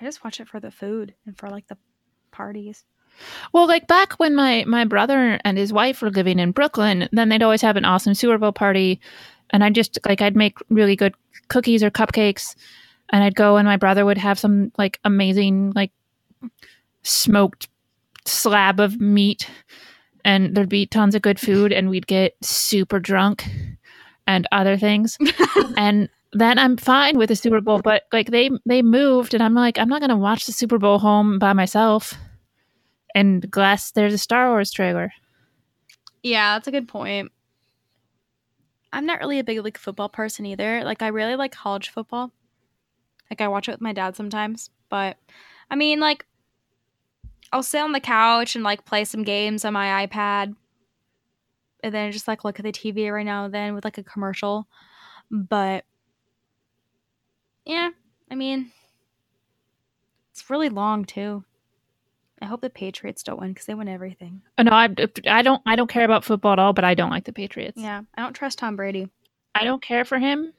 I 0.03 0.07
just 0.07 0.23
watch 0.23 0.41
it 0.41 0.49
for 0.49 0.59
the 0.59 0.69
food 0.69 1.13
and 1.25 1.38
for 1.38 1.49
like 1.49 1.67
the 1.67 1.77
parties. 2.31 2.84
Well, 3.53 3.67
like 3.67 3.88
back 3.88 4.13
when 4.19 4.35
my 4.35 4.65
my 4.67 4.84
brother 4.84 5.39
and 5.45 5.57
his 5.57 5.71
wife 5.71 6.01
were 6.01 6.09
living 6.09 6.39
in 6.39 6.51
Brooklyn, 6.51 7.07
then 7.13 7.30
they'd 7.30 7.43
always 7.43 7.61
have 7.61 7.77
an 7.77 7.85
awesome 7.85 8.13
Super 8.13 8.38
Bowl 8.38 8.51
party, 8.51 8.99
and 9.51 9.63
I 9.63 9.69
just 9.69 9.97
like 10.05 10.21
I'd 10.21 10.35
make 10.35 10.57
really 10.69 10.97
good 10.97 11.15
cookies 11.47 11.84
or 11.84 11.89
cupcakes, 11.89 12.55
and 13.11 13.23
I'd 13.23 13.35
go 13.35 13.55
and 13.55 13.65
my 13.65 13.77
brother 13.77 14.03
would 14.03 14.17
have 14.17 14.38
some 14.38 14.73
like 14.77 14.99
amazing 15.05 15.71
like 15.73 15.91
smoked 17.03 17.69
slab 18.25 18.81
of 18.81 18.99
meat, 18.99 19.49
and 20.25 20.53
there'd 20.53 20.67
be 20.67 20.85
tons 20.85 21.15
of 21.15 21.21
good 21.21 21.39
food, 21.39 21.71
and 21.71 21.89
we'd 21.89 22.07
get 22.07 22.35
super 22.41 22.99
drunk 22.99 23.47
and 24.27 24.47
other 24.51 24.75
things, 24.75 25.17
and 25.77 26.09
then 26.34 26.57
I'm 26.60 26.77
fine 26.77 27.18
with 27.18 27.30
the 27.30 27.35
Super 27.35 27.61
Bowl. 27.61 27.81
But 27.81 28.03
like 28.11 28.31
they 28.31 28.49
they 28.65 28.81
moved, 28.81 29.34
and 29.34 29.41
I'm 29.41 29.53
like 29.53 29.77
I'm 29.77 29.89
not 29.89 30.01
gonna 30.01 30.18
watch 30.18 30.45
the 30.45 30.51
Super 30.51 30.77
Bowl 30.77 30.99
home 30.99 31.39
by 31.39 31.53
myself. 31.53 32.14
And 33.15 33.49
glass, 33.49 33.91
there's 33.91 34.14
a 34.14 34.18
Star 34.18 34.49
Wars 34.49 34.72
trailer. 34.72 35.11
Yeah, 36.23 36.55
that's 36.55 36.68
a 36.68 36.72
good 36.72 36.88
point. 36.88 37.31
I'm 38.91 39.05
not 39.05 39.19
really 39.19 39.39
a 39.39 39.43
big 39.43 39.64
like 39.64 39.77
football 39.77 40.10
person 40.10 40.45
either. 40.45 40.84
Like 40.84 41.01
I 41.01 41.07
really 41.07 41.35
like 41.35 41.51
college 41.51 41.89
football. 41.89 42.31
Like 43.30 43.41
I 43.41 43.47
watch 43.47 43.68
it 43.68 43.72
with 43.72 43.81
my 43.81 43.93
dad 43.93 44.15
sometimes, 44.15 44.69
but 44.89 45.18
I 45.69 45.76
mean 45.76 45.99
like 45.99 46.26
I'll 47.51 47.64
sit 47.64 47.81
on 47.81 47.91
the 47.91 47.99
couch 47.99 48.55
and 48.55 48.64
like 48.64 48.85
play 48.85 49.05
some 49.05 49.23
games 49.23 49.64
on 49.64 49.73
my 49.73 50.07
iPad 50.07 50.55
and 51.84 51.93
then 51.93 52.11
just 52.11 52.27
like 52.27 52.43
look 52.43 52.60
at 52.60 52.64
the 52.65 52.72
TV 52.72 53.11
right 53.11 53.26
now 53.26 53.45
and 53.45 53.53
then 53.53 53.76
with 53.76 53.84
like 53.84 53.97
a 53.97 54.03
commercial. 54.03 54.68
But 55.30 55.85
yeah, 57.65 57.90
I 58.30 58.35
mean 58.35 58.72
it's 60.31 60.49
really 60.49 60.69
long 60.69 61.06
too. 61.06 61.44
I 62.41 62.45
hope 62.45 62.61
the 62.61 62.69
Patriots 62.69 63.23
don't 63.23 63.40
win 63.40 63.53
because 63.53 63.68
they 63.68 63.73
win 63.73 63.88
everything. 63.88 64.41
Oh, 64.57 64.64
no, 64.64 64.72
I, 64.72 64.90
I 65.27 65.44
don't 65.44 65.61
I 65.65 65.76
don't 65.76 65.90
care 65.90 66.03
about 66.03 66.26
football 66.26 66.53
at 66.53 66.60
all, 66.60 66.73
but 66.73 66.84
I 66.84 66.94
don't 66.94 67.11
like 67.11 67.23
the 67.23 67.31
Patriots. 67.31 67.80
Yeah, 67.80 68.02
I 68.15 68.22
don't 68.22 68.34
trust 68.34 68.60
Tom 68.60 68.76
Brady. 68.76 69.07
I 69.56 69.64
don't 69.64 69.81
care 69.81 70.03
for 70.03 70.19
him. 70.19 70.52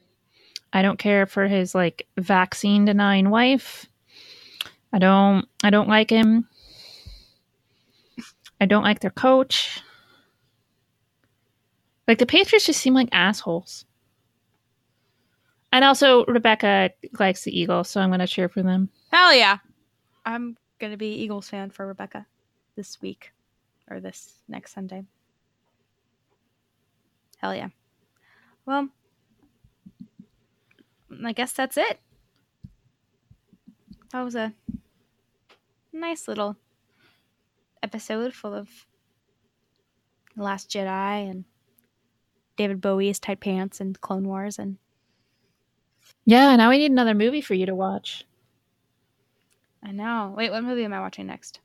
I 0.73 0.83
don't 0.83 0.99
care 0.99 1.27
for 1.27 1.47
his 1.47 1.75
like 1.75 2.07
vaccine 2.17 2.85
denying 2.85 3.29
wife. 3.31 3.87
I 4.93 4.99
don't 4.99 5.47
I 5.63 5.71
don't 5.71 5.89
like 5.89 6.09
him. 6.09 6.49
I 8.61 8.67
don't 8.67 8.85
like 8.85 9.01
their 9.01 9.11
coach. 9.11 9.83
Like 12.07 12.19
the 12.19 12.27
Patriots 12.27 12.67
just 12.67 12.81
seem 12.81 12.95
like 12.95 13.09
assholes. 13.13 13.85
And 15.75 15.85
also 15.85 16.25
Rebecca 16.27 16.91
likes 17.19 17.43
the 17.43 17.59
Eagles, 17.59 17.91
so 17.91 18.01
I'm 18.01 18.13
gonna 18.13 18.29
cheer 18.29 18.49
for 18.49 18.63
them. 18.63 18.91
Hell 19.11 19.35
yeah. 19.35 19.59
I'm 20.25 20.57
gonna 20.79 20.97
be 20.97 21.15
Eagles 21.15 21.49
fan 21.49 21.71
for 21.71 21.85
Rebecca 21.85 22.27
this 22.77 23.03
week 23.03 23.33
or 23.91 23.99
this 23.99 24.35
next 24.47 24.73
Sunday. 24.73 25.03
Hell 27.39 27.57
yeah. 27.57 27.71
Well, 28.65 28.89
I 31.25 31.33
guess 31.33 31.53
that's 31.53 31.77
it. 31.77 31.99
That 34.13 34.23
was 34.23 34.37
a 34.37 34.53
nice 35.93 36.29
little 36.29 36.57
episode 37.83 38.33
full 38.33 38.55
of 38.55 38.69
The 40.37 40.45
Last 40.45 40.71
Jedi 40.71 41.29
and 41.29 41.45
David 42.57 42.81
Bowie's 42.81 43.19
tight 43.19 43.41
pants 43.41 43.81
and 43.81 44.01
Clone 44.01 44.29
Wars 44.29 44.57
and 44.57 44.79
Yeah, 46.25 46.57
now 46.57 46.71
we 46.71 46.79
need 46.79 46.91
another 46.91 47.15
movie 47.15 47.41
for 47.41 47.55
you 47.55 47.67
to 47.67 47.75
watch. 47.75 48.25
I 49.83 49.93
know. 49.93 50.33
Wait, 50.37 50.51
what 50.51 50.65
movie 50.65 50.85
am 50.85 50.93
I 50.93 51.01
watching 51.01 51.27
next? 51.27 51.61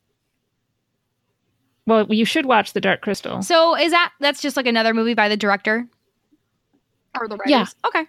Well, 1.85 2.05
you 2.13 2.25
should 2.25 2.45
watch 2.45 2.73
The 2.73 2.81
Dark 2.81 3.01
Crystal. 3.01 3.41
So 3.41 3.75
is 3.77 3.91
that 3.91 4.11
that's 4.19 4.41
just 4.41 4.57
like 4.57 4.67
another 4.67 4.93
movie 4.93 5.13
by 5.13 5.29
the 5.29 5.37
director 5.37 5.87
or 7.19 7.27
the 7.27 7.37
writers? 7.37 7.49
Yeah. 7.49 7.65
Okay. 7.87 8.05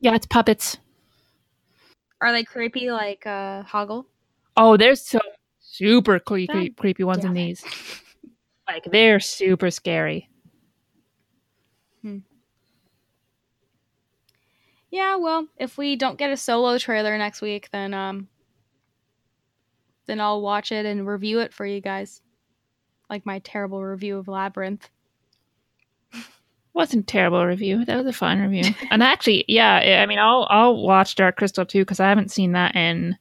Yeah, 0.00 0.14
it's 0.14 0.26
puppets. 0.26 0.76
Are 2.20 2.32
they 2.32 2.44
creepy 2.44 2.90
like 2.90 3.26
uh 3.26 3.62
Hoggle? 3.64 4.04
Oh, 4.56 4.76
there's 4.76 5.00
so 5.00 5.20
super 5.58 6.18
creepy, 6.18 6.70
creepy 6.70 7.04
ones 7.04 7.24
in 7.24 7.32
these. 7.34 7.64
Like 8.68 8.84
they're 8.84 9.18
super 9.18 9.68
scary. 9.72 10.28
Yeah, 14.90 15.16
well, 15.16 15.46
if 15.56 15.78
we 15.78 15.96
don't 15.96 16.18
get 16.18 16.30
a 16.30 16.36
solo 16.36 16.78
trailer 16.78 17.16
next 17.16 17.40
week, 17.40 17.68
then 17.70 17.94
um 17.94 18.28
then 20.06 20.20
I'll 20.20 20.40
watch 20.40 20.72
it 20.72 20.86
and 20.86 21.06
review 21.06 21.38
it 21.40 21.52
for 21.52 21.64
you 21.64 21.80
guys. 21.80 22.20
Like 23.08 23.24
my 23.24 23.38
terrible 23.40 23.84
review 23.84 24.18
of 24.18 24.28
Labyrinth. 24.28 24.88
Wasn't 26.72 27.04
a 27.04 27.06
terrible 27.06 27.44
review. 27.46 27.84
That 27.84 27.96
was 27.96 28.06
a 28.06 28.12
fun 28.12 28.40
review. 28.40 28.74
and 28.90 29.02
actually, 29.02 29.44
yeah, 29.46 30.00
I 30.02 30.06
mean, 30.06 30.18
I'll 30.18 30.46
I'll 30.50 30.76
watch 30.76 31.14
Dark 31.14 31.36
Crystal 31.36 31.64
too 31.64 31.80
because 31.80 32.00
I 32.00 32.08
haven't 32.08 32.30
seen 32.32 32.52
that 32.52 32.74
in 32.74 33.16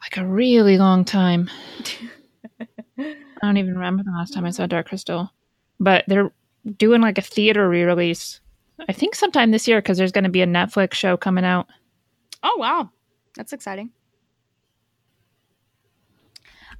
like 0.00 0.16
a 0.16 0.26
really 0.26 0.78
long 0.78 1.04
time. 1.04 1.50
I 2.98 3.46
don't 3.46 3.56
even 3.56 3.74
remember 3.74 4.02
the 4.04 4.12
last 4.12 4.34
time 4.34 4.44
I 4.44 4.50
saw 4.50 4.66
Dark 4.66 4.88
Crystal. 4.88 5.32
But 5.80 6.04
they're 6.06 6.30
doing 6.76 7.00
like 7.00 7.18
a 7.18 7.22
theater 7.22 7.68
re-release. 7.68 8.40
I 8.88 8.92
think 8.92 9.14
sometime 9.14 9.50
this 9.50 9.68
year 9.68 9.80
because 9.80 9.98
there's 9.98 10.12
going 10.12 10.24
to 10.24 10.30
be 10.30 10.42
a 10.42 10.46
Netflix 10.46 10.94
show 10.94 11.16
coming 11.16 11.44
out. 11.44 11.68
Oh 12.42 12.56
wow. 12.58 12.90
That's 13.36 13.52
exciting. 13.52 13.90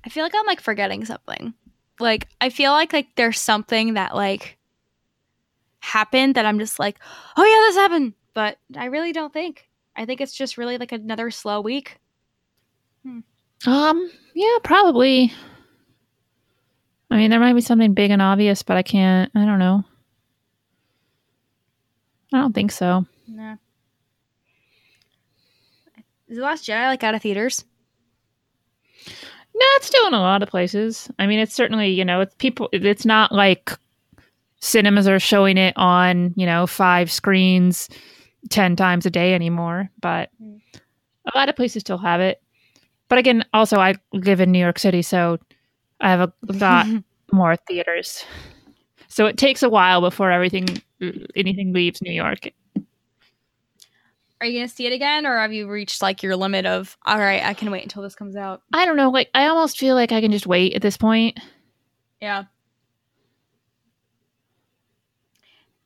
I 0.05 0.09
feel 0.09 0.25
like 0.25 0.35
I'm 0.35 0.47
like 0.47 0.61
forgetting 0.61 1.05
something. 1.05 1.55
Like 2.01 2.29
I 2.41 2.51
feel 2.51 2.73
like 2.73 2.93
like 2.93 3.09
there's 3.17 3.41
something 3.41 3.95
that 3.95 4.15
like 4.15 4.59
happened 5.81 6.35
that 6.35 6.47
I'm 6.47 6.59
just 6.59 6.79
like, 6.79 6.99
"Oh 7.37 7.45
yeah, 7.45 7.69
this 7.69 7.77
happened." 7.77 8.15
But 8.35 8.59
I 8.77 8.87
really 8.87 9.13
don't 9.13 9.33
think. 9.33 9.69
I 9.95 10.07
think 10.07 10.21
it's 10.21 10.33
just 10.33 10.59
really 10.59 10.79
like 10.79 10.93
another 10.93 11.31
slow 11.31 11.61
week. 11.61 11.99
Um, 13.67 14.11
yeah, 14.35 14.59
probably. 14.65 15.33
I 17.11 17.17
mean, 17.17 17.31
there 17.31 17.41
might 17.41 17.53
be 17.53 17.61
something 17.61 17.95
big 17.95 18.11
and 18.11 18.23
obvious, 18.23 18.63
but 18.63 18.77
I 18.77 18.83
can't. 18.83 19.31
I 19.35 19.45
don't 19.45 19.59
know. 19.59 19.85
I 22.33 22.39
don't 22.41 22.55
think 22.55 22.73
so. 22.73 23.05
Nah. 23.29 23.57
Is 26.29 26.37
the 26.39 26.43
Last 26.43 26.67
Jedi 26.67 26.87
like 26.87 27.05
out 27.05 27.15
of 27.15 27.23
theaters? 27.23 27.65
No, 29.55 29.67
it's 29.77 29.87
still 29.87 30.07
in 30.07 30.15
a 30.15 30.21
lot 30.21 30.43
of 30.43 30.49
places. 30.49 31.11
I 31.19 31.27
mean, 31.27 31.39
it's 31.39 31.55
certainly 31.55 31.89
you 31.91 32.05
know, 32.05 32.21
it's 32.23 32.35
people. 32.37 32.69
It's 32.73 33.05
not 33.05 33.33
like 33.33 33.73
cinemas 34.61 35.07
are 35.09 35.19
showing 35.21 35.59
it 35.59 35.75
on 35.77 36.33
you 36.37 36.47
know 36.47 36.67
five 36.67 37.11
screens 37.11 37.89
ten 38.49 38.77
times 38.77 39.05
a 39.07 39.11
day 39.11 39.35
anymore. 39.35 39.91
But 40.01 40.31
Mm. 40.43 40.61
a 41.35 41.37
lot 41.39 41.49
of 41.51 41.57
places 41.57 41.81
still 41.81 41.99
have 41.99 42.21
it. 42.21 42.41
But 43.09 43.19
again, 43.19 43.45
also 43.53 43.77
I 43.79 43.95
live 44.15 44.41
in 44.41 44.51
New 44.53 44.59
York 44.59 44.79
City, 44.79 45.03
so 45.03 45.39
I 46.01 46.09
have 46.09 46.21
a 46.21 46.33
lot 46.49 46.87
more 47.33 47.57
theaters. 47.57 48.25
So 49.09 49.27
it 49.27 49.37
takes 49.37 49.63
a 49.63 49.69
while 49.69 50.01
before 50.01 50.31
everything 50.31 50.67
anything 51.35 51.73
leaves 51.73 52.03
New 52.03 52.13
York. 52.13 52.49
Are 54.41 54.47
you 54.47 54.59
gonna 54.59 54.69
see 54.69 54.87
it 54.87 54.93
again, 54.93 55.25
or 55.25 55.39
have 55.39 55.53
you 55.53 55.71
reached 55.71 56.03
like 56.03 56.23
your 56.23 56.35
limit 56.35 56.67
of 56.67 56.97
all 57.07 57.19
right? 57.19 57.45
I 57.45 57.55
can 57.55 57.71
wait 57.71 57.85
until 57.85 58.03
this 58.03 58.17
comes 58.17 58.35
out. 58.35 58.63
I 58.73 58.85
don't 58.85 58.97
know, 58.97 59.11
like 59.11 59.31
I 59.35 59.47
almost 59.47 59.79
feel 59.79 59.95
like 59.95 60.11
I 60.11 60.21
can 60.21 60.33
just 60.33 60.47
wait 60.47 60.75
at 60.75 60.83
this 60.83 60.97
point. 60.97 61.39
Yeah. 62.21 62.45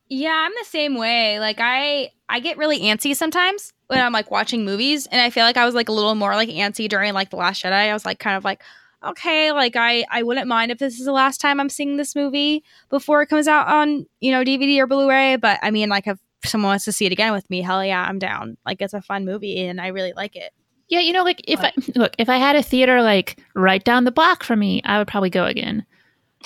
Yeah, 0.08 0.32
I'm 0.46 0.52
the 0.52 0.64
same 0.64 0.96
way. 0.96 1.40
Like 1.40 1.58
I 1.60 2.12
I 2.28 2.40
get 2.40 2.58
really 2.58 2.80
antsy 2.80 3.14
sometimes 3.14 3.72
when 3.88 4.00
I'm 4.00 4.12
like 4.12 4.30
watching 4.30 4.64
movies 4.64 5.06
and 5.06 5.20
I 5.20 5.30
feel 5.30 5.44
like 5.44 5.56
I 5.56 5.64
was 5.64 5.74
like 5.74 5.88
a 5.88 5.92
little 5.92 6.14
more 6.14 6.34
like 6.34 6.48
antsy 6.48 6.88
during 6.88 7.12
like 7.12 7.30
The 7.30 7.36
Last 7.36 7.62
Jedi. 7.62 7.72
I 7.72 7.92
was 7.92 8.04
like 8.04 8.18
kind 8.18 8.36
of 8.36 8.44
like 8.44 8.62
okay, 9.08 9.52
like 9.52 9.76
I 9.76 10.04
I 10.10 10.22
wouldn't 10.22 10.46
mind 10.48 10.70
if 10.70 10.78
this 10.78 10.98
is 10.98 11.06
the 11.06 11.12
last 11.12 11.40
time 11.40 11.60
I'm 11.60 11.68
seeing 11.68 11.96
this 11.96 12.14
movie 12.14 12.64
before 12.90 13.22
it 13.22 13.26
comes 13.26 13.48
out 13.48 13.68
on, 13.68 14.06
you 14.20 14.30
know, 14.30 14.42
DVD 14.42 14.78
or 14.78 14.86
Blu-ray, 14.86 15.36
but 15.36 15.58
I 15.62 15.70
mean 15.70 15.88
like 15.88 16.06
if 16.06 16.18
someone 16.44 16.70
wants 16.70 16.84
to 16.84 16.92
see 16.92 17.06
it 17.06 17.12
again 17.12 17.32
with 17.32 17.48
me, 17.50 17.60
hell 17.62 17.84
yeah, 17.84 18.04
I'm 18.08 18.18
down. 18.18 18.56
Like 18.64 18.80
it's 18.80 18.94
a 18.94 19.02
fun 19.02 19.24
movie 19.24 19.66
and 19.66 19.80
I 19.80 19.88
really 19.88 20.12
like 20.14 20.36
it. 20.36 20.52
Yeah, 20.88 21.00
you 21.00 21.12
know, 21.12 21.24
like 21.24 21.40
if 21.48 21.60
I 21.60 21.72
look, 21.96 22.14
if 22.18 22.28
I 22.28 22.36
had 22.36 22.54
a 22.56 22.62
theater 22.62 23.02
like 23.02 23.40
right 23.54 23.82
down 23.82 24.04
the 24.04 24.12
block 24.12 24.44
from 24.44 24.60
me, 24.60 24.82
I 24.84 24.98
would 24.98 25.08
probably 25.08 25.30
go 25.30 25.44
again. 25.44 25.84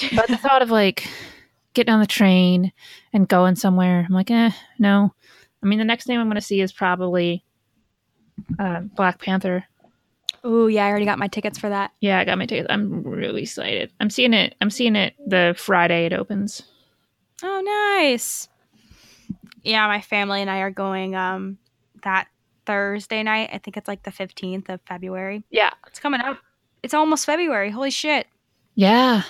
But 0.16 0.28
the 0.28 0.38
thought 0.38 0.62
of 0.62 0.70
like 0.70 1.06
getting 1.74 1.92
on 1.92 2.00
the 2.00 2.06
train 2.06 2.72
and 3.12 3.28
going 3.28 3.56
somewhere, 3.56 4.06
I'm 4.08 4.14
like, 4.14 4.30
eh, 4.30 4.50
no. 4.78 5.14
I 5.62 5.66
mean, 5.66 5.78
the 5.78 5.84
next 5.84 6.06
thing 6.06 6.18
I'm 6.18 6.26
going 6.26 6.36
to 6.36 6.40
see 6.40 6.60
is 6.62 6.72
probably 6.72 7.44
uh, 8.58 8.80
Black 8.80 9.20
Panther. 9.20 9.64
Oh 10.42 10.66
yeah, 10.68 10.86
I 10.86 10.88
already 10.88 11.04
got 11.04 11.18
my 11.18 11.28
tickets 11.28 11.58
for 11.58 11.68
that. 11.68 11.92
Yeah, 12.00 12.18
I 12.18 12.24
got 12.24 12.38
my 12.38 12.46
tickets. 12.46 12.68
I'm 12.70 13.02
really 13.02 13.42
excited. 13.42 13.92
I'm 14.00 14.10
seeing 14.10 14.32
it. 14.32 14.54
I'm 14.60 14.70
seeing 14.70 14.96
it 14.96 15.14
the 15.26 15.54
Friday 15.56 16.06
it 16.06 16.12
opens. 16.12 16.62
Oh, 17.42 17.98
nice. 18.00 18.48
Yeah, 19.62 19.86
my 19.86 20.00
family 20.00 20.40
and 20.40 20.50
I 20.50 20.58
are 20.58 20.70
going 20.70 21.14
um 21.14 21.58
that 22.02 22.28
Thursday 22.66 23.22
night. 23.22 23.50
I 23.52 23.58
think 23.58 23.76
it's 23.76 23.88
like 23.88 24.02
the 24.02 24.10
15th 24.10 24.68
of 24.68 24.80
February. 24.86 25.44
Yeah. 25.50 25.70
It's 25.86 25.98
coming 25.98 26.20
up. 26.20 26.38
It's 26.82 26.94
almost 26.94 27.26
February. 27.26 27.70
Holy 27.70 27.90
shit. 27.90 28.26
Yeah. 28.74 29.22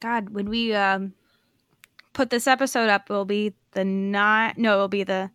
God, 0.00 0.30
when 0.30 0.48
we 0.48 0.74
um 0.74 1.14
put 2.12 2.30
this 2.30 2.46
episode 2.46 2.88
up, 2.88 3.08
it'll 3.08 3.24
be 3.24 3.54
the 3.72 3.84
not 3.84 4.58
no, 4.58 4.74
it'll 4.74 4.88
be 4.88 5.04
the 5.04 5.30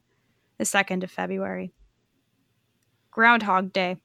the 0.58 0.66
2nd 0.66 1.04
of 1.04 1.12
February. 1.12 1.72
Groundhog 3.12 3.74
Day. 3.74 3.98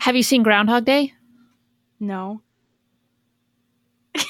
Have 0.00 0.16
you 0.16 0.22
seen 0.22 0.42
Groundhog 0.42 0.84
Day? 0.84 1.12
No. 2.00 2.42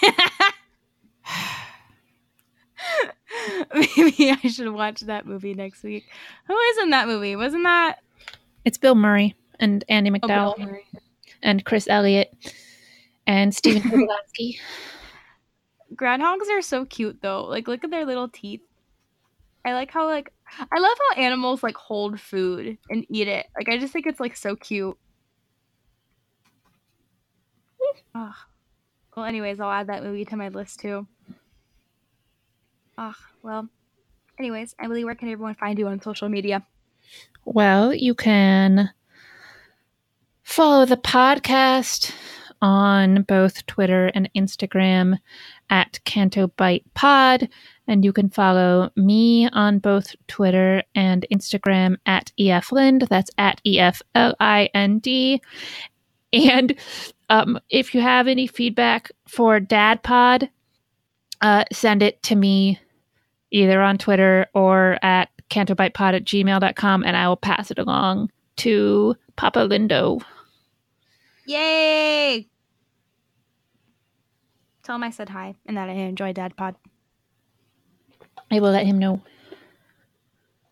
Maybe 3.74 4.30
I 4.30 4.48
should 4.48 4.72
watch 4.72 5.00
that 5.02 5.26
movie 5.26 5.54
next 5.54 5.82
week. 5.82 6.06
Who 6.46 6.56
is 6.56 6.78
in 6.78 6.90
that 6.90 7.08
movie? 7.08 7.36
Wasn't 7.36 7.64
that 7.64 8.02
It's 8.64 8.78
Bill 8.78 8.94
Murray 8.94 9.34
and 9.60 9.84
Andie 9.88 10.10
oh, 10.10 10.14
MacDowell 10.14 10.58
Murray? 10.58 10.86
and 11.42 11.64
Chris 11.64 11.88
Elliott 11.88 12.34
and 13.26 13.54
Steven 13.54 13.82
Tobolowsky. 13.90 14.58
Groundhogs 15.94 16.48
are 16.50 16.62
so 16.62 16.84
cute 16.84 17.20
though. 17.22 17.44
Like 17.44 17.68
look 17.68 17.84
at 17.84 17.90
their 17.90 18.06
little 18.06 18.28
teeth. 18.28 18.62
I 19.64 19.72
like 19.72 19.90
how 19.90 20.06
like 20.06 20.32
I 20.58 20.78
love 20.78 20.96
how 21.10 21.22
animals 21.22 21.62
like 21.62 21.76
hold 21.76 22.20
food 22.20 22.78
and 22.88 23.04
eat 23.08 23.28
it. 23.28 23.46
Like 23.56 23.68
I 23.68 23.78
just 23.78 23.92
think 23.92 24.06
it's 24.06 24.20
like 24.20 24.36
so 24.36 24.56
cute. 24.56 24.96
Ugh. 28.14 28.34
Well, 29.16 29.26
anyways, 29.26 29.60
I'll 29.60 29.70
add 29.70 29.88
that 29.88 30.02
movie 30.02 30.24
to 30.26 30.36
my 30.36 30.48
list 30.48 30.80
too. 30.80 31.06
Ugh. 32.98 33.14
Well, 33.42 33.68
anyways, 34.38 34.74
Emily, 34.80 35.04
where 35.04 35.14
can 35.14 35.30
everyone 35.30 35.54
find 35.54 35.78
you 35.78 35.88
on 35.88 36.00
social 36.00 36.28
media? 36.28 36.66
Well, 37.44 37.94
you 37.94 38.14
can 38.14 38.90
follow 40.42 40.84
the 40.84 40.96
podcast 40.96 42.12
on 42.62 43.22
both 43.22 43.66
Twitter 43.66 44.06
and 44.14 44.30
Instagram 44.34 45.18
at 45.70 46.00
Canto 46.04 46.48
Bight 46.48 46.84
Pod. 46.94 47.48
And 47.88 48.04
you 48.04 48.12
can 48.12 48.30
follow 48.30 48.90
me 48.96 49.48
on 49.52 49.78
both 49.78 50.14
Twitter 50.26 50.82
and 50.94 51.24
Instagram 51.32 51.96
at 52.06 52.32
EF 52.38 52.72
Lind. 52.72 53.02
That's 53.02 53.30
at 53.38 53.60
E 53.64 53.78
F 53.78 54.02
L 54.14 54.34
I 54.40 54.68
N 54.74 54.98
D. 54.98 55.40
And 56.32 56.74
um, 57.30 57.58
if 57.70 57.94
you 57.94 58.00
have 58.00 58.26
any 58.26 58.46
feedback 58.46 59.10
for 59.28 59.60
Dad 59.60 60.02
Pod, 60.02 60.50
uh, 61.40 61.64
send 61.72 62.02
it 62.02 62.22
to 62.24 62.36
me 62.36 62.78
either 63.50 63.80
on 63.80 63.98
Twitter 63.98 64.46
or 64.54 64.98
at 65.02 65.30
cantobightpod 65.50 66.14
at 66.14 66.24
gmail.com 66.24 67.04
and 67.04 67.16
I 67.16 67.28
will 67.28 67.36
pass 67.36 67.70
it 67.70 67.78
along 67.78 68.30
to 68.56 69.14
Papa 69.36 69.60
Lindo. 69.60 70.22
Yay! 71.46 72.48
Tell 74.82 74.96
him 74.96 75.02
I 75.02 75.10
said 75.10 75.28
hi 75.28 75.54
and 75.66 75.76
that 75.76 75.88
I 75.88 75.92
enjoy 75.92 76.32
Dad 76.32 76.56
Pod. 76.56 76.76
I 78.50 78.60
will 78.60 78.70
let 78.70 78.86
him 78.86 78.98
know. 78.98 79.20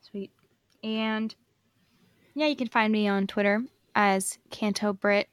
Sweet. 0.01 0.31
And 0.83 1.35
yeah, 2.35 2.47
you 2.47 2.57
can 2.57 2.69
find 2.69 2.93
me 2.93 3.09
on 3.09 3.27
Twitter 3.27 3.63
as 3.95 4.39
Canto 4.51 4.93
Brit. 4.93 5.29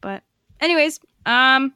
But 0.00 0.22
anyways, 0.60 1.00
um 1.24 1.74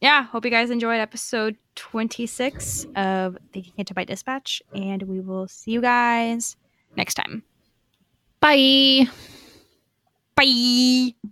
yeah, 0.00 0.22
hope 0.24 0.44
you 0.46 0.50
guys 0.50 0.70
enjoyed 0.70 0.98
episode 0.98 1.56
26 1.74 2.86
of 2.96 3.36
the 3.52 3.62
Canto 3.62 3.94
Bight 3.94 4.08
Dispatch 4.08 4.62
and 4.74 5.02
we 5.02 5.20
will 5.20 5.46
see 5.46 5.72
you 5.72 5.80
guys 5.80 6.56
next 6.96 7.14
time. 7.14 7.42
Bye. 8.40 9.06
Bye. 10.34 11.30